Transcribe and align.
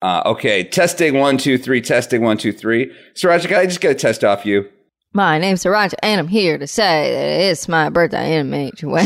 Uh, 0.00 0.22
okay, 0.26 0.62
testing 0.64 1.14
one, 1.14 1.38
two, 1.38 1.58
three, 1.58 1.80
testing 1.80 2.22
one, 2.22 2.38
two, 2.38 2.52
three. 2.52 2.92
Sirancha, 3.14 3.48
can 3.48 3.56
I 3.56 3.66
just 3.66 3.80
get 3.80 3.90
a 3.90 3.94
test 3.94 4.22
off 4.22 4.46
you? 4.46 4.68
My 5.12 5.38
name's 5.38 5.64
Sirancha, 5.64 5.94
and 6.02 6.20
I'm 6.20 6.28
here 6.28 6.58
to 6.58 6.66
say 6.66 7.12
that 7.12 7.50
it's 7.50 7.66
my 7.66 7.88
birthday 7.88 8.34
in 8.34 8.40
a 8.40 8.44
major 8.44 8.88
way. 8.88 9.04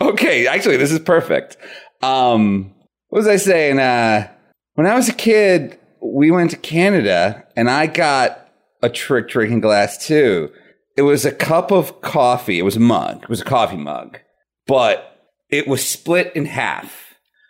Okay, 0.00 0.46
actually, 0.46 0.78
this 0.78 0.90
is 0.90 0.98
perfect. 1.00 1.56
Um, 2.02 2.74
what 3.08 3.18
was 3.18 3.28
I 3.28 3.36
saying? 3.36 3.78
Uh, 3.78 4.28
when 4.74 4.86
I 4.86 4.94
was 4.94 5.08
a 5.08 5.14
kid, 5.14 5.78
we 6.02 6.30
went 6.30 6.50
to 6.52 6.56
Canada, 6.56 7.44
and 7.56 7.68
I 7.68 7.86
got 7.86 8.48
a 8.82 8.88
trick 8.88 9.28
drinking 9.28 9.60
glass 9.60 10.06
too. 10.06 10.50
It 10.96 11.02
was 11.02 11.24
a 11.24 11.32
cup 11.32 11.70
of 11.70 12.00
coffee. 12.00 12.58
It 12.58 12.62
was 12.62 12.76
a 12.76 12.80
mug. 12.80 13.22
It 13.22 13.28
was 13.28 13.40
a 13.40 13.44
coffee 13.44 13.76
mug, 13.76 14.18
but 14.66 15.20
it 15.50 15.68
was 15.68 15.86
split 15.86 16.32
in 16.34 16.46
half. 16.46 17.07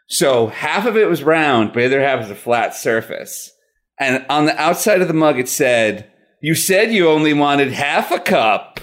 So 0.09 0.48
half 0.48 0.86
of 0.86 0.96
it 0.96 1.09
was 1.09 1.22
round, 1.22 1.72
but 1.72 1.80
the 1.80 1.86
other 1.86 2.00
half 2.00 2.20
was 2.20 2.30
a 2.30 2.34
flat 2.34 2.74
surface. 2.74 3.52
And 4.00 4.24
on 4.28 4.46
the 4.46 4.59
outside 4.60 5.02
of 5.02 5.09
the 5.09 5.15
mug, 5.15 5.38
it 5.38 5.48
said, 5.48 6.10
"You 6.41 6.55
said 6.55 6.92
you 6.92 7.09
only 7.09 7.34
wanted 7.34 7.73
half 7.73 8.10
a 8.10 8.18
cup." 8.18 8.80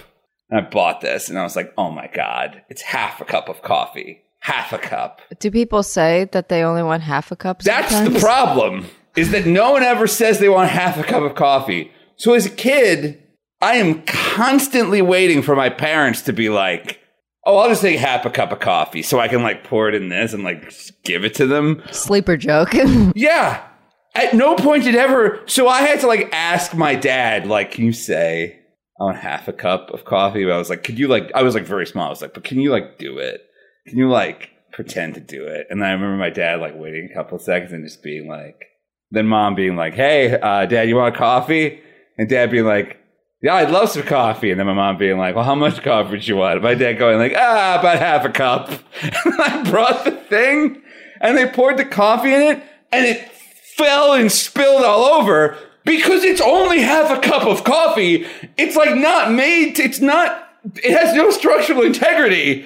And 0.48 0.60
I 0.60 0.68
bought 0.68 1.00
this, 1.00 1.28
and 1.28 1.38
I 1.38 1.42
was 1.42 1.56
like, 1.56 1.72
"Oh 1.76 1.90
my 1.90 2.08
god, 2.14 2.62
it's 2.68 2.82
half 2.82 3.20
a 3.20 3.24
cup 3.24 3.48
of 3.48 3.62
coffee, 3.62 4.22
half 4.40 4.72
a 4.72 4.78
cup." 4.78 5.20
Do 5.40 5.50
people 5.50 5.82
say 5.82 6.28
that 6.32 6.48
they 6.48 6.62
only 6.62 6.82
want 6.82 7.02
half 7.02 7.32
a 7.32 7.36
cup? 7.36 7.62
That's 7.62 8.08
the 8.08 8.20
problem. 8.20 8.86
Is 9.16 9.30
that 9.32 9.46
no 9.46 9.72
one 9.72 9.82
ever 9.82 10.06
says 10.06 10.38
they 10.38 10.48
want 10.48 10.70
half 10.70 10.98
a 10.98 11.02
cup 11.02 11.22
of 11.22 11.34
coffee. 11.34 11.90
So 12.16 12.34
as 12.34 12.46
a 12.46 12.50
kid, 12.50 13.20
I 13.60 13.76
am 13.76 14.02
constantly 14.02 15.02
waiting 15.02 15.42
for 15.42 15.56
my 15.56 15.70
parents 15.70 16.22
to 16.22 16.32
be 16.32 16.50
like, 16.50 17.00
"Oh, 17.46 17.56
I'll 17.58 17.68
just 17.68 17.80
take 17.82 17.98
half 17.98 18.26
a 18.26 18.30
cup 18.30 18.52
of 18.52 18.60
coffee, 18.60 19.02
so 19.02 19.18
I 19.18 19.28
can 19.28 19.42
like 19.42 19.64
pour 19.64 19.88
it 19.88 19.94
in 19.94 20.08
this 20.10 20.32
and 20.34 20.44
like 20.44 20.70
give 21.04 21.24
it 21.24 21.34
to 21.36 21.46
them." 21.46 21.82
Sleeper 21.92 22.36
joke. 22.36 22.74
Yeah. 23.14 23.62
At 24.14 24.34
no 24.34 24.56
point 24.56 24.84
did 24.84 24.94
ever. 24.94 25.42
So 25.46 25.68
I 25.68 25.82
had 25.82 26.00
to 26.00 26.06
like 26.06 26.30
ask 26.32 26.74
my 26.74 26.94
dad, 26.94 27.46
like, 27.46 27.72
can 27.72 27.84
you 27.84 27.92
say 27.92 28.58
I 28.98 29.04
want 29.04 29.18
half 29.18 29.46
a 29.46 29.52
cup 29.52 29.90
of 29.90 30.04
coffee? 30.06 30.44
But 30.44 30.52
I 30.52 30.58
was 30.58 30.70
like, 30.70 30.82
could 30.84 30.98
you 30.98 31.06
like? 31.06 31.30
I 31.34 31.42
was 31.42 31.54
like 31.54 31.64
very 31.64 31.86
small. 31.86 32.06
I 32.06 32.10
was 32.10 32.22
like, 32.22 32.32
but 32.32 32.44
can 32.44 32.58
you 32.58 32.70
like 32.70 32.98
do 32.98 33.18
it? 33.18 33.42
Can 33.86 33.98
you 33.98 34.08
like 34.08 34.50
pretend 34.72 35.14
to 35.14 35.20
do 35.20 35.46
it? 35.46 35.66
And 35.68 35.80
then 35.82 35.88
I 35.88 35.92
remember 35.92 36.16
my 36.16 36.30
dad 36.30 36.60
like 36.60 36.74
waiting 36.76 37.08
a 37.10 37.14
couple 37.14 37.36
of 37.36 37.42
seconds 37.42 37.72
and 37.72 37.84
just 37.84 38.02
being 38.02 38.26
like, 38.26 38.56
then 39.10 39.26
mom 39.26 39.54
being 39.54 39.76
like, 39.76 39.94
hey, 39.94 40.38
uh, 40.40 40.64
dad, 40.66 40.88
you 40.88 40.96
want 40.96 41.14
a 41.14 41.18
coffee? 41.18 41.80
And 42.18 42.28
dad 42.28 42.50
being 42.50 42.64
like, 42.64 42.95
yeah, 43.42 43.54
I'd 43.54 43.70
love 43.70 43.90
some 43.90 44.02
coffee. 44.02 44.50
And 44.50 44.58
then 44.58 44.66
my 44.66 44.72
mom 44.72 44.96
being 44.96 45.18
like, 45.18 45.34
well, 45.34 45.44
how 45.44 45.54
much 45.54 45.82
coffee 45.82 46.18
do 46.18 46.26
you 46.26 46.36
want? 46.36 46.62
My 46.62 46.74
dad 46.74 46.94
going 46.94 47.18
like, 47.18 47.34
ah, 47.36 47.78
about 47.78 47.98
half 47.98 48.24
a 48.24 48.30
cup. 48.30 48.70
And 49.02 49.40
I 49.40 49.70
brought 49.70 50.04
the 50.04 50.12
thing 50.12 50.82
and 51.20 51.36
they 51.36 51.46
poured 51.46 51.76
the 51.76 51.84
coffee 51.84 52.34
in 52.34 52.40
it 52.40 52.62
and 52.92 53.06
it 53.06 53.30
fell 53.76 54.14
and 54.14 54.32
spilled 54.32 54.84
all 54.84 55.04
over 55.04 55.56
because 55.84 56.24
it's 56.24 56.40
only 56.40 56.80
half 56.80 57.10
a 57.10 57.20
cup 57.20 57.44
of 57.44 57.62
coffee. 57.62 58.26
It's 58.56 58.74
like 58.74 58.96
not 58.96 59.32
made, 59.32 59.78
it's 59.78 60.00
not, 60.00 60.48
it 60.76 60.96
has 60.98 61.14
no 61.14 61.30
structural 61.30 61.82
integrity. 61.82 62.64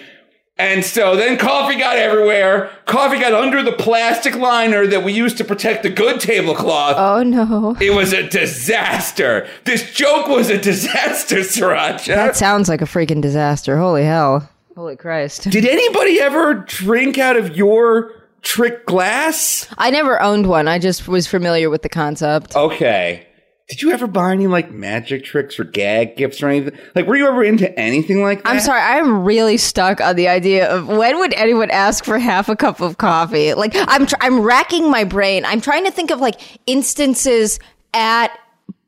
And 0.60 0.84
so 0.84 1.16
then 1.16 1.38
coffee 1.38 1.76
got 1.76 1.96
everywhere. 1.96 2.70
Coffee 2.84 3.18
got 3.18 3.32
under 3.32 3.62
the 3.62 3.72
plastic 3.72 4.36
liner 4.36 4.86
that 4.86 5.02
we 5.02 5.12
used 5.12 5.38
to 5.38 5.44
protect 5.44 5.82
the 5.82 5.90
good 5.90 6.20
tablecloth. 6.20 6.96
oh 6.98 7.22
no. 7.22 7.76
It 7.80 7.94
was 7.94 8.12
a 8.12 8.28
disaster. 8.28 9.48
This 9.64 9.90
joke 9.92 10.28
was 10.28 10.50
a 10.50 10.58
disaster, 10.58 11.36
Sirancha. 11.40 12.14
That 12.14 12.36
sounds 12.36 12.68
like 12.68 12.82
a 12.82 12.84
freaking 12.84 13.22
disaster. 13.22 13.78
Holy 13.78 14.04
hell. 14.04 14.48
Holy 14.76 14.96
Christ. 14.96 15.50
Did 15.50 15.64
anybody 15.66 16.20
ever 16.20 16.54
drink 16.54 17.18
out 17.18 17.36
of 17.36 17.56
your 17.56 18.12
trick 18.42 18.86
glass? 18.86 19.66
I 19.78 19.90
never 19.90 20.20
owned 20.22 20.46
one. 20.46 20.68
I 20.68 20.78
just 20.78 21.08
was 21.08 21.26
familiar 21.26 21.70
with 21.70 21.82
the 21.82 21.88
concept. 21.88 22.54
Okay. 22.54 23.26
Did 23.70 23.82
you 23.82 23.92
ever 23.92 24.06
buy 24.08 24.32
any 24.32 24.48
like 24.48 24.72
magic 24.72 25.24
tricks 25.24 25.58
or 25.60 25.64
gag 25.64 26.16
gifts 26.16 26.42
or 26.42 26.48
anything? 26.48 26.76
Like, 26.96 27.06
were 27.06 27.14
you 27.16 27.26
ever 27.28 27.44
into 27.44 27.72
anything 27.78 28.20
like 28.20 28.42
that? 28.42 28.48
I'm 28.50 28.58
sorry, 28.60 28.80
I'm 28.80 29.22
really 29.24 29.56
stuck 29.56 30.00
on 30.00 30.16
the 30.16 30.26
idea 30.26 30.68
of 30.68 30.88
when 30.88 31.18
would 31.20 31.32
anyone 31.34 31.70
ask 31.70 32.04
for 32.04 32.18
half 32.18 32.48
a 32.48 32.56
cup 32.56 32.80
of 32.80 32.98
coffee? 32.98 33.54
Like, 33.54 33.72
I'm 33.76 34.06
tr- 34.06 34.16
I'm 34.20 34.40
racking 34.40 34.90
my 34.90 35.04
brain. 35.04 35.44
I'm 35.44 35.60
trying 35.60 35.84
to 35.84 35.92
think 35.92 36.10
of 36.10 36.18
like 36.18 36.40
instances 36.66 37.60
at 37.94 38.36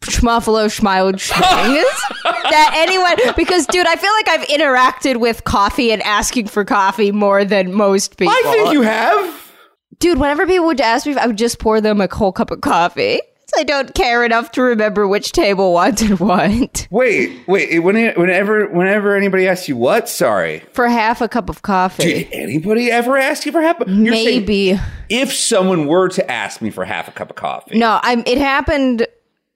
Schmuffalo 0.01 0.67
Schmild 0.67 1.21
that 2.25 2.73
anyone 2.75 3.35
because 3.37 3.67
dude, 3.69 3.87
I 3.87 3.95
feel 3.95 4.11
like 4.13 4.29
I've 4.29 4.49
interacted 4.49 5.21
with 5.21 5.45
coffee 5.45 5.93
and 5.93 6.03
asking 6.03 6.49
for 6.49 6.65
coffee 6.65 7.13
more 7.13 7.45
than 7.45 7.73
most 7.73 8.17
people. 8.17 8.35
I 8.35 8.43
think 8.45 8.73
you 8.73 8.83
have. 8.83 9.53
dude, 10.01 10.19
whenever 10.19 10.45
people 10.45 10.67
would 10.67 10.81
ask 10.81 11.07
me, 11.07 11.15
I 11.15 11.27
would 11.29 11.39
just 11.39 11.61
pour 11.61 11.81
them 11.81 12.01
a 12.01 12.13
whole 12.13 12.33
cup 12.33 12.51
of 12.51 12.61
coffee. 12.63 13.21
I 13.57 13.65
don't 13.65 13.95
care 13.95 14.25
enough 14.25 14.51
to 14.53 14.63
remember 14.63 15.07
which 15.07 15.33
table 15.33 15.73
wanted 15.73 16.19
what. 16.21 16.87
Wait, 16.91 17.47
wait. 17.47 17.69
it- 17.71 17.79
When 17.81 17.97
it, 17.97 18.17
whenever, 18.17 18.67
whenever 18.69 19.15
anybody 19.17 19.47
asks 19.47 19.69
you 19.69 19.77
what, 19.77 20.09
sorry, 20.09 20.63
For 20.73 20.89
half 20.89 21.21
a 21.21 21.29
cup 21.29 21.49
of 21.51 21.63
coffee. 21.63 22.03
did 22.25 22.29
anybody 22.33 22.91
ever 22.91 23.17
ask 23.19 23.45
you 23.47 23.53
for 23.53 23.61
half? 23.61 23.79
Saying 23.87 24.03
Maybe. 24.05 24.79
if 25.09 25.33
someone 25.33 25.87
were 25.87 26.09
to 26.11 26.31
ask 26.31 26.61
me 26.63 26.71
for 26.71 26.85
half 26.85 27.09
a 27.09 27.13
cup 27.13 27.31
of 27.31 27.37
coffee. 27.37 27.79
No, 27.79 28.01
I'm. 28.03 28.23
It 28.27 28.39
happened 28.39 29.07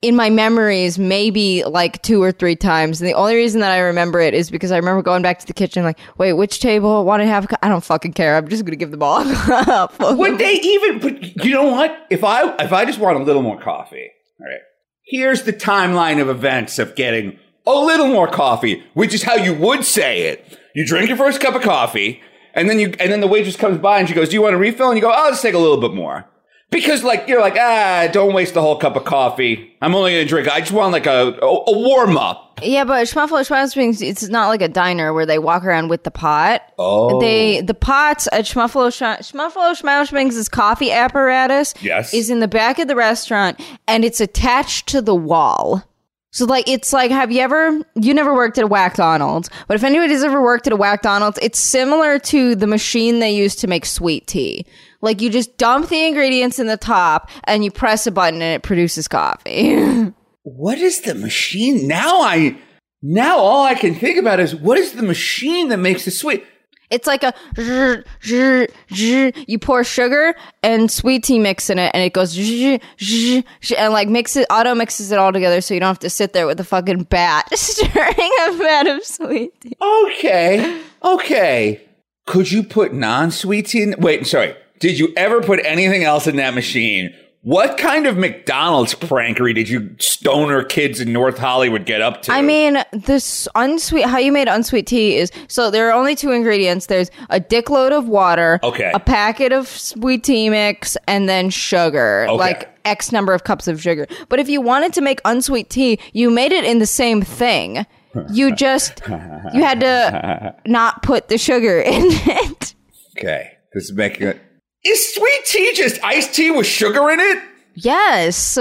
in 0.07 0.15
my 0.15 0.29
memories, 0.29 0.97
maybe 0.97 1.65
like 1.65 2.01
two 2.01 2.23
or 2.23 2.31
three 2.31 2.55
times. 2.55 3.01
And 3.01 3.09
the 3.09 3.13
only 3.13 3.35
reason 3.35 3.59
that 3.59 3.73
I 3.73 3.79
remember 3.79 4.21
it 4.21 4.33
is 4.33 4.49
because 4.49 4.71
I 4.71 4.77
remember 4.77 5.01
going 5.01 5.21
back 5.21 5.39
to 5.39 5.45
the 5.45 5.53
kitchen, 5.53 5.83
like, 5.83 5.99
wait, 6.17 6.31
which 6.33 6.61
table 6.61 7.03
wanted 7.03 7.25
to 7.25 7.29
have? 7.29 7.53
I 7.61 7.67
don't 7.67 7.83
fucking 7.83 8.13
care. 8.13 8.37
I'm 8.37 8.47
just 8.47 8.63
gonna 8.63 8.77
give 8.77 8.91
them 8.91 9.03
all. 9.03 9.25
Would 9.99 10.37
they 10.37 10.53
even? 10.53 10.99
But 10.99 11.43
you 11.43 11.51
know 11.51 11.69
what? 11.69 12.07
If 12.09 12.23
I 12.23 12.55
if 12.63 12.71
I 12.71 12.85
just 12.85 12.99
want 12.99 13.19
a 13.19 13.23
little 13.23 13.41
more 13.41 13.59
coffee, 13.59 14.09
all 14.39 14.45
right. 14.45 14.61
Here's 15.03 15.43
the 15.43 15.53
timeline 15.53 16.21
of 16.21 16.29
events 16.29 16.79
of 16.79 16.95
getting 16.95 17.37
a 17.65 17.73
little 17.73 18.07
more 18.07 18.27
coffee, 18.27 18.83
which 18.93 19.13
is 19.13 19.23
how 19.23 19.35
you 19.35 19.53
would 19.53 19.83
say 19.83 20.23
it. 20.23 20.57
You 20.73 20.85
drink 20.85 21.09
your 21.09 21.17
first 21.17 21.41
cup 21.41 21.53
of 21.53 21.63
coffee, 21.63 22.21
and 22.53 22.69
then 22.69 22.79
you 22.79 22.93
and 22.99 23.11
then 23.11 23.19
the 23.19 23.27
waitress 23.27 23.57
comes 23.57 23.77
by 23.77 23.99
and 23.99 24.07
she 24.07 24.15
goes, 24.15 24.29
"Do 24.29 24.35
you 24.35 24.41
want 24.41 24.55
a 24.55 24.57
refill?" 24.57 24.87
And 24.87 24.97
you 24.97 25.01
go, 25.01 25.09
oh, 25.09 25.13
"I'll 25.13 25.31
just 25.31 25.41
take 25.41 25.53
a 25.53 25.59
little 25.59 25.81
bit 25.81 25.93
more." 25.93 26.25
Because 26.69 27.01
like 27.03 27.27
you're 27.29 27.39
like 27.39 27.55
ah, 27.57 28.07
don't 28.11 28.33
waste 28.33 28.53
the 28.53 28.61
whole 28.61 28.77
cup 28.77 28.95
of 28.97 29.05
coffee. 29.05 29.73
I'm 29.81 29.95
only 29.95 30.11
gonna 30.11 30.25
drink. 30.25 30.49
I 30.49 30.59
just 30.59 30.71
want 30.73 30.91
like 30.91 31.05
a 31.05 31.37
a, 31.41 31.45
a 31.45 31.77
warm 31.79 32.17
up. 32.17 32.59
yeah, 32.61 32.83
but 32.83 33.07
Schmuffalo 33.07 33.47
Schmuffalo 33.47 34.01
it's 34.01 34.27
not 34.27 34.49
like 34.49 34.61
a 34.61 34.67
diner 34.67 35.13
where 35.13 35.25
they 35.25 35.39
walk 35.39 35.63
around 35.63 35.87
with 35.89 36.03
the 36.03 36.11
pot. 36.11 36.61
Oh. 36.77 37.21
They 37.21 37.61
the 37.61 37.73
pots 37.73 38.27
at 38.33 38.43
Schmuffalo 38.43 38.91
Sch- 38.91 39.31
Schmuffalo 39.31 39.79
Schmuffalo 39.81 40.49
coffee 40.49 40.91
apparatus 40.91 41.73
Yes. 41.81 42.13
is 42.13 42.29
in 42.29 42.41
the 42.41 42.47
back 42.49 42.79
of 42.79 42.89
the 42.89 42.95
restaurant 42.97 43.61
and 43.87 44.03
it's 44.03 44.19
attached 44.19 44.87
to 44.89 45.01
the 45.01 45.15
wall. 45.15 45.83
So 46.31 46.43
like 46.45 46.67
it's 46.67 46.91
like 46.91 47.11
have 47.11 47.31
you 47.31 47.39
ever 47.41 47.79
you 47.95 48.13
never 48.13 48.33
worked 48.35 48.57
at 48.57 48.65
a 48.65 48.67
McDonald's, 48.67 49.49
but 49.69 49.75
if 49.75 49.83
anybody's 49.85 50.21
ever 50.23 50.41
worked 50.41 50.67
at 50.67 50.73
a 50.73 50.77
McDonald's, 50.77 51.39
it's 51.41 51.59
similar 51.59 52.19
to 52.19 52.55
the 52.55 52.67
machine 52.67 53.19
they 53.19 53.31
use 53.33 53.55
to 53.55 53.67
make 53.67 53.85
sweet 53.85 54.27
tea. 54.27 54.65
Like 55.01 55.21
you 55.21 55.29
just 55.29 55.57
dump 55.57 55.89
the 55.89 56.05
ingredients 56.05 56.59
in 56.59 56.67
the 56.67 56.77
top 56.77 57.29
and 57.43 57.63
you 57.63 57.71
press 57.71 58.07
a 58.07 58.11
button 58.11 58.41
and 58.41 58.55
it 58.55 58.63
produces 58.63 59.07
coffee. 59.07 60.13
What 60.49 60.77
is 60.77 61.01
the 61.01 61.13
machine? 61.13 61.89
Now 61.89 62.21
I 62.21 62.57
now 63.01 63.37
all 63.37 63.65
I 63.65 63.75
can 63.75 63.93
think 63.93 64.17
about 64.17 64.39
is 64.39 64.55
what 64.55 64.77
is 64.77 64.93
the 64.93 65.03
machine 65.03 65.67
that 65.67 65.77
makes 65.77 66.05
the 66.05 66.11
sweet? 66.11 66.41
It's 66.89 67.05
like 67.05 67.21
a 67.23 67.33
zh, 67.57 68.05
zh, 68.23 68.71
zh. 68.93 69.43
you 69.45 69.59
pour 69.59 69.83
sugar 69.83 70.35
and 70.63 70.89
sweet 70.89 71.25
tea 71.25 71.37
mix 71.37 71.69
in 71.69 71.79
it, 71.79 71.91
and 71.93 72.01
it 72.01 72.13
goes 72.13 72.33
zh, 72.33 72.79
zh, 72.97 73.43
zh, 73.61 73.73
and 73.77 73.91
like 73.91 74.07
mix 74.07 74.37
it, 74.37 74.47
auto 74.49 74.73
mixes 74.73 75.11
it 75.11 75.19
all 75.19 75.33
together, 75.33 75.59
so 75.59 75.73
you 75.73 75.81
don't 75.81 75.87
have 75.87 75.99
to 75.99 76.09
sit 76.09 76.31
there 76.31 76.47
with 76.47 76.61
a 76.61 76.63
fucking 76.63 77.03
bat 77.03 77.45
stirring 77.57 78.31
a 78.47 78.51
vat 78.53 78.87
of 78.87 79.03
sweet 79.03 79.59
tea. 79.59 79.75
Okay. 79.81 80.81
Okay. 81.03 81.81
Could 82.25 82.51
you 82.51 82.63
put 82.63 82.93
non-sweet 82.93 83.67
tea 83.67 83.83
in? 83.83 83.95
Wait, 83.99 84.25
sorry. 84.25 84.55
Did 84.79 84.99
you 84.99 85.13
ever 85.17 85.41
put 85.41 85.59
anything 85.65 86.03
else 86.03 86.27
in 86.27 86.35
that 86.37 86.53
machine? 86.53 87.13
What 87.43 87.77
kind 87.77 88.07
of 88.07 88.17
McDonald's 88.17 88.93
prankery 88.93 89.53
did 89.55 89.69
you 89.69 89.95
stoner 89.99 90.63
kids 90.63 90.99
in 90.99 91.13
North 91.13 91.37
Hollywood 91.37 91.85
get 91.85 92.01
up 92.01 92.21
to? 92.23 92.31
I 92.33 92.41
mean, 92.41 92.83
this 92.91 93.47
unsweet, 93.55 94.03
how 94.05 94.17
you 94.17 94.33
made 94.33 94.49
unsweet 94.49 94.85
tea 94.85 95.15
is 95.15 95.31
so 95.47 95.71
there 95.71 95.87
are 95.87 95.93
only 95.93 96.13
two 96.15 96.31
ingredients. 96.31 96.87
There's 96.87 97.09
a 97.29 97.39
dickload 97.39 97.93
of 97.93 98.07
water, 98.09 98.59
Okay. 98.63 98.91
a 98.93 98.99
packet 98.99 99.53
of 99.53 99.67
sweet 99.69 100.25
tea 100.25 100.49
mix, 100.49 100.97
and 101.07 101.29
then 101.29 101.49
sugar, 101.49 102.25
Okay. 102.27 102.37
like 102.37 102.69
X 102.83 103.13
number 103.13 103.33
of 103.33 103.45
cups 103.45 103.67
of 103.69 103.81
sugar. 103.81 104.07
But 104.27 104.39
if 104.39 104.49
you 104.49 104.59
wanted 104.59 104.91
to 104.93 105.01
make 105.01 105.21
unsweet 105.23 105.69
tea, 105.69 105.99
you 106.11 106.29
made 106.29 106.51
it 106.51 106.65
in 106.65 106.79
the 106.79 106.85
same 106.85 107.21
thing. 107.21 107.85
You 108.33 108.53
just, 108.57 109.01
you 109.07 109.63
had 109.63 109.79
to 109.81 110.53
not 110.65 111.01
put 111.03 111.29
the 111.29 111.37
sugar 111.37 111.79
in 111.79 112.03
it. 112.07 112.73
okay. 113.17 113.53
This 113.73 113.85
is 113.85 113.93
making 113.93 114.27
it. 114.27 114.41
Is 114.87 115.13
sweet 115.13 115.45
tea 115.45 115.73
just 115.73 116.01
iced 116.01 116.33
tea 116.33 116.49
with 116.49 116.65
sugar 116.65 117.09
in 117.09 117.19
it? 117.19 117.43
Yes. 117.75 118.57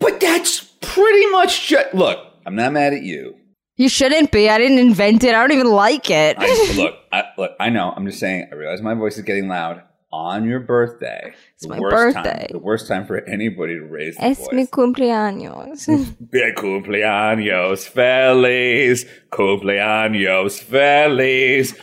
But 0.00 0.18
that's 0.18 0.64
pretty 0.80 1.26
much 1.30 1.68
just. 1.68 1.94
Look, 1.94 2.18
I'm 2.44 2.56
not 2.56 2.72
mad 2.72 2.92
at 2.92 3.02
you. 3.02 3.36
You 3.76 3.88
shouldn't 3.88 4.32
be. 4.32 4.50
I 4.50 4.58
didn't 4.58 4.78
invent 4.78 5.22
it. 5.22 5.32
I 5.32 5.40
don't 5.40 5.52
even 5.52 5.70
like 5.70 6.10
it. 6.10 6.36
I, 6.40 6.72
look, 6.76 6.96
I, 7.12 7.24
look, 7.38 7.52
I 7.60 7.70
know. 7.70 7.92
I'm 7.94 8.04
just 8.04 8.18
saying. 8.18 8.48
I 8.50 8.54
realize 8.56 8.82
my 8.82 8.94
voice 8.94 9.16
is 9.16 9.22
getting 9.22 9.46
loud. 9.46 9.82
On 10.12 10.44
your 10.44 10.58
birthday. 10.60 11.32
It's 11.54 11.68
my 11.68 11.76
Time, 11.78 11.90
birthday. 11.90 12.46
the 12.50 12.58
worst 12.58 12.88
time 12.88 13.06
for 13.06 13.18
anybody 13.28 13.74
to 13.74 13.84
raise 13.84 14.16
the 14.16 14.24
Es 14.24 14.38
voice. 14.38 14.48
mi 14.52 14.66
cumpleaños. 14.66 15.86
Bien 16.30 16.52
cumpleaños 16.56 17.86
feliz, 17.88 19.06
cumpleaños 19.30 20.60
feliz, 20.62 21.76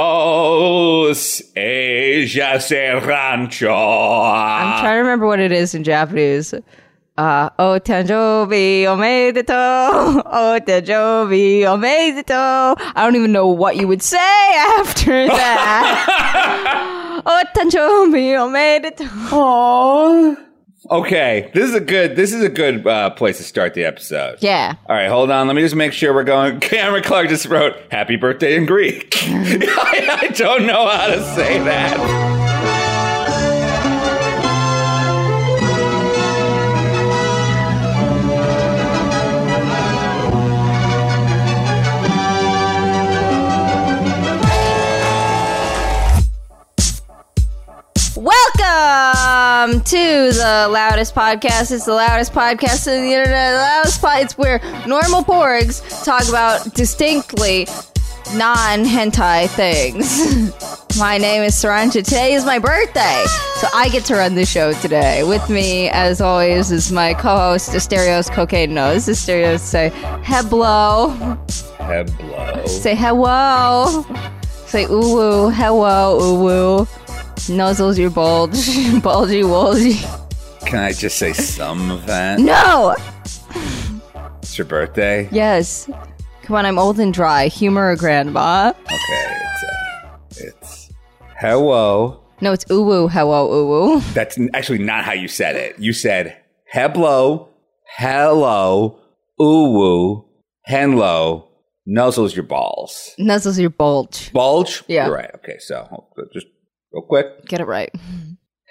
cumpleaños, 0.00 1.42
ella 1.56 2.60
se 2.60 2.92
rancho. 3.00 3.68
I'm 3.70 4.80
trying 4.80 4.94
to 4.94 4.98
remember 5.02 5.26
what 5.26 5.40
it 5.40 5.52
is 5.52 5.74
in 5.74 5.82
Japanese. 5.84 6.54
Uh, 7.18 7.50
o 7.58 7.78
tenjobi 7.78 8.84
omedeto, 8.86 9.52
o 10.24 10.58
tenjobi 10.60 11.62
omedeto. 11.64 12.74
I 12.78 13.02
don't 13.04 13.16
even 13.16 13.32
know 13.32 13.48
what 13.48 13.76
you 13.76 13.86
would 13.88 14.02
say 14.02 14.16
after 14.78 15.26
that. 15.26 17.22
o 17.26 17.42
tenjobi 17.54 18.32
omedeto. 18.38 19.04
Aww. 19.30 20.46
Okay, 20.90 21.50
this 21.52 21.68
is 21.68 21.74
a 21.74 21.80
good. 21.80 22.16
This 22.16 22.32
is 22.32 22.42
a 22.42 22.48
good 22.48 22.86
uh, 22.86 23.10
place 23.10 23.36
to 23.36 23.44
start 23.44 23.74
the 23.74 23.84
episode. 23.84 24.38
Yeah. 24.40 24.74
All 24.88 24.96
right, 24.96 25.08
hold 25.08 25.30
on. 25.30 25.46
Let 25.46 25.54
me 25.54 25.62
just 25.62 25.76
make 25.76 25.92
sure 25.92 26.14
we're 26.14 26.24
going. 26.24 26.58
Cameron 26.60 27.02
Clark 27.04 27.28
just 27.28 27.46
wrote 27.46 27.76
"Happy 27.90 28.16
Birthday" 28.16 28.56
in 28.56 28.64
Greek. 28.66 29.14
I, 29.22 30.18
I 30.22 30.28
don't 30.28 30.66
know 30.66 30.88
how 30.88 31.08
to 31.08 31.22
say 31.34 31.58
that. 31.58 32.59
Welcome 48.72 49.80
to 49.80 50.30
the 50.32 50.68
loudest 50.70 51.12
podcast. 51.12 51.72
It's 51.72 51.86
the 51.86 51.92
loudest 51.92 52.32
podcast 52.32 52.86
on 52.86 53.02
the 53.02 53.12
internet. 53.12 53.52
The 53.52 53.58
loudest 53.58 54.00
pod. 54.00 54.22
It's 54.22 54.38
where 54.38 54.60
normal 54.86 55.24
porgs 55.24 56.04
talk 56.04 56.28
about 56.28 56.72
distinctly 56.72 57.66
non 58.34 58.84
hentai 58.84 59.48
things. 59.48 60.96
my 61.00 61.18
name 61.18 61.42
is 61.42 61.56
Sirancha. 61.56 62.04
Today 62.04 62.34
is 62.34 62.44
my 62.44 62.60
birthday, 62.60 63.24
so 63.56 63.66
I 63.74 63.88
get 63.90 64.04
to 64.04 64.14
run 64.14 64.36
the 64.36 64.46
show 64.46 64.72
today. 64.74 65.24
With 65.24 65.50
me, 65.50 65.88
as 65.88 66.20
always, 66.20 66.70
is 66.70 66.92
my 66.92 67.12
co-host 67.14 67.70
Asterios 67.70 68.30
Cocaine 68.30 68.72
Nose. 68.72 69.08
Asterios, 69.08 69.58
say 69.58 69.90
hello. 70.22 71.12
Heblo. 71.80 72.68
Say 72.68 72.94
hello. 72.94 74.06
Say 74.66 74.84
ooh 74.84 75.00
woo. 75.16 75.48
Hello, 75.48 76.20
ooh 76.22 76.44
woo. 76.44 76.99
Nuzzles 77.48 77.98
your 77.98 78.10
bulge. 78.10 79.02
Bulgy 79.02 79.44
wolgy. 79.44 79.94
Can 80.66 80.78
I 80.80 80.92
just 80.92 81.18
say 81.18 81.32
some 81.32 81.90
of 81.90 82.06
that? 82.06 82.38
No! 82.38 82.94
It's 84.42 84.56
your 84.58 84.66
birthday. 84.66 85.28
Yes. 85.32 85.88
Come 86.42 86.56
on, 86.56 86.66
I'm 86.66 86.78
old 86.78 86.98
and 87.00 87.12
dry. 87.14 87.46
Humor 87.48 87.90
a 87.90 87.96
grandma. 87.96 88.72
Okay, 88.86 88.90
it's 88.90 89.64
uh, 89.64 90.16
it's 90.38 90.90
hello. 91.38 92.22
No, 92.40 92.52
it's 92.52 92.66
woo. 92.68 93.08
Hello, 93.08 93.66
woo. 93.66 94.00
That's 94.12 94.38
actually 94.54 94.78
not 94.78 95.04
how 95.04 95.12
you 95.12 95.28
said 95.28 95.56
it. 95.56 95.78
You 95.78 95.92
said 95.92 96.36
heblo, 96.74 97.48
hello, 97.96 98.98
woo, 99.38 100.24
henlo, 100.68 101.46
nuzzles 101.88 102.34
your 102.34 102.44
balls. 102.44 103.14
Nuzzles 103.18 103.60
your 103.60 103.70
bulge. 103.70 104.32
Bulge? 104.32 104.82
Yeah. 104.88 105.06
You're 105.06 105.14
right. 105.14 105.30
Okay, 105.36 105.58
so 105.58 106.06
just 106.32 106.46
real 106.92 107.02
quick. 107.02 107.46
Get 107.46 107.60
it 107.60 107.66
right. 107.66 107.94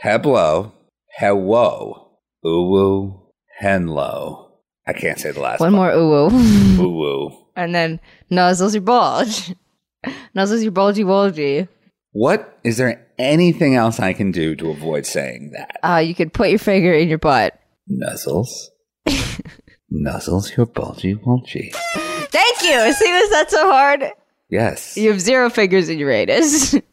Heblo, 0.04 0.72
hello, 1.18 2.12
ooh 2.46 2.70
woo, 2.70 3.22
henlo. 3.62 4.46
I 4.88 4.94
can't 4.94 5.20
say 5.20 5.32
the 5.32 5.40
last 5.42 5.60
One 5.60 5.74
more 5.74 5.90
one. 5.90 6.34
Ooh 6.80 6.90
woo. 6.90 7.46
and 7.56 7.76
then 7.76 8.00
nuzzles 8.32 8.74
your 8.74 8.82
bulge. 8.82 9.54
nuzzles 10.36 10.64
your 10.64 10.72
bulgy 10.72 11.04
wolgy. 11.04 11.68
What 12.12 12.58
is 12.64 12.78
there 12.78 13.06
anything 13.20 13.76
else 13.76 14.00
I 14.00 14.14
can 14.14 14.32
do 14.32 14.56
to 14.56 14.72
avoid 14.72 15.06
saying 15.06 15.52
that? 15.52 15.78
Uh, 15.84 15.98
you 15.98 16.16
could 16.16 16.34
put 16.34 16.50
your 16.50 16.58
finger 16.60 16.92
in 16.94 17.08
your 17.08 17.20
butt. 17.20 17.60
Nuzzles. 17.92 18.48
Nuzzles 19.94 20.56
your 20.56 20.66
bulgy 20.66 21.16
wulgy. 21.16 21.72
Thank 22.32 22.62
you. 22.64 22.94
See, 22.94 23.12
was 23.12 23.30
that 23.32 23.48
so 23.50 23.72
hard? 23.72 24.04
Yes. 24.50 24.98
You 24.98 25.12
have 25.12 25.22
zero 25.22 25.50
fingers 25.50 25.90
in 25.90 26.00
your 26.00 26.12
anus. 26.12 26.76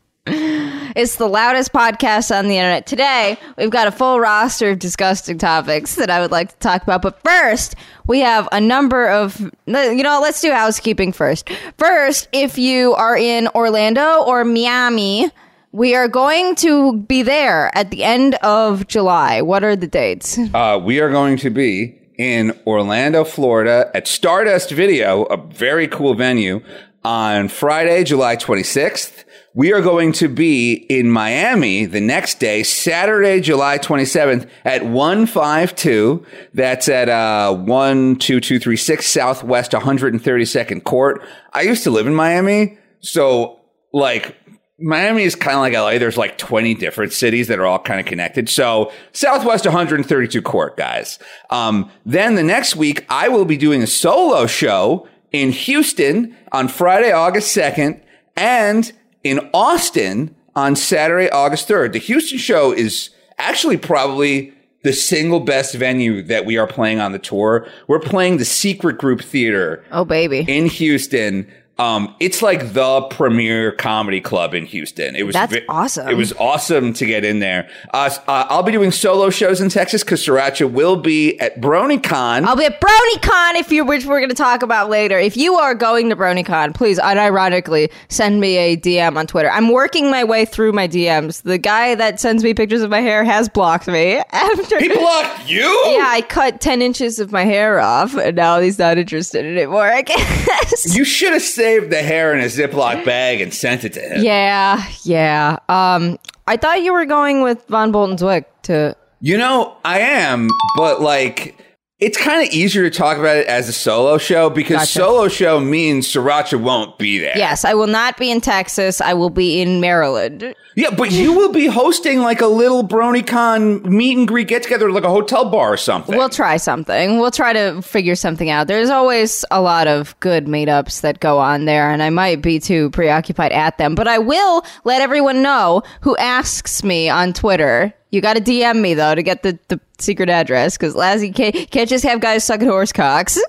it's 0.96 1.16
the 1.16 1.28
loudest 1.28 1.74
podcast 1.74 2.36
on 2.36 2.48
the 2.48 2.56
internet. 2.56 2.86
Today, 2.86 3.38
we've 3.58 3.70
got 3.70 3.86
a 3.86 3.92
full 3.92 4.18
roster 4.18 4.70
of 4.70 4.78
disgusting 4.78 5.36
topics 5.36 5.96
that 5.96 6.08
I 6.08 6.20
would 6.20 6.30
like 6.30 6.48
to 6.48 6.56
talk 6.56 6.82
about. 6.82 7.02
But 7.02 7.22
first, 7.22 7.74
we 8.06 8.20
have 8.20 8.48
a 8.50 8.60
number 8.62 9.06
of, 9.06 9.38
you 9.66 10.02
know, 10.02 10.20
let's 10.22 10.40
do 10.40 10.50
housekeeping 10.52 11.12
first. 11.12 11.50
First, 11.76 12.28
if 12.32 12.56
you 12.56 12.94
are 12.94 13.14
in 13.14 13.46
Orlando 13.48 14.22
or 14.22 14.42
Miami, 14.46 15.30
we 15.70 15.94
are 15.94 16.08
going 16.08 16.54
to 16.56 16.96
be 17.00 17.22
there 17.22 17.70
at 17.76 17.90
the 17.90 18.02
end 18.02 18.36
of 18.36 18.88
July. 18.88 19.42
What 19.42 19.62
are 19.64 19.76
the 19.76 19.86
dates? 19.86 20.38
Uh, 20.54 20.80
we 20.82 21.00
are 21.00 21.10
going 21.10 21.36
to 21.38 21.50
be 21.50 22.00
in 22.16 22.58
Orlando, 22.66 23.22
Florida 23.24 23.90
at 23.92 24.08
Stardust 24.08 24.70
Video, 24.70 25.24
a 25.24 25.36
very 25.36 25.88
cool 25.88 26.14
venue, 26.14 26.62
on 27.04 27.48
Friday, 27.48 28.02
July 28.02 28.36
26th. 28.36 29.25
We 29.56 29.72
are 29.72 29.80
going 29.80 30.12
to 30.12 30.28
be 30.28 30.74
in 30.74 31.10
Miami 31.10 31.86
the 31.86 32.02
next 32.02 32.38
day, 32.40 32.62
Saturday, 32.62 33.40
July 33.40 33.78
27th 33.78 34.46
at 34.66 34.84
152. 34.84 36.26
That's 36.52 36.90
at 36.90 37.08
uh, 37.08 37.54
12236 37.54 39.06
Southwest 39.06 39.72
132nd 39.72 40.84
Court. 40.84 41.22
I 41.54 41.62
used 41.62 41.84
to 41.84 41.90
live 41.90 42.06
in 42.06 42.14
Miami, 42.14 42.76
so 43.00 43.58
like 43.94 44.36
Miami 44.78 45.22
is 45.22 45.34
kind 45.34 45.54
of 45.56 45.62
like 45.62 45.72
LA. 45.72 45.98
There's 45.98 46.18
like 46.18 46.36
20 46.36 46.74
different 46.74 47.14
cities 47.14 47.48
that 47.48 47.58
are 47.58 47.64
all 47.64 47.78
kind 47.78 47.98
of 47.98 48.04
connected. 48.04 48.50
So 48.50 48.92
Southwest 49.12 49.64
132 49.64 50.42
Court, 50.42 50.76
guys. 50.76 51.18
Um, 51.48 51.90
then 52.04 52.34
the 52.34 52.42
next 52.42 52.76
week, 52.76 53.06
I 53.08 53.30
will 53.30 53.46
be 53.46 53.56
doing 53.56 53.82
a 53.82 53.86
solo 53.86 54.46
show 54.46 55.08
in 55.32 55.50
Houston 55.50 56.36
on 56.52 56.68
Friday, 56.68 57.10
August 57.10 57.56
2nd, 57.56 58.02
and 58.36 58.92
in 59.26 59.50
Austin 59.52 60.34
on 60.54 60.76
Saturday, 60.76 61.28
August 61.30 61.68
3rd. 61.68 61.92
The 61.92 61.98
Houston 61.98 62.38
show 62.38 62.72
is 62.72 63.10
actually 63.38 63.76
probably 63.76 64.52
the 64.82 64.92
single 64.92 65.40
best 65.40 65.74
venue 65.74 66.22
that 66.22 66.44
we 66.46 66.56
are 66.56 66.66
playing 66.66 67.00
on 67.00 67.10
the 67.12 67.18
tour. 67.18 67.66
We're 67.88 67.98
playing 67.98 68.36
the 68.36 68.44
Secret 68.44 68.98
Group 68.98 69.20
Theater 69.20 69.84
Oh, 69.90 70.04
baby. 70.04 70.44
in 70.48 70.66
Houston. 70.66 71.50
Um, 71.78 72.14
it's 72.20 72.40
like 72.40 72.72
the 72.72 73.02
premier 73.10 73.70
comedy 73.72 74.20
club 74.20 74.54
in 74.54 74.64
Houston. 74.64 75.14
It 75.14 75.24
was 75.24 75.34
That's 75.34 75.52
ve- 75.52 75.64
awesome. 75.68 76.08
It 76.08 76.14
was 76.14 76.32
awesome 76.34 76.94
to 76.94 77.04
get 77.04 77.22
in 77.24 77.40
there. 77.40 77.68
Uh, 77.92 78.08
uh, 78.26 78.46
I'll 78.48 78.62
be 78.62 78.72
doing 78.72 78.90
solo 78.90 79.28
shows 79.28 79.60
in 79.60 79.68
Texas 79.68 80.02
because 80.02 80.24
Sirancha 80.24 80.70
will 80.70 80.96
be 80.96 81.38
at 81.38 81.60
BronyCon. 81.60 82.44
I'll 82.44 82.56
be 82.56 82.64
at 82.64 82.80
BronyCon 82.80 83.54
if 83.60 83.70
you 83.70 83.84
which 83.84 84.06
we're 84.06 84.20
going 84.20 84.30
to 84.30 84.34
talk 84.34 84.62
about 84.62 84.88
later. 84.88 85.18
If 85.18 85.36
you 85.36 85.56
are 85.56 85.74
going 85.74 86.08
to 86.08 86.16
BronyCon, 86.16 86.74
please 86.74 86.98
unironically 86.98 87.92
send 88.08 88.40
me 88.40 88.56
a 88.56 88.76
DM 88.78 89.16
on 89.18 89.26
Twitter. 89.26 89.50
I'm 89.50 89.70
working 89.70 90.10
my 90.10 90.24
way 90.24 90.46
through 90.46 90.72
my 90.72 90.88
DMs. 90.88 91.42
The 91.42 91.58
guy 91.58 91.94
that 91.94 92.20
sends 92.20 92.42
me 92.42 92.54
pictures 92.54 92.80
of 92.82 92.90
my 92.90 93.00
hair 93.00 93.22
has 93.22 93.50
blocked 93.50 93.86
me 93.86 94.14
after. 94.32 94.78
he 94.80 94.88
blocked 94.88 95.46
you. 95.48 95.60
yeah, 95.88 96.06
I 96.08 96.24
cut 96.26 96.62
ten 96.62 96.80
inches 96.80 97.18
of 97.18 97.32
my 97.32 97.44
hair 97.44 97.80
off, 97.80 98.14
and 98.16 98.34
now 98.34 98.60
he's 98.60 98.78
not 98.78 98.96
interested 98.96 99.44
in 99.44 99.58
it 99.58 99.68
more. 99.68 99.82
I 99.86 100.00
guess. 100.00 100.96
You 100.96 101.04
should 101.04 101.34
have 101.34 101.42
saved 101.66 101.90
the 101.90 102.02
hair 102.02 102.32
in 102.32 102.40
a 102.40 102.44
Ziploc 102.46 103.04
bag 103.04 103.40
and 103.40 103.52
sent 103.52 103.84
it 103.84 103.92
to 103.94 104.00
him. 104.00 104.22
yeah, 104.22 104.86
yeah. 105.02 105.58
Um, 105.68 106.18
I 106.46 106.56
thought 106.56 106.82
you 106.82 106.92
were 106.92 107.06
going 107.06 107.42
with 107.42 107.66
Von 107.66 107.90
Bolton's 107.90 108.22
Wick 108.22 108.48
to. 108.62 108.96
You 109.20 109.36
know, 109.36 109.76
I 109.84 109.98
am, 110.00 110.48
but 110.76 111.00
like, 111.00 111.58
it's 111.98 112.18
kind 112.18 112.46
of 112.46 112.52
easier 112.52 112.82
to 112.82 112.90
talk 112.90 113.16
about 113.16 113.38
it 113.38 113.46
as 113.46 113.70
a 113.70 113.72
solo 113.72 114.18
show 114.18 114.50
because 114.50 114.80
Gotcha. 114.80 114.98
solo 114.98 115.28
show 115.28 115.60
means 115.60 116.06
Sirancha 116.06 116.60
won't 116.60 116.98
be 116.98 117.18
there. 117.18 117.32
Yes, 117.36 117.64
I 117.64 117.72
will 117.72 117.86
not 117.86 118.18
be 118.18 118.30
in 118.30 118.42
Texas. 118.42 119.00
I 119.00 119.14
will 119.14 119.30
be 119.30 119.62
in 119.62 119.80
Maryland. 119.80 120.54
Yeah, 120.74 120.90
but 120.90 121.10
you 121.10 121.32
will 121.32 121.52
be 121.52 121.66
hosting 121.68 122.20
like 122.20 122.42
a 122.42 122.48
little 122.48 122.86
BronyCon 122.86 123.86
meet 123.86 124.18
and 124.18 124.28
greet 124.28 124.48
get 124.48 124.62
together, 124.62 124.90
like 124.90 125.04
a 125.04 125.08
hotel 125.08 125.48
bar 125.48 125.72
or 125.72 125.78
something. 125.78 126.18
We'll 126.18 126.28
try 126.28 126.58
something. 126.58 127.18
We'll 127.18 127.30
try 127.30 127.54
to 127.54 127.80
figure 127.80 128.14
something 128.14 128.50
out. 128.50 128.66
There's 128.66 128.90
always 128.90 129.42
a 129.50 129.62
lot 129.62 129.86
of 129.86 130.18
good 130.20 130.44
meetups 130.44 131.00
that 131.00 131.20
go 131.20 131.38
on 131.38 131.64
there, 131.64 131.90
and 131.90 132.02
I 132.02 132.10
might 132.10 132.42
be 132.42 132.60
too 132.60 132.90
preoccupied 132.90 133.52
at 133.52 133.78
them. 133.78 133.94
But 133.94 134.06
I 134.06 134.18
will 134.18 134.66
let 134.84 135.00
everyone 135.00 135.40
know 135.40 135.82
who 136.02 136.14
asks 136.18 136.84
me 136.84 137.08
on 137.08 137.32
Twitter. 137.32 137.94
You 138.10 138.20
got 138.20 138.36
to 138.36 138.42
DM 138.42 138.82
me 138.82 138.92
though 138.92 139.14
to 139.14 139.22
get 139.22 139.42
the, 139.42 139.58
the 139.68 139.80
secret 139.98 140.28
address 140.28 140.76
because 140.76 140.94
Lazzy 140.94 141.32
can't, 141.32 141.54
can't 141.70 141.88
just 141.88 142.04
have 142.04 142.20
guys 142.20 142.44
sucking 142.44 142.68
horse 142.68 142.92
cocks 142.92 143.40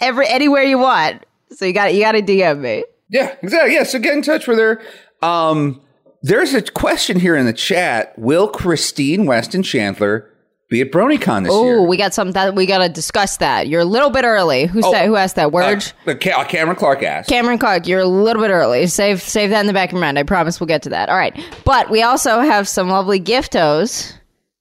every 0.00 0.26
anywhere 0.28 0.62
you 0.62 0.78
want. 0.78 1.24
So 1.52 1.64
you 1.64 1.72
got 1.72 1.94
you 1.94 2.00
got 2.00 2.12
to 2.12 2.22
DM 2.22 2.60
me. 2.60 2.84
yeah, 3.08 3.34
exactly. 3.42 3.74
Yeah, 3.74 3.84
so 3.84 3.98
get 3.98 4.14
in 4.14 4.22
touch 4.22 4.46
with 4.46 4.58
her. 4.58 4.82
Um, 5.22 5.80
There's 6.22 6.54
a 6.54 6.62
question 6.62 7.20
here 7.20 7.36
in 7.36 7.46
the 7.46 7.52
chat. 7.52 8.18
Will 8.18 8.48
Christine 8.48 9.26
Weston 9.26 9.62
Chandler 9.62 10.30
be 10.68 10.80
at 10.80 10.90
BronyCon 10.90 11.44
this 11.44 11.52
Oh, 11.54 11.64
year? 11.64 11.82
we 11.82 11.96
got 11.96 12.12
something 12.12 12.32
that 12.32 12.56
we 12.56 12.66
got 12.66 12.78
to 12.78 12.88
discuss 12.88 13.36
that. 13.36 13.68
You're 13.68 13.82
a 13.82 13.84
little 13.86 14.10
bit 14.10 14.24
early. 14.24 14.66
Who 14.66 14.82
said? 14.82 15.06
Who 15.06 15.14
asked 15.14 15.36
that? 15.36 15.46
Uh, 15.46 15.50
Word. 15.50 15.92
uh, 16.08 16.14
Ca- 16.20 16.44
Cameron 16.46 16.76
Clark 16.76 17.04
asked. 17.04 17.28
Cameron 17.28 17.58
Clark, 17.58 17.86
you're 17.86 18.00
a 18.00 18.06
little 18.06 18.42
bit 18.42 18.50
early. 18.50 18.88
Save 18.88 19.22
save 19.22 19.50
that 19.50 19.60
in 19.60 19.68
the 19.68 19.72
back 19.72 19.90
of 19.90 19.92
your 19.92 20.00
mind. 20.00 20.18
I 20.18 20.24
promise 20.24 20.58
we'll 20.58 20.66
get 20.66 20.82
to 20.82 20.88
that. 20.88 21.08
All 21.08 21.16
right. 21.16 21.38
But 21.64 21.88
we 21.90 22.02
also 22.02 22.40
have 22.40 22.66
some 22.66 22.88
lovely 22.88 23.20
giftos 23.20 24.12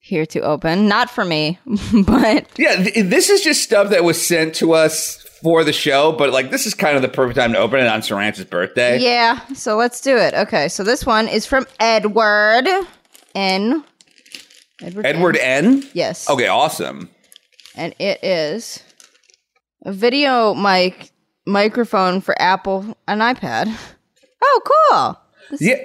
here 0.06 0.26
to 0.28 0.40
open. 0.42 0.88
Not 0.88 1.10
for 1.10 1.26
me, 1.26 1.58
but 2.06 2.48
yeah, 2.58 2.76
th- 2.76 3.06
this 3.10 3.30
is 3.30 3.42
just 3.42 3.64
stuff 3.64 3.90
that 3.90 4.04
was 4.04 4.24
sent 4.26 4.54
to 4.56 4.74
us 4.74 5.18
for 5.42 5.64
the 5.64 5.74
show, 5.74 6.12
but 6.12 6.32
like 6.32 6.52
this 6.52 6.66
is 6.68 6.74
kind 6.76 6.96
of 6.96 7.02
the 7.02 7.08
perfect 7.10 7.38
time 7.38 7.54
to 7.54 7.58
open 7.60 7.80
it 7.80 7.88
on 7.88 8.02
Sirancha's 8.02 8.46
birthday. 8.46 9.00
yeah. 9.00 9.40
So 9.54 9.76
let's 9.78 10.02
do 10.02 10.16
it. 10.18 10.34
Okay. 10.36 10.68
So 10.68 10.84
this 10.84 11.06
one 11.06 11.28
is 11.28 11.46
from 11.46 11.66
Edward 11.80 12.68
N. 13.34 13.84
Edward. 14.82 15.06
Edward 15.06 15.38
N. 15.38 15.66
N. 15.66 15.84
Yes. 15.94 16.30
Okay, 16.30 16.48
awesome. 16.48 17.10
And 17.76 17.96
it 18.00 18.24
is 18.24 18.84
a 19.84 19.92
video 19.92 20.54
mic 20.54 21.12
microphone 21.48 22.22
for 22.22 22.40
Apple 22.42 22.96
and 23.08 23.22
iPad. 23.22 23.76
Oh, 24.48 25.18
cool. 25.50 25.58
Yeah, 25.60 25.78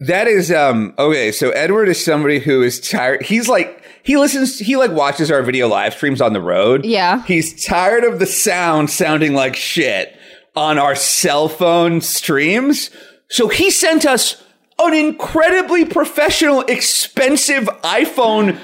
that 0.00 0.26
is 0.26 0.50
um 0.50 0.94
okay. 0.98 1.32
So 1.32 1.50
Edward 1.50 1.88
is 1.88 2.04
somebody 2.04 2.38
who 2.38 2.62
is 2.62 2.80
tired. 2.80 3.22
He's 3.22 3.48
like 3.48 3.82
he 4.02 4.16
listens. 4.16 4.58
He 4.58 4.76
like 4.76 4.90
watches 4.90 5.30
our 5.30 5.42
video 5.42 5.68
live 5.68 5.94
streams 5.94 6.20
on 6.20 6.32
the 6.32 6.40
road. 6.40 6.84
Yeah. 6.84 7.22
he's 7.24 7.64
tired 7.64 8.04
of 8.04 8.18
the 8.18 8.26
sound 8.26 8.90
sounding 8.90 9.34
like 9.34 9.56
shit 9.56 10.16
on 10.54 10.78
our 10.78 10.94
cell 10.94 11.48
phone 11.48 12.00
streams. 12.00 12.90
So 13.28 13.48
he 13.48 13.70
sent 13.70 14.04
us 14.04 14.42
an 14.78 14.92
incredibly 14.92 15.84
professional, 15.84 16.62
expensive 16.62 17.64
iPhone. 17.82 18.58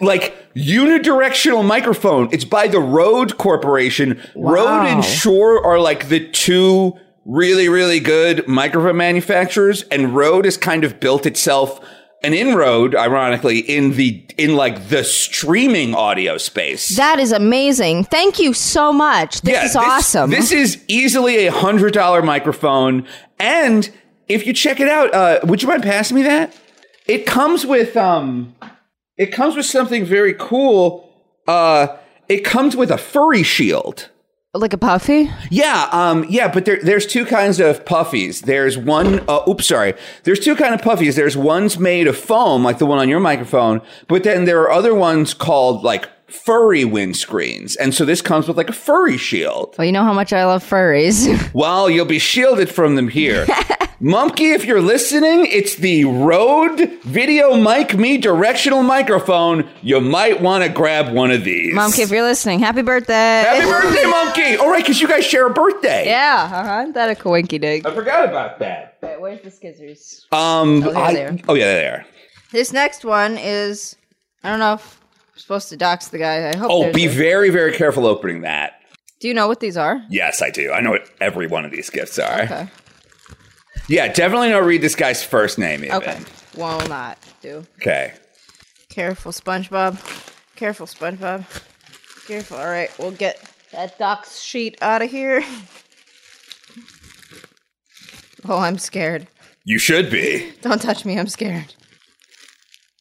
Like 0.00 0.34
unidirectional 0.56 1.64
microphone. 1.64 2.28
It's 2.32 2.44
by 2.44 2.66
the 2.66 2.80
Rode 2.80 3.38
Corporation. 3.38 4.20
Rode 4.34 4.86
and 4.86 5.04
Shure 5.04 5.64
are 5.64 5.78
like 5.78 6.08
the 6.08 6.28
two 6.30 6.98
really, 7.24 7.68
really 7.68 8.00
good 8.00 8.46
microphone 8.46 8.96
manufacturers, 8.96 9.82
and 9.84 10.14
Rode 10.14 10.44
has 10.44 10.56
kind 10.56 10.84
of 10.84 11.00
built 11.00 11.26
itself 11.26 11.80
an 12.22 12.32
inroad, 12.32 12.94
ironically, 12.94 13.58
in 13.58 13.92
the 13.92 14.24
in 14.38 14.56
like 14.56 14.88
the 14.88 15.04
streaming 15.04 15.94
audio 15.94 16.38
space. 16.38 16.96
That 16.96 17.18
is 17.18 17.32
amazing. 17.32 18.04
Thank 18.04 18.38
you 18.38 18.54
so 18.54 18.92
much. 18.92 19.42
This 19.42 19.62
is 19.62 19.76
awesome. 19.76 20.30
This 20.30 20.50
is 20.50 20.82
easily 20.88 21.46
a 21.46 21.52
hundred 21.52 21.92
dollar 21.92 22.22
microphone, 22.22 23.06
and 23.38 23.90
if 24.26 24.46
you 24.46 24.54
check 24.54 24.80
it 24.80 24.88
out, 24.88 25.12
uh, 25.12 25.40
would 25.44 25.62
you 25.62 25.68
mind 25.68 25.82
passing 25.82 26.16
me 26.16 26.22
that? 26.22 26.58
It 27.06 27.26
comes 27.26 27.66
with 27.66 27.94
um, 27.96 28.54
it 29.18 29.26
comes 29.26 29.54
with 29.54 29.66
something 29.66 30.04
very 30.04 30.34
cool. 30.34 31.10
Uh, 31.46 31.98
it 32.28 32.42
comes 32.42 32.74
with 32.74 32.90
a 32.90 32.98
furry 32.98 33.42
shield. 33.42 34.08
Like 34.54 34.72
a 34.72 34.78
puffy. 34.78 35.30
Yeah, 35.50 35.88
um, 35.92 36.24
yeah, 36.28 36.48
but 36.48 36.64
there, 36.64 36.78
there's 36.82 37.06
two 37.06 37.26
kinds 37.26 37.60
of 37.60 37.84
puffies. 37.84 38.42
There's 38.42 38.78
one, 38.78 39.20
uh, 39.28 39.42
oops, 39.48 39.66
sorry. 39.66 39.94
There's 40.22 40.40
two 40.40 40.54
kind 40.54 40.74
of 40.74 40.80
puffies. 40.80 41.16
There's 41.16 41.36
ones 41.36 41.78
made 41.78 42.06
of 42.06 42.16
foam, 42.16 42.62
like 42.62 42.78
the 42.78 42.86
one 42.86 42.98
on 42.98 43.08
your 43.08 43.20
microphone, 43.20 43.82
but 44.08 44.22
then 44.24 44.44
there 44.44 44.60
are 44.62 44.70
other 44.70 44.94
ones 44.94 45.34
called 45.34 45.82
like 45.82 46.08
furry 46.28 46.84
windscreens. 46.84 47.76
And 47.80 47.94
so 47.94 48.04
this 48.04 48.20
comes 48.22 48.48
with 48.48 48.56
like 48.56 48.68
a 48.68 48.72
furry 48.72 49.16
shield. 49.16 49.74
Well, 49.78 49.84
you 49.84 49.92
know 49.92 50.04
how 50.04 50.12
much 50.12 50.32
I 50.32 50.44
love 50.44 50.64
furries. 50.64 51.24
Well, 51.54 51.88
you'll 51.88 52.04
be 52.06 52.18
shielded 52.18 52.68
from 52.68 52.96
them 52.96 53.08
here. 53.08 53.46
Mumkey, 54.04 54.54
if 54.54 54.66
you're 54.66 54.82
listening, 54.82 55.46
it's 55.46 55.76
the 55.76 56.04
Rode 56.04 56.90
Video 57.04 57.56
Mic 57.56 57.96
Me 57.96 58.18
directional 58.18 58.82
microphone. 58.82 59.66
You 59.80 59.98
might 59.98 60.42
want 60.42 60.62
to 60.62 60.68
grab 60.68 61.14
one 61.14 61.30
of 61.30 61.42
these. 61.42 61.72
Mom, 61.72 61.90
if 61.96 62.10
you're 62.10 62.22
listening, 62.22 62.58
happy 62.58 62.82
birthday. 62.82 63.14
Happy 63.14 63.64
birthday, 63.64 64.02
Mumkey! 64.02 64.58
All 64.58 64.68
right, 64.68 64.82
because 64.82 65.00
you 65.00 65.08
guys 65.08 65.24
share 65.24 65.46
a 65.46 65.50
birthday. 65.50 66.04
Yeah, 66.04 66.50
uh-huh. 66.52 66.92
That 66.92 67.08
a 67.08 67.14
coinky 67.18 67.58
dig. 67.58 67.86
I 67.86 67.94
forgot 67.94 68.28
about 68.28 68.58
that. 68.58 68.98
Wait, 69.00 69.18
where's 69.22 69.40
the 69.40 69.48
skizzers? 69.50 70.30
Um, 70.30 70.82
Oh, 70.84 70.90
there 70.92 70.96
I- 71.02 71.14
they 71.14 71.24
are. 71.24 71.38
oh 71.48 71.54
yeah, 71.54 71.72
there. 71.72 72.06
This 72.52 72.74
next 72.74 73.06
one 73.06 73.38
is 73.38 73.96
I 74.42 74.50
don't 74.50 74.58
know 74.58 74.74
if 74.74 75.00
I'm 75.32 75.38
supposed 75.38 75.70
to 75.70 75.78
dox 75.78 76.08
the 76.08 76.18
guy. 76.18 76.50
I 76.50 76.56
hope. 76.56 76.70
Oh, 76.70 76.92
be 76.92 77.06
a- 77.06 77.08
very, 77.08 77.48
very 77.48 77.72
careful 77.72 78.04
opening 78.06 78.42
that. 78.42 78.74
Do 79.20 79.28
you 79.28 79.34
know 79.34 79.48
what 79.48 79.60
these 79.60 79.78
are? 79.78 80.02
Yes, 80.10 80.42
I 80.42 80.50
do. 80.50 80.72
I 80.72 80.82
know 80.82 80.90
what 80.90 81.08
every 81.22 81.46
one 81.46 81.64
of 81.64 81.70
these 81.70 81.88
gifts 81.88 82.18
are. 82.18 82.42
Okay. 82.42 82.68
Yeah, 83.88 84.12
definitely 84.12 84.48
don't 84.48 84.66
read 84.66 84.80
this 84.82 84.94
guy's 84.96 85.22
first 85.22 85.58
name. 85.58 85.84
Even. 85.84 85.96
Okay. 85.96 86.18
Will 86.56 86.86
not 86.88 87.18
do. 87.42 87.66
Okay. 87.80 88.14
Careful, 88.88 89.32
SpongeBob. 89.32 89.98
Careful, 90.56 90.86
SpongeBob. 90.86 91.44
Careful. 92.26 92.56
All 92.56 92.66
right, 92.66 92.90
we'll 92.98 93.10
get 93.10 93.42
that 93.72 93.98
dox 93.98 94.40
sheet 94.40 94.78
out 94.82 95.02
of 95.02 95.10
here. 95.10 95.44
Oh, 98.46 98.58
I'm 98.58 98.76
scared. 98.76 99.26
You 99.64 99.78
should 99.78 100.10
be. 100.10 100.52
Don't 100.60 100.82
touch 100.82 101.06
me. 101.06 101.18
I'm 101.18 101.28
scared. 101.28 101.74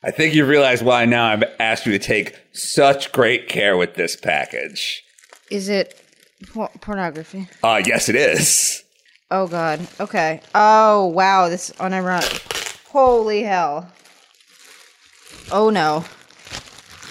I 0.02 0.12
think 0.12 0.34
you 0.34 0.46
realize 0.46 0.82
why 0.82 1.04
now 1.06 1.26
I've 1.28 1.44
asked 1.60 1.86
you 1.86 1.92
to 1.92 2.00
take 2.00 2.38
such 2.54 3.12
great 3.12 3.50
care 3.50 3.76
with 3.76 3.96
this 3.96 4.16
package. 4.16 5.04
Is 5.52 5.68
it 5.68 6.00
por- 6.54 6.72
pornography? 6.80 7.50
Uh, 7.62 7.82
yes, 7.86 8.08
it 8.08 8.16
is. 8.16 8.83
Oh 9.34 9.48
God. 9.48 9.88
Okay. 10.00 10.42
Oh 10.54 11.08
wow. 11.08 11.50
This 11.50 11.72
unironic. 11.72 12.78
Holy 12.90 13.42
hell. 13.42 13.92
Oh 15.52 15.72
no. 15.72 16.06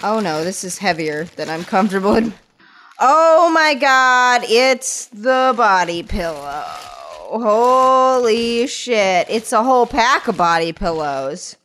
Oh 0.01 0.21
no. 0.21 0.45
This 0.45 0.63
is 0.63 0.77
heavier 0.77 1.25
than 1.35 1.49
I'm 1.49 1.65
comfortable 1.65 2.15
in. 2.15 2.33
Oh 2.97 3.51
my 3.53 3.73
God. 3.73 4.43
It's 4.45 5.07
the 5.07 5.53
body 5.57 6.01
pillow. 6.01 6.63
Holy 7.27 8.67
shit. 8.67 9.27
It's 9.29 9.51
a 9.51 9.61
whole 9.61 9.85
pack 9.85 10.29
of 10.29 10.37
body 10.37 10.71
pillows. 10.71 11.57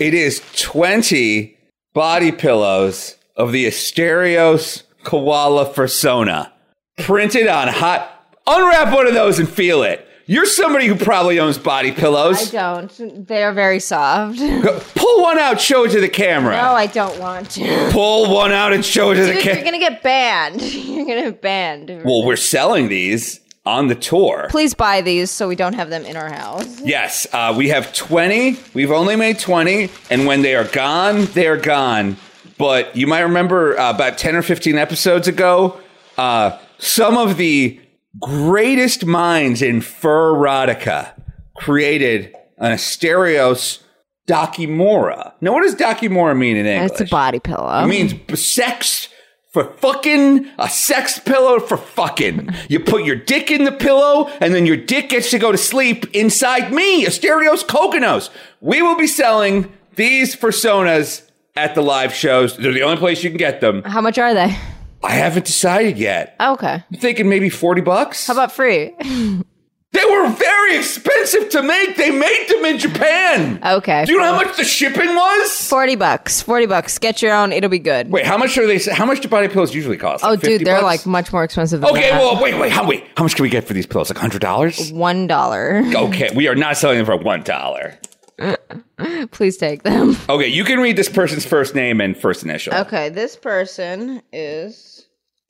It 0.00 0.14
is 0.14 0.42
20 0.56 1.56
body 1.94 2.32
pillows 2.32 3.14
of 3.36 3.52
the 3.52 3.66
Asterios 3.66 4.82
Koala 5.04 5.72
Persona 5.72 6.52
printed 6.98 7.46
on 7.46 7.68
hot. 7.68 8.16
Unwrap 8.50 8.92
one 8.94 9.06
of 9.06 9.14
those 9.14 9.38
and 9.38 9.48
feel 9.48 9.82
it. 9.82 10.06
You're 10.26 10.46
somebody 10.46 10.86
who 10.86 10.94
probably 10.94 11.40
owns 11.40 11.58
body 11.58 11.90
pillows. 11.90 12.54
I 12.54 12.56
don't. 12.80 13.26
They're 13.26 13.52
very 13.52 13.80
soft. 13.80 14.38
Go- 14.38 14.80
Pull 14.94 15.22
one 15.22 15.38
out, 15.38 15.60
show 15.60 15.84
it 15.84 15.90
to 15.90 16.00
the 16.00 16.08
camera. 16.08 16.56
No, 16.56 16.72
I 16.74 16.86
don't 16.86 17.18
want 17.18 17.50
to. 17.52 17.88
Pull 17.90 18.32
one 18.32 18.52
out 18.52 18.72
and 18.72 18.84
show 18.84 19.10
it 19.10 19.16
to 19.16 19.22
the 19.22 19.32
Dude, 19.32 19.44
you're 19.44 19.54
camera. 19.54 19.64
gonna 19.64 19.78
get 19.80 20.02
banned. 20.04 20.62
You're 20.62 21.04
gonna 21.06 21.22
get 21.32 21.42
banned. 21.42 21.88
Well, 22.04 22.24
we're 22.24 22.36
selling 22.36 22.88
these 22.88 23.40
on 23.66 23.88
the 23.88 23.94
tour. 23.96 24.46
Please 24.50 24.72
buy 24.72 25.00
these 25.00 25.30
so 25.32 25.48
we 25.48 25.56
don't 25.56 25.74
have 25.74 25.90
them 25.90 26.04
in 26.04 26.16
our 26.16 26.30
house. 26.32 26.80
Yes, 26.80 27.26
uh, 27.32 27.52
we 27.56 27.68
have 27.70 27.92
20. 27.92 28.56
We've 28.72 28.90
only 28.92 29.16
made 29.16 29.38
20, 29.40 29.90
and 30.10 30.26
when 30.26 30.42
they 30.42 30.54
are 30.54 30.64
gone, 30.64 31.24
they 31.26 31.48
are 31.48 31.56
gone. 31.56 32.16
But 32.56 32.94
you 32.94 33.06
might 33.08 33.20
remember 33.22 33.76
uh, 33.78 33.90
about 33.90 34.16
10 34.16 34.36
or 34.36 34.42
15 34.42 34.76
episodes 34.78 35.26
ago, 35.26 35.80
uh, 36.16 36.56
some 36.78 37.16
of 37.18 37.36
the 37.36 37.80
greatest 38.18 39.06
minds 39.06 39.62
in 39.62 39.80
fur 39.80 40.34
erotica 40.34 41.12
created 41.56 42.34
an 42.58 42.72
Asterios 42.72 43.82
Dakimora. 44.26 45.32
Now, 45.40 45.52
what 45.52 45.62
does 45.62 45.74
Dakimora 45.74 46.36
mean 46.36 46.56
in 46.56 46.66
English? 46.66 46.92
It's 46.92 47.00
a 47.00 47.04
body 47.06 47.40
pillow. 47.40 47.84
It 47.84 47.86
means 47.86 48.40
sex 48.40 49.08
for 49.52 49.64
fucking, 49.64 50.48
a 50.58 50.68
sex 50.68 51.18
pillow 51.18 51.58
for 51.58 51.76
fucking. 51.76 52.50
You 52.68 52.80
put 52.80 53.04
your 53.04 53.16
dick 53.16 53.50
in 53.50 53.64
the 53.64 53.72
pillow, 53.72 54.28
and 54.40 54.54
then 54.54 54.64
your 54.64 54.76
dick 54.76 55.08
gets 55.08 55.30
to 55.30 55.38
go 55.38 55.50
to 55.50 55.58
sleep 55.58 56.06
inside 56.14 56.72
me, 56.72 57.04
Asterios 57.04 57.64
Kokkinos. 57.64 58.30
We 58.60 58.80
will 58.80 58.96
be 58.96 59.08
selling 59.08 59.72
these 59.96 60.36
personas 60.36 61.28
at 61.56 61.74
the 61.74 61.82
live 61.82 62.14
shows. 62.14 62.56
They're 62.56 62.72
the 62.72 62.82
only 62.82 62.98
place 62.98 63.24
you 63.24 63.30
can 63.30 63.38
get 63.38 63.60
them. 63.60 63.82
How 63.82 64.00
much 64.00 64.18
are 64.18 64.32
they? 64.32 64.56
I 65.02 65.12
haven't 65.12 65.46
decided 65.46 65.98
yet. 65.98 66.36
Oh, 66.40 66.52
okay. 66.54 66.84
I'm 66.92 66.98
thinking 66.98 67.28
maybe 67.28 67.48
40 67.48 67.80
bucks. 67.80 68.26
How 68.26 68.34
about 68.34 68.52
free? 68.52 68.94
they 69.00 70.04
were 70.04 70.28
very 70.28 70.76
expensive 70.76 71.48
to 71.50 71.62
make. 71.62 71.96
They 71.96 72.10
made 72.10 72.46
them 72.48 72.64
in 72.66 72.78
Japan. 72.78 73.60
Okay. 73.64 74.04
Do 74.04 74.12
you 74.12 74.18
know 74.18 74.34
how 74.34 74.36
much 74.44 74.56
the 74.58 74.64
shipping 74.64 75.14
was? 75.14 75.68
40 75.68 75.96
bucks. 75.96 76.42
40 76.42 76.66
bucks. 76.66 76.98
Get 76.98 77.22
your 77.22 77.32
own. 77.32 77.50
It'll 77.52 77.70
be 77.70 77.78
good. 77.78 78.10
Wait, 78.10 78.26
how 78.26 78.36
much 78.36 78.56
are 78.58 78.66
they? 78.66 78.78
How 78.78 79.06
much 79.06 79.20
do 79.20 79.28
body 79.28 79.48
pillows 79.48 79.74
usually 79.74 79.96
cost? 79.96 80.22
oh, 80.22 80.30
Like 80.30 80.40
50 80.40 80.58
dude, 80.58 80.66
they're 80.66 80.76
bucks? 80.76 80.84
like 80.84 81.06
much 81.06 81.32
more 81.32 81.44
expensive 81.44 81.80
than 81.80 81.90
Okay, 81.90 82.10
that. 82.10 82.20
well, 82.20 82.40
wait, 82.42 82.58
wait, 82.58 82.70
how 82.70 82.86
wait? 82.86 83.06
How 83.16 83.24
much 83.24 83.36
can 83.36 83.42
we 83.42 83.48
get 83.48 83.64
for 83.64 83.72
these 83.72 83.86
pillows? 83.86 84.10
Like 84.10 84.18
hundred 84.18 84.42
dollars? 84.42 84.92
One 84.92 85.26
dollar. 85.26 85.82
Okay, 85.94 86.28
we 86.34 86.46
are 86.48 86.54
not 86.54 86.76
selling 86.76 86.98
them 86.98 87.06
for 87.06 87.16
one 87.16 87.42
dollar. 87.42 87.98
Please 89.32 89.56
take 89.58 89.82
them. 89.82 90.16
Okay, 90.28 90.46
you 90.46 90.64
can 90.64 90.78
read 90.80 90.96
this 90.96 91.08
person's 91.10 91.44
first 91.44 91.74
name 91.74 92.00
and 92.00 92.16
first 92.16 92.42
initial. 92.42 92.74
Okay, 92.74 93.10
this 93.10 93.36
person 93.36 94.22
is 94.32 94.89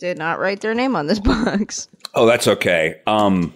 did 0.00 0.18
not 0.18 0.40
write 0.40 0.60
their 0.60 0.74
name 0.74 0.96
on 0.96 1.06
this 1.06 1.18
box. 1.20 1.88
Oh, 2.14 2.26
that's 2.26 2.48
okay. 2.48 3.00
Um, 3.06 3.54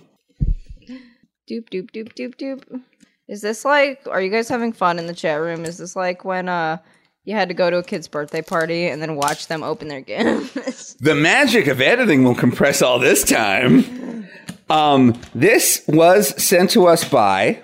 Doop 1.50 1.68
doop 1.68 1.90
doop 1.90 2.14
doop 2.14 2.36
doop. 2.36 2.80
Is 3.28 3.42
this 3.42 3.64
like? 3.64 4.06
Are 4.08 4.22
you 4.22 4.30
guys 4.30 4.48
having 4.48 4.72
fun 4.72 4.98
in 4.98 5.06
the 5.06 5.14
chat 5.14 5.40
room? 5.40 5.64
Is 5.64 5.76
this 5.78 5.94
like 5.96 6.24
when 6.24 6.48
uh 6.48 6.78
you 7.24 7.34
had 7.34 7.48
to 7.48 7.54
go 7.54 7.68
to 7.68 7.78
a 7.78 7.82
kid's 7.82 8.06
birthday 8.08 8.40
party 8.42 8.86
and 8.86 9.02
then 9.02 9.16
watch 9.16 9.46
them 9.48 9.62
open 9.62 9.88
their 9.88 10.00
gifts? 10.02 10.94
The 10.94 11.14
magic 11.14 11.66
of 11.66 11.80
editing 11.82 12.24
will 12.24 12.34
compress 12.34 12.80
all 12.80 12.98
this 12.98 13.24
time. 13.24 14.26
Um, 14.70 15.20
this 15.34 15.84
was 15.86 16.42
sent 16.42 16.70
to 16.70 16.86
us 16.86 17.04
by 17.06 17.60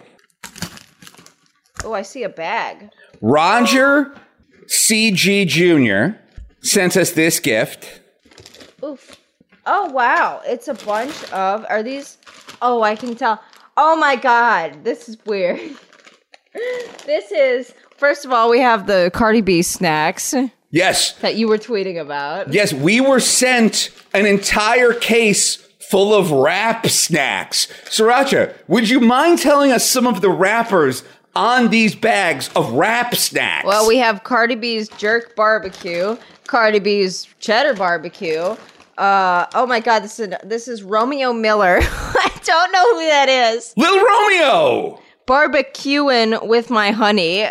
oh, 1.84 1.94
I 1.94 2.02
see 2.02 2.22
a 2.24 2.28
bag. 2.28 2.90
Roger 3.22 4.14
CG 4.66 5.46
Jr. 5.46 6.18
Sent 6.62 6.98
us 6.98 7.12
this 7.12 7.40
gift. 7.40 7.99
Oh 9.72 9.88
wow, 9.92 10.40
it's 10.44 10.66
a 10.66 10.74
bunch 10.74 11.30
of. 11.32 11.64
Are 11.68 11.80
these? 11.80 12.18
Oh, 12.60 12.82
I 12.82 12.96
can 12.96 13.14
tell. 13.14 13.40
Oh 13.76 13.94
my 13.96 14.16
god, 14.16 14.82
this 14.82 15.08
is 15.08 15.16
weird. 15.24 15.60
this 17.06 17.30
is. 17.30 17.72
First 17.96 18.24
of 18.24 18.32
all, 18.32 18.50
we 18.50 18.58
have 18.60 18.86
the 18.88 19.10
Cardi 19.14 19.42
B 19.42 19.62
snacks 19.62 20.34
Yes, 20.72 21.12
that 21.18 21.36
you 21.36 21.46
were 21.46 21.58
tweeting 21.58 22.00
about. 22.00 22.52
yes, 22.52 22.72
we 22.72 23.00
were 23.00 23.20
sent 23.20 23.90
an 24.12 24.26
entire 24.26 24.92
case 24.92 25.56
full 25.78 26.14
of 26.14 26.30
Rap 26.32 26.86
Snacks. 26.88 27.66
Sirancha, 27.84 28.54
would 28.68 28.88
you 28.88 28.98
mind 29.00 29.38
telling 29.38 29.70
us 29.70 29.88
some 29.88 30.06
of 30.06 30.20
the 30.20 30.30
wrappers 30.30 31.04
on 31.36 31.70
these 31.70 31.94
bags 31.94 32.48
of 32.56 32.72
Rap 32.72 33.14
Snacks? 33.14 33.66
Well, 33.66 33.86
we 33.86 33.98
have 33.98 34.24
Cardi 34.24 34.54
B's 34.56 34.88
jerk 34.90 35.36
barbecue, 35.36 36.16
Cardi 36.48 36.78
B's 36.80 37.28
cheddar 37.38 37.74
barbecue. 37.74 38.56
Uh, 39.00 39.46
oh 39.54 39.66
my 39.66 39.80
god, 39.80 40.00
this 40.00 40.20
is 40.20 40.28
this 40.44 40.68
is 40.68 40.82
Romeo 40.82 41.32
Miller. 41.32 41.78
I 41.82 42.30
don't 42.44 42.70
know 42.70 42.94
who 42.94 43.06
that 43.06 43.30
is. 43.30 43.72
Lil 43.74 43.96
Romeo. 43.96 45.00
Barbecuing 45.26 46.46
with 46.46 46.68
my 46.68 46.90
honey. 46.90 47.44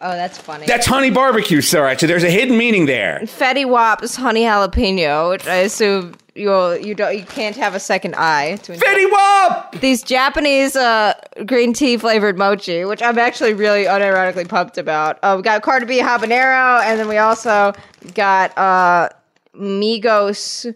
Oh, 0.00 0.12
that's 0.12 0.38
funny. 0.38 0.66
That's 0.66 0.86
honey 0.86 1.10
barbecue, 1.10 1.58
Sirancha. 1.58 2.06
There's 2.06 2.22
a 2.22 2.30
hidden 2.30 2.56
meaning 2.56 2.86
there. 2.86 3.18
Fetty 3.22 3.66
Wap's 3.68 4.14
honey 4.14 4.42
jalapeno, 4.42 5.30
which 5.30 5.48
I 5.48 5.56
assume 5.56 6.14
you'll 6.36 6.76
you 6.76 6.94
don't 6.94 7.18
you 7.18 7.24
can't 7.24 7.56
have 7.56 7.74
a 7.74 7.80
second 7.80 8.14
eye 8.14 8.54
to 8.62 8.74
enjoy. 8.74 8.86
Fetty 8.86 9.10
Wap. 9.10 9.80
These 9.80 10.04
Japanese 10.04 10.76
uh, 10.76 11.14
green 11.44 11.72
tea 11.72 11.96
flavored 11.96 12.38
mochi, 12.38 12.84
which 12.84 13.02
I'm 13.02 13.18
actually 13.18 13.54
really 13.54 13.86
unironically 13.86 14.48
pumped 14.48 14.78
about. 14.78 15.18
Uh, 15.24 15.34
we 15.38 15.42
got 15.42 15.60
Cardi 15.62 15.86
B 15.86 15.98
habanero, 15.98 16.80
and 16.84 17.00
then 17.00 17.08
we 17.08 17.18
also 17.18 17.72
got 18.14 18.56
uh, 18.56 19.08
Migos 19.56 20.72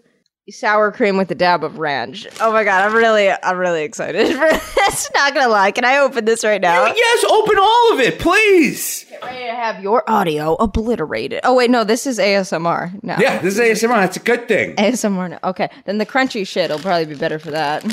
sour 0.51 0.91
cream 0.91 1.17
with 1.17 1.29
a 1.31 1.35
dab 1.35 1.63
of 1.63 1.79
ranch. 1.79 2.27
Oh 2.41 2.51
my 2.51 2.63
god, 2.63 2.87
I'm 2.87 2.95
really 2.95 3.29
I'm 3.29 3.57
really 3.57 3.83
excited 3.83 4.27
for 4.35 4.49
this. 4.49 5.09
Not 5.13 5.33
gonna 5.33 5.49
lie, 5.49 5.71
can 5.71 5.85
I 5.85 5.97
open 5.97 6.25
this 6.25 6.43
right 6.43 6.61
now? 6.61 6.85
Yes, 6.85 7.23
open 7.29 7.57
all 7.59 7.93
of 7.93 7.99
it, 7.99 8.19
please. 8.19 9.05
Get 9.09 9.23
ready 9.23 9.45
to 9.45 9.55
have 9.55 9.81
your 9.81 10.03
audio 10.09 10.53
obliterated. 10.55 11.41
Oh 11.43 11.55
wait, 11.55 11.69
no, 11.69 11.83
this 11.83 12.07
is 12.07 12.19
ASMR. 12.19 13.03
No. 13.03 13.15
Yeah, 13.19 13.39
this 13.39 13.57
is 13.57 13.83
ASMR. 13.83 13.95
That's 14.01 14.17
a 14.17 14.21
good 14.21 14.47
thing. 14.47 14.75
ASMR. 14.75 15.29
No. 15.31 15.39
Okay, 15.43 15.69
then 15.85 15.97
the 15.97 16.05
crunchy 16.05 16.47
shit 16.47 16.69
will 16.71 16.79
probably 16.79 17.05
be 17.05 17.15
better 17.15 17.39
for 17.39 17.51
that. 17.51 17.83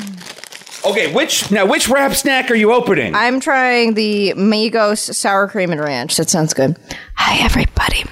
Okay, 0.85 1.13
which 1.13 1.51
now 1.51 1.65
which 1.65 1.89
Rap 1.89 2.13
Snack 2.13 2.49
are 2.51 2.55
you 2.55 2.71
opening? 2.71 3.13
I'm 3.15 3.39
trying 3.39 3.95
the 3.95 4.33
Migos 4.37 5.13
sour 5.13 5.47
cream 5.47 5.71
and 5.71 5.81
ranch. 5.81 6.15
That 6.17 6.29
sounds 6.29 6.53
good. 6.53 6.77
Hi, 7.15 7.43
everybody. 7.43 8.03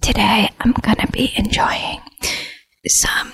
Today 0.00 0.48
I'm 0.60 0.72
gonna 0.72 1.08
be 1.10 1.32
enjoying 1.36 2.00
some 2.86 3.32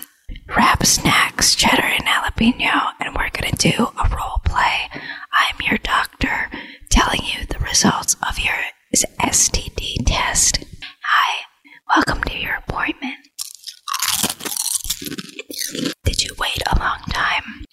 Rap 0.48 0.84
Snacks, 0.84 1.54
cheddar 1.54 1.82
and 1.82 2.04
jalapeno, 2.04 2.92
and 3.00 3.14
we're 3.14 3.30
gonna 3.30 3.52
do 3.56 3.88
a 3.98 4.08
role 4.08 4.40
play. 4.44 4.88
I'm 5.32 5.56
your 5.68 5.78
doctor 5.78 6.50
telling 6.90 7.22
you 7.22 7.46
the 7.46 7.58
results 7.60 8.16
of 8.28 8.38
your 8.38 8.54
STD 9.22 10.04
test. 10.06 10.64
Hi, 11.02 11.44
welcome 11.88 12.22
to 12.24 12.38
your 12.38 12.54
appointment. 12.56 13.14
Did 16.04 16.22
you 16.22 16.34
wait 16.38 16.62
a 16.70 16.78
long 16.78 16.98
time? 17.10 17.64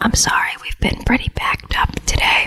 I'm 0.00 0.14
sorry, 0.14 0.52
we've 0.62 0.78
been 0.80 1.02
pretty 1.04 1.30
backed 1.34 1.78
up 1.78 1.94
today. 2.06 2.46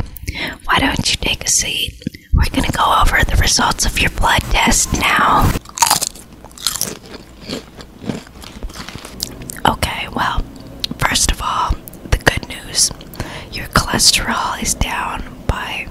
Why 0.66 0.80
don't 0.80 1.10
you 1.10 1.16
take 1.18 1.44
a 1.44 1.50
seat? 1.50 1.94
We're 2.34 2.50
gonna 2.52 2.72
go 2.72 3.02
over 3.02 3.24
the 3.24 3.38
results 3.40 3.86
of 3.86 4.00
your 4.00 4.12
blood 4.12 4.42
test 4.52 4.94
now. 4.94 5.52
Okay, 9.68 10.08
well, 10.16 10.44
first 10.98 11.32
of 11.32 11.42
all, 11.42 11.72
the 12.12 12.18
good 12.18 12.48
news 12.48 12.92
your 13.52 13.68
cholesterol 13.68 14.62
is 14.62 14.74
down 14.74 15.24
by 15.48 15.88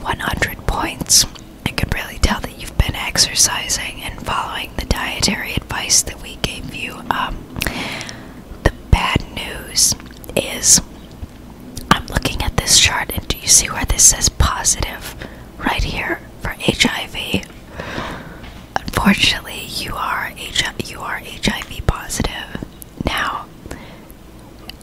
100 0.00 0.66
points. 0.66 1.26
I 1.66 1.70
could 1.70 1.94
really 1.94 2.18
tell 2.18 2.40
that 2.40 2.60
you've 2.60 2.76
been 2.78 2.94
exercising 2.94 4.02
and 4.02 4.24
following 4.24 4.70
the 4.76 4.86
dietary 4.86 5.54
advice 5.54 6.02
that 6.02 6.22
we 6.22 6.36
gave 6.36 6.74
you. 6.74 6.94
Um, 7.10 7.36
the 8.62 8.72
bad 8.90 9.24
news 9.34 9.94
is 10.36 10.80
I'm 11.90 12.06
looking 12.06 12.42
at 12.42 12.56
this 12.56 12.78
chart, 12.78 13.10
and 13.14 13.26
do 13.28 13.38
you 13.38 13.48
see 13.48 13.68
where 13.68 13.84
this 13.84 14.04
says 14.04 14.28
positive 14.28 15.14
right 15.58 15.82
here 15.82 16.20
for 16.40 16.54
HIV? 16.58 17.46
Unfortunately, 18.98 19.66
you 19.66 19.94
are 19.94 20.32
H- 20.36 20.64
you 20.86 21.00
are 21.00 21.18
HIV 21.22 21.86
positive. 21.86 22.64
Now, 23.04 23.46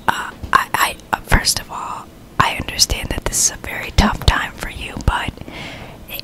uh, 0.07 0.31
I, 0.53 0.95
I 1.11 1.19
first 1.21 1.59
of 1.59 1.71
all, 1.71 2.05
I 2.39 2.55
understand 2.55 3.09
that 3.09 3.25
this 3.25 3.45
is 3.47 3.51
a 3.51 3.57
very 3.57 3.89
tough 3.91 4.23
time 4.25 4.51
for 4.53 4.69
you, 4.69 4.93
but 5.07 5.33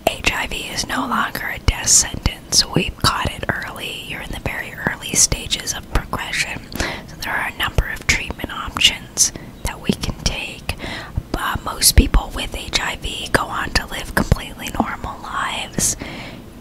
HIV 0.07 0.53
is 0.53 0.87
no 0.87 1.01
longer 1.07 1.47
a 1.47 1.59
death 1.59 1.87
sentence. 1.89 2.63
We've 2.73 2.95
caught 2.97 3.31
it 3.31 3.43
early. 3.49 4.03
You're 4.07 4.21
in 4.21 4.31
the 4.31 4.39
very 4.41 4.71
early 4.73 5.13
stages 5.13 5.73
of 5.73 5.91
progression. 5.91 6.61
So 7.07 7.15
there 7.21 7.33
are 7.33 7.49
a 7.53 7.57
number 7.57 7.89
of 7.89 8.05
treatment 8.07 8.51
options 8.53 9.31
that 9.63 9.81
we 9.81 9.89
can 9.89 10.15
take. 10.23 10.75
Uh, 11.33 11.57
most 11.65 11.95
people 11.95 12.31
with 12.35 12.53
HIV 12.55 13.31
go 13.33 13.43
on 13.45 13.71
to 13.71 13.85
live 13.87 14.13
completely 14.15 14.69
normal 14.79 15.19
lives. 15.23 15.95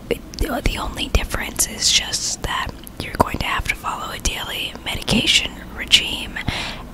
The 0.08 0.78
only 0.78 1.08
difference 1.08 1.68
is 1.68 1.90
just 1.92 2.42
that 2.42 2.68
you're 3.00 3.14
going 3.14 3.38
to 3.38 3.46
have 3.46 3.68
to 3.68 3.74
follow 3.74 4.12
a 4.12 4.18
daily 4.18 4.72
medication 4.84 5.52
regime, 5.76 6.38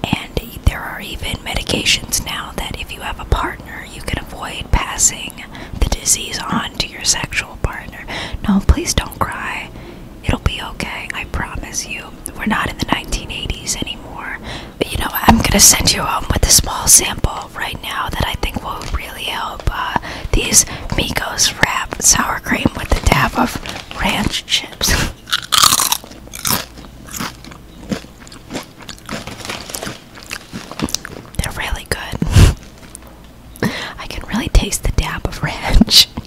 and 0.02 0.34
there 0.66 0.80
are 0.80 1.00
even 1.00 1.36
medications 1.38 2.24
now 2.24 2.52
that 2.56 2.80
if 2.80 2.92
you 2.92 3.00
have 3.00 3.20
a 3.20 3.24
partner, 3.24 3.86
you 3.92 4.02
can 4.02 4.18
avoid 4.22 4.70
passing 4.72 5.44
the 5.80 5.88
disease 5.88 6.38
on 6.40 6.72
to 6.74 6.86
your 6.88 7.04
sexual 7.04 7.56
partner. 7.62 8.04
No, 8.48 8.60
please 8.66 8.92
don't 8.94 9.18
cry. 9.18 9.70
It'll 10.24 10.40
be 10.40 10.60
okay. 10.62 11.08
I 11.14 11.24
promise 11.32 11.86
you. 11.86 12.06
We're 12.36 12.46
not 12.46 12.70
in 12.70 12.78
the 12.78 12.86
1980s 12.86 13.76
anymore. 13.82 14.38
But 14.78 14.90
you 14.92 14.98
know, 14.98 15.08
I'm 15.10 15.38
gonna 15.38 15.60
send 15.60 15.92
you 15.92 16.02
home 16.02 16.26
with 16.32 16.42
a 16.44 16.50
small 16.50 16.86
sample 16.88 17.50
right 17.56 17.80
now 17.82 18.08
that 18.10 18.24
I 18.26 18.34
think 18.34 18.62
will 18.62 18.80
really 18.96 19.24
help. 19.24 19.62
Uh, 19.70 19.98
these 20.32 20.64
Migos 20.96 21.58
Rap 21.62 22.02
sour 22.02 22.40
cream 22.40 22.66
with 23.14 23.14
a 23.14 23.18
dab 23.28 23.38
of 23.38 23.54
ranch 24.00 24.44
chips. 24.46 24.88
They're 31.38 31.52
really 31.52 31.84
good. 31.84 32.16
I 33.98 34.06
can 34.08 34.26
really 34.28 34.48
taste 34.48 34.82
the 34.84 34.92
dab 34.92 35.26
of 35.26 35.42
ranch. 35.42 36.08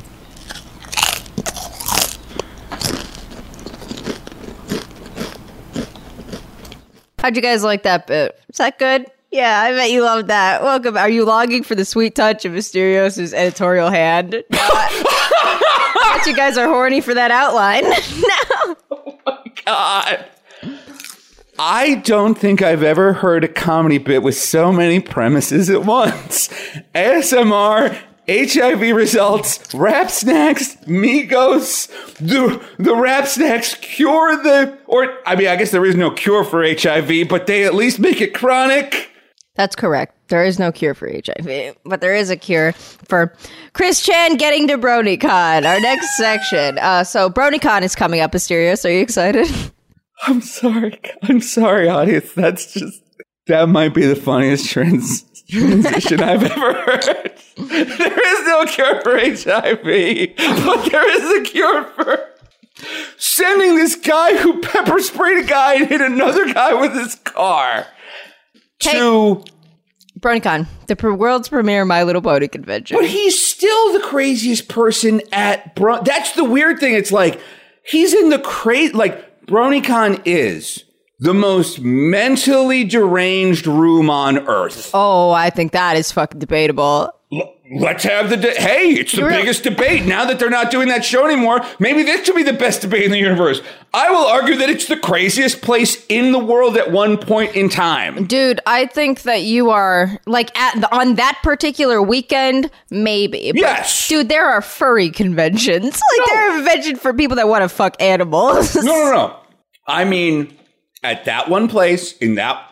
How'd 7.19 7.35
you 7.35 7.41
guys 7.41 7.63
like 7.63 7.81
that 7.83 8.07
bit? 8.07 8.39
Is 8.49 8.57
that 8.57 8.79
good? 8.79 9.05
Yeah, 9.31 9.61
I 9.61 9.71
bet 9.73 9.91
you 9.91 10.03
loved 10.03 10.29
that. 10.29 10.63
Welcome. 10.63 10.95
Are 10.95 11.09
you 11.09 11.25
longing 11.25 11.63
for 11.63 11.75
the 11.75 11.83
sweet 11.83 12.15
touch 12.15 12.45
of 12.45 12.53
Mysterios' 12.53 13.33
editorial 13.33 13.89
hand? 13.89 14.45
No, 16.07 16.11
I, 16.11 16.13
I 16.13 16.17
bet 16.17 16.27
you 16.27 16.35
guys 16.35 16.57
are 16.57 16.67
horny 16.67 17.01
for 17.01 17.13
that 17.13 17.31
outline. 17.31 17.83
no. 17.83 18.75
Oh 18.91 19.19
my 19.25 19.51
god. 19.65 20.25
I 21.59 21.95
don't 21.95 22.35
think 22.35 22.61
I've 22.61 22.83
ever 22.83 23.13
heard 23.13 23.43
a 23.43 23.47
comedy 23.47 23.97
bit 23.97 24.21
with 24.21 24.37
so 24.37 24.71
many 24.71 24.99
premises 24.99 25.69
at 25.71 25.85
once. 25.85 26.49
ASMR, 26.93 27.97
HIV 28.29 28.95
results, 28.95 29.73
rap 29.73 30.11
snacks, 30.11 30.75
Migos, 30.85 31.87
the 32.17 32.63
the 32.77 32.95
rap 32.95 33.25
snacks 33.27 33.73
cure 33.75 34.35
the 34.43 34.77
or 34.85 35.17
I 35.25 35.35
mean 35.35 35.47
I 35.47 35.55
guess 35.55 35.71
there 35.71 35.85
is 35.85 35.95
no 35.95 36.11
cure 36.11 36.43
for 36.43 36.63
HIV, 36.63 37.27
but 37.27 37.47
they 37.47 37.65
at 37.65 37.73
least 37.73 37.99
make 37.99 38.21
it 38.21 38.33
chronic. 38.33 39.09
That's 39.57 39.75
correct. 39.75 40.13
There 40.27 40.45
is 40.45 40.59
no 40.59 40.71
cure 40.71 40.93
for 40.93 41.09
HIV, 41.09 41.77
but 41.83 41.99
there 41.99 42.15
is 42.15 42.29
a 42.29 42.37
cure 42.37 42.73
for 42.73 43.33
Chris 43.73 44.03
Chan 44.05 44.37
getting 44.37 44.67
to 44.67 44.77
BronyCon, 44.77 45.65
our 45.65 45.79
next 45.79 46.15
section. 46.17 46.77
Uh, 46.77 47.03
so 47.03 47.29
BronyCon 47.29 47.81
is 47.81 47.95
coming 47.95 48.21
up, 48.21 48.33
Mysterious. 48.33 48.85
Are 48.85 48.91
you 48.91 49.01
excited? 49.01 49.47
I'm 50.27 50.41
sorry. 50.41 50.99
I'm 51.23 51.41
sorry, 51.41 51.89
audience. 51.89 52.33
That's 52.33 52.73
just 52.73 53.01
that 53.47 53.67
might 53.69 53.93
be 53.93 54.05
the 54.05 54.15
funniest 54.15 54.69
trans 54.69 55.23
transition 55.49 56.21
I've 56.21 56.43
ever 56.43 56.73
heard. 56.73 57.33
There 57.57 58.39
is 58.39 58.47
no 58.47 58.65
cure 58.65 59.01
for 59.01 59.17
HIV, 59.17 60.35
but 60.65 60.91
there 60.91 61.09
is 61.09 61.41
a 61.41 61.49
cure 61.49 61.83
for 61.83 62.29
sending 63.17 63.75
this 63.75 63.95
guy 63.95 64.37
who 64.37 64.61
pepper 64.61 64.99
sprayed 64.99 65.43
a 65.45 65.47
guy 65.47 65.75
and 65.75 65.87
hit 65.87 66.01
another 66.01 66.51
guy 66.53 66.73
with 66.73 66.93
his 66.93 67.15
car 67.15 67.87
to. 68.79 69.43
BronyCon, 70.19 70.65
the 70.87 70.95
pr- 70.95 71.11
world's 71.11 71.47
premiere 71.49 71.85
My 71.85 72.01
Little 72.01 72.23
Pony 72.23 72.47
convention. 72.47 72.97
But 72.97 73.07
he's 73.07 73.39
still 73.39 73.93
the 73.93 73.99
craziest 73.99 74.67
person 74.67 75.21
at 75.31 75.75
Bro. 75.75 76.01
That's 76.01 76.31
the 76.33 76.43
weird 76.43 76.79
thing. 76.79 76.95
It's 76.95 77.11
like 77.11 77.39
he's 77.85 78.13
in 78.13 78.29
the 78.29 78.39
crazy. 78.39 78.93
Like 78.93 79.45
BronyCon 79.45 80.23
is 80.25 80.83
the 81.19 81.33
most 81.33 81.79
mentally 81.81 82.83
deranged 82.83 83.67
room 83.67 84.09
on 84.09 84.39
earth. 84.47 84.91
Oh, 84.93 85.31
I 85.31 85.49
think 85.49 85.71
that 85.73 85.97
is 85.97 86.11
fucking 86.11 86.39
debatable. 86.39 87.11
Let's 87.69 88.03
have 88.05 88.29
the 88.29 88.37
de- 88.37 88.51
hey! 88.59 88.91
It's 88.91 89.11
the 89.11 89.21
You're- 89.21 89.35
biggest 89.35 89.63
debate 89.63 90.05
now 90.05 90.23
that 90.25 90.39
they're 90.39 90.49
not 90.49 90.71
doing 90.71 90.87
that 90.87 91.03
show 91.03 91.25
anymore. 91.25 91.59
Maybe 91.79 92.01
this 92.03 92.25
should 92.25 92.35
be 92.35 92.43
the 92.43 92.53
best 92.53 92.81
debate 92.81 93.03
in 93.03 93.11
the 93.11 93.17
universe. 93.17 93.61
I 93.93 94.09
will 94.09 94.25
argue 94.25 94.55
that 94.57 94.69
it's 94.69 94.85
the 94.87 94.95
craziest 94.95 95.61
place 95.61 96.05
in 96.07 96.31
the 96.31 96.39
world 96.39 96.77
at 96.77 96.91
one 96.91 97.17
point 97.17 97.55
in 97.55 97.67
time. 97.67 98.25
Dude, 98.25 98.61
I 98.65 98.85
think 98.85 99.23
that 99.23 99.41
you 99.43 99.69
are 99.69 100.17
like 100.25 100.57
at 100.57 100.79
the, 100.79 100.95
on 100.95 101.15
that 101.15 101.39
particular 101.43 102.01
weekend, 102.01 102.69
maybe. 102.89 103.51
But, 103.51 103.59
Yes. 103.59 104.07
dude, 104.07 104.29
there 104.29 104.45
are 104.45 104.61
furry 104.61 105.09
conventions. 105.09 105.99
Like 106.19 106.19
No. 106.19 106.25
there 106.35 106.49
are 106.51 106.55
conventions 106.57 106.99
for 106.99 107.13
people 107.13 107.35
that 107.35 107.47
want 107.49 107.63
to 107.63 107.69
fuck 107.69 108.01
animals. 108.01 108.75
No, 108.75 108.83
no, 108.83 109.11
no. 109.11 109.35
I 109.87 110.05
mean, 110.05 110.55
at 111.03 111.25
that 111.25 111.49
one 111.49 111.67
place 111.67 112.13
in 112.17 112.35
that 112.35 112.66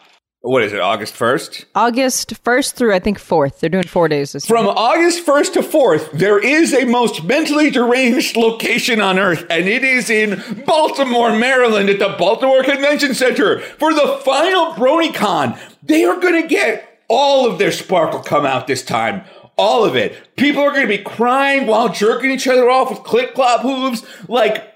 what 0.46 0.62
is 0.64 0.74
it? 0.74 0.80
August 0.80 1.16
first. 1.16 1.66
August 1.74 2.38
first 2.44 2.76
through 2.76 2.94
I 2.94 3.00
think 3.00 3.18
fourth. 3.18 3.60
They're 3.60 3.70
doing 3.70 3.88
four 3.88 4.08
days 4.08 4.34
this 4.34 4.46
time. 4.46 4.58
From 4.58 4.68
August 4.68 5.26
1st 5.26 5.54
to 5.54 5.60
4th, 5.62 6.12
there 6.12 6.40
is 6.40 6.74
a 6.74 6.86
most 6.86 7.24
mentally 7.24 7.72
deranged 7.72 8.38
location 8.38 9.02
on 9.02 9.18
earth, 9.18 9.46
and 9.50 9.68
it 9.68 9.84
is 9.84 10.10
in 10.10 10.64
Baltimore, 10.66 11.36
Maryland, 11.36 11.90
at 11.90 12.00
the 12.00 12.16
Baltimore 12.18 12.64
Convention 12.64 13.14
Center 13.16 13.60
for 13.60 13.94
the 13.94 14.22
final 14.24 14.74
BronyCon. 14.74 15.60
They 15.82 16.04
are 16.04 16.20
going 16.20 16.42
to 16.42 16.48
get 16.48 17.02
all 17.08 17.50
of 17.50 17.58
their 17.58 17.72
sparkle 17.72 18.20
come 18.20 18.46
out 18.46 18.68
this 18.68 18.84
time. 18.84 19.24
All 19.58 19.84
of 19.84 19.96
it. 19.96 20.36
People 20.36 20.62
are 20.62 20.72
going 20.72 20.88
to 20.88 20.98
be 20.98 21.04
crying 21.04 21.66
while 21.66 21.90
jerking 21.90 22.30
each 22.30 22.48
other 22.48 22.70
off 22.70 22.90
with 22.90 23.04
clip 23.04 23.34
clop 23.34 23.62
hooves. 23.62 24.06
Like, 24.28 24.75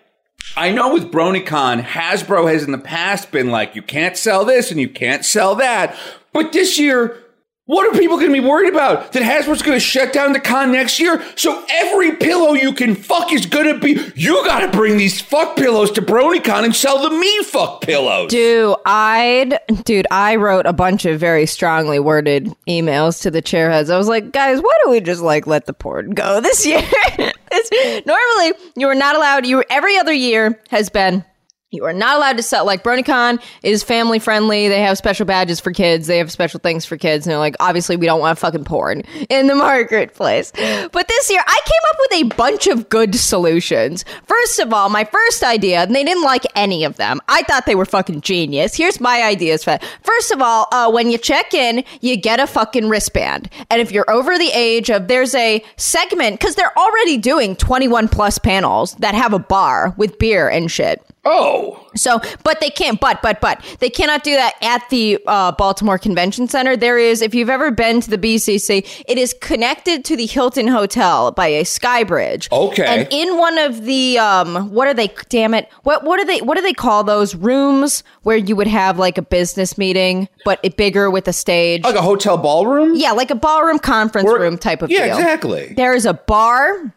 I 0.57 0.71
know 0.71 0.93
with 0.93 1.11
BronyCon, 1.11 1.83
Hasbro 1.83 2.51
has 2.51 2.63
in 2.63 2.71
the 2.71 2.77
past 2.77 3.31
been 3.31 3.49
like, 3.49 3.75
you 3.75 3.81
can't 3.81 4.17
sell 4.17 4.43
this 4.43 4.71
and 4.71 4.79
you 4.79 4.89
can't 4.89 5.23
sell 5.23 5.55
that. 5.55 5.95
But 6.33 6.51
this 6.51 6.77
year, 6.77 7.23
what 7.69 7.85
are 7.85 7.95
people 7.99 8.17
going 8.17 8.33
to 8.33 8.41
be 8.41 8.47
worried 8.47 8.73
about? 8.73 9.11
That 9.11 9.21
Hasbro's 9.21 9.61
going 9.61 9.75
to 9.75 9.79
shut 9.79 10.11
down 10.11 10.33
the 10.33 10.39
con 10.39 10.71
next 10.71 10.99
year? 10.99 11.23
So 11.35 11.63
every 11.69 12.15
pillow 12.15 12.53
you 12.53 12.73
can 12.73 12.95
fuck 12.95 13.31
is 13.31 13.45
going 13.45 13.67
to 13.71 13.79
be, 13.79 14.11
you 14.15 14.43
got 14.43 14.61
to 14.61 14.75
bring 14.75 14.97
these 14.97 15.21
fuck 15.21 15.55
pillows 15.55 15.91
to 15.91 16.01
BronyCon 16.01 16.65
and 16.65 16.75
sell 16.75 17.07
the 17.07 17.11
me 17.15 17.43
fuck 17.43 17.81
pillows. 17.81 18.31
Dude, 18.31 18.75
I'd, 18.87 19.59
dude, 19.83 20.07
I 20.09 20.37
wrote 20.37 20.65
a 20.65 20.73
bunch 20.73 21.05
of 21.05 21.19
very 21.19 21.45
strongly 21.45 21.99
worded 21.99 22.51
emails 22.67 23.21
to 23.21 23.29
the 23.29 23.39
chairheads. 23.39 23.93
I 23.93 23.99
was 23.99 24.07
like, 24.07 24.31
guys, 24.31 24.59
why 24.61 24.77
don't 24.81 24.89
we 24.89 24.99
just 24.99 25.21
like 25.21 25.45
let 25.45 25.67
the 25.67 25.73
porn 25.73 26.15
go 26.15 26.41
this 26.41 26.65
year? 26.65 26.81
Normally, 28.03 28.53
you 28.77 28.87
are 28.87 28.95
not 28.95 29.15
allowed. 29.15 29.45
You 29.45 29.63
every 29.69 29.95
other 29.95 30.13
year 30.13 30.59
has 30.71 30.89
been. 30.89 31.23
You 31.71 31.85
are 31.85 31.93
not 31.93 32.17
allowed 32.17 32.37
to 32.37 32.41
sell. 32.43 32.65
Like 32.65 32.83
BronyCon 32.83 33.39
is 33.61 33.83
family 33.83 34.17
friendly. 34.17 34.67
They 34.69 34.81
have 34.81 34.97
special 34.97 35.27
badges 35.27 35.59
for 35.59 35.71
kids. 35.71 36.07
They 36.07 36.17
have 36.17 36.31
special 36.31 36.59
things 36.59 36.83
for 36.83 36.97
kids. 36.97 37.27
And 37.27 37.31
they're 37.31 37.37
like, 37.37 37.55
obviously, 37.59 37.95
we 37.95 38.07
don't 38.07 38.19
want 38.19 38.39
fucking 38.39 38.63
porn 38.63 39.03
in 39.29 39.45
the 39.45 39.53
marketplace. 39.69 40.51
But 40.51 41.07
this 41.07 41.29
year, 41.29 41.43
I 41.45 41.59
came 41.65 41.91
up 41.91 41.97
with 41.99 42.33
a 42.33 42.35
bunch 42.35 42.65
of 42.65 42.89
good 42.89 43.13
solutions. 43.13 44.03
First 44.25 44.57
of 44.59 44.73
all, 44.73 44.89
my 44.89 45.03
first 45.03 45.43
idea, 45.43 45.83
and 45.83 45.95
they 45.95 46.03
didn't 46.03 46.23
like 46.23 46.43
any 46.55 46.85
of 46.85 46.97
them. 46.97 47.19
I 47.27 47.43
thought 47.43 47.67
they 47.67 47.75
were 47.75 47.85
fucking 47.85 48.21
genius. 48.21 48.73
Here's 48.73 48.99
my 48.99 49.21
ideas 49.21 49.63
for. 49.63 49.77
First 50.01 50.31
of 50.31 50.41
all, 50.41 50.65
uh, 50.71 50.89
when 50.91 51.11
you 51.11 51.19
check 51.19 51.53
in, 51.53 51.83
you 52.01 52.17
get 52.17 52.39
a 52.39 52.47
fucking 52.47 52.89
wristband. 52.89 53.47
And 53.69 53.79
if 53.79 53.91
you're 53.91 54.09
over 54.09 54.39
the 54.39 54.49
age 54.55 54.89
of, 54.89 55.07
there's 55.07 55.35
a 55.35 55.63
segment, 55.77 56.39
because 56.39 56.55
they're 56.55 56.75
already 56.75 57.17
doing 57.17 57.55
21 57.55 58.07
plus 58.07 58.39
panels 58.39 58.95
that 58.95 59.13
have 59.13 59.33
a 59.33 59.39
bar 59.39 59.93
with 59.97 60.17
beer 60.17 60.49
and 60.49 60.71
shit. 60.71 61.05
Oh, 61.31 61.87
So, 61.95 62.19
but 62.43 62.59
they 62.59 62.69
can't, 62.69 62.99
but, 62.99 63.21
but, 63.21 63.39
but, 63.39 63.63
they 63.79 63.89
cannot 63.89 64.23
do 64.23 64.33
that 64.35 64.53
at 64.61 64.87
the 64.89 65.19
uh, 65.27 65.51
Baltimore 65.51 65.97
Convention 65.99 66.47
Center. 66.47 66.75
There 66.75 66.97
is, 66.97 67.21
if 67.21 67.35
you've 67.35 67.49
ever 67.49 67.69
been 67.71 68.01
to 68.01 68.09
the 68.09 68.17
BCC, 68.17 69.03
it 69.07 69.17
is 69.17 69.35
connected 69.39 70.03
to 70.05 70.17
the 70.17 70.25
Hilton 70.25 70.67
Hotel 70.67 71.31
by 71.31 71.47
a 71.47 71.65
sky 71.65 72.03
bridge. 72.03 72.49
Okay. 72.51 72.83
And 72.85 73.07
in 73.11 73.37
one 73.37 73.57
of 73.59 73.83
the, 73.85 74.17
um, 74.17 74.71
what 74.71 74.87
are 74.87 74.93
they, 74.93 75.13
damn 75.29 75.53
it, 75.53 75.69
what, 75.83 76.03
what 76.03 76.19
are 76.19 76.25
they, 76.25 76.41
what 76.41 76.55
do 76.55 76.61
they 76.63 76.73
call 76.73 77.03
those 77.03 77.35
rooms 77.35 78.03
where 78.23 78.37
you 78.37 78.55
would 78.55 78.67
have 78.67 78.97
like 78.97 79.17
a 79.17 79.21
business 79.21 79.77
meeting, 79.77 80.27
but 80.45 80.59
it 80.63 80.77
bigger 80.77 81.11
with 81.11 81.27
a 81.27 81.33
stage? 81.33 81.83
like 81.83 81.95
a 81.95 82.01
hotel 82.01 82.37
ballroom? 82.37 82.95
Yeah, 82.95 83.11
like 83.11 83.29
a 83.29 83.35
ballroom 83.35 83.77
conference 83.77 84.27
Or- 84.27 84.39
room 84.39 84.57
type 84.57 84.81
of 84.81 84.89
thing. 84.89 84.97
Yeah, 84.97 85.05
deal 85.07 85.17
exactly. 85.17 85.73
there 85.75 85.93
is 85.93 86.05
a 86.05 86.13
bar 86.15 86.93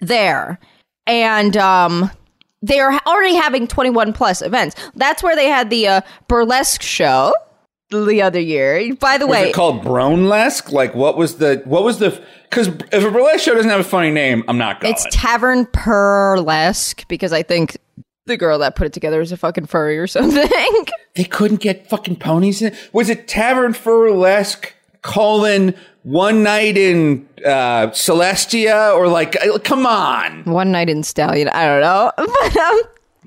there 0.00 0.58
and 1.06 1.56
um 1.56 2.10
they 2.66 2.80
are 2.80 2.98
already 3.06 3.34
having 3.34 3.66
21 3.66 4.12
plus 4.12 4.42
events 4.42 4.74
that's 4.94 5.22
where 5.22 5.36
they 5.36 5.48
had 5.48 5.70
the 5.70 5.86
uh, 5.86 6.00
burlesque 6.28 6.82
show 6.82 7.32
the 7.90 8.22
other 8.22 8.40
year 8.40 8.94
by 8.96 9.18
the 9.18 9.26
Was 9.26 9.32
way 9.32 9.48
it 9.50 9.54
called 9.54 9.82
Bronelesque? 9.82 10.72
Like, 10.72 10.96
what 10.96 11.16
was 11.16 11.36
the, 11.36 11.62
what 11.64 11.84
was 11.84 12.00
the, 12.00 12.20
because 12.50 12.66
if 12.66 13.04
a 13.04 13.10
burlesque 13.10 13.44
show 13.44 13.54
doesn't 13.54 13.70
have 13.70 13.78
a 13.78 13.84
funny 13.84 14.10
name, 14.10 14.42
I'm 14.48 14.58
not 14.58 14.80
going. 14.80 14.92
it's 14.92 15.06
tavern 15.12 15.68
burlesque 15.72 17.06
because 17.06 17.32
i 17.32 17.42
think 17.42 17.76
the 18.26 18.36
girl 18.36 18.58
that 18.58 18.74
put 18.74 18.86
it 18.86 18.92
together 18.92 19.20
is 19.20 19.30
a 19.32 19.36
fucking 19.36 19.66
furry 19.66 19.98
or 19.98 20.06
something 20.06 20.48
they 21.14 21.24
couldn't 21.24 21.60
get 21.60 21.88
fucking 21.88 22.16
ponies 22.16 22.62
in. 22.62 22.72
It. 22.72 22.90
Was 22.92 23.08
it 23.10 23.28
Tavern 23.28 23.72
Burlesque 23.72 24.74
colon 25.04 25.74
one 26.02 26.42
night 26.42 26.76
in 26.76 27.26
uh, 27.46 27.86
Celestia 27.88 28.94
or 28.96 29.06
like? 29.08 29.36
uh, 29.44 29.58
Come 29.60 29.86
on! 29.86 30.42
one 30.44 30.72
night 30.72 30.90
in 30.90 31.02
stallion 31.02 31.48
i 31.50 31.64
don't 31.64 31.80
know 31.80 32.10
but 32.16 32.56
um 32.56 32.80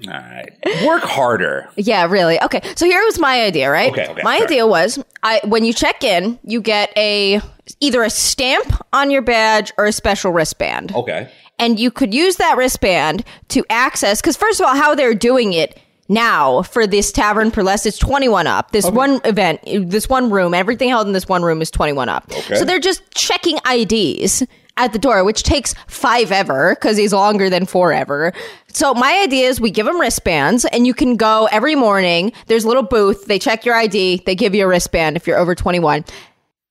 All 0.08 0.14
right, 0.14 0.52
work 0.86 1.02
harder. 1.02 1.68
Yeah, 1.76 2.06
really. 2.06 2.40
Okay, 2.44 2.62
so 2.76 2.86
here 2.86 3.04
was 3.04 3.18
my 3.18 3.42
idea, 3.42 3.72
right? 3.72 3.92
Okay, 3.92 4.06
okay, 4.08 4.22
My 4.24 4.38
idea 4.44 4.68
was, 4.68 5.04
I 5.24 5.42
when 5.44 5.66
you 5.66 5.74
check 5.74 6.04
in, 6.04 6.38
you 6.44 6.62
get 6.62 6.94
a 6.96 7.42
either 7.80 8.04
a 8.04 8.10
stamp 8.12 8.68
on 8.94 9.10
your 9.10 9.24
badge 9.24 9.74
or 9.76 9.86
a 9.86 9.92
special 9.92 10.32
wristband, 10.32 10.94
Okay. 10.94 11.32
and 11.58 11.80
you 11.80 11.90
could 11.90 12.14
use 12.14 12.36
that 12.36 12.58
wristband 12.58 13.24
to 13.50 13.66
access. 13.72 14.22
Because 14.22 14.38
first 14.38 14.60
of 14.60 14.68
all, 14.68 14.76
how 14.76 14.94
they're 14.94 15.16
doing 15.16 15.54
it 15.54 15.80
now 16.10 16.62
for 16.64 16.88
this 16.88 17.12
tavern 17.12 17.50
burlesque, 17.50 17.86
it's 17.86 17.98
twenty 17.98 18.30
one 18.30 18.48
up. 18.48 18.72
This 18.72 18.90
one 18.90 19.20
event, 19.26 19.62
this 19.66 20.08
one 20.10 20.30
room, 20.30 20.54
everything 20.54 20.90
held 20.90 21.08
in 21.08 21.14
this 21.14 21.28
one 21.28 21.44
room 21.44 21.62
is 21.62 21.72
twenty 21.72 21.94
one 21.94 22.10
up. 22.10 22.32
So 22.58 22.66
they're 22.66 22.80
just 22.80 23.10
checking 23.14 23.58
IDs 23.70 24.44
at 24.78 24.94
the 24.94 25.00
door, 25.00 25.24
which 25.24 25.44
takes 25.44 25.74
five 25.88 26.32
ever 26.32 26.76
because 26.76 26.98
he's 26.98 27.12
longer 27.12 27.50
than 27.50 27.66
forever. 27.66 28.32
So 28.68 28.94
my 28.94 29.22
idea 29.24 29.48
is 29.48 29.60
we 29.60 29.72
give 29.72 29.88
them 29.88 30.00
wristbands 30.00 30.66
and 30.66 30.86
you 30.86 30.94
can 30.94 31.16
go 31.18 31.48
every 31.52 31.76
morning. 31.76 32.32
There's 32.46 32.64
a 32.64 32.68
little 32.68 32.84
booth. 32.84 33.26
They 33.26 33.40
check 33.40 33.66
your 33.66 33.76
ID. 33.76 34.24
They 34.26 34.36
give 34.36 34.54
you 34.54 34.66
a 34.66 34.68
wristband 34.68 35.16
if 35.16 35.26
you're 35.26 35.38
over 35.38 35.56
21. 35.56 36.06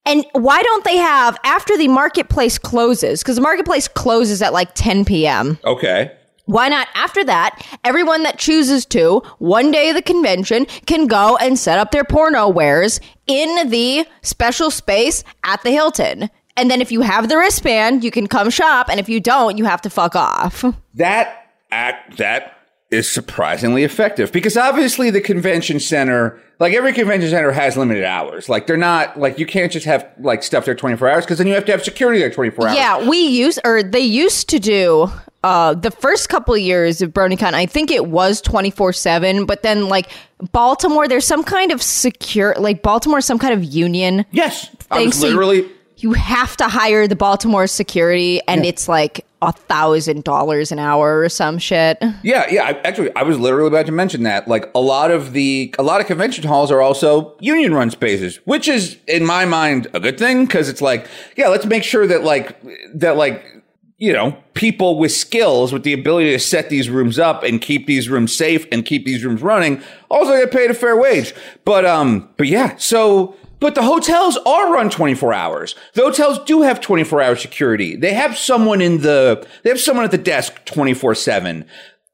And 0.06 0.24
why 0.32 0.62
don't 0.62 0.84
they 0.84 0.98
have 0.98 1.36
after 1.42 1.76
the 1.76 1.88
marketplace 1.88 2.58
closes? 2.58 3.22
Because 3.24 3.34
the 3.34 3.42
marketplace 3.42 3.88
closes 3.88 4.40
at 4.40 4.52
like 4.52 4.70
10 4.74 5.04
p.m. 5.04 5.58
Okay. 5.64 6.16
Why 6.46 6.68
not 6.68 6.88
after 6.94 7.24
that, 7.24 7.64
everyone 7.84 8.22
that 8.22 8.38
chooses 8.38 8.86
to, 8.86 9.20
one 9.38 9.70
day 9.72 9.92
the 9.92 10.02
convention, 10.02 10.66
can 10.86 11.06
go 11.06 11.36
and 11.36 11.58
set 11.58 11.78
up 11.78 11.90
their 11.90 12.04
porno 12.04 12.48
wares 12.48 13.00
in 13.26 13.68
the 13.68 14.06
special 14.22 14.70
space 14.70 15.24
at 15.44 15.62
the 15.62 15.72
Hilton. 15.72 16.30
And 16.56 16.70
then 16.70 16.80
if 16.80 16.90
you 16.90 17.02
have 17.02 17.28
the 17.28 17.36
wristband, 17.36 18.02
you 18.02 18.10
can 18.10 18.28
come 18.28 18.48
shop. 18.50 18.88
And 18.88 18.98
if 18.98 19.08
you 19.08 19.20
don't, 19.20 19.58
you 19.58 19.64
have 19.64 19.82
to 19.82 19.90
fuck 19.90 20.16
off. 20.16 20.64
That 20.94 21.50
act 21.70 22.16
that 22.18 22.52
is 22.90 23.10
surprisingly 23.10 23.82
effective 23.82 24.30
because 24.30 24.56
obviously 24.56 25.10
the 25.10 25.20
convention 25.20 25.80
center, 25.80 26.40
like 26.60 26.72
every 26.72 26.92
convention 26.92 27.28
center, 27.28 27.50
has 27.50 27.76
limited 27.76 28.04
hours. 28.04 28.48
Like 28.48 28.68
they're 28.68 28.76
not 28.76 29.18
like 29.18 29.38
you 29.38 29.46
can't 29.46 29.72
just 29.72 29.84
have 29.86 30.08
like 30.20 30.44
stuff 30.44 30.64
there 30.64 30.74
twenty 30.76 30.96
four 30.96 31.08
hours 31.08 31.24
because 31.24 31.38
then 31.38 31.48
you 31.48 31.54
have 31.54 31.64
to 31.64 31.72
have 31.72 31.82
security 31.82 32.20
there 32.20 32.30
twenty 32.30 32.50
four 32.50 32.68
hours. 32.68 32.76
Yeah, 32.76 33.08
we 33.08 33.18
use 33.18 33.58
or 33.64 33.82
they 33.82 33.98
used 34.00 34.48
to 34.50 34.60
do 34.60 35.10
uh 35.46 35.74
the 35.74 35.90
first 35.90 36.28
couple 36.28 36.54
of 36.54 36.60
years 36.60 37.00
of 37.02 37.08
BronyCon, 37.12 37.54
I 37.54 37.66
think 37.66 37.90
it 37.90 38.06
was 38.06 38.42
24/7, 38.42 39.46
but 39.46 39.62
then 39.62 39.88
like 39.88 40.08
Baltimore 40.52 41.06
there's 41.08 41.26
some 41.26 41.44
kind 41.44 41.70
of 41.72 41.80
secure 41.82 42.54
like 42.58 42.82
Baltimore 42.82 43.20
some 43.20 43.38
kind 43.38 43.54
of 43.54 43.62
union. 43.64 44.24
Yes. 44.32 44.68
I 44.90 44.96
Thanks 44.96 45.16
was 45.16 45.22
to- 45.22 45.26
literally. 45.28 45.70
You 45.98 46.12
have 46.12 46.58
to 46.58 46.68
hire 46.68 47.08
the 47.08 47.16
Baltimore 47.16 47.66
security 47.66 48.38
and 48.46 48.64
Yeah. 48.64 48.68
it's 48.70 48.86
like 48.86 49.24
a 49.40 49.50
thousand 49.52 50.24
dollars 50.24 50.70
an 50.70 50.78
hour 50.78 51.20
or 51.20 51.28
some 51.30 51.56
shit. 51.58 51.96
Yeah, 52.22 52.44
yeah. 52.50 52.64
I, 52.64 52.70
actually, 52.84 53.14
I 53.16 53.22
was 53.22 53.38
literally 53.38 53.68
about 53.68 53.86
to 53.86 53.92
mention 53.92 54.22
that. 54.24 54.46
Like 54.46 54.70
a 54.74 54.80
lot 54.80 55.10
of 55.10 55.32
the 55.32 55.74
a 55.78 55.82
lot 55.82 56.02
of 56.02 56.06
convention 56.06 56.44
halls 56.46 56.70
are 56.70 56.82
also 56.82 57.34
union 57.40 57.72
run 57.72 57.90
spaces, 57.90 58.40
which 58.44 58.68
is 58.68 58.98
in 59.06 59.24
my 59.24 59.46
mind 59.46 59.86
a 59.94 60.00
good 60.00 60.18
thing 60.18 60.44
because 60.44 60.68
it's 60.68 60.82
like, 60.82 61.06
yeah, 61.36 61.48
let's 61.48 61.64
make 61.64 61.82
sure 61.82 62.06
that 62.06 62.22
like 62.24 62.58
that 62.94 63.16
like 63.16 63.55
you 63.98 64.12
know 64.12 64.36
people 64.54 64.98
with 64.98 65.12
skills 65.12 65.72
with 65.72 65.82
the 65.82 65.92
ability 65.92 66.30
to 66.30 66.38
set 66.38 66.68
these 66.68 66.90
rooms 66.90 67.18
up 67.18 67.42
and 67.42 67.60
keep 67.60 67.86
these 67.86 68.08
rooms 68.08 68.34
safe 68.34 68.66
and 68.70 68.84
keep 68.84 69.04
these 69.04 69.24
rooms 69.24 69.40
running 69.40 69.82
also 70.10 70.32
get 70.32 70.50
paid 70.50 70.70
a 70.70 70.74
fair 70.74 70.96
wage. 70.96 71.34
But 71.64 71.84
um, 71.84 72.28
but 72.36 72.46
yeah, 72.46 72.76
so. 72.76 73.36
But 73.58 73.74
the 73.74 73.82
hotels 73.82 74.36
are 74.44 74.70
run 74.70 74.90
24 74.90 75.32
hours. 75.32 75.74
The 75.94 76.02
hotels 76.02 76.38
do 76.44 76.60
have 76.60 76.78
24 76.78 77.22
hour 77.22 77.36
security. 77.36 77.96
They 77.96 78.12
have 78.12 78.36
someone 78.36 78.82
in 78.82 79.00
the, 79.00 79.48
they 79.62 79.70
have 79.70 79.80
someone 79.80 80.04
at 80.04 80.10
the 80.10 80.18
desk 80.18 80.62
24 80.66 81.14
7. 81.14 81.64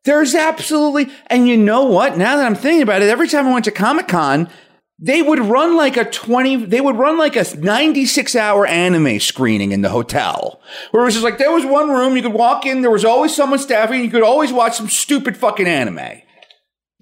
There's 0.05 0.37
absolutely, 0.37 1.13
and 1.27 1.49
you 1.49 1.57
know 1.57 1.83
what? 1.83 2.17
Now 2.17 2.37
that 2.37 2.47
I'm 2.47 2.55
thinking 2.55 2.83
about 2.83 3.03
it, 3.03 3.09
every 3.09 3.27
time 3.27 3.49
I 3.49 3.53
went 3.53 3.65
to 3.65 3.73
Comic 3.73 4.07
Con, 4.07 4.49
they 4.99 5.23
would 5.23 5.41
run 5.41 5.77
like 5.77 5.97
a 5.97 6.05
20, 6.05 6.67
they 6.67 6.81
would 6.81 6.97
run 6.97 7.19
like 7.19 7.37
a 7.37 7.45
96 7.57 8.37
hour 8.37 8.67
anime 8.67 9.19
screening 9.19 9.73
in 9.73 9.83
the 9.83 9.89
hotel. 9.89 10.61
Where 10.91 11.03
it 11.03 11.07
was 11.07 11.15
just 11.15 11.25
like, 11.25 11.39
there 11.39 11.53
was 11.53 11.65
one 11.65 11.91
room, 11.91 12.17
you 12.17 12.23
could 12.23 12.33
walk 12.33 12.67
in, 12.67 12.83
there 12.83 12.91
was 12.91 13.05
always 13.05 13.35
someone 13.35 13.59
staffing, 13.59 14.05
you 14.05 14.11
could 14.11 14.23
always 14.23 14.53
watch 14.53 14.77
some 14.77 14.89
stupid 14.89 15.37
fucking 15.37 15.67
anime. 15.67 16.23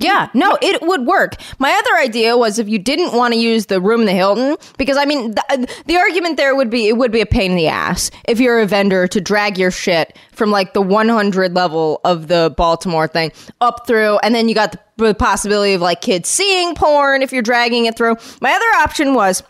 Yeah, 0.01 0.31
no, 0.33 0.57
it 0.63 0.81
would 0.81 1.07
work. 1.07 1.35
My 1.59 1.71
other 1.71 2.03
idea 2.03 2.35
was 2.39 2.59
if 2.59 2.67
you 2.71 2.79
didn't 2.79 3.13
want 3.13 3.35
to 3.35 3.39
use 3.39 3.67
the 3.67 3.83
room 3.83 4.01
in 4.01 4.07
the 4.07 4.13
Hilton, 4.13 4.57
because 4.79 4.97
I 4.97 5.05
mean, 5.05 5.33
the, 5.33 5.83
the, 5.85 5.99
argument 5.99 6.39
there 6.39 6.57
would 6.57 6.71
be 6.71 6.89
it 6.89 6.97
would 6.97 7.13
be 7.13 7.21
a 7.21 7.27
pain 7.27 7.51
in 7.51 7.57
the 7.59 7.69
ass 7.69 8.11
if 8.27 8.41
you're 8.41 8.61
a 8.61 8.67
vendor 8.67 9.07
to 9.09 9.21
drag 9.21 9.59
your 9.59 9.71
shit 9.71 10.17
from 10.33 10.51
like 10.51 10.73
the 10.73 10.81
100 10.81 11.55
level 11.55 12.01
of 12.05 12.29
the 12.29 12.55
Baltimore 12.57 13.09
thing 13.09 13.31
up 13.61 13.87
through, 13.87 14.19
and 14.23 14.35
then 14.35 14.49
you 14.49 14.55
got 14.55 14.73
the, 14.73 14.81
the 14.97 15.15
possibility 15.15 15.75
of 15.75 15.83
like 15.83 16.01
kids 16.01 16.31
seeing 16.31 16.75
porn 16.75 17.23
if 17.23 17.31
you're 17.31 17.43
dragging 17.43 17.85
it 17.85 17.95
through. 17.95 18.17
My 18.41 18.53
other 18.53 18.83
option 18.83 19.13
was 19.13 19.43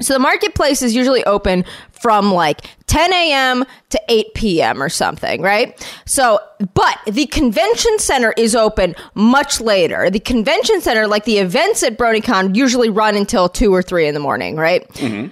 so 0.00 0.12
the 0.12 0.20
marketplace 0.20 0.82
is 0.82 0.94
usually 0.94 1.24
open 1.24 1.64
from 1.90 2.32
like 2.32 2.68
10 2.86 3.12
a.m. 3.12 3.64
to 3.90 4.00
8 4.08 4.34
p.m. 4.34 4.82
or 4.82 4.88
something, 4.88 5.40
right? 5.40 5.74
So, 6.04 6.38
but 6.74 6.98
the 7.06 7.26
convention 7.26 7.98
center 7.98 8.34
is 8.36 8.54
open 8.54 8.94
much 9.14 9.60
later. 9.60 10.10
The 10.10 10.20
convention 10.20 10.80
center, 10.80 11.06
like 11.06 11.24
the 11.24 11.38
events 11.38 11.82
at 11.82 11.96
BronyCon, 11.96 12.54
usually 12.54 12.90
run 12.90 13.16
until 13.16 13.48
2 13.48 13.72
or 13.72 13.82
3 13.82 14.06
in 14.06 14.14
the 14.14 14.20
morning, 14.20 14.56
right? 14.56 14.86
Mm-hmm. 14.94 15.28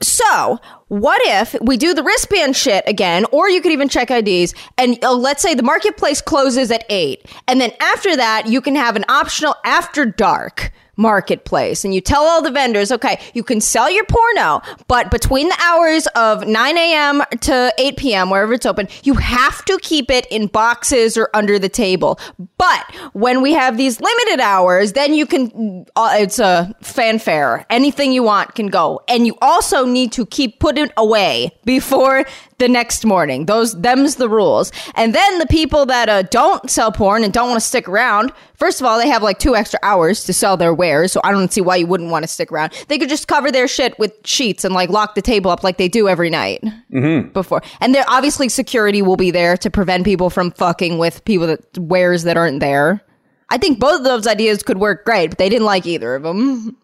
So, 0.00 0.58
what 0.88 1.20
if 1.24 1.56
we 1.60 1.76
do 1.76 1.92
the 1.92 2.04
wristband 2.04 2.56
shit 2.56 2.84
again, 2.86 3.24
or 3.32 3.48
you 3.48 3.60
could 3.60 3.72
even 3.72 3.88
check 3.88 4.10
IDs, 4.10 4.54
and 4.76 5.02
uh, 5.04 5.12
let's 5.12 5.42
say 5.42 5.54
the 5.54 5.62
marketplace 5.64 6.20
closes 6.20 6.70
at 6.70 6.84
8, 6.88 7.26
and 7.48 7.60
then 7.60 7.72
after 7.80 8.16
that, 8.16 8.46
you 8.46 8.60
can 8.60 8.76
have 8.76 8.94
an 8.94 9.04
optional 9.08 9.56
after 9.64 10.04
dark 10.04 10.72
marketplace 10.98 11.84
and 11.84 11.94
you 11.94 12.00
tell 12.00 12.24
all 12.24 12.42
the 12.42 12.50
vendors, 12.50 12.92
okay, 12.92 13.18
you 13.32 13.42
can 13.42 13.60
sell 13.60 13.90
your 13.90 14.04
porno, 14.04 14.60
but 14.88 15.10
between 15.10 15.48
the 15.48 15.58
hours 15.64 16.06
of 16.08 16.46
9 16.46 16.76
a.m. 16.76 17.22
to 17.40 17.72
8 17.78 17.96
p.m., 17.96 18.30
wherever 18.30 18.52
it's 18.52 18.66
open, 18.66 18.88
you 19.04 19.14
have 19.14 19.64
to 19.64 19.78
keep 19.80 20.10
it 20.10 20.26
in 20.30 20.48
boxes 20.48 21.16
or 21.16 21.30
under 21.32 21.58
the 21.58 21.68
table. 21.68 22.18
But 22.58 22.84
when 23.12 23.40
we 23.40 23.52
have 23.52 23.76
these 23.76 24.00
limited 24.00 24.40
hours, 24.40 24.92
then 24.92 25.14
you 25.14 25.24
can, 25.24 25.86
uh, 25.96 26.16
it's 26.18 26.38
a 26.38 26.74
fanfare. 26.82 27.64
Anything 27.70 28.12
you 28.12 28.24
want 28.24 28.54
can 28.54 28.66
go. 28.66 29.00
And 29.08 29.26
you 29.26 29.38
also 29.40 29.86
need 29.86 30.12
to 30.12 30.26
keep 30.26 30.58
put 30.58 30.76
it 30.76 30.92
away 30.96 31.56
before 31.64 32.24
the 32.58 32.68
next 32.68 33.04
morning. 33.04 33.46
Those 33.46 33.80
them's 33.80 34.16
the 34.16 34.28
rules. 34.28 34.72
And 34.94 35.14
then 35.14 35.38
the 35.38 35.46
people 35.46 35.86
that 35.86 36.08
uh, 36.08 36.22
don't 36.22 36.68
sell 36.68 36.90
porn 36.90 37.24
and 37.24 37.32
don't 37.32 37.48
want 37.48 37.60
to 37.60 37.66
stick 37.66 37.88
around, 37.88 38.32
first 38.58 38.80
of 38.80 38.86
all, 38.86 38.98
they 38.98 39.08
have 39.08 39.22
like 39.22 39.38
two 39.38 39.56
extra 39.56 39.78
hours 39.82 40.24
to 40.24 40.32
sell 40.32 40.56
their 40.56 40.74
wares, 40.74 41.12
so 41.12 41.20
I 41.24 41.32
don't 41.32 41.52
see 41.52 41.60
why 41.60 41.76
you 41.76 41.86
wouldn't 41.86 42.10
want 42.10 42.24
to 42.24 42.28
stick 42.28 42.52
around. 42.52 42.72
They 42.88 42.98
could 42.98 43.08
just 43.08 43.28
cover 43.28 43.50
their 43.50 43.66
shit 43.66 43.98
with 43.98 44.12
sheets 44.24 44.64
and 44.64 44.74
like 44.74 44.90
lock 44.90 45.14
the 45.14 45.22
table 45.22 45.50
up 45.50 45.64
like 45.64 45.78
they 45.78 45.88
do 45.88 46.08
every 46.08 46.30
night 46.30 46.62
mm-hmm. 46.92 47.28
before. 47.30 47.62
And 47.80 47.94
there 47.94 48.04
obviously 48.08 48.48
security 48.48 49.00
will 49.00 49.16
be 49.16 49.30
there 49.30 49.56
to 49.56 49.70
prevent 49.70 50.04
people 50.04 50.30
from 50.30 50.50
fucking 50.52 50.98
with 50.98 51.24
people 51.24 51.46
that 51.46 51.78
wares 51.78 52.24
that 52.24 52.36
aren't 52.36 52.60
there. 52.60 53.02
I 53.50 53.56
think 53.56 53.78
both 53.78 54.00
of 54.00 54.04
those 54.04 54.26
ideas 54.26 54.62
could 54.62 54.78
work 54.78 55.04
great, 55.04 55.30
but 55.30 55.38
they 55.38 55.48
didn't 55.48 55.64
like 55.64 55.86
either 55.86 56.14
of 56.14 56.22
them. 56.22 56.76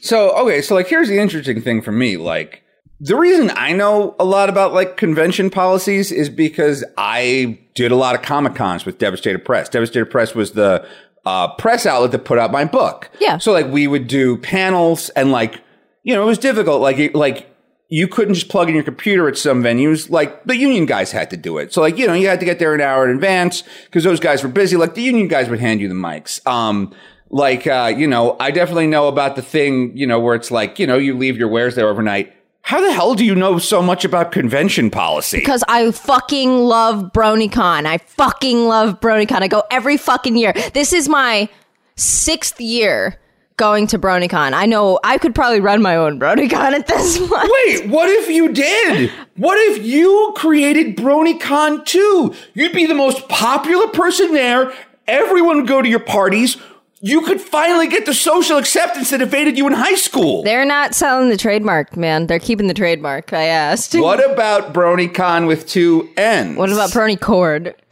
So, 0.00 0.30
okay, 0.38 0.62
so 0.62 0.74
like 0.74 0.88
here's 0.88 1.08
the 1.08 1.18
interesting 1.18 1.60
thing 1.60 1.82
for 1.82 1.92
me, 1.92 2.16
like 2.16 2.62
the 3.00 3.16
reason 3.16 3.50
I 3.54 3.72
know 3.72 4.16
a 4.18 4.24
lot 4.24 4.48
about 4.48 4.74
like 4.74 4.96
convention 4.96 5.50
policies 5.50 6.10
is 6.10 6.28
because 6.28 6.84
I 6.96 7.58
did 7.74 7.92
a 7.92 7.96
lot 7.96 8.16
of 8.16 8.22
Comic 8.22 8.56
Cons 8.56 8.84
with 8.84 8.98
Devastated 8.98 9.44
Press. 9.44 9.68
Devastated 9.68 10.06
Press 10.06 10.34
was 10.34 10.52
the 10.52 10.86
uh, 11.28 11.48
press 11.56 11.84
outlet 11.84 12.10
that 12.12 12.24
put 12.24 12.38
out 12.38 12.50
my 12.50 12.64
book. 12.64 13.10
Yeah. 13.20 13.36
So 13.36 13.52
like 13.52 13.66
we 13.66 13.86
would 13.86 14.06
do 14.06 14.38
panels 14.38 15.10
and 15.10 15.30
like, 15.30 15.60
you 16.02 16.14
know, 16.14 16.22
it 16.22 16.26
was 16.26 16.38
difficult. 16.38 16.80
Like, 16.80 17.14
like 17.14 17.54
you 17.90 18.08
couldn't 18.08 18.32
just 18.32 18.48
plug 18.48 18.68
in 18.70 18.74
your 18.74 18.82
computer 18.82 19.28
at 19.28 19.36
some 19.36 19.62
venues. 19.62 20.08
Like 20.08 20.42
the 20.44 20.56
union 20.56 20.86
guys 20.86 21.12
had 21.12 21.28
to 21.28 21.36
do 21.36 21.58
it. 21.58 21.74
So 21.74 21.82
like, 21.82 21.98
you 21.98 22.06
know, 22.06 22.14
you 22.14 22.28
had 22.28 22.40
to 22.40 22.46
get 22.46 22.58
there 22.58 22.74
an 22.74 22.80
hour 22.80 23.06
in 23.06 23.14
advance 23.14 23.62
because 23.84 24.04
those 24.04 24.20
guys 24.20 24.42
were 24.42 24.48
busy. 24.48 24.78
Like 24.78 24.94
the 24.94 25.02
union 25.02 25.28
guys 25.28 25.50
would 25.50 25.60
hand 25.60 25.80
you 25.80 25.88
the 25.88 25.94
mics. 25.94 26.46
Um, 26.46 26.94
like, 27.28 27.66
uh, 27.66 27.92
you 27.94 28.06
know, 28.06 28.34
I 28.40 28.50
definitely 28.50 28.86
know 28.86 29.06
about 29.06 29.36
the 29.36 29.42
thing, 29.42 29.94
you 29.94 30.06
know, 30.06 30.18
where 30.18 30.34
it's 30.34 30.50
like, 30.50 30.78
you 30.78 30.86
know, 30.86 30.96
you 30.96 31.14
leave 31.14 31.36
your 31.36 31.48
wares 31.48 31.74
there 31.74 31.88
overnight 31.88 32.32
how 32.68 32.82
the 32.82 32.92
hell 32.92 33.14
do 33.14 33.24
you 33.24 33.34
know 33.34 33.56
so 33.56 33.80
much 33.80 34.04
about 34.04 34.30
convention 34.30 34.90
policy? 34.90 35.38
Because 35.38 35.64
I 35.68 35.90
fucking 35.90 36.58
love 36.58 37.14
BronyCon. 37.14 37.86
I 37.86 37.96
fucking 37.96 38.66
love 38.66 39.00
BronyCon. 39.00 39.40
I 39.40 39.48
go 39.48 39.62
every 39.70 39.96
fucking 39.96 40.36
year. 40.36 40.52
This 40.74 40.92
is 40.92 41.08
my 41.08 41.48
sixth 41.96 42.60
year 42.60 43.18
going 43.56 43.86
to 43.86 43.98
BronyCon. 43.98 44.52
I 44.52 44.66
know 44.66 45.00
I 45.02 45.16
could 45.16 45.34
probably 45.34 45.60
run 45.60 45.80
my 45.80 45.96
own 45.96 46.20
BronyCon 46.20 46.72
at 46.72 46.86
this 46.86 47.16
point. 47.26 47.50
Wait, 47.50 47.88
what 47.88 48.10
if 48.10 48.28
you 48.28 48.52
did? 48.52 49.12
What 49.36 49.56
if 49.70 49.82
you 49.82 50.34
created 50.36 50.94
BronyCon 50.94 51.86
too? 51.86 52.34
You'd 52.52 52.74
be 52.74 52.84
the 52.84 52.94
most 52.94 53.30
popular 53.30 53.88
person 53.88 54.34
there. 54.34 54.74
Everyone 55.06 55.56
would 55.56 55.68
go 55.68 55.80
to 55.80 55.88
your 55.88 56.00
parties 56.00 56.58
you 57.00 57.22
could 57.22 57.40
finally 57.40 57.86
get 57.88 58.06
the 58.06 58.14
social 58.14 58.58
acceptance 58.58 59.10
that 59.10 59.22
evaded 59.22 59.56
you 59.56 59.66
in 59.66 59.72
high 59.72 59.94
school. 59.94 60.42
They're 60.42 60.64
not 60.64 60.94
selling 60.94 61.28
the 61.28 61.36
trademark, 61.36 61.96
man. 61.96 62.26
They're 62.26 62.38
keeping 62.38 62.66
the 62.66 62.74
trademark. 62.74 63.32
I 63.32 63.44
asked. 63.44 63.94
What 63.94 64.24
about 64.30 64.72
BronyCon 64.74 65.46
with 65.46 65.68
two 65.68 66.08
N's? 66.16 66.56
What 66.56 66.70
about 66.70 66.90
Bronycord? 66.90 67.74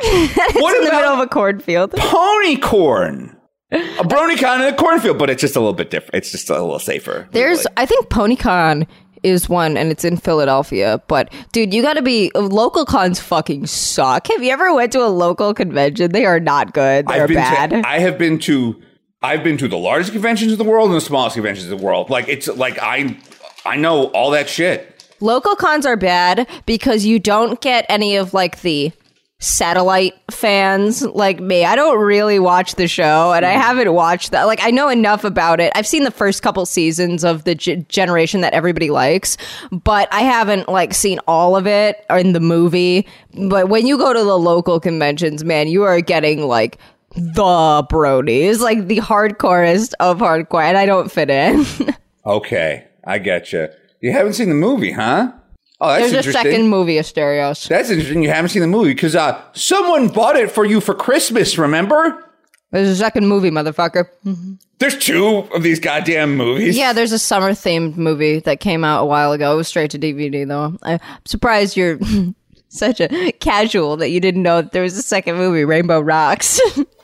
what 0.61 0.77
in 0.77 0.85
the 0.85 0.91
middle 0.91 1.13
of 1.13 1.21
a 1.21 1.27
cornfield? 1.27 1.93
Ponycorn. 1.93 3.37
A 3.73 4.05
BronyCon 4.05 4.67
in 4.69 4.75
a 4.75 4.77
cornfield, 4.77 5.19
but 5.19 5.29
it's 5.29 5.41
just 5.41 5.57
a 5.57 5.61
little 5.61 5.75
bit 5.75 5.91
different. 5.91 6.15
It's 6.15 6.31
just 6.31 6.49
a 6.51 6.55
little 6.55 6.79
safer. 6.79 7.29
There's, 7.33 7.59
really. 7.59 7.75
I 7.77 7.87
think 7.87 8.09
PonyCon 8.09 8.87
is 9.23 9.49
one 9.49 9.77
and 9.77 9.91
it's 9.91 10.05
in 10.05 10.17
Philadelphia. 10.17 11.03
But 11.09 11.33
dude, 11.53 11.75
you 11.75 11.83
gotta 11.83 12.03
be 12.03 12.31
local 12.35 12.85
cons 12.85 13.19
fucking 13.19 13.67
suck. 13.67 14.29
Have 14.29 14.43
you 14.43 14.53
ever 14.53 14.73
went 14.73 14.93
to 14.93 15.01
a 15.05 15.09
local 15.09 15.53
convention? 15.53 16.13
They 16.13 16.25
are 16.25 16.39
not 16.39 16.75
good. 16.75 17.09
They're 17.09 17.27
bad. 17.27 17.71
To, 17.71 17.83
I 17.87 17.99
have 17.99 18.19
been 18.19 18.39
to 18.41 18.81
I've 19.27 19.43
been 19.43 19.59
to 19.59 19.67
the 19.67 19.77
largest 19.77 20.13
conventions 20.13 20.53
in 20.53 20.59
the 20.59 20.65
world 20.65 20.89
and 20.89 20.97
the 20.97 21.01
smallest 21.01 21.35
conventions 21.35 21.69
in 21.69 21.77
the 21.77 21.85
world. 21.85 22.11
Like 22.11 22.29
it's 22.29 22.47
like 22.47 22.79
I 22.81 23.19
I 23.65 23.75
know 23.77 24.05
all 24.13 24.31
that 24.31 24.49
shit. 24.49 25.05
Local 25.19 25.57
cons 25.57 25.85
are 25.85 25.97
bad 25.97 26.49
because 26.65 27.05
you 27.05 27.19
don't 27.19 27.61
get 27.61 27.87
any 27.89 28.15
of 28.15 28.35
like 28.35 28.61
the 28.61 28.93
satellite 29.41 30.15
fans 30.31 31.03
like 31.03 31.41
me. 31.41 31.65
I 31.65 31.75
don't 31.75 31.99
really 31.99 32.39
watch 32.39 32.77
the 32.77 32.87
show 32.87 33.33
and 33.33 33.45
I 33.45 33.55
mm-hmm. 33.55 33.61
haven't 33.63 33.93
watched 33.93 34.31
that. 34.31 34.45
Like 34.45 34.61
I 34.63 34.71
know 34.71 34.89
enough 34.89 35.25
about 35.25 35.59
it. 35.59 35.73
I've 35.75 35.89
seen 35.89 36.05
the 36.05 36.13
first 36.13 36.43
couple 36.43 36.65
seasons 36.65 37.25
of 37.25 37.43
the 37.43 37.57
g- 37.57 37.85
generation 37.89 38.43
that 38.43 38.53
everybody 38.55 38.91
likes, 38.91 39.37
but 39.73 40.09
I 40.13 40.21
haven't 40.21 40.69
like 40.69 40.95
seen 40.95 41.19
all 41.27 41.57
of 41.57 41.67
it 41.67 42.07
or 42.09 42.17
in 42.17 42.33
the 42.33 42.41
movie. 42.41 43.09
But 43.35 43.69
when 43.71 43.89
you 43.89 43.99
go 43.99 44.13
to 44.13 44.23
the 44.23 44.39
local 44.39 44.79
conventions, 44.79 45.43
man, 45.43 45.67
you 45.67 45.83
are 45.83 46.01
getting 46.01 46.47
like 46.47 46.79
the 47.17 47.87
bronies, 47.91 48.61
like 48.61 48.87
the 48.87 48.99
hardcorest 48.99 49.95
of 50.01 50.19
hardcore, 50.19 50.63
and 50.63 50.77
I 50.77 50.87
don't 50.87 51.11
fit 51.11 51.31
in. 51.31 51.65
okay, 52.27 52.87
I 53.05 53.19
get 53.19 53.53
you. 53.53 53.69
You 54.01 54.13
haven't 54.13 54.35
seen 54.35 54.49
the 54.49 54.55
movie, 54.55 54.93
huh? 54.93 55.33
Oh, 55.81 55.89
that's 55.89 56.13
There's 56.13 56.27
a 56.29 56.33
second 56.33 56.69
movie, 56.69 56.97
Asterios. 56.97 57.69
That's 57.69 57.91
interesting. 57.91 58.23
You 58.23 58.31
haven't 58.31 58.51
seen 58.51 58.63
the 58.63 58.69
movie 58.69 58.95
because 58.95 59.15
uh, 59.15 59.43
someone 59.53 60.09
bought 60.09 60.37
it 60.37 60.51
for 60.51 60.65
you 60.65 60.81
for 60.81 60.95
Christmas. 60.95 61.59
Remember? 61.59 62.23
There's 62.71 62.89
a 62.89 62.97
second 62.97 63.29
movie, 63.29 63.51
motherfucker. 63.51 64.07
Mm-hmm. 64.25 64.55
There's 64.79 64.99
two 64.99 65.49
of 65.55 65.63
these 65.63 65.81
goddamn 65.81 66.37
movies. 66.37 66.77
Yeah, 66.77 66.93
there's 66.93 67.13
a 67.13 67.19
summer 67.19 67.51
themed 67.53 67.97
movie 67.97 68.41
that 68.41 68.61
came 68.61 68.85
out 68.85 69.03
a 69.03 69.07
while 69.07 69.33
ago. 69.33 69.53
It 69.55 69.57
was 69.57 69.69
straight 69.69 69.91
to 69.93 69.99
DVD 69.99 70.47
though. 70.47 70.77
I'm 70.83 71.01
surprised 71.25 71.77
you're 71.77 71.99
such 72.69 73.01
a 73.01 73.33
casual 73.33 73.97
that 73.99 74.11
you 74.11 74.21
didn't 74.21 74.43
know 74.43 74.63
that 74.63 74.73
there 74.73 74.83
was 74.83 74.97
a 74.99 75.03
second 75.03 75.37
movie, 75.37 75.65
Rainbow 75.65 76.01
Rocks. 76.01 76.61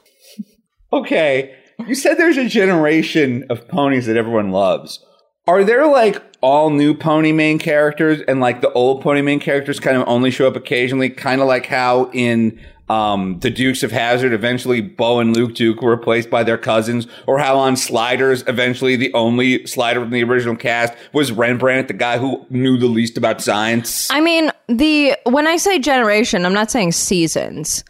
okay, 0.93 1.57
you 1.87 1.95
said 1.95 2.15
there's 2.19 2.37
a 2.37 2.49
generation 2.49 3.45
of 3.51 3.67
ponies 3.69 4.07
that 4.07 4.17
everyone 4.17 4.51
loves. 4.51 5.05
Are 5.49 5.65
there 5.65 5.87
like 5.87 6.23
all 6.41 6.71
new 6.71 6.95
pony 6.95 7.33
main 7.33 7.59
characters 7.59 8.21
and 8.29 8.41
like 8.41 8.61
the 8.61 8.73
old 8.73 9.03
pony 9.03 9.23
main 9.23 9.41
characters 9.41 9.81
kind 9.81 9.97
of 9.97 10.07
only 10.07 10.31
show 10.31 10.47
up 10.47 10.57
occasionally, 10.57 11.11
kind 11.11 11.41
of 11.41 11.49
like 11.49 11.67
how 11.67 12.11
in 12.13 12.61
um, 12.89 13.39
the 13.41 13.51
Dukes 13.51 13.83
of 13.83 13.91
Hazzard 13.91 14.33
eventually 14.33 14.81
Bo 14.81 15.19
and 15.19 15.35
Luke 15.35 15.55
Duke 15.55 15.81
were 15.81 15.91
replaced 15.91 16.31
by 16.31 16.45
their 16.45 16.59
cousins, 16.59 17.07
or 17.27 17.39
how 17.39 17.59
on 17.59 17.77
Sliders 17.77 18.45
eventually 18.47 18.97
the 18.97 19.13
only 19.15 19.67
Slider 19.67 20.01
from 20.01 20.11
the 20.11 20.23
original 20.23 20.57
cast 20.57 20.93
was 21.13 21.33
Rembrandt, 21.33 21.89
the 21.89 21.95
guy 21.95 22.19
who 22.19 22.45
knew 22.51 22.77
the 22.77 22.87
least 22.87 23.17
about 23.17 23.41
science. 23.41 24.11
I 24.11 24.21
mean, 24.21 24.51
the 24.69 25.17
when 25.25 25.47
I 25.47 25.57
say 25.57 25.79
generation, 25.79 26.45
I'm 26.45 26.55
not 26.55 26.71
saying 26.71 26.93
seasons. 26.93 27.83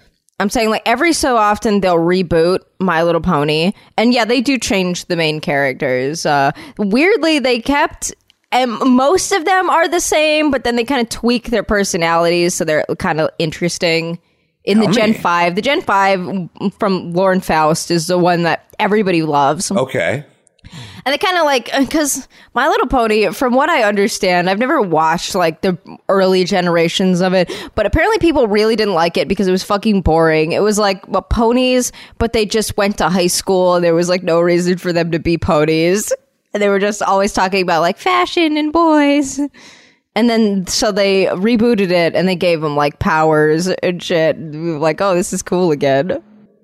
I'm 0.42 0.50
saying 0.50 0.70
like 0.70 0.82
every 0.84 1.12
so 1.12 1.36
often 1.36 1.80
they'll 1.80 1.96
reboot 1.96 2.58
My 2.80 3.02
Little 3.02 3.20
Pony, 3.20 3.72
and 3.96 4.12
yeah, 4.12 4.24
they 4.24 4.40
do 4.40 4.58
change 4.58 5.06
the 5.06 5.16
main 5.16 5.40
characters. 5.40 6.26
Uh, 6.26 6.52
weirdly, 6.78 7.38
they 7.38 7.60
kept. 7.60 8.12
And 8.50 8.78
most 8.80 9.32
of 9.32 9.46
them 9.46 9.70
are 9.70 9.88
the 9.88 10.00
same, 10.00 10.50
but 10.50 10.62
then 10.62 10.76
they 10.76 10.84
kind 10.84 11.00
of 11.00 11.08
tweak 11.08 11.46
their 11.46 11.62
personalities 11.62 12.52
so 12.52 12.66
they're 12.66 12.84
kind 12.98 13.18
of 13.18 13.30
interesting. 13.38 14.18
In 14.64 14.78
the 14.78 14.88
Gen 14.88 15.12
me. 15.12 15.18
5, 15.18 15.54
the 15.54 15.62
Gen 15.62 15.80
5 15.80 16.50
from 16.78 17.12
Lauren 17.14 17.40
Faust 17.40 17.90
is 17.90 18.08
the 18.08 18.18
one 18.18 18.42
that 18.42 18.72
everybody 18.78 19.22
loves. 19.22 19.72
Okay. 19.72 20.24
And 21.04 21.12
they 21.12 21.18
kind 21.18 21.36
of 21.36 21.44
like 21.44 21.72
uh, 21.74 21.80
because 21.80 22.28
My 22.54 22.68
Little 22.68 22.86
Pony, 22.86 23.30
from 23.32 23.54
what 23.54 23.68
I 23.68 23.82
understand, 23.82 24.48
I've 24.48 24.58
never 24.58 24.80
watched 24.80 25.34
like 25.34 25.62
the 25.62 25.78
early 26.08 26.44
generations 26.44 27.20
of 27.20 27.34
it, 27.34 27.50
but 27.74 27.86
apparently 27.86 28.18
people 28.18 28.46
really 28.46 28.76
didn't 28.76 28.94
like 28.94 29.16
it 29.16 29.28
because 29.28 29.48
it 29.48 29.52
was 29.52 29.64
fucking 29.64 30.02
boring. 30.02 30.52
It 30.52 30.62
was 30.62 30.78
like 30.78 31.06
well, 31.08 31.22
ponies, 31.22 31.92
but 32.18 32.32
they 32.32 32.46
just 32.46 32.76
went 32.76 32.98
to 32.98 33.08
high 33.08 33.26
school. 33.26 33.74
and 33.74 33.84
There 33.84 33.94
was 33.94 34.08
like 34.08 34.22
no 34.22 34.40
reason 34.40 34.78
for 34.78 34.92
them 34.92 35.10
to 35.10 35.18
be 35.18 35.38
ponies, 35.38 36.12
and 36.54 36.62
they 36.62 36.68
were 36.68 36.78
just 36.78 37.02
always 37.02 37.32
talking 37.32 37.62
about 37.62 37.80
like 37.80 37.98
fashion 37.98 38.56
and 38.56 38.72
boys. 38.72 39.40
And 40.14 40.28
then 40.28 40.66
so 40.66 40.92
they 40.92 41.24
rebooted 41.26 41.90
it 41.90 42.14
and 42.14 42.28
they 42.28 42.36
gave 42.36 42.60
them 42.60 42.76
like 42.76 42.98
powers 42.98 43.68
and 43.68 44.02
shit. 44.02 44.38
Like, 44.38 45.00
oh, 45.00 45.14
this 45.14 45.32
is 45.32 45.42
cool 45.42 45.70
again. 45.72 46.22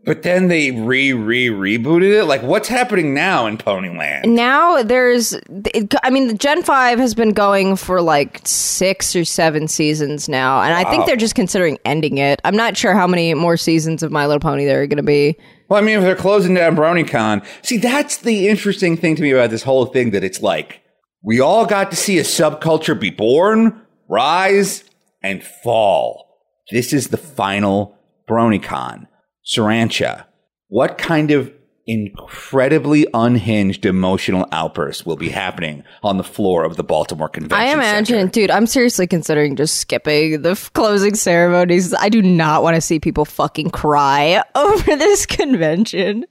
But 0.08 0.22
then 0.22 0.48
they 0.48 0.70
re 0.72 1.12
re 1.12 1.48
rebooted 1.48 2.18
it. 2.20 2.24
Like, 2.24 2.42
what's 2.42 2.66
happening 2.66 3.14
now 3.14 3.46
in 3.46 3.58
Ponyland? 3.58 4.24
now 4.24 4.82
there's 4.82 5.34
it- 5.74 5.94
i 6.02 6.10
mean 6.10 6.28
the 6.28 6.34
gen 6.34 6.62
5 6.62 6.98
has 6.98 7.14
been 7.14 7.32
going 7.32 7.76
for 7.76 8.00
like 8.00 8.40
six 8.44 9.14
or 9.14 9.24
seven 9.24 9.68
seasons 9.68 10.28
now 10.28 10.60
and 10.62 10.72
i 10.74 10.82
think 10.84 11.00
Wow. 11.00 11.06
they're 11.06 11.16
just 11.16 11.34
considering 11.34 11.78
ending 11.84 12.18
it 12.18 12.40
i'm 12.44 12.56
not 12.56 12.76
sure 12.76 12.94
how 12.94 13.06
many 13.06 13.34
more 13.34 13.56
seasons 13.56 14.02
of 14.02 14.10
my 14.10 14.26
little 14.26 14.40
pony 14.40 14.64
there 14.64 14.82
are 14.82 14.86
going 14.86 14.96
to 14.96 15.02
be 15.02 15.36
Well, 15.68 15.78
I 15.78 15.82
mean, 15.84 15.98
if 15.98 16.02
they're 16.04 16.16
closing 16.16 16.54
down 16.54 16.74
BronyCon, 16.76 17.44
see, 17.62 17.76
that's 17.78 18.16
the 18.18 18.48
interesting 18.48 18.96
thing 18.96 19.14
to 19.16 19.22
me 19.22 19.30
about 19.32 19.50
this 19.50 19.62
whole 19.62 19.86
thing 19.86 20.10
that 20.12 20.24
it's 20.24 20.40
like 20.40 20.82
we 21.22 21.40
all 21.40 21.66
got 21.66 21.90
to 21.90 21.96
see 21.96 22.18
a 22.18 22.22
subculture 22.22 22.98
be 22.98 23.10
born, 23.10 23.80
rise, 24.08 24.84
and 25.22 25.42
fall. 25.44 26.24
This 26.70 26.92
is 26.92 27.08
the 27.08 27.16
final 27.18 27.98
BronyCon. 28.28 29.06
Sirancha, 29.48 30.24
what 30.68 30.98
kind 30.98 31.30
of 31.30 31.52
incredibly 31.86 33.06
unhinged 33.14 33.86
emotional 33.86 34.46
outburst 34.52 35.06
will 35.06 35.16
be 35.16 35.30
happening 35.30 35.82
on 36.02 36.18
the 36.18 36.22
floor 36.22 36.64
of 36.64 36.76
the 36.76 36.84
Baltimore 36.84 37.30
Convention 37.30 37.58
i 37.58 37.72
imagine 37.72 38.18
Center? 38.18 38.30
dude 38.30 38.50
i'm 38.50 38.66
seriously 38.66 39.06
considering 39.06 39.56
just 39.56 39.78
skipping 39.78 40.42
the 40.42 40.50
f- 40.50 40.70
closing 40.74 41.14
ceremonies. 41.14 41.94
I 41.94 42.10
do 42.10 42.20
not 42.20 42.62
want 42.62 42.74
to 42.74 42.82
see 42.82 43.00
people 43.00 43.24
fucking 43.24 43.70
cry 43.70 44.42
over 44.54 44.96
this 44.96 45.24
convention. 45.24 46.26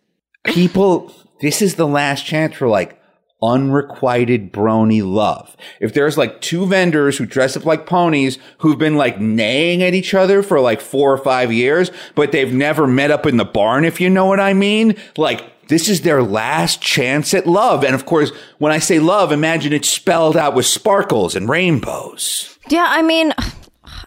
People 0.45 1.11
this 1.41 1.63
is 1.63 1.73
the 1.73 1.87
last 1.87 2.23
chance 2.23 2.55
for 2.55 2.67
like 2.67 3.01
unrequited 3.41 4.51
brony 4.51 5.03
love. 5.05 5.55
If 5.79 5.93
there's 5.93 6.17
like 6.17 6.41
two 6.41 6.65
vendors 6.65 7.17
who 7.17 7.25
dress 7.25 7.55
up 7.55 7.65
like 7.65 7.85
ponies 7.85 8.39
who've 8.59 8.79
been 8.79 8.95
like 8.95 9.19
neighing 9.19 9.83
at 9.83 9.93
each 9.93 10.13
other 10.13 10.41
for 10.41 10.59
like 10.59 10.81
four 10.81 11.11
or 11.11 11.17
five 11.17 11.51
years 11.51 11.91
but 12.15 12.31
they've 12.31 12.53
never 12.53 12.87
met 12.87 13.11
up 13.11 13.25
in 13.25 13.37
the 13.37 13.45
barn 13.45 13.85
if 13.85 14.01
you 14.01 14.09
know 14.09 14.25
what 14.25 14.39
i 14.39 14.53
mean 14.53 14.95
like 15.17 15.67
this 15.67 15.89
is 15.89 16.01
their 16.01 16.23
last 16.23 16.81
chance 16.81 17.33
at 17.33 17.45
love. 17.45 17.83
And 17.83 17.93
of 17.93 18.05
course 18.05 18.31
when 18.57 18.71
i 18.71 18.79
say 18.79 18.99
love 18.99 19.31
imagine 19.31 19.73
it's 19.73 19.89
spelled 19.89 20.37
out 20.37 20.55
with 20.55 20.65
sparkles 20.65 21.35
and 21.35 21.49
rainbows. 21.49 22.57
Yeah, 22.69 22.85
I 22.87 23.01
mean, 23.01 23.33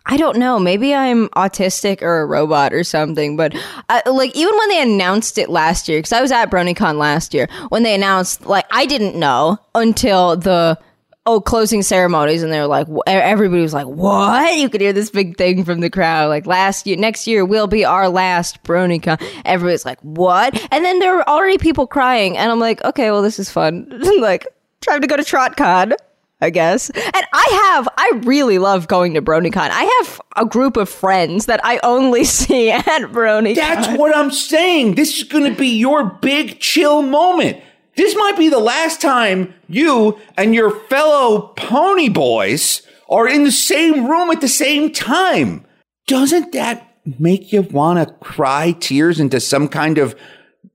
I 0.07 0.17
don't 0.17 0.39
know. 0.39 0.59
Maybe 0.59 0.95
I'm 0.95 1.29
autistic 1.31 2.03
or 2.03 2.21
a 2.21 2.27
robot 2.27 2.73
or 2.73 2.85
something. 2.85 3.37
But 3.37 3.55
uh, 3.89 4.01
like, 4.07 4.35
even 4.35 4.57
when 4.57 4.69
they 4.69 4.83
announced 4.83 5.39
it 5.39 5.51
last 5.51 5.89
year, 5.89 5.99
because 5.99 6.13
I 6.13 6.21
was 6.21 6.33
at 6.33 6.51
BronyCon 6.51 6.97
last 6.97 7.35
year, 7.35 7.49
when 7.69 7.83
they 7.83 7.95
announced, 7.95 8.47
like, 8.47 8.67
I 8.71 8.87
didn't 8.87 9.15
know 9.15 9.59
until 9.75 10.37
the 10.37 10.79
oh 11.27 11.41
closing 11.41 11.83
ceremonies, 11.83 12.43
and 12.43 12.53
they 12.53 12.59
were 12.59 12.67
like, 12.67 12.87
everybody 13.07 13.63
was 13.63 13.75
like, 13.75 13.87
"What?" 13.87 14.57
You 14.57 14.69
could 14.69 14.81
hear 14.81 14.93
this 14.93 15.11
big 15.11 15.37
thing 15.37 15.65
from 15.65 15.81
the 15.81 15.91
crowd, 15.91 16.29
like, 16.29 16.47
"Last 16.47 16.87
year, 16.87 16.97
next 16.97 17.27
year 17.27 17.45
will 17.45 17.67
be 17.67 17.85
our 17.85 18.09
last 18.09 18.63
BronyCon." 18.65 19.23
Everybody's 19.45 19.85
like, 19.85 20.01
"What?" 20.01 20.61
And 20.73 20.85
then 20.85 20.99
there 20.99 21.15
were 21.15 21.29
already 21.29 21.59
people 21.59 21.87
crying, 21.87 22.37
and 22.37 22.51
I'm 22.51 22.59
like, 22.59 22.83
"Okay, 22.85 23.11
well, 23.11 23.23
this 23.23 23.39
is 23.39 23.51
fun." 23.51 23.87
like, 24.21 24.47
trying 24.81 25.03
to 25.03 25.07
go 25.07 25.17
to 25.17 25.23
TrotCon. 25.23 25.95
I 26.41 26.51
guess. 26.51 26.91
And 26.91 27.25
I 27.33 27.73
have, 27.73 27.89
I 27.97 28.21
really 28.25 28.59
love 28.59 28.89
going 28.89 29.15
to 29.15 29.23
BronyCon. 29.23 29.57
I 29.71 29.85
have 30.01 30.21
a 30.37 30.45
group 30.47 30.77
of 30.77 30.89
friends 30.89 31.47
that 31.47 31.61
I 31.63 31.79
only 31.83 32.25
see 32.39 32.71
at 32.71 32.85
BronyCon. 32.85 33.57
That's 33.57 33.99
what 33.99 34.17
I'm 34.17 34.31
saying. 34.31 34.95
This 34.95 35.19
is 35.19 35.25
going 35.25 35.51
to 35.51 35.59
be 35.59 35.79
your 35.79 36.05
big 36.05 36.61
chill 36.61 37.03
moment. 37.03 37.63
This 37.97 38.17
might 38.17 38.39
be 38.39 38.49
the 38.49 38.59
last 38.59 39.01
time 39.01 39.53
you 39.69 40.19
and 40.37 40.55
your 40.55 40.71
fellow 40.87 41.49
pony 41.57 42.09
boys 42.09 42.83
are 43.11 43.29
in 43.29 43.45
the 43.45 43.53
same 43.53 44.09
room 44.09 44.31
at 44.31 44.41
the 44.41 44.49
same 44.49 44.93
time. 44.93 45.67
Doesn't 46.07 46.53
that 46.53 46.97
make 47.19 47.53
you 47.53 47.63
want 47.63 47.99
to 47.99 48.15
cry 48.15 48.73
tears 48.73 49.21
into 49.21 49.41
some 49.41 49.69
kind 49.69 49.99
of 49.99 50.15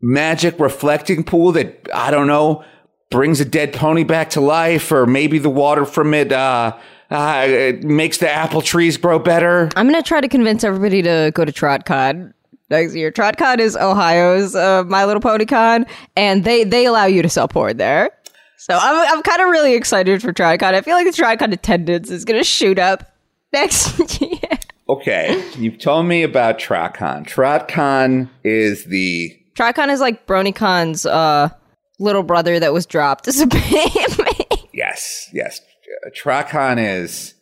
magic 0.01 0.60
reflecting 0.60 1.23
pool 1.23 1.51
that, 1.54 1.88
I 1.93 2.12
don't 2.12 2.28
know, 2.28 2.63
brings 3.12 3.39
a 3.39 3.46
dead 3.46 3.74
pony 3.74 4.04
back 4.04 4.32
to 4.32 4.41
life, 4.41 4.91
or 4.91 5.06
maybe 5.06 5.38
the 5.38 5.50
water 5.50 5.86
from 5.86 6.13
it, 6.13 6.32
uh, 6.32 6.76
uh, 7.12 7.46
it 7.48 7.84
makes 7.84 8.18
the 8.18 8.30
apple 8.30 8.62
trees 8.62 8.98
grow 8.98 9.20
better? 9.20 9.70
I'm 9.76 9.88
going 9.89 10.02
to 10.02 10.08
try 10.08 10.22
to 10.22 10.28
convince 10.28 10.63
everybody 10.63 11.02
to 11.04 11.32
go 11.34 11.46
to 11.46 11.52
TrotCon 11.52 12.34
next 12.70 12.96
year. 12.96 13.12
TrotCon 13.12 13.60
is 13.60 13.76
Ohio's 13.76 14.56
uh, 14.56 14.84
My 14.86 15.06
Little 15.06 15.22
Pony 15.22 15.46
Con, 15.46 15.86
and 16.15 16.44
they, 16.44 16.63
they 16.63 16.86
allow 16.86 17.06
you 17.06 17.22
to 17.22 17.30
sell 17.30 17.48
porn 17.48 17.78
there. 17.78 18.12
So 18.58 18.78
I'm, 18.82 19.13
I'm 19.13 19.22
kind 19.22 19.41
of 19.41 19.50
really 19.50 19.76
excited 19.76 20.22
for 20.22 20.34
TrotCon. 20.34 20.74
I 20.74 20.82
feel 20.82 20.96
like 20.96 21.06
the 21.06 21.12
TrotCon 21.12 21.54
attendance 21.54 22.10
is 22.10 22.26
going 22.26 22.39
to 22.39 22.44
shoot 22.44 22.80
up 22.80 23.15
next 23.54 24.20
year. 24.20 24.39
Okay, 24.88 25.44
you've 25.58 25.80
told 25.80 26.06
me 26.06 26.24
about 26.24 26.60
TrotCon. 26.60 27.28
TrotCon 27.28 28.30
is 28.44 28.86
the 28.86 29.36
TrotCon 29.56 29.89
is 29.89 30.00
like 30.00 30.28
BronyCon's 30.28 31.06
uh, 31.06 31.50
little 31.99 32.23
brother 32.23 32.60
that 32.60 32.73
was 32.73 32.86
dropped 32.86 33.27
as 33.27 33.39
a 33.39 33.47
baby. 33.47 34.69
yes, 34.73 35.29
yes. 35.34 35.62
Uh, 36.05 36.77
is 36.77 37.34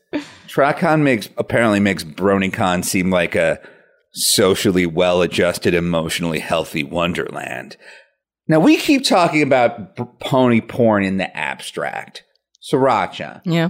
TrotCon 0.48 1.02
makes 1.02 1.30
apparently 1.38 1.80
makes 1.80 2.04
BronyCon 2.04 2.86
seem 2.86 3.10
like 3.10 3.36
a 3.36 3.60
socially 4.14 4.86
well-adjusted, 4.86 5.74
emotionally 5.74 6.40
healthy 6.40 6.84
wonderland. 6.84 7.78
Now 8.48 8.60
we 8.60 8.78
keep 8.78 9.04
talking 9.04 9.42
about 9.42 9.96
b- 9.96 10.04
pony 10.20 10.62
porn 10.62 11.04
in 11.04 11.18
the 11.18 11.36
abstract. 11.36 12.24
Sirancha, 12.72 13.42
yeah. 13.46 13.70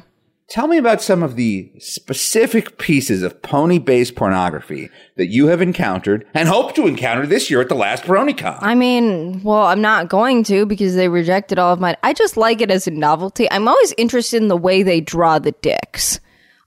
Tell 0.53 0.67
me 0.67 0.77
about 0.77 1.01
some 1.01 1.23
of 1.23 1.35
the 1.35 1.71
specific 1.79 2.77
pieces 2.77 3.23
of 3.23 3.41
pony-based 3.41 4.13
pornography 4.13 4.87
that 5.15 5.25
you 5.25 5.47
have 5.47 5.63
encountered 5.63 6.27
and 6.35 6.47
hope 6.47 6.75
to 6.75 6.85
encounter 6.85 7.25
this 7.25 7.49
year 7.49 7.59
at 7.59 7.69
the 7.69 7.75
last 7.75 8.03
BronyCon. 8.03 8.59
I 8.61 8.75
mean, 8.75 9.41
well, 9.41 9.63
I'm 9.63 9.81
not 9.81 10.09
going 10.09 10.43
to 10.43 10.67
because 10.67 10.93
they 10.93 11.09
rejected 11.09 11.57
all 11.57 11.73
of 11.73 11.79
mine. 11.79 11.95
I 12.03 12.13
just 12.13 12.37
like 12.37 12.61
it 12.61 12.69
as 12.69 12.85
a 12.85 12.91
novelty. 12.91 13.49
I'm 13.49 13.67
always 13.67 13.95
interested 13.97 14.43
in 14.43 14.47
the 14.47 14.55
way 14.55 14.83
they 14.83 15.01
draw 15.01 15.39
the 15.39 15.53
dicks 15.53 16.19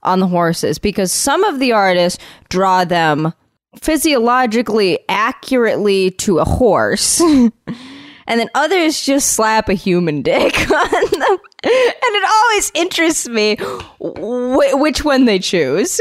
on 0.03 0.19
the 0.19 0.27
horses 0.27 0.79
because 0.79 1.13
some 1.13 1.45
of 1.45 1.59
the 1.59 1.71
artists 1.71 2.21
draw 2.49 2.83
them 2.83 3.31
physiologically 3.79 4.99
accurately 5.07 6.11
to 6.11 6.39
a 6.39 6.45
horse. 6.45 7.21
And 8.27 8.39
then 8.39 8.49
others 8.55 9.01
just 9.01 9.31
slap 9.33 9.69
a 9.69 9.73
human 9.73 10.21
dick 10.21 10.53
on 10.71 10.91
them. 10.91 11.37
And 11.63 12.15
it 12.15 12.29
always 12.29 12.71
interests 12.75 13.27
me 13.27 13.55
wh- 13.55 14.79
which 14.79 15.03
one 15.03 15.25
they 15.25 15.39
choose. 15.39 15.99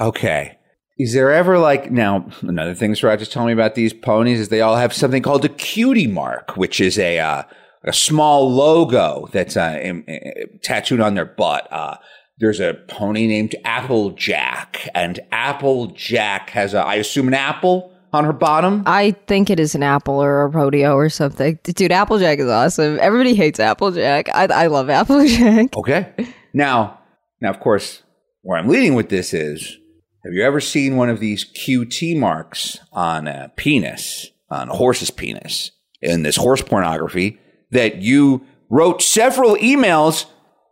Okay. 0.00 0.56
Is 0.98 1.12
there 1.12 1.30
ever 1.30 1.58
like 1.58 1.90
now 1.90 2.26
another 2.40 2.74
thing 2.74 2.92
Sirancha 2.92 3.18
just 3.18 3.32
told 3.32 3.46
me 3.46 3.52
about 3.52 3.74
these 3.74 3.92
ponies 3.92 4.40
is 4.40 4.48
they 4.48 4.62
all 4.62 4.76
have 4.76 4.94
something 4.94 5.22
called 5.22 5.44
a 5.44 5.50
cutie 5.50 6.06
mark, 6.06 6.56
which 6.56 6.80
is 6.80 6.98
a 6.98 7.18
uh, 7.18 7.42
a 7.84 7.92
small 7.92 8.50
logo 8.50 9.28
that's 9.30 9.56
uh, 9.58 9.78
im- 9.82 10.04
uh, 10.08 10.14
tattooed 10.62 11.00
on 11.00 11.14
their 11.14 11.26
butt. 11.26 11.70
Uh, 11.70 11.96
there's 12.38 12.60
a 12.60 12.74
pony 12.88 13.26
named 13.26 13.54
Applejack, 13.64 14.88
and 14.94 15.20
Applejack 15.32 16.50
has 16.50 16.72
a 16.72 16.78
I 16.78 16.94
assume 16.94 17.28
an 17.28 17.34
apple 17.34 17.92
on 18.16 18.24
her 18.24 18.32
bottom? 18.32 18.82
I 18.86 19.12
think 19.26 19.50
it 19.50 19.60
is 19.60 19.74
an 19.74 19.82
apple 19.82 20.14
or 20.14 20.42
a 20.42 20.46
rodeo 20.48 20.94
or 20.94 21.08
something. 21.08 21.58
Dude, 21.62 21.92
Applejack 21.92 22.38
is 22.38 22.48
awesome. 22.48 22.98
Everybody 23.00 23.34
hates 23.34 23.60
Applejack. 23.60 24.28
I, 24.34 24.46
I 24.46 24.66
love 24.66 24.90
Applejack. 24.90 25.70
Okay. 25.76 26.12
Now, 26.52 27.00
now, 27.40 27.50
of 27.50 27.60
course, 27.60 28.02
where 28.42 28.58
I'm 28.58 28.68
leading 28.68 28.94
with 28.94 29.08
this 29.08 29.34
is: 29.34 29.76
Have 30.24 30.32
you 30.32 30.42
ever 30.42 30.60
seen 30.60 30.96
one 30.96 31.10
of 31.10 31.20
these 31.20 31.44
cutie 31.44 32.14
marks 32.14 32.78
on 32.92 33.28
a 33.28 33.52
penis, 33.56 34.30
on 34.50 34.70
a 34.70 34.74
horse's 34.74 35.10
penis, 35.10 35.70
in 36.00 36.22
this 36.22 36.36
horse 36.36 36.62
pornography 36.62 37.38
that 37.70 37.96
you 37.96 38.46
wrote 38.70 39.02
several 39.02 39.56
emails 39.56 40.26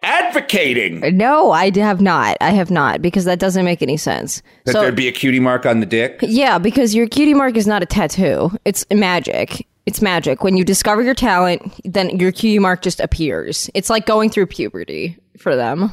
advocating 0.04 1.00
No, 1.16 1.50
I 1.52 1.70
have 1.76 2.00
not. 2.00 2.36
I 2.40 2.50
have 2.50 2.70
not 2.70 3.02
because 3.02 3.24
that 3.24 3.38
doesn't 3.38 3.64
make 3.64 3.82
any 3.82 3.96
sense. 3.96 4.42
that 4.64 4.72
so, 4.72 4.80
there'd 4.80 4.94
be 4.94 5.08
a 5.08 5.12
cutie 5.12 5.40
mark 5.40 5.66
on 5.66 5.80
the 5.80 5.86
dick? 5.86 6.18
yeah, 6.22 6.58
because 6.58 6.94
your 6.94 7.06
cutie 7.06 7.34
mark 7.34 7.56
is 7.56 7.66
not 7.66 7.82
a 7.82 7.86
tattoo. 7.86 8.50
It's 8.64 8.84
magic. 8.92 9.66
It's 9.86 10.00
magic. 10.00 10.42
When 10.42 10.56
you 10.56 10.64
discover 10.64 11.02
your 11.02 11.14
talent, 11.14 11.62
then 11.84 12.18
your 12.18 12.32
cutie 12.32 12.58
mark 12.58 12.82
just 12.82 13.00
appears. 13.00 13.68
It's 13.74 13.90
like 13.90 14.06
going 14.06 14.30
through 14.30 14.46
puberty 14.46 15.18
for 15.38 15.56
them. 15.56 15.92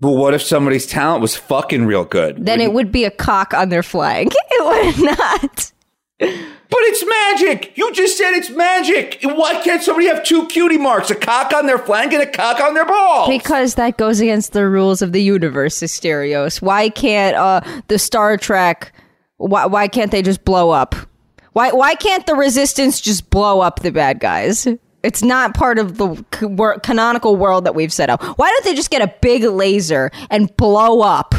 But 0.00 0.12
what 0.12 0.34
if 0.34 0.42
somebody's 0.42 0.86
talent 0.86 1.22
was 1.22 1.36
fucking 1.36 1.86
real 1.86 2.04
good? 2.04 2.44
Then 2.44 2.60
it 2.60 2.72
would 2.72 2.90
be 2.90 3.04
a 3.04 3.10
cock 3.10 3.54
on 3.54 3.68
their 3.68 3.82
flank. 3.82 4.32
It 4.54 4.96
would 4.96 5.16
not. 5.18 5.72
But 6.18 6.80
it's 6.84 7.04
magic. 7.06 7.76
You 7.76 7.92
just 7.92 8.16
said 8.16 8.32
it's 8.32 8.48
magic. 8.50 9.18
Why 9.22 9.60
can't 9.62 9.82
somebody 9.82 10.06
have 10.06 10.24
two 10.24 10.46
cutie 10.48 10.78
marks? 10.78 11.10
A 11.10 11.14
cock 11.14 11.52
on 11.52 11.66
their 11.66 11.78
flank 11.78 12.12
and 12.12 12.22
a 12.22 12.30
cock 12.30 12.60
on 12.60 12.74
their 12.74 12.86
ball. 12.86 13.28
Because 13.28 13.74
that 13.74 13.98
goes 13.98 14.20
against 14.20 14.52
the 14.52 14.66
rules 14.68 15.02
of 15.02 15.12
the 15.12 15.22
universe, 15.22 15.80
Asterios. 15.80 16.62
Why 16.62 16.88
can't 16.88 17.36
uh, 17.36 17.60
the 17.88 17.98
Star 17.98 18.36
Trek? 18.36 18.92
Why, 19.36 19.66
why 19.66 19.88
can't 19.88 20.10
they 20.10 20.22
just 20.22 20.44
blow 20.44 20.70
up? 20.70 20.94
Why 21.52 21.70
why 21.72 21.94
can't 21.94 22.24
the 22.26 22.34
Resistance 22.34 23.00
just 23.00 23.28
blow 23.28 23.60
up 23.60 23.80
the 23.80 23.92
bad 23.92 24.20
guys? 24.20 24.66
It's 25.02 25.22
not 25.22 25.52
part 25.54 25.78
of 25.78 25.98
the 25.98 26.14
c- 26.34 26.80
canonical 26.82 27.36
world 27.36 27.64
that 27.64 27.74
we've 27.74 27.92
set 27.92 28.08
up. 28.08 28.22
Why 28.38 28.48
don't 28.48 28.64
they 28.64 28.74
just 28.74 28.90
get 28.90 29.02
a 29.02 29.12
big 29.20 29.42
laser 29.42 30.10
and 30.30 30.56
blow 30.56 31.00
up 31.02 31.34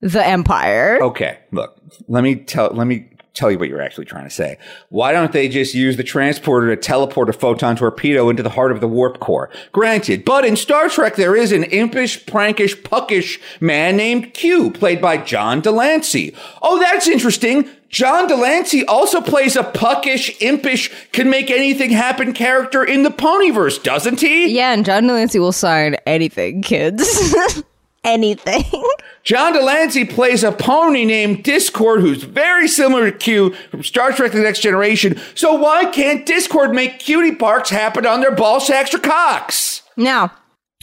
the 0.00 0.24
Empire? 0.26 0.98
Okay, 1.02 1.40
look. 1.52 1.76
Let 2.08 2.22
me 2.22 2.36
tell. 2.36 2.68
Let 2.68 2.86
me 2.86 3.09
tell 3.34 3.50
you 3.50 3.58
what 3.58 3.68
you're 3.68 3.80
actually 3.80 4.04
trying 4.04 4.24
to 4.24 4.30
say. 4.30 4.58
Why 4.88 5.12
don't 5.12 5.32
they 5.32 5.48
just 5.48 5.74
use 5.74 5.96
the 5.96 6.02
transporter 6.02 6.74
to 6.74 6.80
teleport 6.80 7.28
a 7.28 7.32
photon 7.32 7.76
torpedo 7.76 8.28
into 8.28 8.42
the 8.42 8.50
heart 8.50 8.72
of 8.72 8.80
the 8.80 8.88
warp 8.88 9.20
core? 9.20 9.50
Granted, 9.72 10.24
but 10.24 10.44
in 10.44 10.56
Star 10.56 10.88
Trek 10.88 11.16
there 11.16 11.36
is 11.36 11.52
an 11.52 11.64
impish, 11.64 12.24
prankish, 12.24 12.82
puckish 12.82 13.40
man 13.60 13.96
named 13.96 14.34
Q, 14.34 14.70
played 14.70 15.00
by 15.00 15.16
John 15.16 15.60
de 15.60 15.70
Lancie. 15.70 16.34
Oh, 16.62 16.78
that's 16.78 17.08
interesting. 17.08 17.68
John 17.88 18.28
de 18.28 18.36
Lancie 18.36 18.86
also 18.86 19.20
plays 19.20 19.56
a 19.56 19.64
puckish, 19.64 20.40
impish, 20.40 20.90
can 21.10 21.28
make 21.28 21.50
anything 21.50 21.90
happen 21.90 22.32
character 22.32 22.84
in 22.84 23.02
the 23.02 23.10
Ponyverse, 23.10 23.82
doesn't 23.82 24.20
he? 24.20 24.56
Yeah, 24.56 24.72
and 24.72 24.84
John 24.84 25.08
de 25.08 25.12
Lancie 25.12 25.40
will 25.40 25.50
sign 25.50 25.96
anything, 26.06 26.62
kids. 26.62 27.34
anything. 28.04 28.64
John 29.22 29.52
de 29.52 29.62
Lancie 29.62 30.04
plays 30.06 30.42
a 30.42 30.50
pony 30.52 31.04
named 31.04 31.42
Discord 31.44 32.00
who's 32.00 32.22
very 32.22 32.66
similar 32.66 33.10
to 33.10 33.16
Q 33.16 33.54
from 33.70 33.82
Star 33.82 34.12
Trek 34.12 34.32
The 34.32 34.40
Next 34.40 34.60
Generation. 34.60 35.20
So 35.34 35.54
why 35.54 35.84
can't 35.86 36.24
Discord 36.24 36.72
make 36.74 36.98
cutie 36.98 37.36
marks 37.36 37.68
happen 37.70 38.06
on 38.06 38.20
their 38.20 38.34
ball 38.34 38.60
sacks 38.60 38.94
or 38.94 38.98
cocks? 38.98 39.82
Now, 39.96 40.32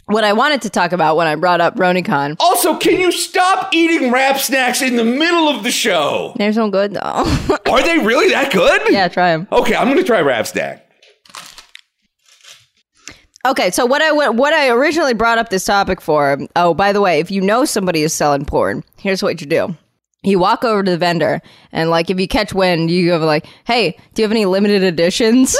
what 0.06 0.24
I 0.24 0.32
wanted 0.32 0.62
to 0.62 0.70
talk 0.70 0.92
about 0.92 1.16
when 1.16 1.26
I 1.26 1.34
brought 1.34 1.60
up 1.60 1.76
BronyCon. 1.76 2.36
Also, 2.40 2.76
can 2.76 2.98
you 2.98 3.12
stop 3.12 3.74
eating 3.74 4.10
Rap 4.10 4.38
Snacks 4.38 4.80
in 4.80 4.96
the 4.96 5.04
middle 5.04 5.48
of 5.48 5.64
the 5.64 5.70
show? 5.70 6.32
they're 6.36 6.52
so 6.52 6.70
good 6.70 6.94
though. 6.94 7.00
Are 7.66 7.82
they 7.82 7.98
really 7.98 8.30
that 8.30 8.50
good? 8.52 8.80
yeah, 8.90 9.08
try 9.08 9.36
them. 9.36 9.46
Okay, 9.52 9.74
I'm 9.74 9.88
gonna 9.88 10.04
try 10.04 10.20
Rap 10.20 10.46
Snack. 10.46 10.87
Okay, 13.46 13.70
so 13.70 13.86
what 13.86 14.02
I 14.02 14.30
what 14.30 14.52
I 14.52 14.68
originally 14.70 15.14
brought 15.14 15.38
up 15.38 15.48
this 15.48 15.64
topic 15.64 16.00
for. 16.00 16.38
Oh, 16.56 16.74
by 16.74 16.92
the 16.92 17.00
way, 17.00 17.20
if 17.20 17.30
you 17.30 17.40
know 17.40 17.64
somebody 17.64 18.02
is 18.02 18.12
selling 18.12 18.44
porn, 18.44 18.84
here's 18.98 19.22
what 19.22 19.40
you 19.40 19.46
do. 19.46 19.76
You 20.24 20.38
walk 20.40 20.64
over 20.64 20.82
to 20.82 20.90
the 20.90 20.98
vendor, 20.98 21.40
and 21.70 21.90
like 21.90 22.10
if 22.10 22.18
you 22.18 22.26
catch 22.26 22.52
wind, 22.52 22.90
you 22.90 23.06
go 23.06 23.18
like, 23.24 23.46
"Hey, 23.64 23.96
do 24.14 24.22
you 24.22 24.24
have 24.24 24.32
any 24.32 24.44
limited 24.44 24.82
editions?" 24.82 25.56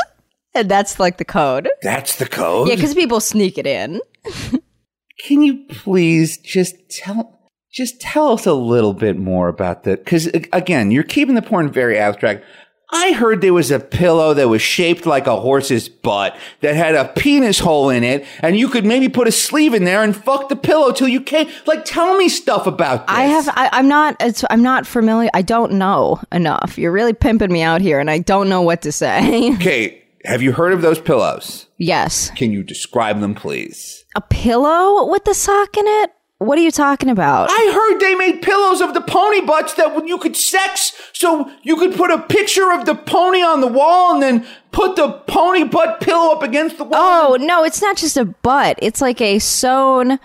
And 0.55 0.69
that's 0.69 0.99
like 0.99 1.19
the 1.19 1.25
code. 1.25 1.69
That's 1.83 2.17
the 2.17 2.27
code. 2.27 2.69
Yeah, 2.69 2.75
because 2.75 2.95
people 2.95 3.21
sneak 3.21 3.59
it 3.59 3.67
in. 3.67 4.01
Can 5.27 5.43
you 5.43 5.65
please 5.69 6.39
just 6.39 6.75
tell 6.91 7.39
just 7.71 8.01
tell 8.01 8.33
us 8.33 8.47
a 8.47 8.55
little 8.55 8.95
bit 8.95 9.17
more 9.17 9.49
about 9.49 9.85
that? 9.85 10.05
Because 10.05 10.27
again, 10.53 10.91
you're 10.91 11.05
keeping 11.05 11.35
the 11.35 11.43
porn 11.43 11.71
very 11.71 11.99
abstract. 11.99 12.45
I 12.91 13.13
heard 13.13 13.43
there 13.43 13.53
was 13.53 13.71
a 13.71 13.79
pillow 13.81 14.33
that 14.33 14.49
was 14.49 14.63
shaped 14.63 15.05
like 15.05 15.27
a 15.27 15.39
horse's 15.39 15.91
butt 15.91 16.35
that 16.63 16.75
had 16.75 16.95
a 16.95 17.05
penis 17.07 17.59
hole 17.59 17.91
in 17.91 18.03
it, 18.03 18.25
and 18.41 18.57
you 18.57 18.69
could 18.69 18.87
maybe 18.87 19.11
put 19.11 19.29
a 19.29 19.33
sleeve 19.33 19.75
in 19.75 19.85
there 19.85 20.03
and 20.03 20.17
fuck 20.17 20.49
the 20.49 20.57
pillow 20.57 20.91
till 20.93 21.09
you 21.09 21.21
came. 21.21 21.49
Like, 21.67 21.85
tell 21.85 22.17
me 22.17 22.31
stuff 22.31 22.67
about 22.67 23.07
this. 23.07 23.15
I 23.17 23.23
have. 23.25 23.49
I, 23.51 23.69
I'm 23.73 23.89
not. 23.89 24.17
It's, 24.21 24.43
I'm 24.49 24.63
not 24.63 24.87
familiar. 24.87 25.29
I 25.35 25.43
don't 25.43 25.73
know 25.73 26.21
enough. 26.33 26.79
You're 26.79 26.93
really 26.93 27.13
pimping 27.13 27.53
me 27.53 27.61
out 27.61 27.83
here, 27.83 28.01
and 28.01 28.11
I 28.11 28.21
don't 28.21 28.49
know 28.49 28.63
what 28.63 28.83
to 28.83 28.93
say. 28.93 29.51
Okay, 29.59 30.03
have 30.25 30.41
you 30.41 30.53
heard 30.53 30.73
of 30.73 30.81
those 30.83 30.99
pillows? 31.01 31.67
yes, 31.77 32.31
Can 32.31 32.53
you 32.53 32.63
describe 32.63 33.21
them, 33.21 33.35
please? 33.35 34.05
a 34.17 34.21
pillow 34.23 35.07
with 35.11 35.25
the 35.25 35.35
sock 35.35 35.77
in 35.77 35.87
it. 35.87 36.11
What 36.39 36.57
are 36.57 36.63
you 36.63 36.71
talking 36.71 37.09
about? 37.11 37.49
I 37.51 37.73
heard 37.75 37.99
they 37.99 38.15
made 38.15 38.43
pillows 38.43 38.81
of 38.81 38.95
the 38.95 39.01
pony 39.01 39.41
butts 39.41 39.75
that 39.75 40.07
you 40.07 40.19
could 40.19 40.37
sex, 40.37 40.93
so 41.13 41.51
you 41.63 41.77
could 41.77 41.95
put 41.97 42.13
a 42.13 42.19
picture 42.23 42.71
of 42.71 42.87
the 42.87 42.95
pony 42.95 43.43
on 43.43 43.61
the 43.61 43.67
wall 43.67 44.15
and 44.15 44.23
then 44.23 44.47
put 44.71 44.95
the 44.95 45.11
pony 45.27 45.65
butt 45.65 46.01
pillow 46.01 46.33
up 46.33 46.45
against 46.45 46.79
the 46.79 46.85
wall. 46.85 47.33
Oh 47.33 47.37
no, 47.41 47.65
it's 47.65 47.83
not 47.83 47.97
just 47.97 48.17
a 48.17 48.25
butt. 48.25 48.79
It's 48.81 49.01
like 49.01 49.21
a 49.21 49.41
sewn 49.41 50.21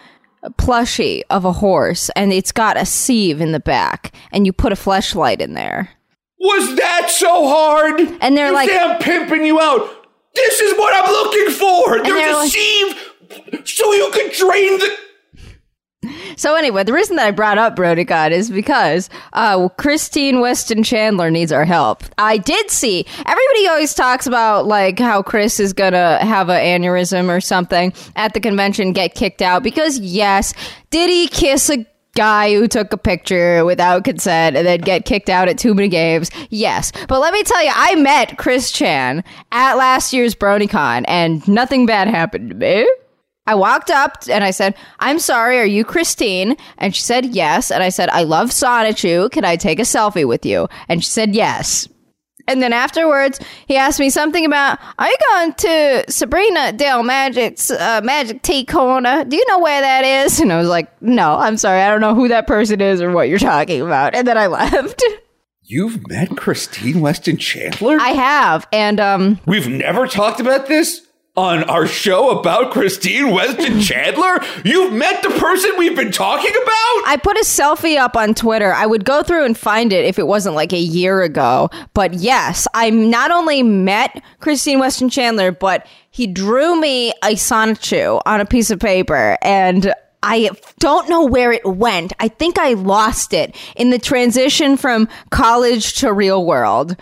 plushie 0.60 1.24
of 1.32 1.46
a 1.46 1.54
horse, 1.54 2.12
and 2.16 2.32
it's 2.32 2.52
got 2.52 2.78
a 2.78 2.86
sieve 2.86 3.42
in 3.42 3.52
the 3.52 3.60
back, 3.60 4.14
and 4.32 4.46
you 4.46 4.54
put 4.54 4.72
a 4.72 4.76
fleshlight 4.76 5.40
in 5.40 5.56
there. 5.56 5.90
Was 6.40 6.76
that 6.76 7.10
so 7.10 7.48
hard? 7.48 8.02
And 8.22 8.38
they're 8.38 8.48
you 8.50 8.54
like- 8.54 8.70
I'm 8.72 9.00
pimping 9.00 9.46
you 9.46 9.60
out. 9.60 9.90
This 10.36 10.60
is 10.62 10.78
what 10.78 10.94
I'm 10.94 11.12
looking 11.12 11.54
for. 11.56 12.04
There's 12.04 12.32
a 12.32 12.36
like- 12.36 12.52
sieve, 12.52 13.66
so 13.66 13.94
you 13.94 14.12
could 14.14 14.32
drain 14.34 14.78
the. 14.78 14.96
So 16.36 16.56
anyway, 16.56 16.84
the 16.84 16.94
reason 16.94 17.16
that 17.18 17.28
I 17.28 17.32
brought 17.32 17.58
up 17.58 17.76
BronyCon 17.76 18.32
is 18.32 18.50
because 18.50 19.10
uh, 19.34 19.70
Christine 19.70 20.40
Weston 20.40 20.84
Chandler 20.84 21.30
needs 21.30 21.52
our 21.52 21.66
help. 21.66 22.04
I 22.18 22.38
did 22.38 22.70
see 22.72 23.06
everybody 23.26 23.68
always 23.68 23.94
talks 23.94 24.28
about 24.28 24.66
like 24.66 25.00
how 25.00 25.22
Chris 25.22 25.60
is 25.60 25.74
gonna 25.74 26.24
have 26.24 26.50
an 26.50 26.60
aneurysm 26.60 27.30
or 27.30 27.42
something 27.42 27.94
at 28.16 28.34
the 28.34 28.40
convention, 28.40 28.94
get 28.94 29.16
kicked 29.16 29.42
out 29.42 29.64
because 29.64 30.00
yes, 30.00 30.54
did 30.90 31.10
he 31.10 31.28
kiss 31.28 31.70
a 31.70 31.86
guy 32.16 32.54
who 32.54 32.68
took 32.68 32.94
a 32.94 32.98
picture 32.98 33.66
without 33.66 34.04
consent 34.04 34.56
and 34.56 34.66
then 34.66 34.80
get 34.82 35.06
kicked 35.06 35.30
out 35.30 35.48
at 35.48 35.58
too 35.58 35.74
many 35.74 35.88
games. 35.88 36.30
Yes. 36.50 36.92
But 37.08 37.20
let 37.20 37.34
me 37.34 37.44
tell 37.44 37.64
you, 37.64 37.72
I 37.74 37.96
met 37.96 38.38
Chris 38.38 38.72
Chan 38.72 39.24
at 39.52 39.76
last 39.76 40.14
year's 40.14 40.36
BronyCon 40.36 41.06
and 41.08 41.46
nothing 41.48 41.86
bad 41.86 42.08
happened 42.08 42.50
to 42.50 42.56
me. 42.56 42.88
I 43.46 43.56
walked 43.56 43.90
up 43.90 44.24
and 44.30 44.44
I 44.44 44.52
said, 44.52 44.74
I'm 45.00 45.20
sorry, 45.20 45.60
are 45.60 45.66
you 45.66 45.84
Christine? 45.84 46.56
And 46.78 46.96
she 46.96 47.02
said, 47.02 47.26
yes. 47.26 47.72
And 47.72 47.84
I 47.84 47.90
said, 47.90 48.10
I 48.10 48.24
love 48.24 48.50
Sonichu. 48.52 49.30
Can 49.32 49.44
I 49.44 49.58
take 49.58 49.80
a 49.80 49.84
selfie 49.84 50.28
with 50.28 50.46
you? 50.46 50.70
And 50.88 51.04
she 51.04 51.10
said, 51.10 51.36
yes. 51.36 51.90
And 52.48 52.62
then 52.62 52.74
afterwards, 52.74 53.40
he 53.68 53.78
asked 53.78 54.00
me 54.00 54.10
something 54.10 54.46
about, 54.46 54.78
are 55.00 55.08
you 55.08 55.18
going 55.32 55.54
to 55.54 56.06
Sabrina 56.10 56.74
Del 56.74 57.04
Magic's 57.04 57.72
uh, 57.72 58.02
Magic 58.04 58.42
Tea 58.42 58.66
Corner? 58.66 59.24
Do 59.24 59.36
you 59.36 59.46
know 59.48 59.60
where 59.60 59.82
that 59.82 60.04
is? 60.04 60.40
And 60.40 60.52
I 60.52 60.58
was 60.58 60.68
like, 60.68 61.02
no, 61.02 61.36
I'm 61.38 61.56
sorry. 61.58 61.82
I 61.82 61.90
don't 61.90 62.02
know 62.02 62.16
who 62.16 62.28
that 62.30 62.48
person 62.48 62.82
is 62.82 63.02
or 63.02 63.12
what 63.12 63.30
you're 63.30 63.40
talking 63.40 63.82
about. 63.82 64.14
And 64.14 64.28
then 64.28 64.38
I 64.38 64.48
left. 64.48 65.02
You've 65.62 66.06
met 66.10 66.36
Christine 66.36 67.00
Weston 67.00 67.38
Chandler? 67.38 67.98
I 68.00 68.10
have. 68.10 68.68
And, 68.74 69.00
um, 69.00 69.40
We've 69.46 69.70
never 69.70 70.06
talked 70.08 70.42
about 70.42 70.68
this 70.68 71.03
on 71.36 71.64
our 71.64 71.88
show 71.88 72.38
about 72.38 72.72
Christine 72.72 73.32
Weston 73.32 73.80
Chandler? 73.82 74.40
You've 74.64 74.94
met 74.94 75.24
the 75.24 75.30
person 75.32 75.72
we've 75.78 75.96
been 75.96 76.12
talking 76.12 76.52
about? 76.52 77.04
I 77.08 77.20
put 77.22 77.38
a 77.38 77.44
selfie 77.44 77.98
up 77.98 78.16
on 78.16 78.36
Twitter. 78.36 78.72
I 78.72 78.86
would 78.86 79.04
go 79.04 79.24
through 79.24 79.46
and 79.46 79.58
find 79.58 79.92
it 79.92 80.06
if 80.06 80.20
it 80.20 80.28
wasn't 80.28 80.56
like 80.56 80.74
a 80.74 80.80
year 80.80 81.24
ago. 81.24 81.70
But 81.94 82.14
yes, 82.14 82.68
I 82.74 82.90
not 82.92 83.32
only 83.32 83.64
met 83.64 84.22
Christine 84.40 84.80
Weston 84.80 85.10
Chandler, 85.10 85.52
but 85.52 85.88
he 86.12 86.28
drew 86.28 86.80
me 86.80 87.12
a 87.24 87.34
Sonichu 87.34 88.22
on 88.26 88.40
a 88.40 88.46
piece 88.46 88.70
of 88.70 88.80
paper 88.80 89.38
and 89.42 89.94
I 90.26 90.52
don't 90.80 91.10
know 91.10 91.26
where 91.26 91.52
it 91.52 91.66
went. 91.66 92.14
I 92.20 92.30
think 92.30 92.58
I 92.58 92.74
lost 92.74 93.34
it 93.34 93.56
in 93.76 93.90
the 93.90 94.00
transition 94.00 94.78
from 94.78 95.10
college 95.32 95.96
to 95.96 96.14
real 96.14 96.46
world. 96.46 96.96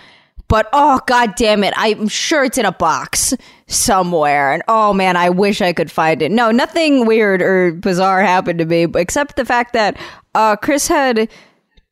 But 0.52 0.68
oh 0.74 1.00
god 1.08 1.36
damn 1.36 1.64
it, 1.64 1.74
I'm 1.78 2.10
sure 2.10 2.44
it's 2.44 2.58
in 2.58 2.66
a 2.66 2.74
box 2.74 3.34
somewhere. 3.68 4.52
And 4.52 4.62
oh 4.68 4.94
man, 4.94 5.16
I 5.16 5.30
wish 5.30 5.62
I 5.62 5.72
could 5.72 5.90
find 5.90 6.22
it. 6.22 6.30
No, 6.30 6.52
nothing 6.52 7.06
weird 7.06 7.42
or 7.42 7.72
bizarre 7.72 8.22
happened 8.22 8.60
to 8.60 8.66
me, 8.66 8.86
except 8.96 9.38
the 9.38 9.46
fact 9.46 9.72
that 9.72 9.96
uh, 10.36 10.58
Chris 10.58 10.90
had 10.90 11.30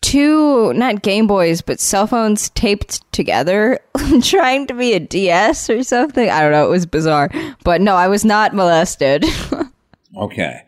two 0.01 0.73
not 0.73 1.01
Game 1.03 1.25
Boys 1.25 1.61
but 1.61 1.79
cell 1.79 2.05
phones 2.05 2.49
taped 2.49 3.09
together, 3.13 3.79
trying 4.23 4.67
to 4.67 4.73
be 4.73 4.91
a 4.91 4.99
DS 4.99 5.69
or 5.69 5.81
something. 5.81 6.29
I 6.29 6.41
don't 6.41 6.51
know. 6.51 6.67
It 6.67 6.71
was 6.71 6.85
bizarre, 6.85 7.29
but 7.63 7.79
no, 7.79 7.95
I 7.95 8.09
was 8.09 8.25
not 8.25 8.53
molested. 8.53 9.25
Okay. 10.17 10.61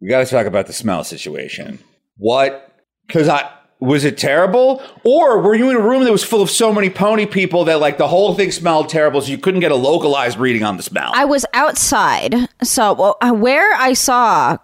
We 0.00 0.08
got 0.08 0.24
to 0.24 0.30
talk 0.30 0.46
about 0.46 0.66
the 0.66 0.72
smell 0.72 1.02
situation. 1.02 1.78
What? 2.18 2.72
Because 3.06 3.28
I. 3.28 3.50
Was 3.84 4.04
it 4.04 4.16
terrible? 4.18 4.82
Or 5.04 5.40
were 5.40 5.54
you 5.54 5.70
in 5.70 5.76
a 5.76 5.80
room 5.80 6.04
that 6.04 6.12
was 6.12 6.24
full 6.24 6.42
of 6.42 6.50
so 6.50 6.72
many 6.72 6.90
pony 6.90 7.26
people 7.26 7.64
that 7.66 7.80
like 7.80 7.98
the 7.98 8.08
whole 8.08 8.34
thing 8.34 8.50
smelled 8.50 8.88
terrible 8.88 9.20
so 9.20 9.30
you 9.30 9.38
couldn't 9.38 9.60
get 9.60 9.72
a 9.72 9.76
localized 9.76 10.38
reading 10.38 10.62
on 10.64 10.76
the 10.76 10.82
smell? 10.82 11.12
I 11.14 11.24
was 11.24 11.44
outside. 11.52 12.34
So 12.62 12.94
well, 12.94 13.16
uh, 13.20 13.32
where 13.32 13.74
I 13.74 13.92
saw 13.92 14.56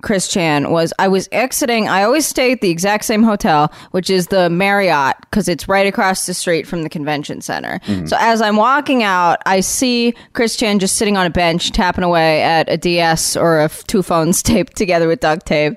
Chris 0.00 0.28
Chan 0.28 0.70
was 0.70 0.92
I 0.98 1.08
was 1.08 1.28
exiting. 1.32 1.88
I 1.88 2.04
always 2.04 2.24
stay 2.24 2.52
at 2.52 2.60
the 2.60 2.70
exact 2.70 3.04
same 3.04 3.24
hotel, 3.24 3.72
which 3.90 4.10
is 4.10 4.28
the 4.28 4.48
Marriott, 4.48 5.16
because 5.22 5.48
it's 5.48 5.68
right 5.68 5.86
across 5.86 6.26
the 6.26 6.34
street 6.34 6.66
from 6.68 6.84
the 6.84 6.88
convention 6.88 7.40
center. 7.40 7.80
So 8.06 8.16
as 8.20 8.40
I'm 8.40 8.56
walking 8.56 9.02
out, 9.02 9.38
I 9.44 9.58
see 9.60 10.14
Chris 10.34 10.56
Chan 10.56 10.78
just 10.78 10.96
sitting 10.96 11.16
on 11.16 11.26
a 11.26 11.30
bench, 11.30 11.72
tapping 11.72 12.04
away 12.04 12.42
at 12.42 12.68
a 12.68 12.76
DS 12.76 13.36
or 13.36 13.58
a 13.58 13.64
f- 13.64 13.82
two 13.88 14.02
phones 14.04 14.40
taped 14.44 14.76
together 14.76 15.08
with 15.08 15.18
duct 15.20 15.46
tape. 15.46 15.74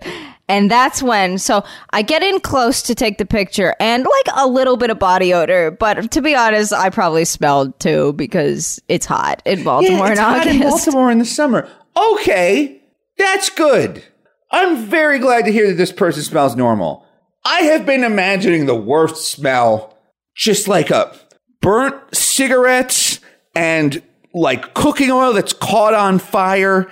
And 0.52 0.70
that's 0.70 1.02
when, 1.02 1.38
so 1.38 1.64
I 1.92 2.02
get 2.02 2.22
in 2.22 2.42
close 2.42 2.82
to 2.82 2.94
take 2.94 3.18
the 3.18 3.26
picture 3.26 3.74
and 3.80 4.04
like 4.04 4.36
a 4.36 4.48
little 4.48 4.76
bit 4.76 4.90
of 4.90 5.00
body 5.00 5.34
odor. 5.34 5.72
But 5.72 6.12
to 6.12 6.22
be 6.22 6.36
honest, 6.36 6.74
I 6.74 6.90
probably 6.90 7.24
smelled 7.24 7.80
too 7.80 8.12
because 8.14 8.82
it's 8.90 9.06
hot 9.06 9.42
in 9.46 9.64
Baltimore 9.64 10.08
yeah, 10.08 10.12
it's 10.12 10.20
in 10.20 10.26
hot 10.26 10.40
August. 10.42 10.56
in 10.56 10.70
Baltimore 10.70 11.10
in 11.10 11.20
the 11.20 11.26
summer. 11.26 11.70
Okay, 11.96 12.82
that's 13.18 13.50
good. 13.50 14.04
I'm 14.52 14.84
very 14.88 15.20
glad 15.20 15.46
to 15.46 15.54
hear 15.54 15.68
that 15.68 15.76
this 15.76 15.94
person 15.94 16.22
smells 16.22 16.58
normal. 16.58 17.06
I 17.46 17.62
have 17.62 17.86
been 17.86 18.04
imagining 18.04 18.66
the 18.66 18.76
worst 18.76 19.32
smell, 19.32 19.98
just 20.36 20.68
like 20.68 20.90
a 20.90 21.18
burnt 21.62 21.96
cigarettes 22.14 23.22
and 23.56 24.04
like 24.34 24.74
cooking 24.74 25.12
oil 25.12 25.32
that's 25.32 25.54
caught 25.54 25.94
on 25.94 26.20
fire. 26.20 26.92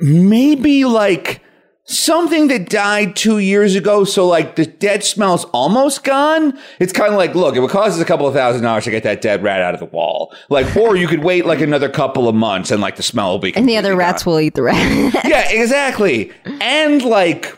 Maybe 0.00 0.86
like 0.86 1.42
something 1.88 2.48
that 2.48 2.68
died 2.68 3.16
two 3.16 3.38
years 3.38 3.74
ago. 3.74 4.04
So 4.04 4.26
like 4.26 4.56
the 4.56 4.66
dead 4.66 5.02
smell's 5.02 5.44
almost 5.46 6.04
gone. 6.04 6.56
It's 6.78 6.92
kind 6.92 7.12
of 7.12 7.16
like, 7.16 7.34
look, 7.34 7.56
it 7.56 7.60
would 7.60 7.70
cost 7.70 7.96
us 7.96 8.00
a 8.00 8.04
couple 8.04 8.26
of 8.26 8.34
thousand 8.34 8.62
dollars 8.62 8.84
to 8.84 8.90
get 8.90 9.02
that 9.04 9.22
dead 9.22 9.42
rat 9.42 9.62
out 9.62 9.74
of 9.74 9.80
the 9.80 9.86
wall. 9.86 10.32
Like, 10.50 10.76
or 10.76 10.96
you 10.96 11.08
could 11.08 11.24
wait 11.24 11.46
like 11.46 11.60
another 11.60 11.88
couple 11.88 12.28
of 12.28 12.34
months 12.34 12.70
and 12.70 12.80
like 12.80 12.96
the 12.96 13.02
smell 13.02 13.32
will 13.32 13.38
be. 13.38 13.52
Gone. 13.52 13.62
And 13.62 13.68
the 13.68 13.78
other 13.78 13.96
rats 13.96 14.22
gone. 14.22 14.34
will 14.34 14.40
eat 14.40 14.54
the 14.54 14.62
rat. 14.62 14.78
Yeah, 15.24 15.50
exactly. 15.50 16.32
And 16.60 17.02
like 17.02 17.56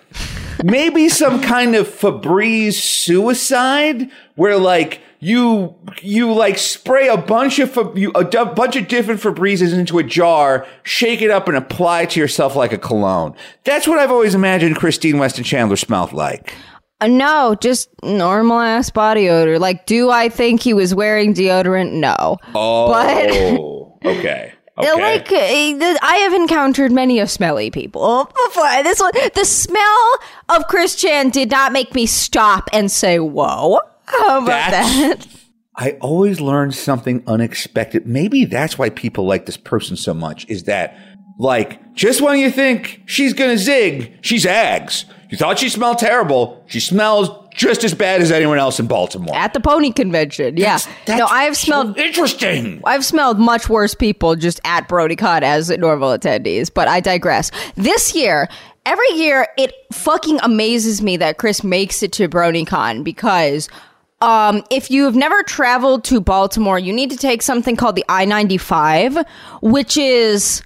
maybe 0.62 1.08
some 1.08 1.40
kind 1.42 1.74
of 1.74 1.88
Febreze 1.88 2.74
suicide 2.74 4.10
where 4.36 4.56
like 4.56 5.00
you 5.20 5.74
you 6.02 6.32
like 6.32 6.58
spray 6.58 7.08
a 7.08 7.16
bunch 7.16 7.58
of 7.58 7.76
you, 7.96 8.10
a 8.14 8.24
d- 8.24 8.44
bunch 8.56 8.76
of 8.76 8.88
different 8.88 9.20
Febrezes 9.20 9.72
into 9.72 9.98
a 9.98 10.02
jar, 10.02 10.66
shake 10.82 11.22
it 11.22 11.30
up, 11.30 11.46
and 11.46 11.56
apply 11.56 12.02
it 12.02 12.10
to 12.10 12.20
yourself 12.20 12.56
like 12.56 12.72
a 12.72 12.78
cologne. 12.78 13.34
That's 13.64 13.86
what 13.86 13.98
I've 13.98 14.10
always 14.10 14.34
imagined 14.34 14.76
Christine 14.76 15.18
Weston 15.18 15.44
Chandler 15.44 15.76
smelled 15.76 16.12
like. 16.12 16.54
Uh, 17.02 17.06
no, 17.06 17.54
just 17.60 17.88
normal 18.02 18.58
ass 18.60 18.90
body 18.90 19.28
odor. 19.30 19.58
Like, 19.58 19.86
do 19.86 20.10
I 20.10 20.28
think 20.28 20.60
he 20.62 20.74
was 20.74 20.94
wearing 20.94 21.32
deodorant? 21.32 21.92
No. 21.92 22.36
Oh, 22.54 23.98
okay. 24.04 24.52
Uh, 24.78 24.86
Okay. 24.94 25.74
Like, 25.74 25.82
uh, 25.82 25.98
I 26.00 26.14
have 26.22 26.32
encountered 26.32 26.90
many 26.90 27.18
of 27.18 27.30
smelly 27.30 27.70
people 27.70 28.32
before. 28.46 28.82
This 28.82 28.98
one, 28.98 29.12
the 29.34 29.44
smell 29.44 30.18
of 30.48 30.66
Chris 30.68 30.94
Chan 30.94 31.30
did 31.30 31.50
not 31.50 31.72
make 31.72 31.94
me 31.94 32.06
stop 32.06 32.70
and 32.72 32.90
say, 32.90 33.18
"Whoa." 33.18 33.78
How 34.10 34.38
about 34.42 34.46
That's- 34.70 34.96
that? 34.96 35.26
I 35.76 35.92
always 36.00 36.40
learn 36.40 36.72
something 36.72 37.22
unexpected. 37.26 38.06
Maybe 38.06 38.44
that's 38.44 38.76
why 38.78 38.90
people 38.90 39.24
like 39.24 39.46
this 39.46 39.56
person 39.56 39.96
so 39.96 40.12
much 40.12 40.44
is 40.48 40.64
that, 40.64 40.94
like, 41.38 41.94
just 41.94 42.20
when 42.20 42.38
you 42.38 42.50
think 42.50 43.00
she's 43.06 43.32
gonna 43.32 43.56
zig, 43.56 44.12
she 44.20 44.36
zags. 44.38 45.06
You 45.30 45.38
thought 45.38 45.58
she 45.60 45.68
smelled 45.68 45.98
terrible. 45.98 46.62
She 46.66 46.80
smells 46.80 47.30
just 47.54 47.84
as 47.84 47.94
bad 47.94 48.20
as 48.20 48.30
anyone 48.32 48.58
else 48.58 48.80
in 48.80 48.88
Baltimore. 48.88 49.34
At 49.34 49.54
the 49.54 49.60
pony 49.60 49.92
convention, 49.92 50.56
yeah. 50.56 50.78
no, 51.08 51.26
I 51.26 51.44
have 51.44 51.56
so 51.56 51.66
smelled 51.66 51.98
interesting. 51.98 52.82
I've 52.84 53.04
smelled 53.04 53.38
much 53.38 53.68
worse 53.68 53.94
people 53.94 54.34
just 54.36 54.60
at 54.64 54.88
BronyCon 54.88 55.42
as 55.42 55.70
normal 55.70 56.10
attendees, 56.10 56.68
but 56.72 56.88
I 56.88 57.00
digress. 57.00 57.50
This 57.76 58.14
year, 58.14 58.48
every 58.84 59.10
year, 59.12 59.46
it 59.56 59.72
fucking 59.92 60.40
amazes 60.42 61.00
me 61.00 61.16
that 61.18 61.38
Chris 61.38 61.62
makes 61.64 62.02
it 62.02 62.12
to 62.14 62.28
BronyCon 62.28 63.04
because 63.04 63.68
um, 64.20 64.62
if 64.70 64.90
you've 64.90 65.16
never 65.16 65.42
traveled 65.42 66.04
to 66.04 66.20
Baltimore, 66.20 66.78
you 66.78 66.92
need 66.92 67.10
to 67.10 67.16
take 67.16 67.42
something 67.42 67.76
called 67.76 67.96
the 67.96 68.04
I 68.08 68.24
95, 68.24 69.18
which 69.62 69.96
is 69.96 70.62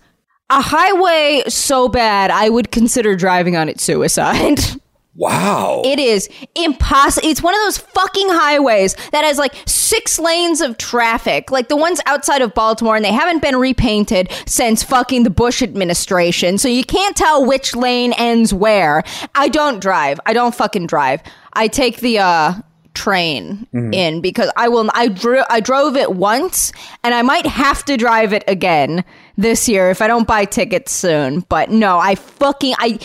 a 0.51 0.61
highway 0.61 1.43
so 1.49 1.89
bad 1.89 2.31
I 2.31 2.49
would 2.49 2.71
consider 2.71 3.17
driving 3.17 3.57
on 3.57 3.69
it 3.69 3.81
suicide. 3.81 4.59
Wow. 5.17 5.83
It 5.85 6.01
is 6.01 6.29
impossible. 6.57 7.29
It's 7.29 7.41
one 7.41 7.55
of 7.55 7.61
those 7.61 7.79
fucking 7.79 8.29
highways 8.31 8.97
that 9.13 9.25
has 9.25 9.39
like 9.39 9.55
six 9.65 10.19
lanes 10.19 10.61
of 10.61 10.77
traffic, 10.77 11.53
like 11.53 11.69
the 11.69 11.77
ones 11.77 12.01
outside 12.07 12.43
of 12.43 12.53
Baltimore, 12.53 12.97
and 12.97 13.05
they 13.05 13.13
haven't 13.13 13.41
been 13.41 13.55
repainted 13.55 14.29
since 14.47 14.83
fucking 14.83 15.23
the 15.23 15.31
Bush 15.31 15.63
administration. 15.63 16.59
So 16.59 16.67
you 16.67 16.83
can't 16.83 17.17
tell 17.17 17.47
which 17.47 17.77
lane 17.77 18.13
ends 18.15 18.53
where. 18.53 19.05
I 19.37 19.49
don't 19.49 19.81
drive. 19.81 20.19
I 20.27 20.33
don't 20.33 20.53
fucking 20.55 20.89
drive. 20.89 21.23
I 21.53 21.69
take 21.69 21.99
the, 21.99 22.19
uh, 22.19 22.55
train 22.95 23.67
mm-hmm. 23.75 23.93
in 23.93 24.21
because 24.21 24.51
I 24.57 24.69
will 24.69 24.89
I 24.95 25.09
drew 25.09 25.43
I 25.51 25.61
drove 25.61 25.97
it 25.97 26.15
once 26.15 26.73
and 27.03 27.15
I 27.15 27.23
might 27.23 27.47
have 27.47 27.85
to 27.87 27.97
drive 27.97 28.33
it 28.33 28.45
again 28.47 29.05
this 29.37 29.69
year 29.69 29.91
if 29.91 30.01
I 30.01 30.07
don't 30.07 30.27
buy 30.27 30.45
tickets 30.45 30.93
soon 30.93 31.41
but 31.41 31.71
no 31.71 31.99
I 31.99 32.15
fucking 32.15 32.75
I 32.79 32.99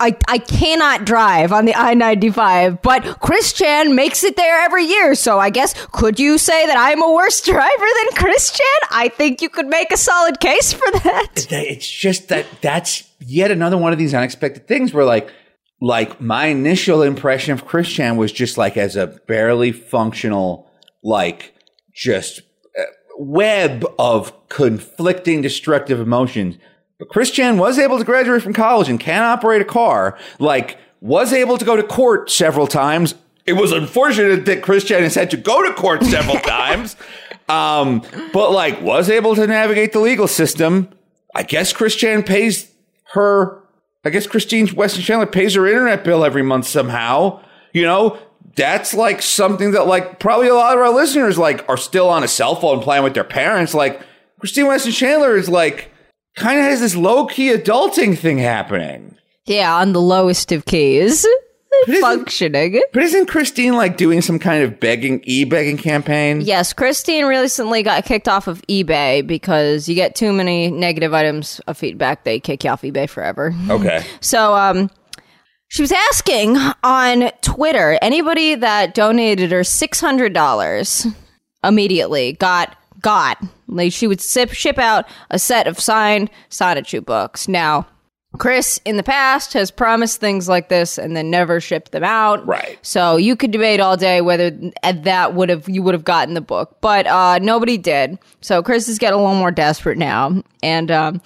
I, 0.00 0.16
I 0.26 0.38
cannot 0.38 1.04
drive 1.04 1.52
on 1.52 1.66
the 1.66 1.74
I 1.74 1.94
95, 1.94 2.82
but 2.82 3.20
Chris 3.20 3.52
Chan 3.52 3.94
makes 3.94 4.24
it 4.24 4.36
there 4.36 4.60
every 4.60 4.84
year. 4.84 5.14
So 5.14 5.38
I 5.38 5.50
guess, 5.50 5.72
could 5.92 6.18
you 6.18 6.36
say 6.36 6.66
that 6.66 6.76
I'm 6.76 7.00
a 7.00 7.12
worse 7.12 7.40
driver 7.40 7.62
than 7.68 8.16
Chris 8.16 8.50
Chan? 8.50 8.88
I 8.90 9.08
think 9.08 9.40
you 9.40 9.48
could 9.48 9.66
make 9.66 9.92
a 9.92 9.96
solid 9.96 10.40
case 10.40 10.72
for 10.72 10.90
that. 10.90 11.28
that- 11.48 11.70
it's 11.70 11.88
just 11.88 12.28
that 12.28 12.46
that's 12.60 13.08
yet 13.20 13.52
another 13.52 13.78
one 13.78 13.92
of 13.92 13.98
these 13.98 14.14
unexpected 14.14 14.66
things 14.66 14.92
where 14.92 15.04
like 15.04 15.30
like 15.84 16.18
my 16.18 16.46
initial 16.46 17.02
impression 17.02 17.52
of 17.52 17.66
Christian 17.66 18.16
was 18.16 18.32
just 18.32 18.56
like 18.56 18.78
as 18.78 18.96
a 18.96 19.06
barely 19.06 19.70
functional 19.70 20.66
like 21.02 21.52
just 21.92 22.40
uh, 22.78 22.84
web 23.18 23.84
of 23.98 24.32
conflicting 24.48 25.42
destructive 25.42 26.00
emotions. 26.00 26.56
But 26.98 27.10
Christian 27.10 27.58
was 27.58 27.78
able 27.78 27.98
to 27.98 28.04
graduate 28.04 28.42
from 28.42 28.54
college 28.54 28.88
and 28.88 28.98
can 28.98 29.24
operate 29.24 29.60
a 29.60 29.66
car. 29.66 30.16
Like 30.38 30.78
was 31.02 31.34
able 31.34 31.58
to 31.58 31.66
go 31.66 31.76
to 31.76 31.82
court 31.82 32.30
several 32.30 32.66
times. 32.66 33.14
It 33.44 33.52
was 33.52 33.70
unfortunate 33.70 34.46
that 34.46 34.62
Christian 34.62 35.02
has 35.02 35.14
had 35.14 35.30
to 35.32 35.36
go 35.36 35.68
to 35.68 35.74
court 35.74 36.02
several 36.04 36.36
times. 36.40 36.96
Um 37.46 38.00
but 38.32 38.52
like 38.52 38.80
was 38.80 39.10
able 39.10 39.34
to 39.34 39.46
navigate 39.46 39.92
the 39.92 40.00
legal 40.00 40.28
system. 40.28 40.88
I 41.34 41.42
guess 41.42 41.74
Christian 41.74 42.22
pays 42.22 42.72
her. 43.12 43.63
I 44.04 44.10
guess 44.10 44.26
Christine 44.26 44.74
Weston 44.74 45.02
Chandler 45.02 45.26
pays 45.26 45.54
her 45.54 45.66
internet 45.66 46.04
bill 46.04 46.24
every 46.24 46.42
month 46.42 46.66
somehow. 46.66 47.40
You 47.72 47.82
know, 47.82 48.18
that's 48.56 48.94
like 48.94 49.22
something 49.22 49.72
that 49.72 49.86
like 49.86 50.20
probably 50.20 50.48
a 50.48 50.54
lot 50.54 50.74
of 50.74 50.80
our 50.80 50.92
listeners 50.92 51.38
like 51.38 51.68
are 51.68 51.76
still 51.76 52.08
on 52.08 52.22
a 52.22 52.28
cell 52.28 52.56
phone 52.56 52.80
playing 52.80 53.04
with 53.04 53.14
their 53.14 53.24
parents. 53.24 53.74
Like 53.74 54.00
Christine 54.38 54.66
Weston 54.66 54.92
Chandler 54.92 55.36
is 55.36 55.48
like 55.48 55.90
kind 56.36 56.58
of 56.58 56.66
has 56.66 56.80
this 56.80 56.96
low 56.96 57.26
key 57.26 57.48
adulting 57.48 58.16
thing 58.16 58.38
happening. 58.38 59.16
Yeah, 59.46 59.76
on 59.76 59.92
the 59.92 60.00
lowest 60.00 60.52
of 60.52 60.64
keys. 60.64 61.26
Isn't- 61.88 62.00
Functioning. 62.00 62.80
But 62.92 63.02
isn't 63.02 63.26
Christine 63.26 63.74
like 63.74 63.96
doing 63.96 64.20
some 64.22 64.38
kind 64.38 64.62
of 64.64 64.78
begging 64.80 65.20
e 65.24 65.44
begging 65.44 65.76
campaign? 65.76 66.40
Yes, 66.40 66.72
Christine 66.72 67.26
recently 67.26 67.82
got 67.82 68.04
kicked 68.04 68.28
off 68.28 68.46
of 68.46 68.62
eBay 68.68 69.26
because 69.26 69.88
you 69.88 69.94
get 69.94 70.14
too 70.14 70.32
many 70.32 70.70
negative 70.70 71.12
items 71.14 71.60
of 71.66 71.76
feedback, 71.76 72.24
they 72.24 72.40
kick 72.40 72.64
you 72.64 72.70
off 72.70 72.82
eBay 72.82 73.08
forever. 73.08 73.54
Okay. 73.70 74.04
So, 74.20 74.54
um, 74.54 74.90
she 75.68 75.82
was 75.82 75.92
asking 75.92 76.56
on 76.82 77.30
Twitter 77.42 77.98
anybody 78.00 78.54
that 78.54 78.94
donated 78.94 79.50
her 79.50 79.64
six 79.64 80.00
hundred 80.00 80.32
dollars 80.32 81.06
immediately 81.64 82.32
got 82.34 82.76
got 83.00 83.42
like 83.66 83.92
she 83.92 84.06
would 84.06 84.20
sip, 84.20 84.52
ship 84.52 84.78
out 84.78 85.06
a 85.30 85.38
set 85.38 85.66
of 85.66 85.80
signed 85.80 86.30
Sonichu 86.50 87.04
books. 87.04 87.48
Now, 87.48 87.86
Chris 88.38 88.80
in 88.84 88.96
the 88.96 89.02
past 89.02 89.52
has 89.52 89.70
promised 89.70 90.20
things 90.20 90.48
like 90.48 90.68
this 90.68 90.98
and 90.98 91.16
then 91.16 91.30
never 91.30 91.60
shipped 91.60 91.92
them 91.92 92.04
out. 92.04 92.46
Right. 92.46 92.78
So 92.82 93.16
you 93.16 93.36
could 93.36 93.50
debate 93.50 93.80
all 93.80 93.96
day 93.96 94.20
whether 94.20 94.50
that 94.82 95.34
would 95.34 95.48
have 95.48 95.68
you 95.68 95.82
would 95.82 95.94
have 95.94 96.04
gotten 96.04 96.34
the 96.34 96.40
book, 96.40 96.78
but 96.80 97.06
uh, 97.06 97.38
nobody 97.38 97.78
did. 97.78 98.18
So 98.40 98.62
Chris 98.62 98.88
is 98.88 98.98
getting 98.98 99.18
a 99.18 99.22
little 99.22 99.38
more 99.38 99.52
desperate 99.52 99.98
now, 99.98 100.42
and 100.62 100.90
um, 100.90 101.22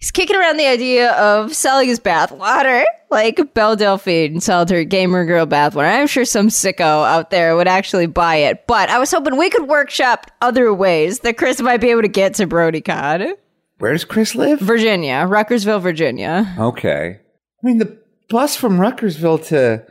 He's 0.00 0.10
kicking 0.10 0.34
around 0.34 0.56
the 0.56 0.66
idea 0.66 1.12
of 1.12 1.54
selling 1.54 1.86
his 1.86 2.00
bathwater, 2.00 2.84
like 3.10 3.52
Belle 3.52 3.76
Delphine 3.76 4.40
sold 4.40 4.70
her 4.70 4.82
gamer 4.82 5.26
girl 5.26 5.44
bathwater. 5.44 5.94
I'm 5.94 6.06
sure 6.06 6.24
some 6.24 6.48
sicko 6.48 7.06
out 7.06 7.28
there 7.28 7.54
would 7.54 7.68
actually 7.68 8.06
buy 8.06 8.36
it, 8.36 8.66
but 8.66 8.88
I 8.88 8.98
was 8.98 9.10
hoping 9.10 9.36
we 9.36 9.50
could 9.50 9.68
workshop 9.68 10.30
other 10.40 10.72
ways 10.72 11.20
that 11.20 11.36
Chris 11.36 11.60
might 11.60 11.82
be 11.82 11.90
able 11.90 12.00
to 12.00 12.08
get 12.08 12.32
to 12.36 12.46
BronyCon. 12.46 13.34
Where 13.80 13.92
does 13.92 14.04
Chris 14.04 14.34
live? 14.34 14.60
Virginia, 14.60 15.26
Ruckersville, 15.28 15.80
Virginia. 15.82 16.54
Okay. 16.58 17.18
I 17.18 17.66
mean, 17.66 17.78
the 17.78 17.98
bus 18.28 18.54
from 18.56 18.78
Ruckersville 18.78 19.44
to 19.48 19.84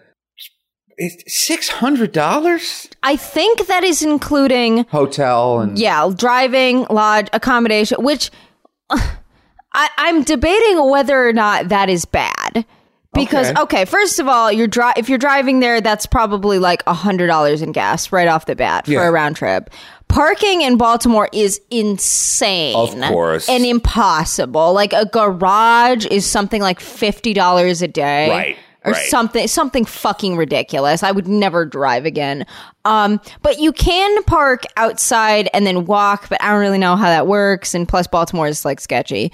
is 0.97 1.23
six 1.27 1.69
hundred 1.69 2.11
dollars. 2.11 2.87
I 3.03 3.15
think 3.15 3.67
that 3.67 3.83
is 3.83 4.01
including 4.01 4.85
Hotel 4.85 5.59
and 5.59 5.77
yeah, 5.77 6.09
driving, 6.15 6.85
lodge, 6.89 7.27
accommodation, 7.33 8.03
which 8.03 8.31
I, 8.89 9.89
I'm 9.97 10.23
debating 10.23 10.89
whether 10.89 11.27
or 11.27 11.33
not 11.33 11.69
that 11.69 11.89
is 11.89 12.05
bad. 12.05 12.65
Because 13.13 13.49
Okay. 13.49 13.61
okay, 13.61 13.85
first 13.85 14.19
of 14.19 14.27
all, 14.27 14.51
you're 14.51 14.67
dri- 14.67 14.93
if 14.95 15.09
you're 15.09 15.17
driving 15.17 15.61
there, 15.61 15.81
that's 15.81 16.05
probably 16.05 16.59
like 16.59 16.83
a 16.85 16.93
hundred 16.93 17.25
dollars 17.27 17.63
in 17.63 17.71
gas 17.71 18.11
right 18.11 18.27
off 18.27 18.45
the 18.45 18.55
bat 18.55 18.85
for 18.85 18.91
Yeah. 18.91 19.07
a 19.07 19.11
round 19.11 19.35
trip. 19.35 19.71
Parking 20.09 20.61
in 20.61 20.75
Baltimore 20.77 21.29
is 21.31 21.61
insane, 21.71 22.75
Of 22.75 22.99
course. 23.09 23.47
and 23.47 23.65
impossible. 23.65 24.73
Like 24.73 24.91
a 24.91 25.05
garage 25.05 26.05
is 26.07 26.25
something 26.25 26.61
like 26.61 26.79
fifty 26.79 27.33
dollars 27.33 27.81
a 27.81 27.87
day, 27.87 28.29
Right, 28.29 28.57
Or 28.83 28.91
right. 28.93 29.05
something, 29.09 29.47
something 29.47 29.85
fucking 29.85 30.35
ridiculous. 30.35 31.03
I 31.03 31.11
would 31.11 31.27
never 31.27 31.63
drive 31.63 32.05
again. 32.05 32.45
Um, 32.85 33.21
but 33.43 33.59
you 33.59 33.71
can 33.71 34.23
park 34.23 34.63
outside 34.77 35.47
and 35.53 35.65
then 35.67 35.85
walk, 35.85 36.27
but 36.27 36.41
I 36.41 36.49
don't 36.51 36.59
really 36.59 36.79
know 36.79 36.95
how 36.95 37.05
that 37.07 37.27
works. 37.27 37.75
And 37.75 37.87
plus, 37.87 38.07
Baltimore 38.07 38.47
is 38.47 38.65
like 38.65 38.79
sketchy. 38.79 39.31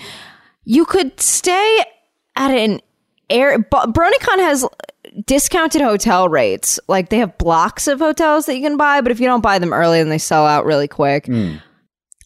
You 0.65 0.85
could 0.85 1.19
stay 1.21 1.83
at 2.35 2.51
an 2.51 2.81
air. 3.29 3.57
BronyCon 3.59 4.39
has 4.39 4.65
discounted 5.25 5.81
hotel 5.81 6.29
rates. 6.29 6.79
Like 6.87 7.09
they 7.09 7.17
have 7.17 7.37
blocks 7.37 7.87
of 7.87 7.99
hotels 7.99 8.45
that 8.45 8.55
you 8.55 8.61
can 8.61 8.77
buy, 8.77 9.01
but 9.01 9.11
if 9.11 9.19
you 9.19 9.27
don't 9.27 9.41
buy 9.41 9.59
them 9.59 9.73
early, 9.73 9.99
then 9.99 10.09
they 10.09 10.17
sell 10.17 10.45
out 10.45 10.65
really 10.65 10.87
quick. 10.87 11.27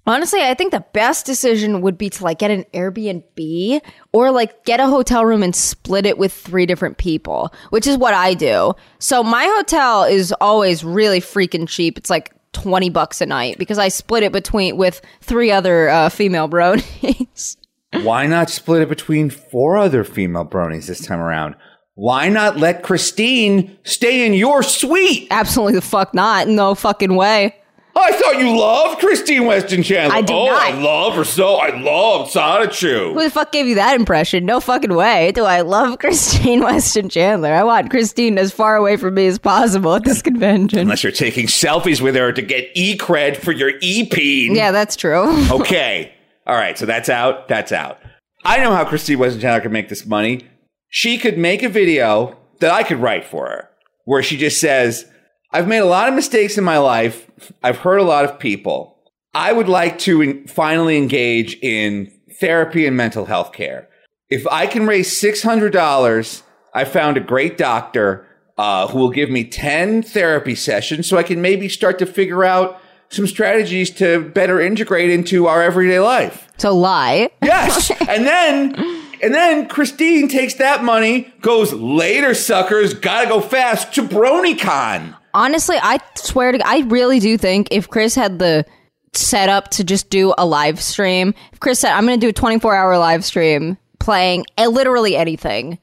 Honestly, 0.09 0.41
I 0.41 0.55
think 0.55 0.71
the 0.71 0.83
best 0.93 1.27
decision 1.27 1.81
would 1.81 1.95
be 1.95 2.09
to 2.09 2.23
like 2.23 2.39
get 2.39 2.49
an 2.49 2.65
Airbnb 2.73 3.81
or 4.11 4.31
like 4.31 4.65
get 4.65 4.79
a 4.79 4.87
hotel 4.87 5.23
room 5.23 5.43
and 5.43 5.55
split 5.55 6.07
it 6.07 6.17
with 6.17 6.33
three 6.33 6.65
different 6.65 6.97
people, 6.97 7.53
which 7.69 7.85
is 7.85 7.95
what 7.95 8.15
I 8.15 8.33
do. 8.33 8.73
So 8.97 9.23
my 9.23 9.45
hotel 9.57 10.05
is 10.05 10.33
always 10.41 10.83
really 10.83 11.19
freaking 11.19 11.67
cheap. 11.67 11.95
It's 11.97 12.09
like 12.09 12.33
20 12.53 12.89
bucks 12.89 13.21
a 13.21 13.27
night 13.27 13.59
because 13.59 13.77
I 13.77 13.89
split 13.89 14.23
it 14.23 14.31
between 14.31 14.77
with 14.77 15.01
three 15.21 15.51
other 15.51 15.89
uh, 15.89 16.09
female 16.09 16.49
bronies. 16.49 17.57
Why 18.01 18.25
not 18.25 18.49
split 18.49 18.81
it 18.81 18.89
between 18.89 19.29
four 19.29 19.77
other 19.77 20.03
female 20.03 20.45
bronies 20.45 20.87
this 20.87 21.05
time 21.05 21.19
around? 21.19 21.55
Why 21.99 22.29
not 22.29 22.55
let 22.55 22.81
Christine 22.81 23.77
stay 23.83 24.25
in 24.25 24.33
your 24.33 24.63
suite? 24.63 25.27
Absolutely 25.31 25.73
the 25.73 25.81
fuck 25.81 26.13
not. 26.13 26.47
No 26.47 26.73
fucking 26.73 27.13
way. 27.13 27.53
I 27.93 28.13
thought 28.13 28.39
you 28.39 28.57
loved 28.57 29.01
Christine 29.01 29.45
Weston 29.45 29.83
Chandler. 29.83 30.15
I 30.15 30.21
did 30.21 30.33
oh, 30.33 30.45
not. 30.45 30.61
I 30.61 30.79
love 30.79 31.15
her 31.15 31.25
so. 31.25 31.55
I 31.55 31.77
love 31.77 32.29
Sonichu. 32.29 33.15
Who 33.15 33.21
the 33.21 33.29
fuck 33.29 33.51
gave 33.51 33.67
you 33.67 33.75
that 33.75 33.99
impression? 33.99 34.45
No 34.45 34.61
fucking 34.61 34.95
way. 34.95 35.33
Do 35.33 35.43
I 35.43 35.59
love 35.59 35.99
Christine 35.99 36.61
Weston 36.61 37.09
Chandler? 37.09 37.51
I 37.51 37.65
want 37.65 37.89
Christine 37.89 38.37
as 38.37 38.53
far 38.53 38.77
away 38.77 38.95
from 38.95 39.15
me 39.15 39.27
as 39.27 39.37
possible 39.37 39.93
at 39.93 40.05
this 40.05 40.21
convention. 40.21 40.79
Unless 40.79 41.03
you're 41.03 41.11
taking 41.11 41.47
selfies 41.47 41.99
with 41.99 42.15
her 42.15 42.31
to 42.31 42.41
get 42.41 42.71
e 42.75 42.97
cred 42.97 43.35
for 43.35 43.51
your 43.51 43.73
EP. 43.83 44.17
Yeah, 44.17 44.71
that's 44.71 44.95
true. 44.95 45.25
Okay. 45.51 46.13
All 46.47 46.55
right. 46.55 46.77
So 46.77 46.85
that's 46.85 47.09
out. 47.09 47.49
That's 47.49 47.73
out. 47.73 47.99
I 48.45 48.59
know 48.59 48.73
how 48.73 48.85
Christine 48.85 49.19
Weston 49.19 49.41
Chandler 49.41 49.59
could 49.59 49.73
make 49.73 49.89
this 49.89 50.05
money. 50.05 50.48
She 50.89 51.17
could 51.17 51.37
make 51.37 51.63
a 51.63 51.69
video 51.69 52.37
that 52.59 52.71
I 52.71 52.83
could 52.83 52.99
write 52.99 53.25
for 53.25 53.47
her 53.47 53.69
where 54.05 54.23
she 54.23 54.37
just 54.37 54.59
says, 54.59 55.05
I've 55.51 55.67
made 55.67 55.79
a 55.79 55.85
lot 55.85 56.07
of 56.07 56.15
mistakes 56.15 56.57
in 56.57 56.63
my 56.63 56.79
life. 56.79 57.29
I've 57.63 57.77
hurt 57.77 57.97
a 57.97 58.03
lot 58.03 58.25
of 58.25 58.39
people. 58.39 58.97
I 59.33 59.53
would 59.53 59.69
like 59.69 59.99
to 59.99 60.21
en- 60.21 60.47
finally 60.47 60.97
engage 60.97 61.55
in 61.61 62.11
therapy 62.39 62.85
and 62.85 62.97
mental 62.97 63.25
health 63.25 63.53
care. 63.53 63.87
If 64.29 64.47
I 64.47 64.67
can 64.67 64.87
raise 64.87 65.09
$600, 65.19 66.41
I 66.73 66.85
found 66.85 67.17
a 67.17 67.21
great 67.21 67.57
doctor 67.57 68.27
uh, 68.57 68.87
who 68.87 68.97
will 68.99 69.11
give 69.11 69.29
me 69.29 69.43
10 69.43 70.03
therapy 70.03 70.55
sessions 70.55 71.07
so 71.07 71.17
I 71.17 71.23
can 71.23 71.41
maybe 71.41 71.69
start 71.69 71.99
to 71.99 72.05
figure 72.05 72.43
out 72.43 72.81
some 73.09 73.25
strategies 73.25 73.89
to 73.91 74.21
better 74.29 74.59
integrate 74.59 75.09
into 75.09 75.47
our 75.47 75.61
everyday 75.61 75.99
life. 75.99 76.47
So 76.57 76.75
lie. 76.75 77.29
Yes. 77.41 77.91
and 78.07 78.25
then 78.25 78.98
and 79.21 79.33
then 79.33 79.67
Christine 79.67 80.27
takes 80.27 80.55
that 80.55 80.83
money, 80.83 81.33
goes 81.41 81.73
later 81.73 82.33
suckers, 82.33 82.93
gotta 82.93 83.27
go 83.27 83.41
fast 83.41 83.93
to 83.95 84.03
BronyCon. 84.03 85.15
Honestly, 85.33 85.77
I 85.81 85.99
swear 86.15 86.51
to 86.51 86.67
I 86.67 86.79
really 86.79 87.19
do 87.19 87.37
think 87.37 87.67
if 87.71 87.89
Chris 87.89 88.15
had 88.15 88.39
the 88.39 88.65
setup 89.13 89.69
to 89.71 89.83
just 89.83 90.09
do 90.09 90.33
a 90.37 90.45
live 90.45 90.81
stream, 90.81 91.33
if 91.51 91.59
Chris 91.59 91.79
said, 91.79 91.93
I'm 91.93 92.05
to 92.19 92.25
do 92.25 92.29
a 92.29 92.33
24 92.33 92.75
hour 92.75 92.97
live 92.97 93.25
stream 93.25 93.77
playing 93.99 94.45
literally 94.57 95.15
anything 95.15 95.77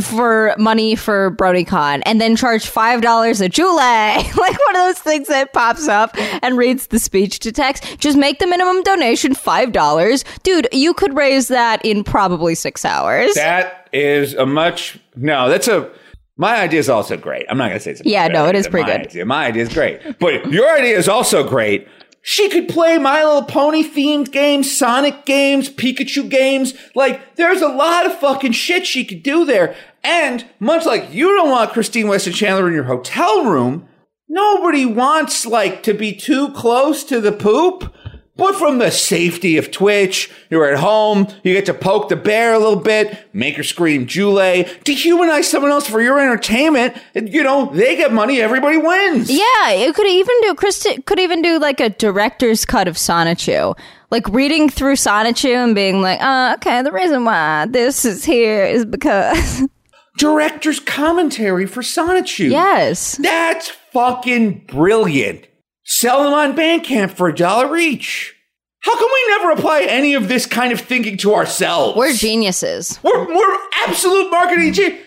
for 0.00 0.54
money 0.58 0.94
for 0.94 1.30
BronyCon 1.32 2.02
and 2.04 2.20
then 2.20 2.36
charge 2.36 2.70
$5 2.70 3.40
a 3.40 3.48
Jule, 3.48 3.76
like 3.76 4.36
one 4.36 4.76
of 4.76 4.82
those 4.82 4.98
things 4.98 5.28
that 5.28 5.52
pops 5.52 5.88
up 5.88 6.10
and 6.42 6.56
reads 6.58 6.88
the 6.88 6.98
speech 6.98 7.38
to 7.40 7.52
text, 7.52 7.98
just 7.98 8.18
make 8.18 8.38
the 8.38 8.46
minimum 8.46 8.82
donation 8.82 9.34
$5. 9.34 10.42
Dude, 10.42 10.68
you 10.72 10.92
could 10.94 11.16
raise 11.16 11.48
that 11.48 11.84
in 11.84 12.04
probably 12.04 12.54
six 12.54 12.84
hours. 12.84 13.34
That 13.34 13.88
is 13.92 14.34
a 14.34 14.44
much 14.44 14.98
no, 15.14 15.48
that's 15.48 15.68
a 15.68 15.90
my 16.36 16.56
idea 16.56 16.80
is 16.80 16.90
also 16.90 17.16
great. 17.16 17.46
I'm 17.48 17.56
not 17.56 17.68
gonna 17.68 17.80
say 17.80 17.92
it's 17.92 18.02
a 18.02 18.08
Yeah, 18.08 18.28
no, 18.28 18.46
it 18.46 18.54
is 18.54 18.68
pretty 18.68 18.86
good. 18.86 19.00
Idea. 19.06 19.24
My 19.24 19.46
idea 19.46 19.62
is 19.62 19.72
great. 19.72 20.18
But 20.18 20.50
your 20.50 20.68
idea 20.70 20.96
is 20.96 21.08
also 21.08 21.48
great. 21.48 21.88
She 22.28 22.48
could 22.48 22.68
play 22.68 22.98
My 22.98 23.22
Little 23.22 23.44
Pony 23.44 23.84
themed 23.84 24.32
games, 24.32 24.76
Sonic 24.76 25.24
games, 25.26 25.70
Pikachu 25.70 26.28
games. 26.28 26.74
Like, 26.96 27.36
there's 27.36 27.62
a 27.62 27.68
lot 27.68 28.04
of 28.04 28.18
fucking 28.18 28.50
shit 28.50 28.84
she 28.84 29.04
could 29.04 29.22
do 29.22 29.44
there. 29.44 29.76
And 30.02 30.44
much 30.58 30.84
like 30.84 31.14
you 31.14 31.28
don't 31.36 31.50
want 31.50 31.70
Christine 31.70 32.08
Weston 32.08 32.32
Chandler 32.32 32.66
in 32.66 32.74
your 32.74 32.82
hotel 32.82 33.44
room, 33.44 33.88
nobody 34.28 34.84
wants 34.84 35.46
like 35.46 35.84
to 35.84 35.94
be 35.94 36.12
too 36.12 36.50
close 36.50 37.04
to 37.04 37.20
the 37.20 37.30
poop. 37.30 37.94
But 38.36 38.54
from 38.54 38.78
the 38.78 38.90
safety 38.90 39.56
of 39.56 39.70
Twitch, 39.70 40.30
you're 40.50 40.70
at 40.70 40.78
home, 40.78 41.26
you 41.42 41.54
get 41.54 41.64
to 41.66 41.74
poke 41.74 42.10
the 42.10 42.16
bear 42.16 42.52
a 42.52 42.58
little 42.58 42.76
bit, 42.76 43.26
make 43.32 43.56
her 43.56 43.62
scream 43.62 44.06
Jule, 44.06 44.64
dehumanize 44.84 45.44
someone 45.44 45.70
else 45.70 45.88
for 45.88 46.02
your 46.02 46.20
entertainment. 46.20 46.96
And, 47.14 47.32
you 47.32 47.42
know, 47.42 47.70
they 47.72 47.96
get 47.96 48.12
money, 48.12 48.40
everybody 48.42 48.76
wins. 48.76 49.30
Yeah, 49.30 49.70
it 49.70 49.94
could 49.94 50.06
even 50.06 50.34
do. 50.42 50.54
Chris 50.54 50.86
could 51.06 51.18
even 51.18 51.40
do 51.40 51.58
like 51.58 51.80
a 51.80 51.88
director's 51.88 52.66
cut 52.66 52.88
of 52.88 52.96
Sonichu, 52.96 53.74
like 54.10 54.28
reading 54.28 54.68
through 54.68 54.96
Sonichu 54.96 55.54
and 55.54 55.74
being 55.74 56.02
like, 56.02 56.20
uh, 56.22 56.52
"Okay, 56.56 56.82
the 56.82 56.92
reason 56.92 57.24
why 57.24 57.66
this 57.70 58.04
is 58.04 58.24
here 58.24 58.64
is 58.66 58.84
because 58.84 59.62
Director's 60.18 60.80
commentary 60.80 61.66
for 61.66 61.80
Sonichu. 61.82 62.50
yes, 62.50 63.16
That's 63.16 63.70
fucking 63.92 64.66
brilliant. 64.66 65.46
Sell 65.88 66.24
them 66.24 66.34
on 66.34 66.56
Bandcamp 66.56 67.12
for 67.12 67.28
a 67.28 67.34
dollar 67.34 67.76
each. 67.76 68.34
How 68.80 68.96
come 68.96 69.08
we 69.08 69.24
never 69.28 69.52
apply 69.52 69.82
any 69.82 70.14
of 70.14 70.26
this 70.26 70.44
kind 70.44 70.72
of 70.72 70.80
thinking 70.80 71.16
to 71.18 71.32
ourselves? 71.34 71.96
we're 71.96 72.12
geniuses." 72.12 72.98
We're, 73.04 73.24
we're 73.26 73.58
absolute 73.86 74.28
marketing 74.30 74.72
genius. 74.72 75.00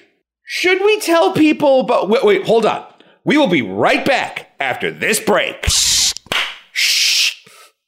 Should 0.45 0.79
we 0.81 0.99
tell 1.01 1.33
people 1.33 1.81
about. 1.81 2.09
Wait, 2.09 2.23
wait, 2.23 2.47
hold 2.47 2.65
on. 2.65 2.85
We 3.25 3.37
will 3.37 3.47
be 3.47 3.61
right 3.61 4.05
back 4.05 4.51
after 4.59 4.89
this 4.89 5.19
break. 5.19 5.65
Shh. 5.67 7.35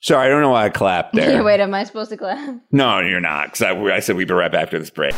Sorry, 0.02 0.28
I 0.28 0.30
don't 0.30 0.42
know 0.42 0.50
why 0.50 0.66
I 0.66 0.70
clapped 0.70 1.16
there. 1.16 1.44
wait, 1.46 1.62
am 1.62 1.74
I 1.74 1.86
supposed 1.86 2.10
to 2.10 2.18
clap? 2.18 2.60
No, 2.72 3.00
you're 3.00 3.22
not, 3.22 3.54
because 3.54 3.62
I, 3.62 3.72
I 3.96 4.00
said 4.02 4.18
we'd 4.18 4.28
be 4.28 4.34
right 4.34 4.52
back 4.52 4.64
after 4.64 4.80
this 4.80 4.90
break. 4.90 5.14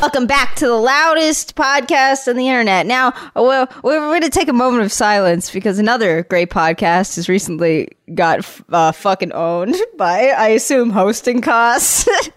Welcome 0.00 0.26
back 0.26 0.54
to 0.56 0.66
the 0.66 0.74
loudest 0.76 1.56
podcast 1.56 2.26
on 2.26 2.36
the 2.36 2.48
internet. 2.48 2.86
Now, 2.86 3.12
well, 3.36 3.68
we're 3.84 3.98
going 3.98 4.22
to 4.22 4.30
take 4.30 4.48
a 4.48 4.52
moment 4.52 4.82
of 4.82 4.90
silence 4.90 5.50
because 5.50 5.78
another 5.78 6.22
great 6.24 6.48
podcast 6.48 7.16
has 7.16 7.28
recently 7.28 7.88
got 8.14 8.48
uh, 8.70 8.92
fucking 8.92 9.32
owned 9.32 9.76
by, 9.98 10.28
I 10.28 10.48
assume, 10.48 10.88
hosting 10.88 11.42
costs. 11.42 12.08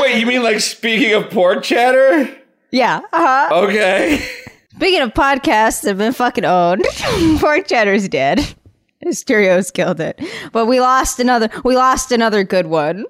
Wait, 0.00 0.18
you 0.18 0.26
mean 0.26 0.42
like 0.42 0.60
speaking 0.60 1.12
of 1.12 1.28
pork 1.30 1.62
chatter? 1.62 2.34
yeah. 2.70 3.00
Uh-huh. 3.12 3.64
Okay. 3.64 4.26
Speaking 4.76 5.02
of 5.02 5.12
podcasts 5.12 5.82
that 5.82 5.88
have 5.88 5.98
been 5.98 6.14
fucking 6.14 6.46
owned, 6.46 6.86
Pork 7.38 7.68
Chatter's 7.68 8.08
dead. 8.08 8.54
Mysterio's 9.04 9.70
killed 9.70 10.00
it. 10.00 10.18
But 10.52 10.64
we 10.66 10.80
lost 10.80 11.20
another 11.20 11.50
we 11.64 11.76
lost 11.76 12.12
another 12.12 12.44
good 12.44 12.66
one. 12.66 13.04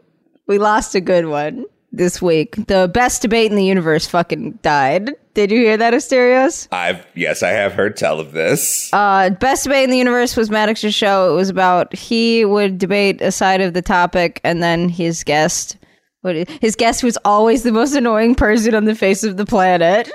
We 0.50 0.58
lost 0.58 0.96
a 0.96 1.00
good 1.00 1.26
one. 1.26 1.64
this 1.92 2.20
week. 2.22 2.56
The 2.66 2.90
best 2.92 3.22
debate 3.22 3.50
in 3.50 3.56
the 3.56 3.64
universe 3.64 4.06
fucking 4.06 4.58
died. 4.62 5.10
Did 5.34 5.50
you 5.50 5.58
hear 5.58 5.76
that, 5.76 5.94
Asterios? 5.94 6.68
I've 6.72 7.06
yes, 7.14 7.42
I 7.42 7.50
have 7.50 7.72
heard 7.72 7.96
tell 7.96 8.20
of 8.20 8.32
this. 8.32 8.92
Uh, 8.92 9.30
best 9.30 9.64
debate 9.64 9.84
in 9.84 9.90
the 9.90 9.98
universe 9.98 10.36
was 10.36 10.50
Maddox's 10.50 10.94
show. 10.94 11.32
It 11.32 11.36
was 11.36 11.48
about 11.48 11.94
he 11.94 12.44
would 12.44 12.78
debate 12.78 13.20
a 13.20 13.30
side 13.30 13.60
of 13.60 13.74
the 13.74 13.82
topic, 13.82 14.40
and 14.44 14.62
then 14.62 14.88
his 14.88 15.24
guest, 15.24 15.76
would, 16.22 16.48
his 16.60 16.76
guest 16.76 17.02
was 17.02 17.16
always 17.24 17.62
the 17.62 17.72
most 17.72 17.94
annoying 17.94 18.34
person 18.34 18.74
on 18.74 18.84
the 18.84 18.94
face 18.94 19.22
of 19.24 19.36
the 19.36 19.46
planet, 19.46 20.10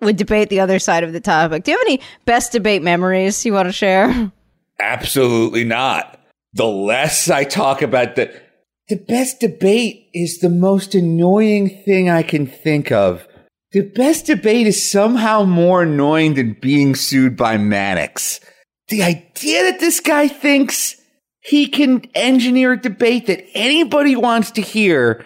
would 0.00 0.16
debate 0.16 0.48
the 0.48 0.60
other 0.60 0.78
side 0.78 1.04
of 1.04 1.12
the 1.12 1.20
topic. 1.20 1.64
Do 1.64 1.72
you 1.72 1.78
have 1.78 1.86
any 1.86 2.00
best 2.24 2.52
debate 2.52 2.82
memories 2.82 3.44
you 3.44 3.52
want 3.52 3.68
to 3.68 3.72
share? 3.72 4.32
Absolutely 4.80 5.64
not. 5.64 6.20
The 6.54 6.66
less 6.66 7.28
I 7.28 7.44
talk 7.44 7.82
about 7.82 8.16
the 8.16 8.43
the 8.88 8.96
best 8.96 9.40
debate 9.40 10.08
is 10.12 10.38
the 10.38 10.48
most 10.50 10.94
annoying 10.94 11.82
thing 11.84 12.10
I 12.10 12.22
can 12.22 12.46
think 12.46 12.92
of. 12.92 13.26
The 13.72 13.82
best 13.82 14.26
debate 14.26 14.66
is 14.66 14.88
somehow 14.90 15.44
more 15.44 15.82
annoying 15.82 16.34
than 16.34 16.56
being 16.60 16.94
sued 16.94 17.36
by 17.36 17.56
Maddox. 17.56 18.40
The 18.88 19.02
idea 19.02 19.62
that 19.64 19.80
this 19.80 20.00
guy 20.00 20.28
thinks 20.28 20.96
he 21.40 21.66
can 21.66 22.02
engineer 22.14 22.72
a 22.72 22.80
debate 22.80 23.26
that 23.26 23.44
anybody 23.54 24.16
wants 24.16 24.50
to 24.52 24.60
hear. 24.62 25.24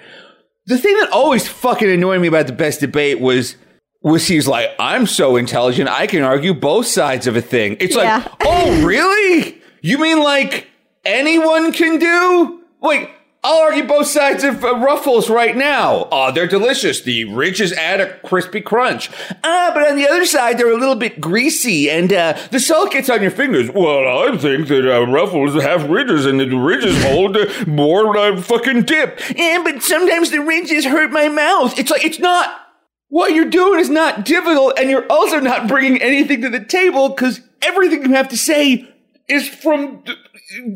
The 0.66 0.78
thing 0.78 0.96
that 0.98 1.10
always 1.10 1.46
fucking 1.48 1.90
annoyed 1.90 2.20
me 2.20 2.28
about 2.28 2.46
the 2.46 2.52
best 2.52 2.80
debate 2.80 3.20
was 3.20 3.56
was 4.00 4.28
he's 4.28 4.46
like, 4.46 4.70
I'm 4.78 5.06
so 5.06 5.34
intelligent, 5.36 5.88
I 5.88 6.06
can 6.06 6.22
argue 6.22 6.54
both 6.54 6.86
sides 6.86 7.26
of 7.26 7.34
a 7.34 7.40
thing. 7.42 7.76
It's 7.80 7.96
Yeah. 7.96 8.18
like, 8.18 8.32
oh, 8.46 8.86
really? 8.86 9.60
You 9.82 9.98
mean 9.98 10.22
like 10.22 10.68
anyone 11.04 11.72
can 11.72 11.98
do? 11.98 12.62
Like, 12.80 13.10
I'll 13.48 13.62
argue 13.62 13.86
both 13.86 14.08
sides 14.08 14.44
of 14.44 14.62
uh, 14.62 14.76
Ruffles 14.76 15.30
right 15.30 15.56
now. 15.56 16.06
Oh, 16.12 16.30
they're 16.30 16.46
delicious. 16.46 17.00
The 17.00 17.24
ridges 17.24 17.72
add 17.72 17.98
a 17.98 18.18
crispy 18.18 18.60
crunch. 18.60 19.10
Ah, 19.42 19.70
but 19.72 19.88
on 19.88 19.96
the 19.96 20.06
other 20.06 20.26
side, 20.26 20.58
they're 20.58 20.70
a 20.70 20.76
little 20.76 20.94
bit 20.94 21.18
greasy 21.18 21.88
and 21.88 22.12
uh, 22.12 22.38
the 22.50 22.60
salt 22.60 22.92
gets 22.92 23.08
on 23.08 23.22
your 23.22 23.30
fingers. 23.30 23.70
Well, 23.70 24.06
I 24.06 24.36
think 24.36 24.68
that 24.68 24.86
uh, 24.86 25.06
Ruffles 25.06 25.54
have 25.62 25.88
ridges 25.88 26.26
and 26.26 26.38
the 26.38 26.54
ridges 26.58 27.02
hold 27.04 27.38
more 27.66 28.18
uh, 28.18 28.38
fucking 28.38 28.82
dip. 28.82 29.18
Yeah, 29.34 29.62
but 29.64 29.82
sometimes 29.82 30.30
the 30.30 30.42
ridges 30.42 30.84
hurt 30.84 31.10
my 31.10 31.30
mouth. 31.30 31.78
It's 31.78 31.90
like, 31.90 32.04
it's 32.04 32.18
not. 32.18 32.54
What 33.08 33.32
you're 33.32 33.46
doing 33.46 33.80
is 33.80 33.88
not 33.88 34.26
difficult, 34.26 34.78
and 34.78 34.90
you're 34.90 35.06
also 35.08 35.40
not 35.40 35.68
bringing 35.68 36.02
anything 36.02 36.42
to 36.42 36.50
the 36.50 36.62
table 36.62 37.08
because 37.08 37.40
everything 37.62 38.02
you 38.02 38.12
have 38.12 38.28
to 38.28 38.36
say 38.36 38.86
is 39.28 39.48
from 39.48 40.02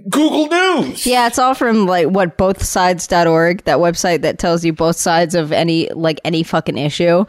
Google 0.08 0.48
News. 0.48 1.06
Yeah, 1.06 1.26
it's 1.26 1.38
all 1.38 1.54
from 1.54 1.86
like 1.86 2.08
what 2.08 2.36
bothsides.org, 2.36 3.64
that 3.64 3.78
website 3.78 4.22
that 4.22 4.38
tells 4.38 4.64
you 4.64 4.72
both 4.72 4.96
sides 4.96 5.34
of 5.34 5.52
any 5.52 5.88
like 5.90 6.20
any 6.24 6.42
fucking 6.42 6.78
issue. 6.78 7.24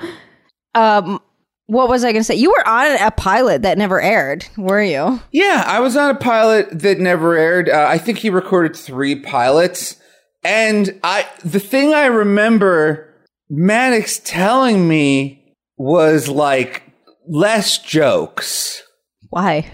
Um 0.76 1.20
what 1.68 1.88
was 1.88 2.04
I 2.04 2.12
going 2.12 2.20
to 2.20 2.26
say? 2.26 2.36
You 2.36 2.50
were 2.50 2.68
on 2.68 2.98
a 3.02 3.10
pilot 3.10 3.62
that 3.62 3.78
never 3.78 4.02
aired, 4.02 4.46
were 4.58 4.84
you? 4.84 5.22
Yeah, 5.32 5.64
I 5.66 5.80
was 5.80 5.96
on 5.96 6.10
a 6.10 6.20
pilot 6.20 6.68
that 6.82 7.00
never 7.00 7.38
aired. 7.38 7.70
Uh, 7.70 7.86
I 7.88 7.98
think 7.98 8.18
he 8.18 8.30
recorded 8.30 8.76
three 8.76 9.16
pilots, 9.16 9.96
and 10.44 11.00
I 11.04 11.26
the 11.44 11.60
thing 11.60 11.94
I 11.94 12.06
remember 12.06 13.14
Maddox 13.50 14.20
telling 14.20 14.88
me 14.88 15.56
was 15.78 16.28
like 16.28 16.84
less 17.28 17.78
jokes. 17.78 18.84
Why? 19.34 19.66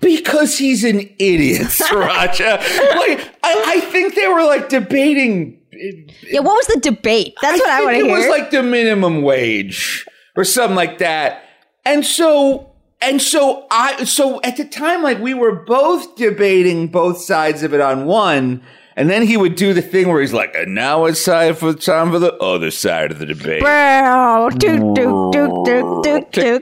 Because 0.00 0.56
he's 0.56 0.84
an 0.84 1.00
idiot, 1.18 1.62
Sirancha. 1.66 2.58
like, 2.94 3.34
I, 3.42 3.64
I 3.66 3.80
think 3.90 4.14
they 4.14 4.28
were 4.28 4.44
like 4.44 4.68
debating. 4.68 5.60
Uh, 5.74 6.12
yeah, 6.28 6.38
what 6.38 6.54
was 6.54 6.68
the 6.68 6.78
debate? 6.78 7.34
That's 7.42 7.58
what 7.58 7.70
I, 7.70 7.82
want 7.82 7.96
to 7.96 8.04
hear. 8.04 8.14
it 8.14 8.16
was 8.16 8.28
like 8.28 8.52
the 8.52 8.62
minimum 8.62 9.22
wage 9.22 10.06
or 10.36 10.44
something 10.44 10.76
like 10.76 10.98
that. 10.98 11.42
And 11.84 12.06
so, 12.06 12.70
and 13.00 13.20
so 13.20 13.66
I, 13.68 14.04
so 14.04 14.40
at 14.42 14.56
the 14.56 14.64
time, 14.64 15.02
like 15.02 15.18
we 15.18 15.34
were 15.34 15.56
both 15.56 16.14
debating 16.14 16.86
both 16.86 17.20
sides 17.20 17.64
of 17.64 17.74
it 17.74 17.80
on 17.80 18.06
one. 18.06 18.62
And 18.98 19.08
then 19.08 19.22
he 19.22 19.36
would 19.36 19.54
do 19.54 19.74
the 19.74 19.80
thing 19.80 20.08
where 20.08 20.20
he's 20.20 20.32
like, 20.32 20.52
and 20.56 20.74
now 20.74 21.04
it's 21.04 21.24
time 21.24 21.54
for 21.54 21.72
time 21.72 22.10
for 22.10 22.18
the 22.18 22.34
other 22.38 22.72
side 22.72 23.12
of 23.12 23.20
the 23.20 23.26
debate. 23.26 23.62
Wow, 23.62 24.48
Tick 24.48 24.80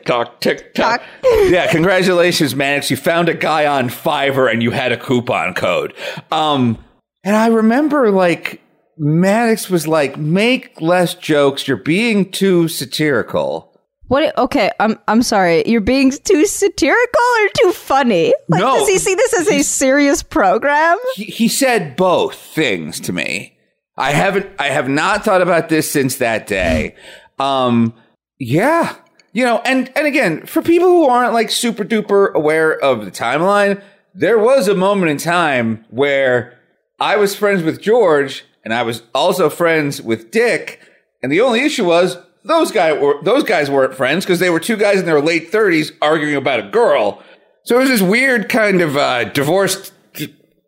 tock, 0.05 0.43
tick 0.43 0.74
tock. 0.74 1.01
Tock. 1.01 1.03
yeah, 1.49 1.72
congratulations, 1.72 2.55
Maddox. 2.55 2.91
You 2.91 2.99
found 2.99 3.30
a 3.30 3.34
guy 3.34 3.64
on 3.64 3.89
Fiverr 3.89 4.53
and 4.53 4.62
you 4.62 4.70
had 4.70 4.93
a 4.93 4.99
coupon 4.99 5.55
code. 5.55 5.95
Um, 6.30 6.76
and 7.24 7.34
I 7.34 7.47
remember 7.47 8.11
like 8.11 8.61
Maddox 8.99 9.70
was 9.70 9.89
like, 9.89 10.18
make 10.18 10.78
less 10.78 11.14
jokes. 11.14 11.66
You're 11.66 11.78
being 11.78 12.30
too 12.30 12.68
satirical. 12.68 13.66
What? 14.09 14.36
Okay, 14.38 14.70
I'm 14.78 14.98
I'm 15.09 15.22
sorry. 15.22 15.64
You're 15.66 15.80
being 15.80 16.11
too 16.12 16.46
satirical 16.46 17.22
or 17.40 17.48
too 17.62 17.72
funny? 17.72 18.32
Like, 18.48 18.61
No. 18.61 18.78
does 18.78 18.88
he 18.88 18.98
see 18.98 19.14
this 19.14 19.34
as 19.34 19.48
a 19.48 19.62
serious 19.62 20.22
program? 20.22 20.96
He, 21.16 21.24
he 21.24 21.48
said 21.48 21.96
both 21.96 22.34
things 22.36 23.00
to 23.00 23.12
me. 23.12 23.57
I 23.98 24.12
haven't, 24.12 24.48
I 24.59 24.66
have 24.68 24.88
not 24.88 25.24
thought 25.24 25.40
about 25.42 25.68
this 25.70 25.90
since 25.90 26.16
that 26.16 26.46
day. 26.46 26.94
Um, 27.38 27.94
yeah, 28.38 28.94
you 29.32 29.44
know, 29.44 29.61
and, 29.64 29.90
and 29.96 30.07
again, 30.07 30.44
for 30.44 30.61
people 30.62 30.88
who 30.88 31.07
aren't 31.09 31.32
like 31.32 31.50
super 31.50 31.82
duper 31.84 32.32
aware 32.34 32.78
of 32.78 33.04
the 33.07 33.11
timeline, 33.11 33.82
there 34.14 34.38
was 34.38 34.68
a 34.68 34.74
moment 34.74 35.11
in 35.11 35.16
time 35.18 35.84
where 35.88 36.59
I 37.00 37.16
was 37.16 37.34
friends 37.34 37.62
with 37.62 37.80
George 37.80 38.44
and 38.64 38.74
I 38.74 38.82
was 38.82 39.02
also 39.14 39.48
friends 39.48 40.00
with 40.02 40.30
Dick. 40.30 40.80
And 41.22 41.32
the 41.32 41.40
only 41.40 41.61
issue 41.61 41.86
was 41.86 42.18
those 42.47 42.70
guy 42.72 42.92
were, 42.92 43.22
those 43.22 43.42
guys 43.44 43.70
weren't 43.70 43.94
friends 43.94 44.24
because 44.24 44.38
they 44.38 44.51
were 44.51 44.61
two 44.61 44.76
guys 44.76 44.99
in 44.99 45.07
their 45.07 45.20
late 45.20 45.51
thirties 45.51 45.92
arguing 46.01 46.36
about 46.36 46.61
a 46.61 46.68
girl. 46.68 47.22
So 47.64 47.76
it 47.76 47.80
was 47.80 47.88
this 47.88 48.03
weird 48.03 48.49
kind 48.49 48.80
of, 48.80 48.97
uh, 48.97 49.24
divorced 49.24 49.92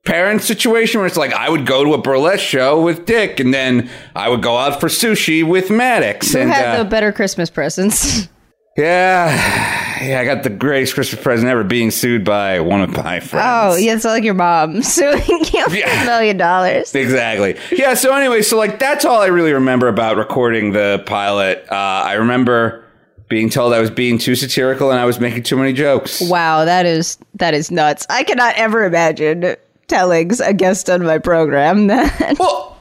parent 0.04 0.40
situation 0.40 1.00
where 1.00 1.06
it's 1.06 1.18
like 1.18 1.34
I 1.34 1.50
would 1.50 1.66
go 1.66 1.84
to 1.84 1.92
a 1.92 1.98
burlesque 1.98 2.42
show 2.42 2.82
with 2.82 3.04
Dick 3.04 3.40
and 3.40 3.52
then 3.52 3.90
I 4.16 4.30
would 4.30 4.42
go 4.42 4.56
out 4.56 4.80
for 4.80 4.88
sushi 4.88 5.46
with 5.46 5.70
Maddox. 5.70 6.32
Who 6.32 6.40
and 6.40 6.50
had 6.50 6.76
uh, 6.78 6.82
the 6.82 6.88
better 6.88 7.12
Christmas 7.12 7.50
presents? 7.50 8.28
yeah, 8.78 10.00
yeah, 10.02 10.20
I 10.20 10.24
got 10.24 10.44
the 10.44 10.50
greatest 10.50 10.94
Christmas 10.94 11.20
present 11.20 11.50
ever 11.50 11.64
being 11.64 11.90
sued 11.90 12.24
by 12.24 12.60
one 12.60 12.80
of 12.80 12.90
my 12.90 13.20
friends. 13.20 13.46
oh, 13.46 13.76
yeah, 13.76 13.94
it's 13.94 14.04
like 14.04 14.24
your 14.24 14.34
mom 14.34 14.82
suing 14.82 15.20
you 15.26 15.64
for 15.64 15.76
a 15.76 16.04
million 16.04 16.36
dollars. 16.36 16.94
Exactly. 16.94 17.56
Yeah. 17.72 17.94
So 17.94 18.14
anyway, 18.14 18.42
so 18.42 18.56
like 18.56 18.78
that's 18.78 19.04
all 19.04 19.20
I 19.20 19.26
really 19.26 19.52
remember 19.52 19.88
about 19.88 20.16
recording 20.16 20.72
the 20.72 21.02
pilot. 21.06 21.66
Uh, 21.70 21.74
I 21.74 22.14
remember 22.14 22.84
being 23.28 23.50
told 23.50 23.74
I 23.74 23.80
was 23.80 23.90
being 23.90 24.16
too 24.18 24.34
satirical 24.34 24.90
and 24.90 24.98
I 24.98 25.04
was 25.04 25.20
making 25.20 25.42
too 25.42 25.56
many 25.56 25.72
jokes. 25.72 26.20
Wow, 26.20 26.64
that 26.64 26.86
is 26.86 27.18
that 27.34 27.54
is 27.54 27.70
nuts. 27.70 28.06
I 28.08 28.22
cannot 28.22 28.54
ever 28.56 28.84
imagine 28.84 29.56
telling 29.88 30.30
a 30.42 30.54
guest 30.54 30.88
on 30.88 31.02
my 31.04 31.18
program 31.18 31.86
that. 31.88 32.36
Well, 32.38 32.76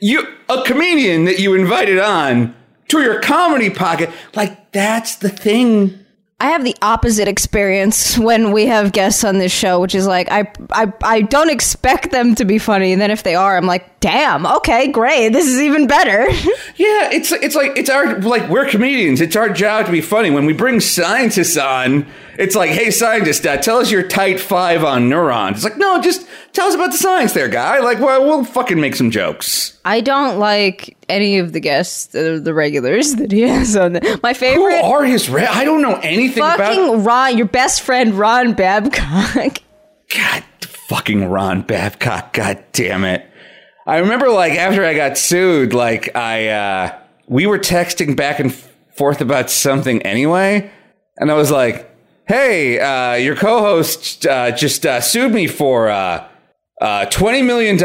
you 0.00 0.22
a 0.48 0.62
comedian 0.64 1.24
that 1.24 1.38
you 1.38 1.54
invited 1.54 1.98
on 1.98 2.54
to 3.00 3.04
your 3.04 3.20
comedy 3.20 3.70
pocket, 3.70 4.10
like 4.34 4.72
that's 4.72 5.16
the 5.16 5.28
thing. 5.28 6.00
I 6.40 6.48
have 6.48 6.64
the 6.64 6.76
opposite 6.82 7.28
experience 7.28 8.18
when 8.18 8.52
we 8.52 8.66
have 8.66 8.92
guests 8.92 9.24
on 9.24 9.38
this 9.38 9.52
show, 9.52 9.80
which 9.80 9.94
is 9.94 10.06
like 10.06 10.30
I 10.30 10.50
I 10.70 10.92
I 11.02 11.20
don't 11.22 11.48
expect 11.48 12.10
them 12.10 12.34
to 12.34 12.44
be 12.44 12.58
funny, 12.58 12.92
and 12.92 13.00
then 13.00 13.10
if 13.10 13.22
they 13.22 13.34
are, 13.34 13.56
I'm 13.56 13.66
like, 13.66 14.00
damn, 14.00 14.44
okay, 14.44 14.88
great, 14.88 15.30
this 15.30 15.46
is 15.46 15.60
even 15.60 15.86
better. 15.86 16.28
Yeah, 16.76 17.08
it's 17.12 17.30
it's 17.30 17.54
like 17.54 17.78
it's 17.78 17.88
our 17.88 18.18
like 18.18 18.48
we're 18.48 18.68
comedians. 18.68 19.20
It's 19.20 19.36
our 19.36 19.48
job 19.48 19.86
to 19.86 19.92
be 19.92 20.00
funny. 20.00 20.30
When 20.30 20.44
we 20.44 20.52
bring 20.52 20.80
scientists 20.80 21.56
on, 21.56 22.04
it's 22.36 22.56
like, 22.56 22.70
hey, 22.70 22.90
scientist, 22.90 23.46
uh, 23.46 23.58
tell 23.58 23.78
us 23.78 23.92
your 23.92 24.02
tight 24.02 24.40
five 24.40 24.82
on 24.82 25.08
neurons. 25.08 25.58
It's 25.58 25.64
like, 25.64 25.78
no, 25.78 26.02
just 26.02 26.26
tell 26.52 26.66
us 26.66 26.74
about 26.74 26.90
the 26.90 26.98
science, 26.98 27.32
there, 27.32 27.48
guy. 27.48 27.78
Like, 27.78 28.00
well, 28.00 28.24
we'll 28.24 28.44
fucking 28.44 28.80
make 28.80 28.96
some 28.96 29.12
jokes. 29.12 29.78
I 29.84 30.00
don't 30.00 30.40
like 30.40 30.93
any 31.08 31.38
of 31.38 31.52
the 31.52 31.60
guests, 31.60 32.06
the, 32.06 32.40
the 32.42 32.54
regulars 32.54 33.14
that 33.16 33.32
he 33.32 33.40
has 33.48 33.76
on. 33.76 33.94
The, 33.94 34.20
my 34.22 34.34
favorite 34.34 34.80
Who 34.82 34.90
are 34.92 35.04
his? 35.04 35.28
Re- 35.28 35.46
I 35.46 35.64
don't 35.64 35.82
know 35.82 35.94
anything 36.02 36.42
about. 36.42 36.58
fucking 36.58 37.04
Ron, 37.04 37.36
your 37.38 37.46
best 37.46 37.82
friend 37.82 38.14
Ron 38.14 38.54
Babcock. 38.54 39.58
God, 40.14 40.44
fucking 40.88 41.24
Ron 41.26 41.62
Babcock. 41.62 42.32
God 42.32 42.62
damn 42.72 43.04
it. 43.04 43.28
I 43.86 43.98
remember 43.98 44.30
like 44.30 44.52
after 44.54 44.84
I 44.84 44.94
got 44.94 45.18
sued, 45.18 45.74
like 45.74 46.14
I, 46.16 46.48
uh, 46.48 46.98
we 47.26 47.46
were 47.46 47.58
texting 47.58 48.16
back 48.16 48.40
and 48.40 48.54
forth 48.96 49.20
about 49.20 49.50
something 49.50 50.02
anyway. 50.02 50.70
And 51.16 51.30
I 51.30 51.34
was 51.34 51.50
like, 51.50 51.90
Hey, 52.26 52.78
uh, 52.80 53.14
your 53.16 53.36
co-host, 53.36 54.26
uh, 54.26 54.50
just, 54.52 54.86
uh, 54.86 55.02
sued 55.02 55.32
me 55.32 55.46
for, 55.46 55.90
uh, 56.80 56.84
uh, 56.84 57.06
$20 57.06 57.46
million. 57.46 57.82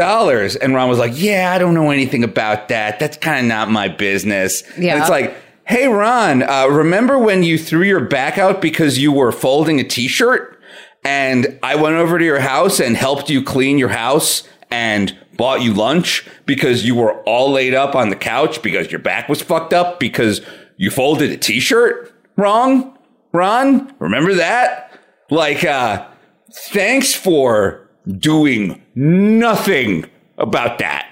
And 0.60 0.74
Ron 0.74 0.88
was 0.88 0.98
like, 0.98 1.12
yeah, 1.14 1.52
I 1.54 1.58
don't 1.58 1.74
know 1.74 1.90
anything 1.90 2.24
about 2.24 2.68
that. 2.68 2.98
That's 2.98 3.16
kind 3.16 3.40
of 3.40 3.46
not 3.46 3.70
my 3.70 3.88
business. 3.88 4.62
Yeah. 4.78 4.94
And 4.94 5.00
it's 5.00 5.10
like, 5.10 5.34
Hey, 5.64 5.86
Ron, 5.86 6.42
uh, 6.42 6.66
remember 6.66 7.16
when 7.16 7.44
you 7.44 7.56
threw 7.56 7.84
your 7.84 8.00
back 8.00 8.38
out 8.38 8.60
because 8.60 8.98
you 8.98 9.12
were 9.12 9.30
folding 9.30 9.78
a 9.78 9.84
t-shirt? 9.84 10.60
and 11.04 11.58
I 11.62 11.76
went 11.76 11.96
over 11.96 12.18
to 12.18 12.24
your 12.24 12.40
house 12.40 12.80
and 12.80 12.96
helped 12.96 13.30
you 13.30 13.42
clean 13.42 13.78
your 13.78 13.88
house 13.88 14.46
and 14.70 15.16
bought 15.36 15.62
you 15.62 15.72
lunch 15.72 16.26
because 16.46 16.84
you 16.84 16.94
were 16.94 17.22
all 17.22 17.50
laid 17.50 17.74
up 17.74 17.94
on 17.94 18.10
the 18.10 18.16
couch 18.16 18.62
because 18.62 18.90
your 18.90 19.00
back 19.00 19.28
was 19.28 19.40
fucked 19.40 19.72
up 19.72 19.98
because 19.98 20.40
you 20.76 20.90
folded 20.90 21.30
a 21.30 21.36
t-shirt 21.36 22.12
wrong, 22.36 22.96
Ron? 23.32 23.94
Remember 23.98 24.34
that? 24.34 24.92
Like, 25.30 25.64
uh, 25.64 26.06
thanks 26.52 27.14
for 27.14 27.88
doing 28.18 28.80
nothing 28.94 30.04
about 30.38 30.78
that. 30.78 31.06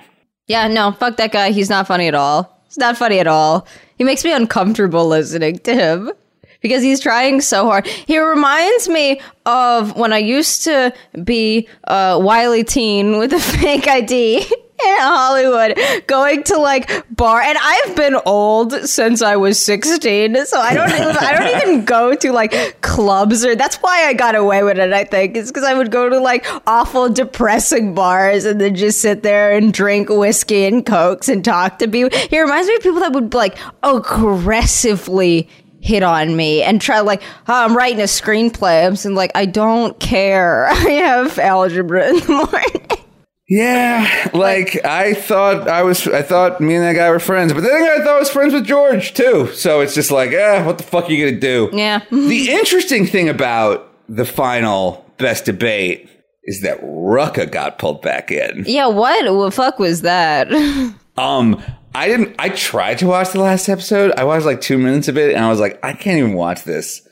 Yeah, 0.47 0.69
no, 0.69 0.93
fuck 0.93 1.17
that 1.19 1.33
guy. 1.33 1.51
He's 1.51 1.69
not 1.69 1.87
funny 1.87 2.09
at 2.09 2.15
all. 2.15 2.63
He's 2.65 2.79
not 2.79 2.97
funny 2.97 3.19
at 3.19 3.27
all. 3.27 3.67
He 3.97 4.05
makes 4.05 4.25
me 4.25 4.33
uncomfortable 4.33 5.07
listening 5.07 5.59
to 5.61 5.75
him 5.75 6.13
because 6.61 6.83
he's 6.83 7.01
trying 7.01 7.41
so 7.41 7.65
hard. 7.67 7.87
He 7.87 8.19
reminds 8.19 8.89
me 8.89 9.21
of 9.47 9.97
when 9.97 10.13
I 10.13 10.19
used 10.19 10.65
to 10.65 10.93
be 11.25 11.69
a 11.85 12.19
wily 12.21 12.65
teen 12.65 13.19
with 13.19 13.33
a 13.33 13.41
fake 13.61 13.89
ID. 13.89 14.47
In 14.81 14.97
Hollywood, 15.01 15.77
going 16.07 16.45
to 16.45 16.57
like 16.57 16.89
bar, 17.11 17.41
and 17.41 17.59
I've 17.61 17.97
been 17.97 18.15
old 18.25 18.73
since 18.89 19.23
I 19.23 19.35
was 19.35 19.61
sixteen, 19.61 20.47
so 20.47 20.61
I 20.61 20.73
don't, 20.73 20.89
even, 20.91 21.17
I 21.17 21.33
don't 21.33 21.63
even 21.63 21.85
go 21.85 22.15
to 22.15 22.31
like 22.31 22.81
clubs 22.81 23.45
or. 23.45 23.57
That's 23.57 23.75
why 23.79 24.07
I 24.07 24.15
got 24.15 24.37
away 24.37 24.63
with 24.63 24.79
it. 24.79 24.93
I 24.93 25.03
think 25.03 25.37
is 25.37 25.51
because 25.51 25.65
I 25.65 25.75
would 25.75 25.91
go 25.91 26.09
to 26.09 26.21
like 26.21 26.47
awful, 26.69 27.09
depressing 27.09 27.93
bars 27.93 28.45
and 28.45 28.61
then 28.61 28.77
just 28.77 29.01
sit 29.01 29.25
there 29.25 29.51
and 29.51 29.75
drink 29.75 30.11
whiskey 30.11 30.67
and 30.67 30.87
cokes 30.87 31.29
and 31.29 31.45
talk 31.45 31.81
to 31.81 31.89
people. 31.89 32.17
He 32.17 32.41
reminds 32.41 32.69
me 32.69 32.77
of 32.77 32.83
people 32.83 33.01
that 33.01 33.13
would 33.13 33.35
like 33.35 33.59
aggressively 33.83 35.49
hit 35.81 36.03
on 36.03 36.37
me 36.37 36.62
and 36.62 36.81
try 36.81 37.01
like 37.01 37.22
oh, 37.49 37.64
I'm 37.64 37.76
writing 37.76 38.01
a 38.01 38.05
screenplay. 38.05 38.87
I'm 38.87 38.97
saying 38.97 39.14
like 39.14 39.33
I 39.35 39.47
don't 39.47 39.99
care. 40.01 40.66
I 40.68 40.74
have 40.74 41.39
algebra 41.39 42.09
in 42.09 42.20
the 42.20 42.49
morning. 42.51 43.05
Yeah, 43.51 44.29
like 44.35 44.85
I 44.85 45.14
thought 45.14 45.68
I 45.68 45.83
was, 45.83 46.07
I 46.07 46.20
thought 46.20 46.61
me 46.61 46.74
and 46.74 46.85
that 46.85 46.93
guy 46.93 47.09
were 47.09 47.18
friends, 47.18 47.55
but 47.55 47.62
then 47.62 47.83
I 47.83 48.05
thought 48.05 48.16
I 48.16 48.18
was 48.18 48.29
friends 48.29 48.53
with 48.53 48.66
George 48.66 49.14
too. 49.14 49.51
So 49.55 49.81
it's 49.81 49.95
just 49.95 50.11
like, 50.11 50.33
eh, 50.33 50.62
what 50.66 50.76
the 50.76 50.85
fuck 50.85 51.09
are 51.09 51.12
you 51.12 51.24
gonna 51.24 51.41
do? 51.41 51.70
Yeah. 51.72 52.03
the 52.11 52.51
interesting 52.51 53.07
thing 53.07 53.31
about 53.31 53.91
the 54.07 54.26
final 54.26 55.07
best 55.16 55.47
debate 55.47 56.11
is 56.45 56.61
that 56.61 56.79
Rucka 56.83 57.51
got 57.51 57.79
pulled 57.79 58.03
back 58.03 58.31
in. 58.31 58.64
Yeah, 58.66 58.89
what 58.89 59.24
the 59.24 59.51
fuck 59.51 59.79
was 59.79 60.03
that? 60.03 60.49
Um, 61.18 61.61
I 61.99 62.07
didn't. 62.07 62.37
I 62.39 62.51
tried 62.51 62.99
to 62.99 63.09
watch 63.09 63.33
the 63.33 63.41
last 63.41 63.69
episode. 63.69 64.13
I 64.13 64.23
watched 64.23 64.47
like 64.47 64.61
two 64.61 64.79
minutes 64.79 65.09
of 65.09 65.19
it, 65.19 65.35
and 65.35 65.45
I 65.45 65.51
was 65.51 65.59
like, 65.59 65.81
I 65.83 65.95
can't 65.95 66.19
even 66.19 66.35
watch 66.35 66.63
this 66.63 67.03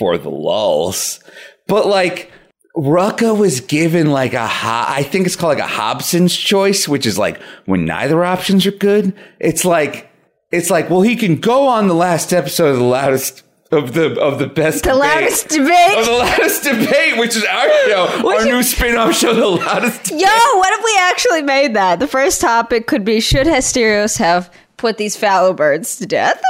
for 0.00 0.18
the 0.18 0.30
lulls. 0.30 1.20
But 1.68 1.86
like, 1.86 2.32
Rucka 2.76 3.38
was 3.38 3.60
given 3.60 4.10
like 4.10 4.32
a, 4.32 4.48
ho- 4.48 4.84
I 4.88 5.04
think 5.04 5.26
it's 5.26 5.36
called 5.36 5.56
like 5.56 5.64
a 5.64 5.70
Hobson's 5.70 6.36
choice, 6.36 6.88
which 6.88 7.06
is 7.06 7.16
like 7.16 7.40
when 7.66 7.84
neither 7.84 8.24
options 8.24 8.66
are 8.66 8.72
good. 8.72 9.14
It's 9.38 9.64
like, 9.64 10.10
it's 10.50 10.70
like, 10.70 10.90
well, 10.90 11.02
he 11.02 11.14
can 11.14 11.36
go 11.36 11.68
on 11.68 11.86
the 11.86 11.94
last 11.94 12.32
episode 12.32 12.70
of 12.70 12.78
the 12.78 12.84
loudest 12.84 13.44
of 13.72 13.94
the 13.94 14.20
of 14.20 14.38
the 14.38 14.46
best 14.46 14.84
The 14.84 14.90
debate. 14.92 15.00
loudest 15.14 15.48
debate. 15.48 15.98
of 15.98 16.04
the 16.06 16.12
loudest 16.12 16.62
debate, 16.64 17.18
which 17.18 17.36
is 17.36 17.44
our 17.44 17.68
show, 17.86 18.28
our 18.28 18.44
new 18.44 18.62
spin-off 18.62 19.14
show, 19.16 19.34
the 19.34 19.46
loudest. 19.46 20.10
Yo, 20.10 20.16
what 20.18 20.72
if 20.78 20.84
we 20.84 20.96
actually 21.00 21.42
made 21.42 21.74
that? 21.74 21.98
The 21.98 22.06
first 22.06 22.40
topic 22.40 22.86
could 22.86 23.04
be 23.04 23.20
Should 23.20 23.46
Asterios 23.46 24.18
have 24.18 24.52
put 24.76 24.98
these 24.98 25.16
fallow 25.16 25.52
birds 25.52 25.96
to 25.98 26.06
death? 26.06 26.40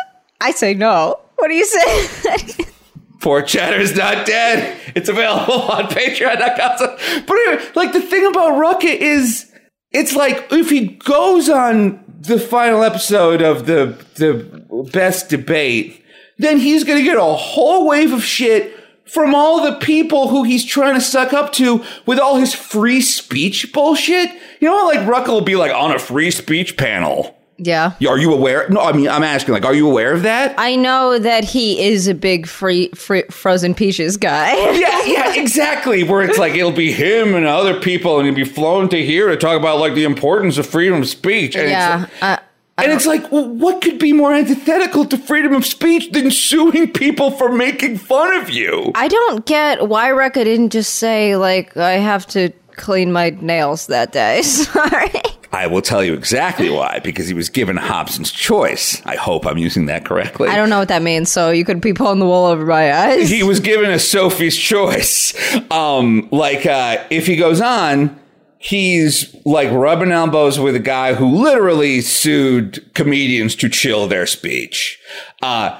I 0.40 0.50
say 0.50 0.74
no. 0.74 1.20
What 1.36 1.48
do 1.48 1.54
you 1.54 1.64
say? 1.66 2.64
Poor 3.20 3.40
Chatter's 3.42 3.96
not 3.96 4.26
dead. 4.26 4.76
It's 4.96 5.08
available 5.08 5.62
on 5.62 5.84
Patreon.com. 5.84 7.24
But 7.26 7.36
anyway, 7.36 7.64
like 7.76 7.92
the 7.92 8.00
thing 8.00 8.26
about 8.26 8.52
Rucka 8.54 8.92
is, 8.92 9.48
it's 9.92 10.14
like 10.16 10.48
if 10.50 10.70
he 10.70 10.86
goes 10.88 11.48
on 11.48 12.02
the 12.20 12.38
final 12.40 12.82
episode 12.82 13.40
of 13.42 13.66
the 13.66 13.96
the 14.16 14.88
best 14.92 15.28
debate, 15.28 16.01
then 16.42 16.58
he's 16.58 16.84
gonna 16.84 17.02
get 17.02 17.16
a 17.16 17.22
whole 17.22 17.86
wave 17.88 18.12
of 18.12 18.22
shit 18.24 18.78
from 19.04 19.34
all 19.34 19.62
the 19.62 19.78
people 19.78 20.28
who 20.28 20.42
he's 20.42 20.64
trying 20.64 20.94
to 20.94 21.00
suck 21.00 21.32
up 21.32 21.52
to 21.52 21.84
with 22.06 22.18
all 22.18 22.36
his 22.36 22.54
free 22.54 23.00
speech 23.00 23.72
bullshit. 23.72 24.30
You 24.60 24.68
know, 24.68 24.86
like 24.86 25.00
Rucka 25.00 25.28
will 25.28 25.40
be 25.42 25.56
like 25.56 25.72
on 25.72 25.92
a 25.92 25.98
free 25.98 26.30
speech 26.30 26.76
panel. 26.76 27.36
yeah. 27.58 27.92
Are 28.08 28.18
you 28.18 28.32
aware? 28.32 28.68
No, 28.70 28.80
I 28.80 28.92
mean, 28.92 29.08
I'm 29.08 29.22
asking, 29.22 29.54
like, 29.54 29.64
are 29.64 29.74
you 29.74 29.88
aware 29.88 30.12
of 30.14 30.22
that? 30.22 30.54
I 30.56 30.74
know 30.76 31.18
that 31.18 31.44
he 31.44 31.80
is 31.84 32.08
a 32.08 32.14
big 32.14 32.46
free, 32.46 32.88
free 32.88 33.24
frozen 33.30 33.74
peaches 33.74 34.16
guy. 34.16 34.54
yeah, 34.78 35.04
yeah, 35.04 35.34
exactly. 35.34 36.02
Where 36.04 36.22
it's 36.22 36.38
like 36.38 36.54
it'll 36.54 36.72
be 36.72 36.92
him 36.92 37.34
and 37.34 37.44
other 37.44 37.78
people, 37.78 38.18
and 38.18 38.26
he'll 38.26 38.34
be 38.34 38.44
flown 38.44 38.88
to 38.90 39.04
here 39.04 39.28
to 39.28 39.36
talk 39.36 39.58
about 39.60 39.78
like 39.78 39.94
the 39.94 40.04
importance 40.04 40.58
of 40.58 40.66
freedom 40.66 41.02
of 41.02 41.08
speech. 41.08 41.54
And 41.54 41.68
yeah. 41.70 42.06
Uh, 42.22 42.36
and 42.78 42.90
it's 42.92 43.06
like, 43.06 43.30
well, 43.30 43.48
what 43.48 43.82
could 43.82 43.98
be 43.98 44.12
more 44.12 44.32
antithetical 44.32 45.04
to 45.06 45.18
freedom 45.18 45.52
of 45.54 45.64
speech 45.66 46.10
than 46.12 46.30
suing 46.30 46.90
people 46.92 47.30
for 47.30 47.52
making 47.52 47.98
fun 47.98 48.36
of 48.40 48.50
you? 48.50 48.92
I 48.94 49.08
don't 49.08 49.44
get 49.46 49.88
why 49.88 50.10
Rucka 50.10 50.44
didn't 50.44 50.70
just 50.70 50.94
say, 50.94 51.36
like, 51.36 51.76
I 51.76 51.92
have 51.92 52.26
to 52.28 52.50
clean 52.76 53.12
my 53.12 53.30
nails 53.40 53.86
that 53.88 54.12
day. 54.12 54.42
Sorry. 54.42 55.12
I 55.52 55.66
will 55.66 55.82
tell 55.82 56.02
you 56.02 56.14
exactly 56.14 56.70
why. 56.70 57.00
Because 57.00 57.28
he 57.28 57.34
was 57.34 57.50
given 57.50 57.76
Hobson's 57.76 58.32
choice. 58.32 59.04
I 59.04 59.16
hope 59.16 59.46
I'm 59.46 59.58
using 59.58 59.84
that 59.86 60.06
correctly. 60.06 60.48
I 60.48 60.56
don't 60.56 60.70
know 60.70 60.78
what 60.78 60.88
that 60.88 61.02
means, 61.02 61.30
so 61.30 61.50
you 61.50 61.66
could 61.66 61.80
be 61.82 61.92
pulling 61.92 62.20
the 62.20 62.24
wool 62.24 62.46
over 62.46 62.64
my 62.64 62.90
eyes. 62.90 63.28
he 63.28 63.42
was 63.42 63.60
given 63.60 63.90
a 63.90 63.98
Sophie's 63.98 64.56
choice. 64.56 65.34
Um, 65.70 66.26
like 66.32 66.64
uh, 66.64 67.04
if 67.10 67.26
he 67.26 67.36
goes 67.36 67.60
on, 67.60 68.18
he's 68.62 69.34
like 69.44 69.70
rubbing 69.70 70.12
elbows 70.12 70.58
with 70.58 70.76
a 70.76 70.80
guy 70.80 71.14
who 71.14 71.26
literally 71.26 72.00
sued 72.00 72.94
comedians 72.94 73.56
to 73.56 73.68
chill 73.68 74.06
their 74.06 74.26
speech. 74.26 75.00
Uh, 75.42 75.78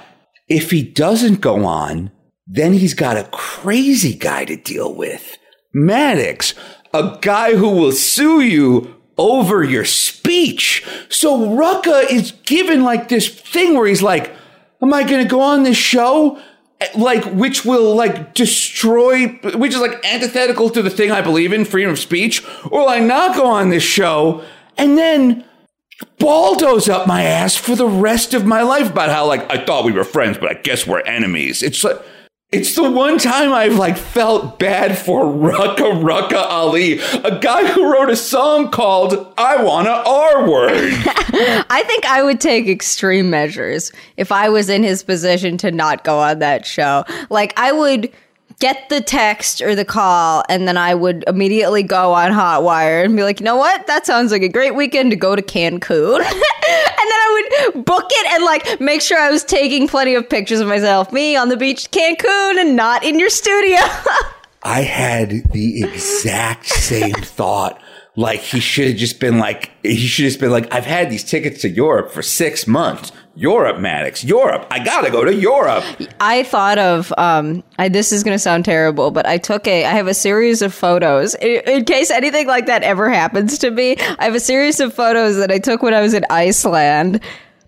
if 0.49 0.71
he 0.71 0.83
doesn't 0.83 1.41
go 1.41 1.65
on, 1.65 2.11
then 2.47 2.73
he's 2.73 2.95
got 2.95 3.17
a 3.17 3.29
crazy 3.31 4.15
guy 4.15 4.45
to 4.45 4.57
deal 4.57 4.93
with. 4.95 5.39
Maddox, 5.73 6.55
a 6.93 7.17
guy 7.23 7.55
who 7.55 7.71
will 7.71 7.93
sue 7.93 8.41
you 8.41 8.95
over 9.17 9.63
your 9.63 9.85
speech. 9.85 10.85
So 11.09 11.39
Rucka 11.39 12.11
is 12.11 12.33
given 12.45 12.83
like 12.83 13.09
this 13.09 13.29
thing 13.29 13.75
where 13.75 13.87
he's 13.87 14.03
like, 14.03 14.35
Am 14.83 14.93
I 14.93 15.05
going 15.05 15.23
to 15.23 15.29
go 15.29 15.41
on 15.41 15.63
this 15.63 15.77
show? 15.77 16.43
Like, 16.95 17.25
which 17.25 17.65
will 17.65 17.95
like 17.95 18.35
destroy, 18.35 19.29
which 19.29 19.75
is 19.75 19.81
like 19.81 20.05
antithetical 20.05 20.71
to 20.71 20.83
the 20.83 20.91
thing 20.91 21.11
I 21.11 21.21
believe 21.21 21.53
in, 21.53 21.65
freedom 21.65 21.93
of 21.93 21.99
speech? 21.99 22.45
Or 22.71 22.89
I 22.89 22.99
not 22.99 23.37
go 23.37 23.47
on 23.47 23.71
this 23.71 23.83
show 23.83 24.45
and 24.77 24.97
then 24.97 25.45
baldos 26.19 26.89
up 26.89 27.07
my 27.07 27.23
ass 27.23 27.57
for 27.57 27.77
the 27.77 27.87
rest 27.87 28.35
of 28.35 28.45
my 28.45 28.63
life 28.63 28.91
about 28.91 29.11
how 29.11 29.27
like 29.27 29.49
I 29.51 29.65
thought 29.65 29.85
we 29.85 29.93
were 29.93 30.05
friends, 30.05 30.39
but 30.39 30.51
I 30.51 30.61
guess 30.61 30.87
we're 30.87 31.01
enemies. 31.01 31.63
It's 31.63 31.85
like, 31.85 32.01
it's 32.53 32.75
the 32.75 32.89
one 32.89 33.17
time 33.17 33.51
I've 33.51 33.77
like 33.77 33.97
felt 33.97 34.59
bad 34.59 34.99
for 34.99 35.25
Rucka 35.25 36.03
Rucka 36.03 36.35
Ali, 36.35 37.01
a 37.25 37.39
guy 37.39 37.67
who 37.67 37.91
wrote 37.91 38.11
a 38.11 38.17
song 38.17 38.71
called 38.71 39.33
I 39.39 39.63
Wanna 39.65 40.03
R 40.07 40.49
Word. 40.49 40.93
I 41.71 41.83
think 41.87 42.05
I 42.05 42.23
would 42.23 42.43
take 42.43 42.69
extreme 42.69 43.31
measures 43.31 43.91
if 44.19 44.31
I 44.31 44.51
was 44.51 44.69
in 44.69 44.83
his 44.83 45.03
position 45.03 45.57
to 45.59 45.71
not 45.71 46.05
go 46.05 46.19
on 46.19 46.41
that 46.41 46.67
show. 46.67 47.05
Like, 47.31 47.59
I 47.59 47.73
would 47.73 48.13
get 48.63 48.89
the 48.91 49.01
text 49.01 49.61
or 49.61 49.75
the 49.75 49.85
call, 49.85 50.45
and 50.49 50.69
then 50.69 50.77
I 50.77 50.95
would 50.95 51.25
immediately 51.27 51.83
go 51.83 52.13
on 52.13 52.31
Hotwire 52.31 53.05
and 53.05 53.17
be 53.17 53.25
like, 53.25 53.41
you 53.41 53.45
know 53.45 53.57
what? 53.57 53.89
That 53.89 54.07
sounds 54.07 54.31
like 54.31 54.43
a 54.43 54.49
great 54.49 54.77
weekend 54.77 55.11
to 55.11 55.17
go 55.17 55.35
to 55.35 55.43
Cancun. 55.43 56.19
and 56.21 56.25
then 56.25 57.19
I 57.21 57.73
would 57.75 57.85
book 57.85 58.07
it 58.09 58.33
and 58.35 58.45
like 58.45 58.81
make 58.81 59.03
sure 59.03 59.19
I 59.19 59.31
was 59.31 59.43
taking 59.43 59.89
plenty 59.89 60.15
of 60.15 60.31
pictures 60.31 60.61
of 60.61 60.69
myself, 60.69 61.13
me 61.13 61.35
on 61.35 61.49
the 61.49 61.57
beach, 61.57 61.91
Cancun, 61.91 62.61
and 62.61 62.77
not 62.77 63.03
in 63.03 63.19
your 63.19 63.31
studio. 63.31 63.81
I 64.63 64.83
had 64.83 65.31
the 65.51 65.83
exact 65.83 66.67
same 66.67 67.15
thought. 67.15 67.83
Like 68.15 68.41
he 68.41 68.61
should 68.61 68.87
have 68.89 68.97
just 68.97 69.19
been 69.19 69.39
like, 69.39 69.73
he 69.83 69.97
should 69.97 70.27
have 70.27 70.33
just 70.33 70.41
been 70.41 70.53
like, 70.53 70.73
I've 70.73 70.87
had 70.87 71.11
these 71.11 71.25
tickets 71.25 71.63
to 71.63 71.69
Europe 71.69 72.13
for 72.13 72.23
six 72.23 72.69
months. 72.69 73.11
Europe, 73.35 73.79
Maddox, 73.79 74.23
Europe. 74.23 74.67
I 74.71 74.85
gotta 74.85 75.11
go 75.11 75.25
to 75.25 75.35
Europe. 75.35 75.85
I 76.21 76.43
thought 76.43 76.79
of 76.79 77.13
um 77.17 77.63
I, 77.79 77.89
this 77.89 78.13
is 78.13 78.23
to 78.23 78.39
sound 78.39 78.65
terrible, 78.65 79.11
but 79.11 79.27
I 79.27 79.39
took 79.39 79.67
a 79.67 79.85
I 79.85 79.91
have 79.91 80.07
a 80.07 80.15
series 80.15 80.63
of 80.63 80.75
photos 80.75 81.35
in, 81.37 81.63
in 81.67 81.85
case 81.85 82.11
anything 82.11 82.47
like 82.47 82.67
that 82.67 82.83
ever 82.83 83.09
happens 83.09 83.59
to 83.59 83.71
me. 83.71 83.97
I 84.19 84.25
have 84.25 84.35
a 84.35 84.41
series 84.41 84.81
of 84.81 84.95
photos 84.95 85.37
that 85.37 85.51
I 85.51 85.59
took 85.59 85.83
when 85.83 85.95
I 85.95 86.01
was 86.01 86.15
in 86.15 86.25
Iceland 86.31 87.21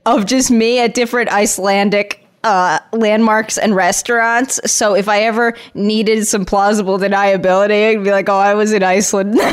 of 0.06 0.26
just 0.26 0.50
me 0.50 0.80
at 0.80 0.94
different 0.94 1.30
Icelandic 1.30 2.24
uh, 2.44 2.78
landmarks 2.92 3.56
and 3.56 3.74
restaurants. 3.74 4.60
So 4.70 4.94
if 4.94 5.08
I 5.08 5.22
ever 5.22 5.56
needed 5.72 6.26
some 6.26 6.44
plausible 6.44 6.98
deniability, 6.98 7.90
I'd 7.90 8.04
be 8.04 8.10
like, 8.10 8.28
"Oh, 8.28 8.36
I 8.36 8.54
was 8.54 8.72
in 8.72 8.82
Iceland," 8.82 9.30
and 9.38 9.38
then 9.38 9.48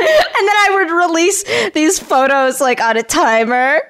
I 0.00 0.68
would 0.70 0.90
release 0.90 1.44
these 1.72 1.98
photos 1.98 2.60
like 2.60 2.80
on 2.80 2.96
a 2.96 3.02
timer. 3.02 3.82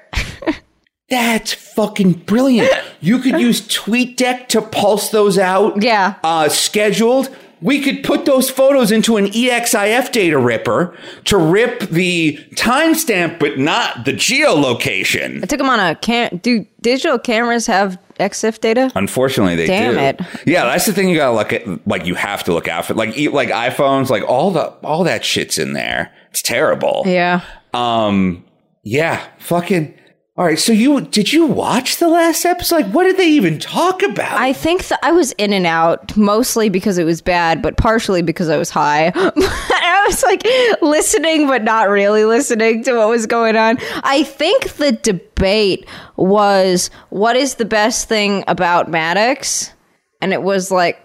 That's 1.13 1.53
fucking 1.53 2.13
brilliant. 2.13 2.71
You 3.01 3.19
could 3.19 3.39
use 3.39 3.61
TweetDeck 3.61 4.47
to 4.49 4.61
pulse 4.61 5.09
those 5.11 5.37
out. 5.37 5.81
Yeah. 5.83 6.15
Uh, 6.23 6.49
scheduled. 6.49 7.29
we 7.61 7.81
could 7.81 8.03
put 8.03 8.25
those 8.25 8.49
photos 8.49 8.91
into 8.91 9.17
an 9.17 9.27
EXIF 9.27 10.11
data 10.11 10.37
ripper 10.37 10.97
to 11.25 11.37
rip 11.37 11.81
the 11.81 12.37
timestamp, 12.55 13.39
but 13.39 13.57
not 13.59 14.05
the 14.05 14.11
geolocation. 14.13 15.43
I 15.43 15.45
took 15.45 15.59
them 15.59 15.69
on 15.69 15.79
a 15.79 15.95
cam. 15.95 16.37
Do 16.37 16.65
digital 16.81 17.19
cameras 17.19 17.67
have 17.67 17.97
EXIF 18.19 18.59
data? 18.59 18.91
Unfortunately, 18.95 19.55
they 19.55 19.67
Damn 19.67 19.93
do. 19.93 19.99
it. 19.99 20.21
Yeah, 20.47 20.65
that's 20.65 20.85
the 20.85 20.93
thing 20.93 21.09
you 21.09 21.15
gotta 21.15 21.35
look 21.35 21.53
at. 21.53 21.87
Like, 21.87 22.05
you 22.05 22.15
have 22.15 22.43
to 22.45 22.53
look 22.53 22.67
out 22.67 22.85
for. 22.85 22.95
Like, 22.95 23.17
e- 23.17 23.29
like 23.29 23.49
iPhones, 23.49 24.09
like 24.09 24.23
all 24.23 24.51
the 24.51 24.65
all 24.83 25.03
that 25.05 25.23
shit's 25.23 25.57
in 25.57 25.73
there. 25.73 26.11
It's 26.31 26.41
terrible. 26.41 27.03
Yeah. 27.05 27.41
Um. 27.73 28.43
Yeah. 28.83 29.25
Fucking. 29.39 29.93
All 30.35 30.45
right. 30.45 30.57
So 30.57 30.71
you 30.71 30.99
did 30.99 31.31
you 31.31 31.45
watch 31.45 31.97
the 31.97 32.07
last 32.07 32.43
episode? 32.43 32.75
Like, 32.75 32.87
what 32.87 33.03
did 33.03 33.17
they 33.17 33.29
even 33.29 33.59
talk 33.59 34.01
about? 34.01 34.39
I 34.39 34.51
think 34.51 34.83
I 35.03 35.11
was 35.11 35.31
in 35.33 35.53
and 35.53 35.67
out 35.67 36.17
mostly 36.17 36.69
because 36.69 36.97
it 36.97 37.03
was 37.03 37.21
bad, 37.21 37.61
but 37.61 37.77
partially 37.77 38.23
because 38.23 38.49
I 38.49 38.57
was 38.57 38.71
high. 38.71 39.11
I 39.15 40.05
was 40.07 40.23
like 40.23 40.43
listening, 40.81 41.45
but 41.45 41.63
not 41.63 41.87
really 41.87 42.25
listening 42.25 42.83
to 42.85 42.95
what 42.95 43.09
was 43.09 43.27
going 43.27 43.55
on. 43.55 43.77
I 44.03 44.23
think 44.23 44.73
the 44.73 44.93
debate 44.93 45.87
was 46.15 46.89
what 47.09 47.35
is 47.35 47.55
the 47.55 47.65
best 47.65 48.09
thing 48.09 48.43
about 48.47 48.89
Maddox? 48.89 49.71
And 50.19 50.33
it 50.33 50.41
was 50.41 50.71
like, 50.71 50.99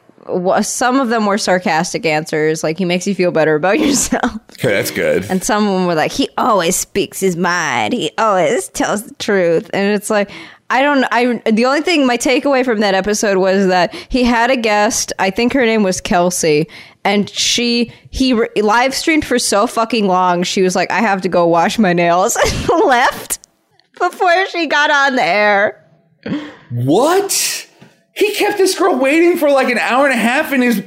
some 0.63 1.01
of 1.01 1.09
them 1.09 1.27
were 1.27 1.39
sarcastic 1.39 2.05
answers, 2.07 2.63
like 2.63 2.79
he 2.79 2.85
makes 2.85 3.07
you 3.07 3.15
feel 3.15 3.31
better 3.31 3.55
about 3.55 3.79
yourself. 3.81 4.35
okay, 4.53 4.69
that's 4.69 4.91
good. 4.91 5.25
And 5.31 5.43
some 5.43 5.67
of 5.67 5.73
them 5.75 5.87
were 5.87 5.95
like, 5.95 6.13
he 6.13 6.29
always 6.39 6.77
speaks 6.77 7.21
his 7.21 7.37
mind. 7.37 7.93
He 7.95 8.11
always 8.19 8.69
tells 8.69 9.05
the 9.05 9.15
truth. 9.15 9.71
And 9.73 9.95
it's 9.95 10.11
like, 10.11 10.31
I 10.71 10.83
don't 10.83 11.05
I 11.11 11.51
the 11.51 11.65
only 11.65 11.81
thing 11.81 12.07
my 12.07 12.19
takeaway 12.19 12.63
from 12.65 12.81
that 12.81 12.95
episode 12.95 13.39
was 13.39 13.69
that 13.69 13.95
he 14.11 14.23
had 14.25 14.51
a 14.51 14.57
guest, 14.57 15.13
I 15.19 15.31
think 15.31 15.55
her 15.55 15.65
name 15.65 15.83
was 15.83 15.99
Kelsey, 16.01 16.69
and 17.05 17.29
she 17.31 17.91
he 18.11 18.35
re- 18.35 18.49
live 18.57 18.95
streamed 18.95 19.25
for 19.25 19.39
so 19.39 19.67
fucking 19.67 20.07
long. 20.07 20.43
She 20.43 20.61
was 20.61 20.77
like, 20.77 20.91
I 20.91 21.01
have 21.01 21.23
to 21.23 21.29
go 21.29 21.47
wash 21.47 21.79
my 21.79 21.95
nails 21.95 22.37
and 22.45 22.69
left 22.85 23.39
before 23.99 24.47
she 24.49 24.67
got 24.67 24.91
on 24.91 25.17
the 25.17 25.25
air. 25.25 25.85
What? 26.71 27.67
He 28.19 28.35
kept 28.35 28.59
this 28.59 28.77
girl 28.77 28.99
waiting 28.99 29.37
for 29.39 29.49
like 29.49 29.71
an 29.71 29.79
hour 29.79 30.05
and 30.05 30.13
a 30.13 30.19
half 30.19 30.53
in 30.53 30.61
his 30.61 30.83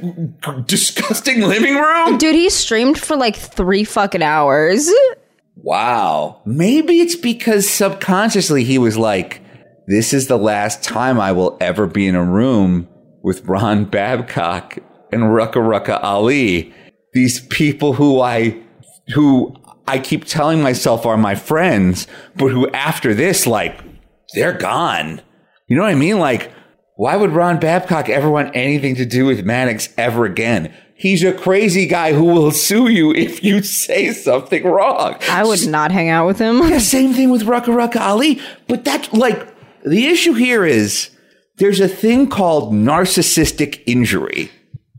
disgusting 0.66 1.40
living 1.40 1.74
room? 1.76 2.18
Dude, 2.18 2.34
he 2.34 2.50
streamed 2.50 2.98
for 2.98 3.16
like 3.16 3.36
3 3.36 3.84
fucking 3.84 4.22
hours. 4.22 4.92
Wow. 5.56 6.42
Maybe 6.44 7.00
it's 7.00 7.16
because 7.16 7.70
subconsciously 7.70 8.64
he 8.64 8.76
was 8.76 8.98
like, 8.98 9.40
this 9.86 10.12
is 10.12 10.28
the 10.28 10.36
last 10.36 10.82
time 10.82 11.18
I 11.18 11.32
will 11.32 11.56
ever 11.58 11.86
be 11.86 12.06
in 12.06 12.14
a 12.14 12.24
room 12.24 12.86
with 13.22 13.46
Ron 13.46 13.86
Babcock 13.86 14.78
and 15.10 15.22
Rucka 15.22 15.54
Rucka 15.54 16.02
Ali. 16.02 16.74
These 17.14 17.46
people 17.46 17.94
who 17.94 18.20
I, 18.20 18.60
who 19.14 19.54
I 19.86 19.98
keep 19.98 20.26
telling 20.26 20.62
myself 20.62 21.06
are 21.06 21.16
my 21.16 21.34
friends, 21.34 22.06
but 22.36 22.48
who 22.48 22.68
after 22.70 23.14
this, 23.14 23.46
like, 23.46 23.80
they're 24.34 24.52
gone. 24.56 25.22
You 25.66 25.76
know 25.76 25.82
what 25.82 25.92
I 25.92 25.94
mean? 25.94 26.18
Like, 26.18 26.52
why 26.96 27.16
would 27.16 27.30
Ron 27.30 27.58
Babcock 27.58 28.08
ever 28.08 28.30
want 28.30 28.54
anything 28.54 28.94
to 28.96 29.06
do 29.06 29.26
with 29.26 29.44
Maddox 29.44 29.88
ever 29.96 30.24
again? 30.24 30.74
He's 30.94 31.24
a 31.24 31.32
crazy 31.32 31.86
guy 31.86 32.12
who 32.12 32.24
will 32.24 32.52
sue 32.52 32.88
you 32.88 33.12
if 33.12 33.42
you 33.42 33.62
say 33.62 34.12
something 34.12 34.62
wrong. 34.64 35.16
I 35.28 35.42
would 35.44 35.66
not 35.66 35.90
hang 35.90 36.10
out 36.10 36.26
with 36.26 36.38
him. 36.38 36.58
Yeah, 36.58 36.78
same 36.78 37.12
thing 37.12 37.30
with 37.30 37.42
Rucka 37.42 37.74
Rucka 37.74 38.00
Ali. 38.00 38.40
But 38.68 38.84
that, 38.84 39.12
like, 39.12 39.48
the 39.84 40.06
issue 40.06 40.34
here 40.34 40.64
is 40.64 41.10
there's 41.56 41.80
a 41.80 41.88
thing 41.88 42.28
called 42.28 42.72
narcissistic 42.72 43.82
injury. 43.86 44.50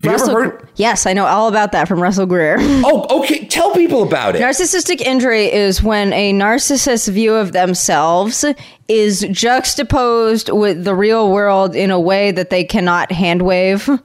Have 0.04 0.12
you 0.12 0.18
Russell, 0.18 0.38
ever 0.38 0.44
heard? 0.58 0.70
yes, 0.76 1.06
I 1.06 1.14
know 1.14 1.26
all 1.26 1.48
about 1.48 1.72
that 1.72 1.88
from 1.88 2.02
Russell 2.02 2.26
Greer. 2.26 2.58
Oh, 2.86 3.22
okay. 3.22 3.46
Tell 3.48 3.74
people 3.74 4.04
about 4.04 4.36
it. 4.36 4.42
Narcissistic 4.42 5.00
injury 5.02 5.52
is 5.52 5.82
when 5.82 6.12
a 6.14 6.34
narcissist's 6.34 7.08
view 7.08 7.34
of 7.34 7.54
themselves 7.54 8.44
is 8.88 9.26
juxtaposed 9.32 10.50
with 10.50 10.84
the 10.84 10.94
real 10.94 11.32
world 11.32 11.76
in 11.76 11.90
a 11.92 12.00
way 12.00 12.32
that 12.32 12.50
they 12.50 12.64
cannot 12.64 13.10
handwave 13.10 14.02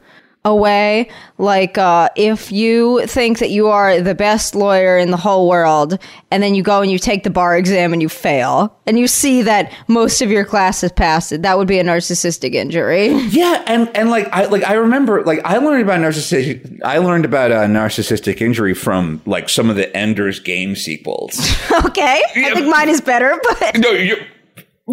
away. 0.48 1.08
Like, 1.38 1.78
uh, 1.78 2.08
if 2.16 2.50
you 2.50 3.06
think 3.06 3.38
that 3.38 3.50
you 3.50 3.68
are 3.68 4.00
the 4.00 4.14
best 4.14 4.54
lawyer 4.54 4.98
in 4.98 5.10
the 5.10 5.16
whole 5.16 5.48
world, 5.48 5.98
and 6.30 6.42
then 6.42 6.54
you 6.54 6.62
go 6.62 6.82
and 6.82 6.90
you 6.90 6.98
take 6.98 7.22
the 7.22 7.30
bar 7.30 7.56
exam 7.56 7.92
and 7.92 8.02
you 8.02 8.08
fail, 8.08 8.76
and 8.86 8.98
you 8.98 9.06
see 9.06 9.42
that 9.42 9.72
most 9.86 10.20
of 10.20 10.30
your 10.30 10.44
class 10.44 10.80
has 10.80 10.90
passed 10.92 11.32
it, 11.32 11.42
that 11.42 11.56
would 11.56 11.68
be 11.68 11.78
a 11.78 11.84
narcissistic 11.84 12.54
injury. 12.54 13.08
Yeah, 13.38 13.62
and 13.66 13.94
and 13.94 14.10
like 14.10 14.26
I 14.32 14.46
like 14.46 14.64
I 14.64 14.72
remember 14.72 15.22
like 15.22 15.40
I 15.44 15.58
learned 15.58 15.82
about 15.82 16.00
narcissistic 16.00 16.80
I 16.82 16.98
learned 16.98 17.24
about 17.24 17.52
uh, 17.52 17.66
narcissistic 17.66 18.40
injury 18.40 18.74
from 18.74 19.20
like 19.26 19.48
some 19.48 19.70
of 19.70 19.76
the 19.76 19.94
Ender's 19.96 20.40
Game 20.40 20.74
sequels. 20.74 21.38
okay? 21.84 22.22
I 22.34 22.54
think 22.54 22.68
mine 22.68 22.88
is 22.88 23.00
better, 23.00 23.38
but. 23.60 23.78
no, 23.78 23.90
you 23.90 24.16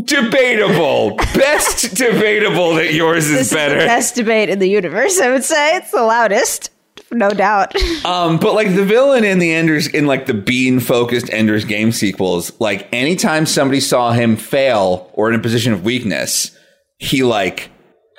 debatable. 0.03 1.15
Best 1.33 1.95
debatable 1.95 2.75
that 2.75 2.93
yours 2.93 3.25
is 3.29 3.49
This 3.49 3.53
better. 3.53 3.77
is 3.77 3.83
the 3.83 3.87
best 3.87 4.15
debate 4.15 4.49
in 4.49 4.59
the 4.59 4.69
universe. 4.69 5.19
I 5.19 5.31
would 5.31 5.43
say 5.43 5.77
it's 5.77 5.91
the 5.91 6.01
loudest, 6.03 6.69
no 7.11 7.29
doubt. 7.29 7.75
Um, 8.05 8.37
but 8.37 8.53
like 8.53 8.75
the 8.75 8.83
villain 8.85 9.23
in 9.23 9.39
the 9.39 9.53
Enders 9.53 9.87
in 9.87 10.05
like 10.05 10.25
the 10.25 10.33
bean 10.33 10.79
focused 10.79 11.29
Enders 11.31 11.65
game 11.65 11.91
sequels, 11.91 12.51
like 12.59 12.87
anytime 12.93 13.45
somebody 13.45 13.79
saw 13.79 14.11
him 14.11 14.35
fail 14.35 15.09
or 15.13 15.29
in 15.29 15.35
a 15.39 15.41
position 15.41 15.73
of 15.73 15.83
weakness, 15.83 16.55
he 16.97 17.23
like 17.23 17.69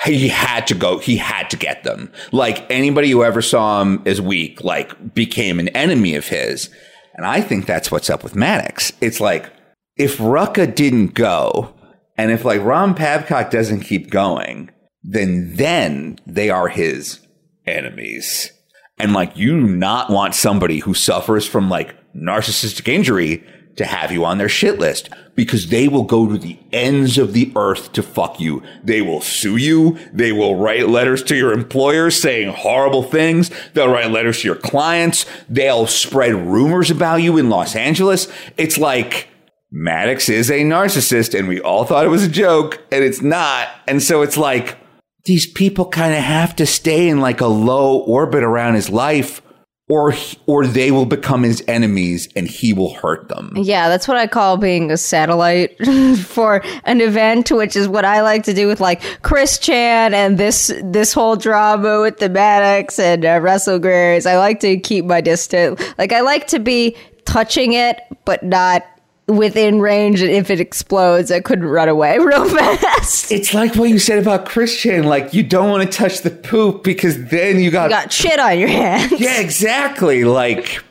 he 0.04 0.28
had 0.28 0.66
to 0.66 0.74
go, 0.74 0.98
he 0.98 1.16
had 1.16 1.48
to 1.50 1.56
get 1.56 1.82
them. 1.84 2.12
Like 2.32 2.70
anybody 2.70 3.10
who 3.10 3.24
ever 3.24 3.40
saw 3.40 3.80
him 3.80 4.02
as 4.06 4.20
weak, 4.20 4.62
like 4.62 5.14
became 5.14 5.58
an 5.58 5.68
enemy 5.68 6.14
of 6.16 6.26
his. 6.28 6.68
And 7.14 7.24
I 7.24 7.40
think 7.40 7.64
that's 7.64 7.90
what's 7.90 8.10
up 8.10 8.22
with 8.22 8.36
Maddox. 8.36 8.92
It's 9.00 9.20
like 9.20 9.50
if 9.96 10.18
Rucka 10.18 10.74
didn't 10.74 11.14
go, 11.14 11.74
and 12.16 12.30
if 12.30 12.44
like 12.44 12.62
Ron 12.62 12.94
Babcock 12.94 13.50
doesn't 13.50 13.80
keep 13.80 14.10
going, 14.10 14.70
then 15.02 15.56
then 15.56 16.18
they 16.26 16.50
are 16.50 16.68
his 16.68 17.20
enemies. 17.66 18.52
And 18.98 19.12
like 19.12 19.36
you 19.36 19.60
do 19.60 19.66
not 19.66 20.10
want 20.10 20.34
somebody 20.34 20.78
who 20.80 20.94
suffers 20.94 21.46
from 21.46 21.68
like 21.68 21.94
narcissistic 22.14 22.88
injury 22.88 23.44
to 23.76 23.84
have 23.84 24.10
you 24.10 24.24
on 24.24 24.38
their 24.38 24.48
shit 24.48 24.78
list 24.78 25.10
because 25.34 25.68
they 25.68 25.86
will 25.86 26.04
go 26.04 26.26
to 26.26 26.38
the 26.38 26.58
ends 26.72 27.18
of 27.18 27.34
the 27.34 27.52
earth 27.54 27.92
to 27.92 28.02
fuck 28.02 28.40
you. 28.40 28.62
They 28.82 29.02
will 29.02 29.20
sue 29.20 29.58
you. 29.58 29.98
They 30.14 30.32
will 30.32 30.56
write 30.56 30.88
letters 30.88 31.22
to 31.24 31.36
your 31.36 31.52
employers 31.52 32.20
saying 32.20 32.54
horrible 32.54 33.02
things. 33.02 33.50
They'll 33.74 33.92
write 33.92 34.10
letters 34.10 34.40
to 34.40 34.48
your 34.48 34.56
clients. 34.56 35.26
They'll 35.50 35.86
spread 35.86 36.34
rumors 36.34 36.90
about 36.90 37.16
you 37.16 37.36
in 37.36 37.50
Los 37.50 37.76
Angeles. 37.76 38.28
It's 38.56 38.78
like 38.78 39.28
Maddox 39.70 40.28
is 40.28 40.50
a 40.50 40.62
narcissist 40.62 41.38
and 41.38 41.48
we 41.48 41.60
all 41.60 41.84
thought 41.84 42.04
it 42.04 42.08
was 42.08 42.24
a 42.24 42.28
joke 42.28 42.80
and 42.92 43.04
it's 43.04 43.22
not. 43.22 43.68
And 43.86 44.02
so 44.02 44.22
it's 44.22 44.36
like, 44.36 44.78
these 45.24 45.46
people 45.46 45.86
kind 45.86 46.14
of 46.14 46.22
have 46.22 46.54
to 46.56 46.66
stay 46.66 47.08
in 47.08 47.20
like 47.20 47.40
a 47.40 47.46
low 47.46 47.98
orbit 47.98 48.44
around 48.44 48.74
his 48.74 48.88
life 48.88 49.42
or 49.88 50.14
or 50.46 50.66
they 50.66 50.90
will 50.90 51.06
become 51.06 51.44
his 51.44 51.62
enemies 51.68 52.28
and 52.34 52.48
he 52.48 52.72
will 52.72 52.94
hurt 52.94 53.28
them. 53.28 53.52
Yeah, 53.56 53.88
that's 53.88 54.08
what 54.08 54.16
I 54.16 54.26
call 54.26 54.56
being 54.56 54.90
a 54.90 54.96
satellite 54.96 55.76
for 56.24 56.62
an 56.84 57.00
event, 57.00 57.50
which 57.52 57.76
is 57.76 57.86
what 57.86 58.04
I 58.04 58.22
like 58.22 58.42
to 58.44 58.54
do 58.54 58.66
with 58.66 58.80
like 58.80 59.00
Chris 59.22 59.58
Chan 59.58 60.12
and 60.12 60.38
this 60.38 60.72
this 60.82 61.12
whole 61.12 61.36
drama 61.36 62.00
with 62.00 62.18
the 62.18 62.28
Maddox 62.28 62.98
and 62.98 63.24
uh, 63.24 63.38
Russell. 63.40 63.84
Is 63.84 64.26
I 64.26 64.38
like 64.38 64.60
to 64.60 64.76
keep 64.78 65.04
my 65.04 65.20
distance. 65.20 65.80
Like 65.98 66.12
I 66.12 66.20
like 66.20 66.48
to 66.48 66.58
be 66.58 66.96
touching 67.24 67.72
it, 67.72 68.00
but 68.24 68.42
not 68.42 68.82
within 69.28 69.80
range. 69.80 70.20
And 70.22 70.30
if 70.30 70.50
it 70.50 70.60
explodes, 70.60 71.30
I 71.30 71.40
couldn't 71.40 71.66
run 71.66 71.88
away 71.88 72.18
real 72.20 72.48
fast. 72.48 73.30
It's 73.32 73.54
like 73.54 73.74
what 73.76 73.88
you 73.88 73.98
said 73.98 74.18
about 74.18 74.46
Chris 74.46 74.76
Chan, 74.76 75.04
like 75.04 75.34
you 75.34 75.42
don't 75.42 75.70
want 75.70 75.90
to 75.90 75.96
touch 75.96 76.22
the 76.22 76.30
poop 76.30 76.84
because 76.84 77.26
then 77.26 77.60
you 77.60 77.70
got, 77.70 77.84
You 77.84 77.90
got 77.90 78.12
shit 78.12 78.38
on 78.38 78.58
your 78.58 78.68
hands. 78.68 79.20
Yeah, 79.20 79.40
exactly. 79.40 80.24
Like 80.24 80.82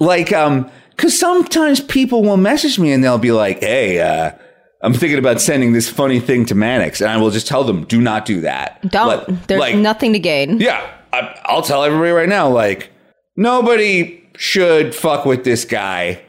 like 0.00 0.32
um 0.32 0.70
cuz 0.96 1.18
sometimes 1.18 1.80
people 1.80 2.22
will 2.22 2.36
message 2.36 2.78
me 2.78 2.92
and 2.92 3.02
they'll 3.02 3.18
be 3.18 3.32
like, 3.32 3.60
"Hey, 3.60 4.00
uh 4.00 4.32
I'm 4.82 4.92
thinking 4.92 5.18
about 5.18 5.40
sending 5.40 5.72
this 5.72 5.88
funny 5.88 6.20
thing 6.20 6.44
to 6.46 6.54
Maddox." 6.54 7.00
And 7.00 7.10
I 7.10 7.16
will 7.16 7.30
just 7.30 7.46
tell 7.46 7.64
them, 7.64 7.84
"Do 7.84 8.00
not 8.00 8.26
do 8.26 8.40
that." 8.42 8.80
Don't. 8.90 9.46
There's 9.46 9.60
like, 9.60 9.76
nothing 9.76 10.12
to 10.12 10.18
gain. 10.18 10.60
Yeah, 10.60 10.86
I, 11.12 11.34
I'll 11.46 11.62
tell 11.62 11.84
everybody 11.84 12.10
right 12.10 12.28
now. 12.28 12.48
Like, 12.50 12.90
nobody 13.36 14.22
should 14.36 14.94
fuck 14.94 15.24
with 15.24 15.44
this 15.44 15.64
guy 15.64 16.20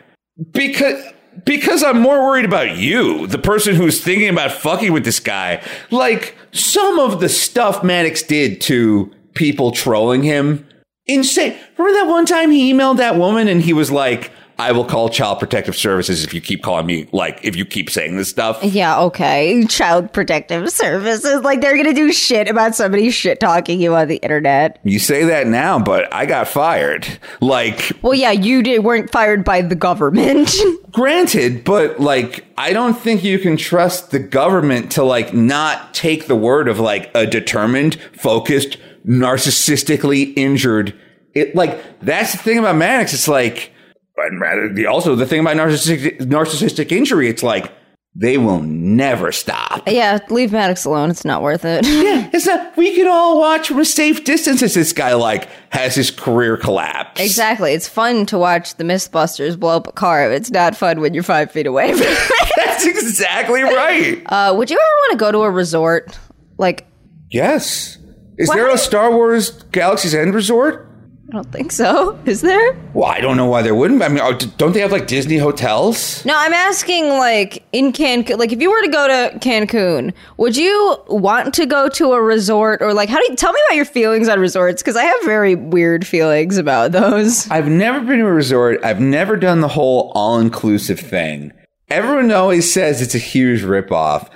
because 0.51 1.03
because 1.43 1.83
I'm 1.83 1.99
more 1.99 2.23
worried 2.23 2.45
about 2.45 2.77
you, 2.77 3.27
the 3.27 3.37
person 3.37 3.75
who's 3.75 4.03
thinking 4.03 4.29
about 4.29 4.51
fucking 4.51 4.93
with 4.93 5.03
this 5.03 5.19
guy. 5.19 5.61
Like 5.91 6.35
some 6.51 6.99
of 6.99 7.19
the 7.19 7.29
stuff 7.29 7.83
Maddox 7.83 8.23
did 8.23 8.61
to 8.61 9.11
people 9.33 9.71
trolling 9.71 10.23
him, 10.23 10.67
insane. 11.05 11.57
Remember 11.77 11.99
that 11.99 12.07
one 12.07 12.25
time 12.25 12.51
he 12.51 12.71
emailed 12.71 12.97
that 12.97 13.17
woman 13.17 13.47
and 13.47 13.61
he 13.61 13.73
was 13.73 13.91
like, 13.91 14.31
I 14.57 14.71
will 14.71 14.85
call 14.85 15.09
Child 15.09 15.39
Protective 15.39 15.75
Services 15.75 16.23
if 16.23 16.33
you 16.33 16.39
keep 16.39 16.63
calling 16.63 16.85
me, 16.85 17.07
like, 17.11 17.43
if 17.43 17.55
you 17.55 17.65
keep 17.65 17.89
saying 17.89 18.15
this 18.15 18.29
stuff. 18.29 18.63
Yeah, 18.63 18.99
okay. 19.01 19.65
Child 19.65 20.13
Protective 20.13 20.69
Services. 20.69 21.41
Like, 21.41 21.61
they're 21.61 21.75
gonna 21.75 21.93
do 21.93 22.13
shit 22.13 22.47
about 22.47 22.73
somebody 22.75 23.09
shit 23.09 23.39
talking 23.39 23.81
you 23.81 23.95
on 23.95 24.07
the 24.07 24.15
internet. 24.17 24.79
You 24.83 24.99
say 24.99 25.25
that 25.25 25.47
now, 25.47 25.79
but 25.79 26.13
I 26.13 26.25
got 26.25 26.47
fired. 26.47 27.05
Like, 27.41 27.91
Well, 28.01 28.13
yeah, 28.13 28.31
you 28.31 28.63
did, 28.63 28.83
weren't 28.83 29.11
fired 29.11 29.43
by 29.43 29.61
the 29.61 29.75
government. 29.75 30.51
granted, 30.91 31.65
but 31.65 31.99
like, 31.99 32.45
I 32.57 32.71
don't 32.71 32.97
think 32.97 33.23
you 33.23 33.39
can 33.39 33.57
trust 33.57 34.11
the 34.11 34.19
government 34.19 34.93
to 34.93 35.03
like 35.03 35.33
not 35.33 35.93
take 35.93 36.27
the 36.27 36.35
word 36.35 36.69
of 36.69 36.79
like 36.79 37.11
a 37.13 37.27
determined, 37.27 37.99
focused, 38.13 38.77
narcissistically 39.05 40.33
injured. 40.37 40.97
It 41.33 41.55
like, 41.55 41.99
that's 41.99 42.31
the 42.31 42.37
thing 42.37 42.57
about 42.57 42.77
Maddox. 42.77 43.13
It's 43.13 43.27
like, 43.27 43.73
and 44.17 44.39
rather 44.39 44.71
the 44.71 44.85
also 44.87 45.15
the 45.15 45.25
thing 45.25 45.39
about 45.41 45.57
narcissistic 45.57 46.17
narcissistic 46.19 46.91
injury, 46.91 47.27
it's 47.29 47.43
like 47.43 47.71
they 48.17 48.37
will 48.37 48.61
never 48.61 49.29
stop. 49.33 49.83
yeah, 49.89 50.19
leave 50.29 50.53
Maddox 50.53 50.85
alone. 50.85 51.09
It's 51.09 51.25
not 51.25 51.41
worth 51.41 51.65
it. 51.65 51.85
Yeah, 52.05 52.29
it's 52.31 52.45
not. 52.45 52.77
We 52.77 52.95
can 52.95 53.07
all 53.07 53.37
watch 53.39 53.67
from 53.67 53.79
a 53.79 53.83
safe 53.85 54.23
distance 54.23 54.61
as 54.63 54.73
this 54.73 54.93
guy 54.93 55.13
like 55.15 55.49
has 55.71 55.95
his 55.95 56.11
career 56.11 56.55
collapse. 56.55 57.19
exactly. 57.19 57.73
It's 57.73 57.89
fun 57.89 58.25
to 58.27 58.37
watch 58.37 58.75
the 58.75 58.85
Mythbusters 58.85 59.59
blow 59.59 59.75
up 59.77 59.87
a 59.87 59.91
car. 59.91 60.31
It's 60.31 60.49
not 60.49 60.77
fun 60.77 61.01
when 61.01 61.13
you're 61.13 61.23
five 61.23 61.51
feet 61.51 61.67
away. 61.67 61.91
That's 62.55 62.85
exactly 62.85 63.63
right. 63.63 64.21
Uh, 64.31 64.53
would 64.57 64.69
you 64.69 64.77
ever 64.77 64.83
want 65.01 65.11
to 65.11 65.17
go 65.17 65.31
to 65.33 65.39
a 65.39 65.51
resort? 65.51 66.17
Like, 66.57 66.87
yes. 67.31 67.97
Is 68.37 68.47
What? 68.47 68.55
there 68.55 68.69
a 68.69 68.77
Star 68.77 69.11
Wars 69.11 69.49
Galaxy's 69.71 70.15
Edge 70.15 70.29
resort? 70.29 70.89
I 71.29 71.33
don't 71.33 71.51
think 71.51 71.71
so. 71.71 72.19
Is 72.25 72.41
there? 72.41 72.77
Well, 72.93 73.09
I 73.09 73.19
don't 73.19 73.35
know 73.35 73.47
why 73.47 73.61
there 73.61 73.73
wouldn't. 73.73 74.01
I 74.03 74.09
mean, 74.09 74.19
oh, 74.21 74.37
don't 74.57 74.73
they 74.73 74.79
have 74.81 74.91
like 74.91 75.07
Disney 75.07 75.37
hotels? 75.37 76.23
No, 76.23 76.33
I'm 76.35 76.53
asking 76.53 77.09
like 77.09 77.63
in 77.71 77.91
Cancun. 77.93 78.37
Like, 78.37 78.51
if 78.51 78.61
you 78.61 78.69
were 78.69 78.81
to 78.81 78.87
go 78.87 79.07
to 79.07 79.39
Cancun, 79.39 80.13
would 80.37 80.55
you 80.55 80.97
want 81.07 81.53
to 81.55 81.65
go 81.65 81.89
to 81.89 82.13
a 82.13 82.21
resort 82.21 82.81
or 82.81 82.93
like 82.93 83.09
how 83.09 83.17
do 83.17 83.25
you 83.29 83.35
tell 83.35 83.53
me 83.53 83.59
about 83.67 83.75
your 83.75 83.85
feelings 83.85 84.27
on 84.29 84.39
resorts? 84.39 84.81
Because 84.81 84.95
I 84.95 85.03
have 85.03 85.23
very 85.23 85.55
weird 85.55 86.05
feelings 86.05 86.57
about 86.57 86.91
those. 86.91 87.49
I've 87.51 87.67
never 87.69 87.99
been 87.99 88.19
to 88.19 88.25
a 88.27 88.33
resort. 88.33 88.83
I've 88.83 88.99
never 88.99 89.35
done 89.35 89.61
the 89.61 89.67
whole 89.67 90.11
all 90.13 90.39
inclusive 90.39 90.99
thing. 90.99 91.51
Everyone 91.89 92.31
always 92.31 92.71
says 92.71 93.01
it's 93.01 93.15
a 93.15 93.19
huge 93.19 93.61
ripoff. 93.61 94.29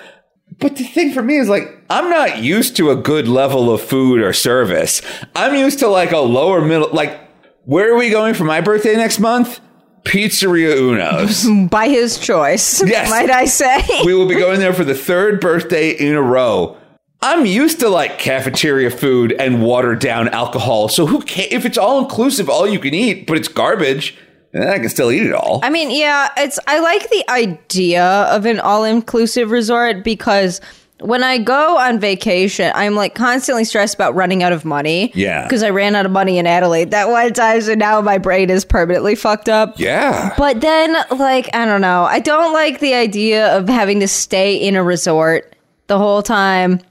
But 0.60 0.76
the 0.76 0.84
thing 0.84 1.14
for 1.14 1.22
me 1.22 1.38
is 1.38 1.48
like, 1.48 1.84
I'm 1.90 2.10
not 2.10 2.40
used 2.40 2.76
to 2.78 2.90
a 2.92 2.96
good 2.96 3.28
level 3.28 3.74
of 3.74 3.82
food 3.82 4.22
or 4.22 4.34
service. 4.34 5.02
I'm 5.36 5.56
used 5.56 5.80
to 5.80 5.88
like 5.88 6.12
a 6.12 6.18
lower 6.20 6.62
middle, 6.62 6.90
like, 6.92 7.20
where 7.66 7.94
are 7.94 7.98
we 7.98 8.10
going 8.10 8.34
for 8.34 8.44
my 8.44 8.62
birthday 8.62 8.96
next 8.96 9.20
month? 9.20 9.60
Pizzeria 10.04 10.76
Uno's. 10.78 11.48
By 11.70 11.88
his 11.88 12.18
choice, 12.18 12.82
Yes. 12.86 13.10
might 13.10 13.30
I 13.30 13.46
say? 13.46 13.82
we 14.06 14.14
will 14.14 14.28
be 14.28 14.36
going 14.36 14.60
there 14.60 14.74
for 14.74 14.84
the 14.84 14.96
third 14.96 15.40
birthday 15.40 15.92
in 15.92 16.16
a 16.16 16.22
row. 16.22 16.78
I'm 17.22 17.46
used 17.46 17.82
to 17.82 17.90
like 17.90 18.18
cafeteria 18.18 18.90
food 18.92 19.34
and 19.34 19.62
watered 19.62 20.00
down 20.00 20.30
alcohol. 20.30 20.88
So 20.88 21.06
who 21.06 21.22
can 21.22 21.48
if 21.52 21.66
it's 21.66 21.78
all 21.78 22.00
inclusive, 22.00 22.50
all 22.50 22.66
you 22.68 22.80
can 22.80 22.94
eat, 22.94 23.28
but 23.28 23.38
it's 23.38 23.50
garbage, 23.50 24.16
then 24.16 24.29
I 24.54 24.80
can 24.80 24.90
still 24.90 25.12
eat 25.12 25.24
it 25.24 25.34
all. 25.34 25.60
I 25.64 25.70
mean, 25.70 25.92
yeah, 25.92 26.30
it's 26.38 26.60
I 26.68 26.80
like 26.80 27.10
the 27.10 27.24
idea 27.30 28.04
of 28.04 28.46
an 28.46 28.60
all-inclusive 28.60 29.52
resort 29.52 30.04
because 30.04 30.60
when 31.02 31.24
I 31.24 31.38
go 31.38 31.78
on 31.78 32.00
vacation, 32.00 32.72
I'm 32.76 32.96
like 32.96 33.16
constantly 33.16 33.64
stressed 33.64 33.96
about 33.96 34.16
running 34.16 34.44
out 34.44 34.52
of 34.52 34.66
money. 34.66 35.12
Yeah. 35.16 35.44
Because 35.44 35.64
I 35.64 35.70
ran 35.70 35.96
out 35.96 36.06
of 36.06 36.12
money 36.12 36.38
in 36.38 36.48
Adelaide 36.48 36.92
that 36.92 37.10
one 37.10 37.34
time, 37.34 37.62
so 37.62 37.74
now 37.74 38.02
my 38.02 38.18
brain 38.18 38.50
is 38.50 38.66
permanently 38.66 39.16
fucked 39.16 39.50
up. 39.50 39.80
yeah. 39.80 40.34
But 40.38 40.62
then, 40.62 40.96
like, 41.18 41.54
I 41.56 41.66
don't 41.66 41.82
know. 41.82 42.04
I 42.04 42.20
don't 42.20 42.54
like 42.54 42.80
the 42.80 42.96
idea 42.96 43.56
of 43.56 43.70
having 43.70 44.00
to 44.02 44.08
stay 44.08 44.56
in 44.56 44.76
a 44.76 44.84
resort 44.84 45.56
the 45.88 45.98
whole 45.98 46.22
time. 46.22 46.82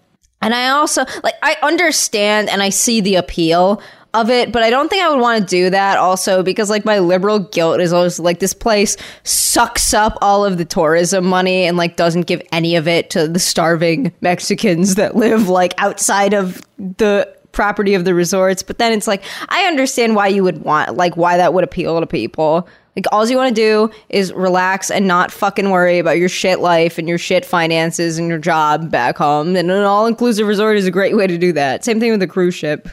And 0.41 0.55
I 0.55 0.69
also, 0.69 1.05
like, 1.23 1.35
I 1.43 1.57
understand 1.63 2.49
and 2.49 2.63
I 2.63 2.69
see 2.69 3.01
the 3.01 3.17
appeal 3.17 3.83
of 4.21 4.31
it, 4.31 4.53
but 4.53 4.63
I 4.63 4.71
don't 4.71 4.89
think 4.89 5.03
I 5.03 5.09
would 5.09 5.21
want 5.21 5.41
to 5.41 5.47
do 5.47 5.71
that 5.71 5.99
also 5.99 6.43
because, 6.43 6.71
like, 6.71 6.85
my 6.85 6.99
liberal 6.99 7.39
guilt 7.39 7.81
is 7.81 7.93
always 7.93 8.19
like 8.19 8.39
this 8.39 8.55
place 8.55 8.97
sucks 9.25 9.95
up 9.95 10.19
all 10.21 10.45
of 10.45 10.59
the 10.59 10.65
tourism 10.65 11.25
money 11.25 11.65
and, 11.65 11.77
like, 11.77 11.97
doesn't 11.97 12.27
give 12.27 12.43
any 12.53 12.77
of 12.77 12.89
it 12.89 13.11
to 13.11 13.29
the 13.29 13.39
starving 13.39 14.13
Mexicans 14.21 14.97
that 14.97 15.17
live, 15.17 15.49
like, 15.49 15.75
outside 15.79 16.35
of 16.35 16.63
the 16.79 17.33
property 17.53 17.95
of 17.95 18.05
the 18.05 18.15
resorts. 18.15 18.63
But 18.63 18.79
then 18.79 18.93
it's 18.93 19.07
like, 19.07 19.23
I 19.49 19.65
understand 19.65 20.15
why 20.15 20.29
you 20.29 20.45
would 20.45 20.59
want, 20.59 20.97
like, 20.97 21.17
why 21.17 21.37
that 21.37 21.55
would 21.55 21.65
appeal 21.65 21.99
to 22.01 22.07
people. 22.07 22.69
Like, 22.95 23.07
all 23.13 23.29
you 23.29 23.37
want 23.37 23.55
to 23.55 23.55
do 23.55 23.91
is 24.09 24.33
relax 24.33 24.91
and 24.91 25.07
not 25.07 25.31
fucking 25.31 25.71
worry 25.71 26.01
about 26.01 26.19
your 26.19 26.29
shit 26.29 26.59
life 26.59 26.99
and 26.99 27.09
your 27.09 27.19
shit 27.19 27.45
finances 27.45 28.19
and 28.19 28.29
your 28.29 28.39
job 28.39 28.91
back 28.91 29.19
home. 29.19 29.55
And 29.55 29.71
an 29.71 29.85
all 29.85 30.07
inclusive 30.07 30.49
resort 30.49 30.77
is 30.77 30.87
a 30.87 30.91
great 30.91 31.17
way 31.17 31.29
to 31.29 31.39
do 31.39 31.53
that. 31.53 31.85
Same 31.85 32.01
thing 32.01 32.11
with 32.11 32.23
a 32.23 32.27
cruise 32.27 32.57
ship. 32.57 32.89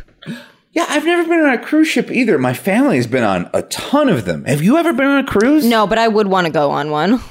Yeah, 0.76 0.86
I've 0.89 1.05
never 1.05 1.23
been 1.23 1.39
on 1.39 1.53
a 1.53 1.57
cruise 1.57 1.88
ship 1.88 2.11
either. 2.11 2.38
My 2.38 2.53
family 2.53 2.97
has 2.97 3.07
been 3.07 3.23
on 3.23 3.49
a 3.53 3.61
ton 3.63 4.09
of 4.09 4.26
them. 4.26 4.43
Have 4.43 4.61
you 4.61 4.78
ever 4.78 4.91
been 4.91 5.05
on 5.07 5.23
a 5.23 5.28
cruise? 5.28 5.65
No, 5.65 5.88
but 5.88 5.97
I 5.97 6.09
would 6.09 6.28
want 6.28 6.47
to 6.47 6.51
go 6.53 6.69
on 6.69 6.91
one. 6.91 7.21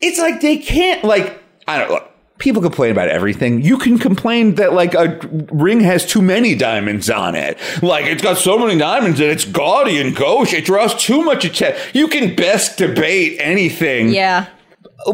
It's 0.00 0.18
like 0.18 0.40
they 0.40 0.58
can't 0.58 1.04
like 1.04 1.40
I 1.68 1.78
don't 1.78 1.90
look. 1.90 2.10
People 2.38 2.60
complain 2.60 2.90
about 2.90 3.08
everything. 3.08 3.62
You 3.62 3.78
can 3.78 3.98
complain 3.98 4.56
that 4.56 4.74
like 4.74 4.94
a 4.94 5.18
ring 5.52 5.80
has 5.80 6.04
too 6.04 6.20
many 6.20 6.54
diamonds 6.54 7.08
on 7.08 7.34
it. 7.36 7.56
Like 7.82 8.04
it's 8.04 8.22
got 8.22 8.36
so 8.36 8.58
many 8.58 8.78
diamonds 8.78 9.20
and 9.20 9.30
it's 9.30 9.44
gaudy 9.44 9.98
and 10.00 10.14
gauche. 10.14 10.52
It 10.52 10.64
draws 10.64 10.94
too 10.96 11.22
much 11.22 11.44
attention. 11.44 11.80
You 11.94 12.08
can 12.08 12.34
best 12.34 12.76
debate 12.78 13.36
anything. 13.40 14.10
Yeah. 14.10 14.48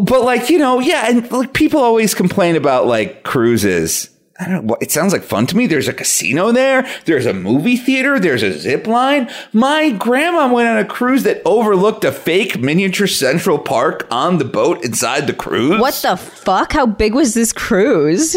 But 0.01 0.23
like, 0.25 0.49
you 0.49 0.59
know, 0.59 0.81
yeah, 0.81 1.11
and 1.11 1.31
like 1.31 1.53
people 1.53 1.81
always 1.81 2.15
complain 2.15 2.57
about 2.57 2.87
like 2.87 3.23
cruises. 3.25 4.09
I 4.41 4.49
don't 4.49 4.65
know. 4.65 4.77
It 4.81 4.91
sounds 4.91 5.13
like 5.13 5.23
fun 5.23 5.47
to 5.49 5.57
me. 5.57 5.67
There's 5.67 5.89
a 5.89 5.93
casino 5.93 6.53
there. 6.53 6.89
There's 7.05 7.27
a 7.27 7.35
movie 7.35 7.77
theater. 7.77 8.19
There's 8.19 8.43
a 8.43 8.59
zip 8.59 8.87
line. 8.87 9.31
My 9.53 9.91
grandma 9.91 10.53
went 10.53 10.69
on 10.69 10.79
a 10.79 10.85
cruise 10.85 11.23
that 11.25 11.43
overlooked 11.45 12.05
a 12.05 12.13
fake 12.13 12.59
miniature 12.59 13.07
Central 13.07 13.59
Park 13.59 14.07
on 14.11 14.39
the 14.39 14.45
boat 14.45 14.85
inside 14.85 15.27
the 15.27 15.35
cruise. 15.35 15.81
What 15.81 15.95
the 16.03 16.17
fuck? 16.17 16.73
How 16.73 16.87
big 16.87 17.15
was 17.15 17.35
this 17.35 17.53
cruise? 17.53 18.37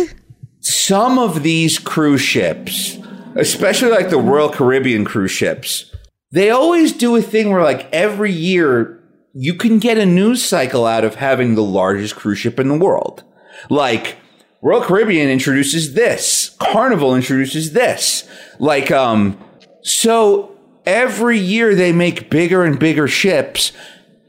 Some 0.60 1.18
of 1.18 1.43
these 1.43 1.80
cruise 1.80 2.22
ships, 2.22 2.98
especially 3.36 3.91
like 3.91 4.10
the 4.10 4.18
Royal 4.18 4.50
Caribbean 4.50 5.06
cruise 5.06 5.32
ships, 5.32 5.91
they 6.32 6.50
always 6.50 6.91
do 6.91 7.16
a 7.16 7.22
thing 7.22 7.52
where 7.52 7.64
like 7.64 7.88
every 7.93 8.32
year 8.32 9.02
you 9.34 9.54
can 9.54 9.80
get 9.80 9.98
a 9.98 10.06
news 10.06 10.43
cycle 10.43 10.86
out 10.86 11.04
of 11.04 11.16
having 11.16 11.56
the 11.56 11.64
largest 11.64 12.16
cruise 12.16 12.39
ship 12.39 12.60
in 12.60 12.68
the 12.68 12.78
world. 12.78 13.24
Like 13.70 14.18
Royal 14.62 14.82
Caribbean 14.82 15.30
introduces 15.30 15.93
this, 15.93 16.56
Carnival 16.60 17.16
introduces 17.16 17.74
this. 17.74 18.28
Like 18.60 18.91
um 18.91 19.39
so 19.84 20.58
every 20.86 21.38
year 21.38 21.76
they 21.76 21.91
make 21.91 22.30
bigger 22.30 22.64
and 22.64 22.80
bigger 22.80 23.08
ships. 23.08 23.72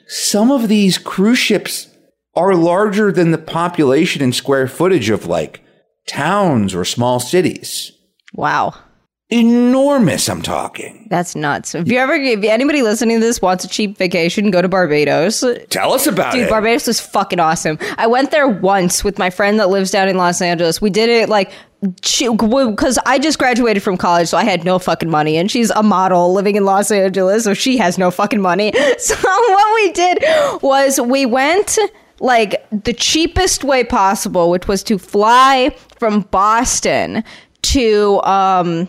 Some 0.09 0.51
of 0.51 0.69
these 0.69 0.99
cruise 0.99 1.39
ships 1.39 1.89
are 2.35 2.55
larger 2.55 3.11
than 3.11 3.31
the 3.31 3.39
population 3.39 4.23
and 4.23 4.35
square 4.35 4.69
footage 4.69 5.11
of 5.11 5.27
like 5.27 5.63
towns 6.07 6.75
or 6.75 6.85
small 6.85 7.19
cities. 7.19 7.93
Wow. 8.35 8.75
Enormous, 9.29 10.29
I'm 10.29 10.41
talking. 10.41 11.09
That's 11.11 11.35
nuts. 11.35 11.75
If 11.75 11.89
you 11.89 11.99
ever, 11.99 12.15
if 12.15 12.45
anybody 12.45 12.83
listening 12.83 13.19
to 13.19 13.27
this 13.27 13.43
wants 13.43 13.65
a 13.65 13.69
cheap 13.69 13.99
vacation, 13.99 14.53
go 14.53 14.63
to 14.63 14.69
Barbados. 14.69 15.43
Tell 15.69 15.93
us 15.93 16.07
about 16.07 16.31
Dude, 16.31 16.43
it. 16.43 16.45
Dude, 16.45 16.51
Barbados 16.51 16.87
was 16.87 17.01
fucking 17.01 17.41
awesome. 17.41 17.77
I 17.99 18.07
went 18.07 18.31
there 18.31 18.47
once 18.47 19.03
with 19.03 19.19
my 19.19 19.31
friend 19.31 19.59
that 19.59 19.69
lives 19.69 19.91
down 19.91 20.09
in 20.09 20.17
Los 20.17 20.41
Angeles. 20.41 20.81
We 20.81 20.91
did 20.91 21.09
it 21.09 21.29
like 21.29 21.51
because 21.81 22.99
I 23.05 23.19
just 23.19 23.41
graduated 23.41 23.83
from 23.83 23.97
college, 23.97 24.29
so 24.29 24.39
I 24.39 24.45
had 24.45 24.65
no 24.65 24.79
fucking 24.79 25.11
money, 25.11 25.37
and 25.37 25.51
she's 25.51 25.71
a 25.71 25.83
model 25.83 26.33
living 26.33 26.55
in 26.55 26.65
Los 26.65 26.93
Angeles, 26.93 27.45
so 27.45 27.53
she 27.53 27.77
has 27.79 27.99
no 27.99 28.13
fucking 28.13 28.41
money. 28.41 28.73
So 28.99 29.15
what 29.17 29.75
we 29.75 29.93
did 29.93 30.25
was 30.63 31.01
we 31.01 31.27
went 31.27 31.79
like 32.21 32.65
the 32.71 32.93
cheapest 32.93 33.65
way 33.65 33.83
possible, 33.83 34.51
which 34.51 34.69
was 34.69 34.83
to 34.85 34.99
fly 34.99 35.77
from 35.99 36.23
Boston 36.23 37.25
to 37.63 38.21
um 38.23 38.89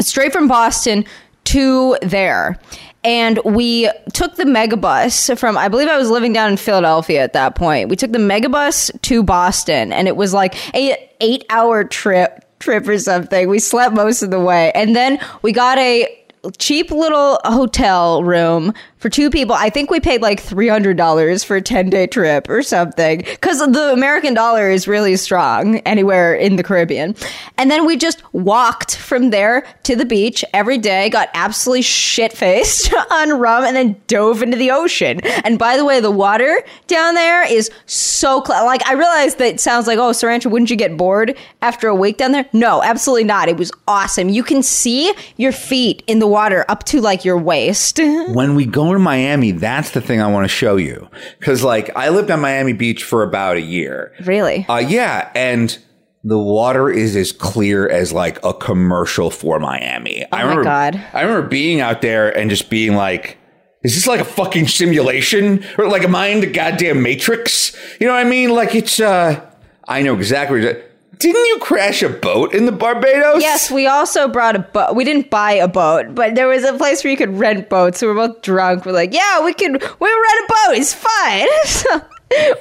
straight 0.00 0.32
from 0.32 0.48
Boston 0.48 1.04
to 1.44 1.96
there. 2.02 2.58
And 3.04 3.38
we 3.44 3.90
took 4.12 4.34
the 4.36 4.44
megabus 4.44 5.38
from, 5.38 5.56
I 5.56 5.68
believe 5.68 5.88
I 5.88 5.96
was 5.96 6.10
living 6.10 6.32
down 6.32 6.50
in 6.50 6.56
Philadelphia 6.56 7.22
at 7.22 7.32
that 7.32 7.54
point. 7.54 7.88
We 7.88 7.96
took 7.96 8.12
the 8.12 8.18
megabus 8.18 8.90
to 9.02 9.22
Boston 9.22 9.92
and 9.92 10.08
it 10.08 10.16
was 10.16 10.34
like 10.34 10.56
a 10.74 11.10
eight 11.20 11.44
hour 11.48 11.84
trip, 11.84 12.44
trip 12.58 12.88
or 12.88 12.98
something. 12.98 13.48
We 13.48 13.60
slept 13.60 13.94
most 13.94 14.22
of 14.22 14.30
the 14.30 14.40
way. 14.40 14.72
And 14.72 14.96
then 14.96 15.20
we 15.42 15.52
got 15.52 15.78
a 15.78 16.14
cheap 16.58 16.90
little 16.90 17.38
hotel 17.44 18.22
room 18.22 18.74
for 18.98 19.08
two 19.08 19.30
people. 19.30 19.54
I 19.54 19.70
think 19.70 19.90
we 19.90 20.00
paid 20.00 20.22
like 20.22 20.40
three 20.40 20.68
hundred 20.68 20.96
dollars 20.96 21.44
for 21.44 21.56
a 21.56 21.62
ten 21.62 21.90
day 21.90 22.06
trip 22.06 22.48
or 22.48 22.62
something 22.62 23.18
because 23.18 23.58
the 23.58 23.92
American 23.92 24.34
dollar 24.34 24.70
is 24.70 24.88
really 24.88 25.16
strong 25.16 25.78
anywhere 25.78 26.34
in 26.34 26.56
the 26.56 26.62
Caribbean. 26.62 27.14
And 27.56 27.70
then 27.70 27.86
we 27.86 27.96
just 27.96 28.22
walked 28.34 28.96
from 28.96 29.30
there 29.30 29.66
to 29.84 29.96
the 29.96 30.04
beach 30.04 30.44
every 30.52 30.78
day, 30.78 31.08
got 31.10 31.28
absolutely 31.34 31.82
shit 31.82 32.32
faced 32.32 32.92
on 33.10 33.38
rum, 33.38 33.64
and 33.64 33.76
then 33.76 34.00
dove 34.06 34.42
into 34.42 34.56
the 34.56 34.70
ocean. 34.70 35.20
And 35.44 35.58
by 35.58 35.76
the 35.76 35.84
way, 35.84 36.00
the 36.00 36.10
water 36.10 36.62
down 36.86 37.14
there 37.14 37.50
is 37.50 37.70
so 37.86 38.42
cl- 38.44 38.64
like 38.64 38.86
I 38.86 38.94
realized 38.94 39.38
that 39.38 39.60
sounds 39.60 39.86
like 39.86 39.98
oh, 39.98 40.10
Sirancha, 40.10 40.50
wouldn't 40.50 40.70
you 40.70 40.76
get 40.76 40.96
bored 40.96 41.36
after 41.62 41.88
a 41.88 41.94
week 41.94 42.16
down 42.16 42.32
there? 42.32 42.48
No, 42.52 42.82
absolutely 42.82 43.24
not. 43.24 43.48
It 43.48 43.56
was 43.56 43.70
awesome. 43.86 44.28
You 44.28 44.42
can 44.42 44.62
see 44.62 45.12
your 45.36 45.52
feet 45.52 46.02
in 46.06 46.18
the 46.18 46.26
water 46.26 46.64
up 46.68 46.84
to 46.84 47.00
like 47.00 47.24
your 47.24 47.38
waist. 47.38 47.98
when 48.28 48.54
we 48.54 48.66
go 48.66 48.87
to 48.94 48.98
Miami, 48.98 49.52
that's 49.52 49.90
the 49.90 50.00
thing 50.00 50.20
I 50.20 50.26
want 50.28 50.44
to 50.44 50.48
show 50.48 50.76
you. 50.76 51.08
Cause 51.40 51.62
like 51.62 51.94
I 51.96 52.08
lived 52.08 52.30
on 52.30 52.40
Miami 52.40 52.72
Beach 52.72 53.04
for 53.04 53.22
about 53.22 53.56
a 53.56 53.60
year. 53.60 54.12
really? 54.24 54.66
Uh, 54.68 54.78
yeah. 54.78 55.30
And 55.34 55.76
the 56.24 56.38
water 56.38 56.90
is 56.90 57.16
as 57.16 57.32
clear 57.32 57.88
as 57.88 58.12
like 58.12 58.42
a 58.44 58.52
commercial 58.52 59.30
for 59.30 59.58
Miami. 59.60 60.24
I 60.32 60.36
my 60.36 60.42
remember, 60.42 60.64
God. 60.64 61.04
I 61.12 61.22
remember 61.22 61.48
being 61.48 61.80
out 61.80 62.02
there 62.02 62.36
and 62.36 62.50
just 62.50 62.70
being 62.70 62.94
like, 62.94 63.38
is 63.84 63.94
this 63.94 64.06
like 64.06 64.20
a 64.20 64.24
fucking 64.24 64.66
simulation? 64.68 65.64
Or 65.78 65.88
like, 65.88 66.02
am 66.02 66.16
I 66.16 66.28
in 66.28 66.40
the 66.40 66.46
goddamn 66.46 67.02
Matrix? 67.02 67.76
You 68.00 68.06
know 68.08 68.14
what 68.14 68.26
I 68.26 68.28
mean? 68.28 68.50
Like 68.50 68.74
it's, 68.74 68.98
uh, 69.00 69.40
I 69.86 70.02
know 70.02 70.14
exactly. 70.16 70.82
Didn't 71.18 71.44
you 71.46 71.58
crash 71.60 72.02
a 72.02 72.08
boat 72.08 72.54
in 72.54 72.66
the 72.66 72.72
Barbados? 72.72 73.42
Yes, 73.42 73.70
we 73.72 73.88
also 73.88 74.28
brought 74.28 74.54
a 74.54 74.60
boat. 74.60 74.94
We 74.94 75.04
didn't 75.04 75.30
buy 75.30 75.52
a 75.52 75.66
boat, 75.66 76.14
but 76.14 76.36
there 76.36 76.46
was 76.46 76.62
a 76.62 76.74
place 76.74 77.02
where 77.02 77.10
you 77.10 77.16
could 77.16 77.36
rent 77.36 77.68
boats. 77.68 77.98
So 77.98 78.06
we're 78.06 78.28
both 78.28 78.42
drunk. 78.42 78.86
We're 78.86 78.92
like, 78.92 79.12
yeah, 79.12 79.44
we 79.44 79.52
could. 79.52 79.72
We 79.72 79.78
rent 79.78 79.90
a 79.90 80.46
boat. 80.48 80.78
It's 80.78 80.94
fine. 80.94 81.48
So 81.64 82.02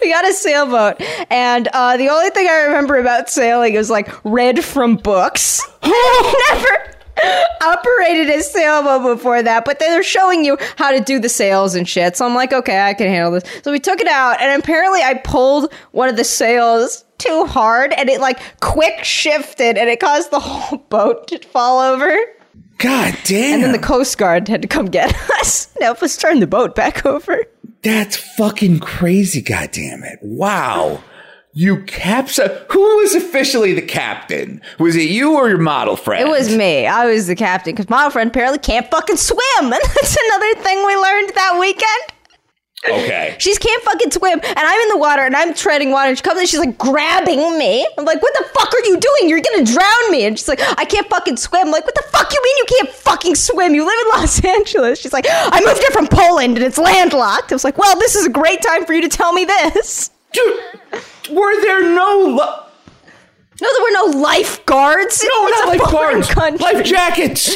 we 0.01 0.09
got 0.09 0.25
a 0.25 0.33
sailboat, 0.33 1.01
and 1.29 1.67
uh, 1.73 1.97
the 1.97 2.07
only 2.07 2.29
thing 2.29 2.47
I 2.47 2.63
remember 2.67 2.97
about 2.97 3.29
sailing 3.29 3.73
is 3.73 3.89
like 3.89 4.09
read 4.23 4.63
from 4.63 4.95
books. 4.95 5.61
Never 5.83 6.96
operated 7.61 8.29
a 8.29 8.41
sailboat 8.41 9.17
before 9.17 9.43
that, 9.43 9.65
but 9.65 9.79
they're 9.79 10.03
showing 10.03 10.45
you 10.45 10.57
how 10.77 10.91
to 10.91 10.99
do 10.99 11.19
the 11.19 11.29
sails 11.29 11.75
and 11.75 11.87
shit. 11.87 12.15
So 12.17 12.25
I'm 12.25 12.35
like, 12.35 12.53
okay, 12.53 12.81
I 12.81 12.93
can 12.93 13.07
handle 13.07 13.31
this. 13.31 13.43
So 13.63 13.71
we 13.71 13.79
took 13.79 13.99
it 13.99 14.07
out, 14.07 14.41
and 14.41 14.61
apparently 14.61 15.01
I 15.01 15.15
pulled 15.15 15.73
one 15.91 16.09
of 16.09 16.17
the 16.17 16.23
sails 16.23 17.05
too 17.17 17.45
hard, 17.45 17.93
and 17.93 18.09
it 18.09 18.21
like 18.21 18.39
quick 18.61 19.03
shifted, 19.03 19.77
and 19.77 19.89
it 19.89 19.99
caused 19.99 20.31
the 20.31 20.39
whole 20.41 20.79
boat 20.89 21.27
to 21.29 21.39
fall 21.39 21.79
over. 21.79 22.15
God 22.77 23.17
damn. 23.23 23.55
And 23.55 23.63
then 23.63 23.71
the 23.71 23.79
Coast 23.79 24.17
Guard 24.17 24.47
had 24.47 24.61
to 24.61 24.67
come 24.67 24.85
get 24.85 25.15
us. 25.39 25.73
Now 25.79 25.95
let's 25.99 26.17
turn 26.17 26.39
the 26.39 26.47
boat 26.47 26.75
back 26.75 27.05
over. 27.05 27.43
That's 27.81 28.15
fucking 28.15 28.79
crazy, 28.79 29.41
God 29.41 29.71
damn 29.71 30.03
it! 30.03 30.19
Wow. 30.21 31.03
You 31.57 31.77
capsa 31.77 32.71
who 32.71 32.97
was 32.97 33.15
officially 33.15 33.73
the 33.73 33.81
captain? 33.81 34.61
Was 34.77 34.95
it 34.95 35.09
you 35.09 35.33
or 35.33 35.49
your 35.49 35.57
model 35.57 35.95
friend? 35.95 36.21
It 36.21 36.29
was 36.29 36.55
me. 36.55 36.85
I 36.85 37.07
was 37.07 37.25
the 37.25 37.35
captain 37.35 37.73
because 37.73 37.89
my 37.89 38.11
friend 38.11 38.29
apparently 38.29 38.59
can't 38.59 38.87
fucking 38.91 39.17
swim, 39.17 39.39
and 39.63 39.71
that's 39.71 40.17
another 40.27 40.53
thing 40.61 40.85
we 40.85 40.95
learned 40.95 41.31
that 41.33 41.57
weekend. 41.59 42.13
Okay. 42.87 43.35
She's 43.39 43.57
can't 43.57 43.81
fucking 43.81 44.11
swim, 44.11 44.33
and 44.33 44.55
I'm 44.55 44.81
in 44.81 44.89
the 44.89 44.99
water, 44.99 45.23
and 45.23 45.35
I'm 45.35 45.55
treading 45.55 45.89
water, 45.89 46.09
and 46.09 46.17
she 46.19 46.21
comes 46.21 46.39
in, 46.39 46.45
she's 46.45 46.59
like 46.59 46.77
grabbing 46.77 47.57
me. 47.57 47.87
I'm 47.97 48.05
like, 48.05 48.21
what 48.21 48.35
the 48.35 48.47
fuck 48.53 48.71
are 48.71 48.85
you 48.85 48.99
doing? 48.99 49.27
You're 49.27 49.41
gonna 49.41 49.65
drown 49.65 50.11
me. 50.11 50.25
And 50.25 50.37
she's 50.37 50.47
like, 50.47 50.61
I 50.77 50.85
can't 50.85 51.09
fucking 51.09 51.37
swim. 51.37 51.65
I'm 51.65 51.71
like, 51.71 51.85
what 51.85 51.95
the 51.95 52.05
fuck 52.09 52.31
you 52.31 52.39
mean 52.43 52.57
you 52.57 52.65
can't 52.77 52.89
fucking 52.89 53.33
swim? 53.33 53.73
You 53.73 53.83
live 53.83 53.97
in 53.99 54.19
Los 54.19 54.45
Angeles. 54.57 54.99
She's 54.99 55.11
like, 55.11 55.25
I 55.27 55.59
moved 55.65 55.79
here 55.79 55.89
from 55.89 56.05
Poland, 56.05 56.55
and 56.55 56.63
it's 56.63 56.77
landlocked. 56.77 57.51
I 57.51 57.55
was 57.55 57.63
like, 57.63 57.79
well, 57.79 57.97
this 57.97 58.15
is 58.15 58.27
a 58.27 58.29
great 58.29 58.61
time 58.61 58.85
for 58.85 58.93
you 58.93 59.01
to 59.01 59.09
tell 59.09 59.33
me 59.33 59.43
this. 59.43 60.11
Dude, 60.33 60.59
were 61.31 61.61
there 61.61 61.83
no 61.83 62.19
lo- 62.37 62.63
No, 63.61 63.69
there 63.73 63.83
were 63.83 64.11
no 64.13 64.19
lifeguards. 64.19 65.23
no 65.23 65.47
It's 65.47 65.59
not 65.59 65.67
lifeguards, 65.77 66.29
country. 66.29 66.63
life 66.63 66.85
jackets? 66.85 67.55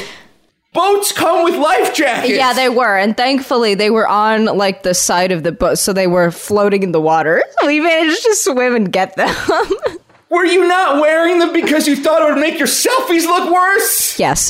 Boats 0.73 1.11
come 1.11 1.43
with 1.43 1.55
life 1.55 1.93
jackets. 1.93 2.33
Yeah, 2.33 2.53
they 2.53 2.69
were, 2.69 2.97
and 2.97 3.15
thankfully 3.17 3.73
they 3.75 3.89
were 3.89 4.07
on 4.07 4.45
like 4.45 4.83
the 4.83 4.93
side 4.93 5.31
of 5.33 5.43
the 5.43 5.51
boat, 5.51 5.77
so 5.77 5.91
they 5.91 6.07
were 6.07 6.31
floating 6.31 6.81
in 6.83 6.93
the 6.93 7.01
water. 7.01 7.43
So 7.59 7.67
we 7.67 7.81
managed 7.81 8.23
to 8.23 8.35
swim 8.35 8.75
and 8.75 8.91
get 8.91 9.15
them. 9.17 9.35
Were 10.29 10.45
you 10.45 10.65
not 10.65 11.01
wearing 11.01 11.39
them 11.39 11.51
because 11.51 11.89
you 11.89 11.97
thought 11.97 12.21
it 12.21 12.33
would 12.33 12.39
make 12.39 12.57
your 12.57 12.67
selfies 12.69 13.25
look 13.25 13.51
worse? 13.53 14.17
yes. 14.17 14.49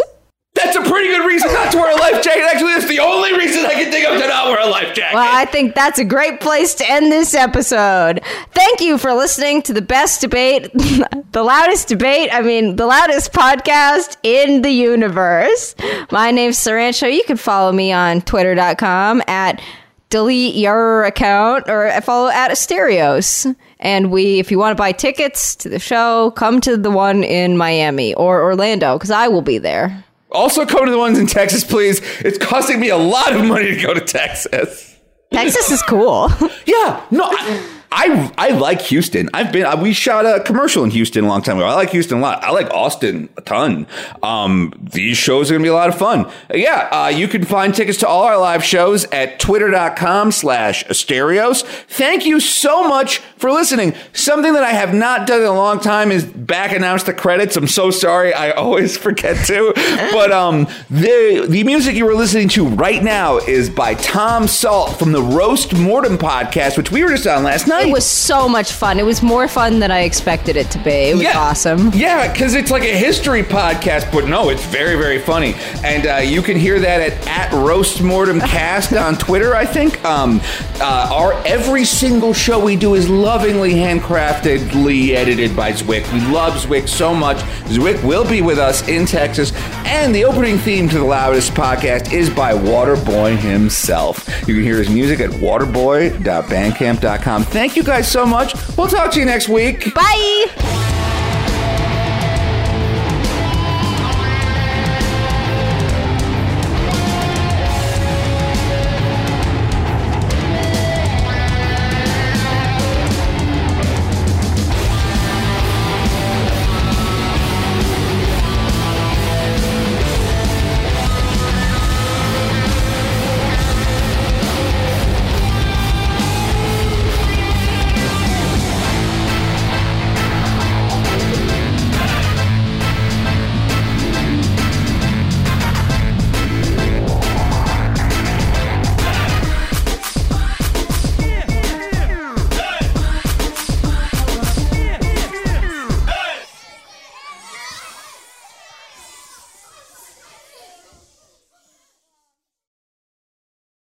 That's 0.63 0.77
a 0.77 0.81
pretty 0.81 1.07
good 1.07 1.25
reason 1.25 1.51
not 1.53 1.71
to 1.71 1.77
wear 1.77 1.91
a 1.91 1.99
life 1.99 2.23
jacket. 2.23 2.43
Actually, 2.43 2.73
that's 2.73 2.87
the 2.87 2.99
only 2.99 3.33
reason 3.33 3.65
I 3.65 3.73
can 3.73 3.91
think 3.91 4.07
of 4.07 4.21
to 4.21 4.27
not 4.27 4.47
wear 4.47 4.59
a 4.59 4.69
life 4.69 4.93
jacket. 4.93 5.15
Well, 5.15 5.35
I 5.35 5.45
think 5.45 5.73
that's 5.73 5.97
a 5.99 6.05
great 6.05 6.39
place 6.39 6.75
to 6.75 6.89
end 6.89 7.11
this 7.11 7.33
episode. 7.33 8.21
Thank 8.51 8.81
you 8.81 8.97
for 8.97 9.13
listening 9.13 9.63
to 9.63 9.73
the 9.73 9.81
best 9.81 10.21
debate, 10.21 10.71
the 11.31 11.43
loudest 11.43 11.87
debate, 11.87 12.29
I 12.31 12.41
mean, 12.41 12.75
the 12.75 12.85
loudest 12.85 13.33
podcast 13.33 14.17
in 14.23 14.61
the 14.61 14.69
universe. 14.69 15.75
My 16.11 16.31
name's 16.31 16.57
Sirancha. 16.57 17.11
You 17.11 17.23
can 17.23 17.37
follow 17.37 17.71
me 17.71 17.91
on 17.91 18.21
twitter.com 18.21 19.23
at 19.27 19.61
delete 20.09 20.55
your 20.55 21.05
account 21.05 21.69
or 21.69 21.89
follow 22.01 22.29
at 22.29 22.51
Asterios. 22.51 23.55
And 23.79 24.11
we, 24.11 24.39
if 24.39 24.51
you 24.51 24.59
want 24.59 24.77
to 24.77 24.81
buy 24.81 24.91
tickets 24.91 25.55
to 25.55 25.69
the 25.69 25.79
show, 25.79 26.31
come 26.31 26.61
to 26.61 26.77
the 26.77 26.91
one 26.91 27.23
in 27.23 27.57
Miami 27.57 28.13
or 28.13 28.43
Orlando 28.43 28.97
because 28.97 29.09
I 29.09 29.27
will 29.27 29.41
be 29.41 29.57
there. 29.57 30.03
Also, 30.31 30.65
come 30.65 30.85
to 30.85 30.91
the 30.91 30.97
ones 30.97 31.19
in 31.19 31.27
Texas, 31.27 31.63
please. 31.63 32.01
It's 32.19 32.37
costing 32.37 32.79
me 32.79 32.89
a 32.89 32.97
lot 32.97 33.33
of 33.35 33.45
money 33.45 33.75
to 33.75 33.81
go 33.81 33.93
to 33.93 34.01
Texas. 34.01 34.97
Texas 35.31 35.71
is 35.71 35.81
cool. 35.83 36.29
Yeah, 36.65 37.05
no, 37.11 37.23
I, 37.25 37.80
I, 37.93 38.31
I 38.37 38.49
like 38.51 38.81
Houston. 38.83 39.29
I've 39.33 39.51
been. 39.51 39.81
We 39.81 39.91
shot 39.91 40.25
a 40.25 40.41
commercial 40.43 40.83
in 40.85 40.91
Houston 40.91 41.25
a 41.25 41.27
long 41.27 41.41
time 41.41 41.57
ago. 41.57 41.65
I 41.65 41.73
like 41.73 41.89
Houston 41.89 42.19
a 42.19 42.21
lot. 42.21 42.41
I 42.41 42.51
like 42.51 42.69
Austin 42.73 43.27
a 43.35 43.41
ton. 43.41 43.85
Um, 44.23 44.73
these 44.79 45.17
shows 45.17 45.51
are 45.51 45.55
gonna 45.55 45.63
be 45.63 45.67
a 45.69 45.73
lot 45.73 45.89
of 45.89 45.97
fun. 45.97 46.31
Yeah, 46.53 46.87
uh, 46.91 47.07
you 47.09 47.27
can 47.27 47.43
find 47.43 47.75
tickets 47.75 47.97
to 47.99 48.07
all 48.07 48.23
our 48.23 48.37
live 48.37 48.63
shows 48.63 49.03
at 49.11 49.39
twitter.com/slash 49.39 50.85
Asterios. 50.85 51.63
Thank 51.63 52.25
you 52.25 52.39
so 52.39 52.87
much 52.87 53.17
for 53.37 53.51
listening. 53.51 53.93
Something 54.13 54.53
that 54.53 54.63
I 54.63 54.71
have 54.71 54.93
not 54.93 55.27
done 55.27 55.41
in 55.41 55.47
a 55.47 55.53
long 55.53 55.79
time 55.79 56.11
is 56.11 56.23
back 56.23 56.71
announce 56.71 57.03
the 57.03 57.13
credits. 57.13 57.57
I'm 57.57 57.67
so 57.67 57.91
sorry. 57.91 58.33
I 58.33 58.51
always 58.51 58.97
forget 59.05 59.45
to. 59.47 59.73
But 60.13 60.31
um, 60.31 60.65
the 60.89 61.45
the 61.49 61.63
music 61.65 61.95
you 61.95 62.05
were 62.05 62.15
listening 62.15 62.47
to 62.49 62.67
right 62.67 63.03
now 63.03 63.37
is 63.37 63.69
by 63.69 63.95
Tom 63.95 64.47
Salt 64.47 64.97
from 64.97 65.11
the 65.11 65.21
Roast 65.21 65.73
Mortem 65.75 66.17
podcast, 66.17 66.77
which 66.77 66.89
we 66.89 67.03
were 67.03 67.09
just 67.09 67.27
on 67.27 67.43
last 67.43 67.67
night. 67.67 67.80
It 67.81 67.91
was 67.91 68.05
so 68.05 68.47
much 68.47 68.71
fun. 68.71 68.99
It 68.99 69.05
was 69.05 69.21
more 69.21 69.47
fun 69.47 69.79
than 69.79 69.91
I 69.91 70.01
expected 70.01 70.55
it 70.55 70.69
to 70.71 70.79
be. 70.79 70.91
It 70.91 71.17
was 71.17 71.25
awesome. 71.27 71.91
Yeah, 71.93 72.31
because 72.31 72.53
it's 72.53 72.71
like 72.71 72.83
a 72.83 72.97
history 72.97 73.43
podcast, 73.43 74.11
but 74.11 74.27
no, 74.27 74.49
it's 74.49 74.65
very, 74.65 74.95
very 74.95 75.19
funny. 75.19 75.53
And 75.83 76.07
uh, 76.07 76.17
you 76.17 76.41
can 76.41 76.57
hear 76.57 76.79
that 76.79 77.01
at, 77.01 77.27
at 77.27 77.53
Roast 77.53 78.01
Mortem 78.01 78.41
on 78.41 79.17
Twitter, 79.17 79.55
I 79.55 79.65
think. 79.65 80.03
Um, 80.05 80.41
uh, 80.79 81.09
our 81.11 81.33
every 81.45 81.85
single 81.85 82.33
show 82.33 82.63
we 82.63 82.75
do 82.75 82.95
is 82.95 83.09
lovingly 83.09 83.73
handcraftedly 83.73 85.15
edited 85.15 85.55
by 85.55 85.71
Zwick. 85.71 86.11
We 86.13 86.19
love 86.31 86.53
Zwick 86.53 86.87
so 86.87 87.13
much. 87.13 87.37
Zwick 87.67 88.01
will 88.03 88.27
be 88.27 88.41
with 88.41 88.59
us 88.59 88.87
in 88.87 89.05
Texas. 89.05 89.51
And 89.85 90.13
the 90.15 90.25
opening 90.25 90.57
theme 90.57 90.87
to 90.89 90.97
the 90.97 91.05
loudest 91.05 91.53
podcast 91.53 92.13
is 92.13 92.29
by 92.29 92.53
Waterboy 92.53 93.37
himself. 93.37 94.27
You 94.47 94.55
can 94.55 94.63
hear 94.63 94.77
his 94.77 94.89
music 94.89 95.19
at 95.19 95.29
waterboy.bandcamp.com. 95.31 97.43
Thank 97.71 97.87
you 97.87 97.89
guys 97.89 98.11
so 98.11 98.25
much. 98.25 98.53
We'll 98.75 98.89
talk 98.89 99.11
to 99.13 99.19
you 99.21 99.25
next 99.25 99.47
week. 99.47 99.93
Bye. 99.93 101.20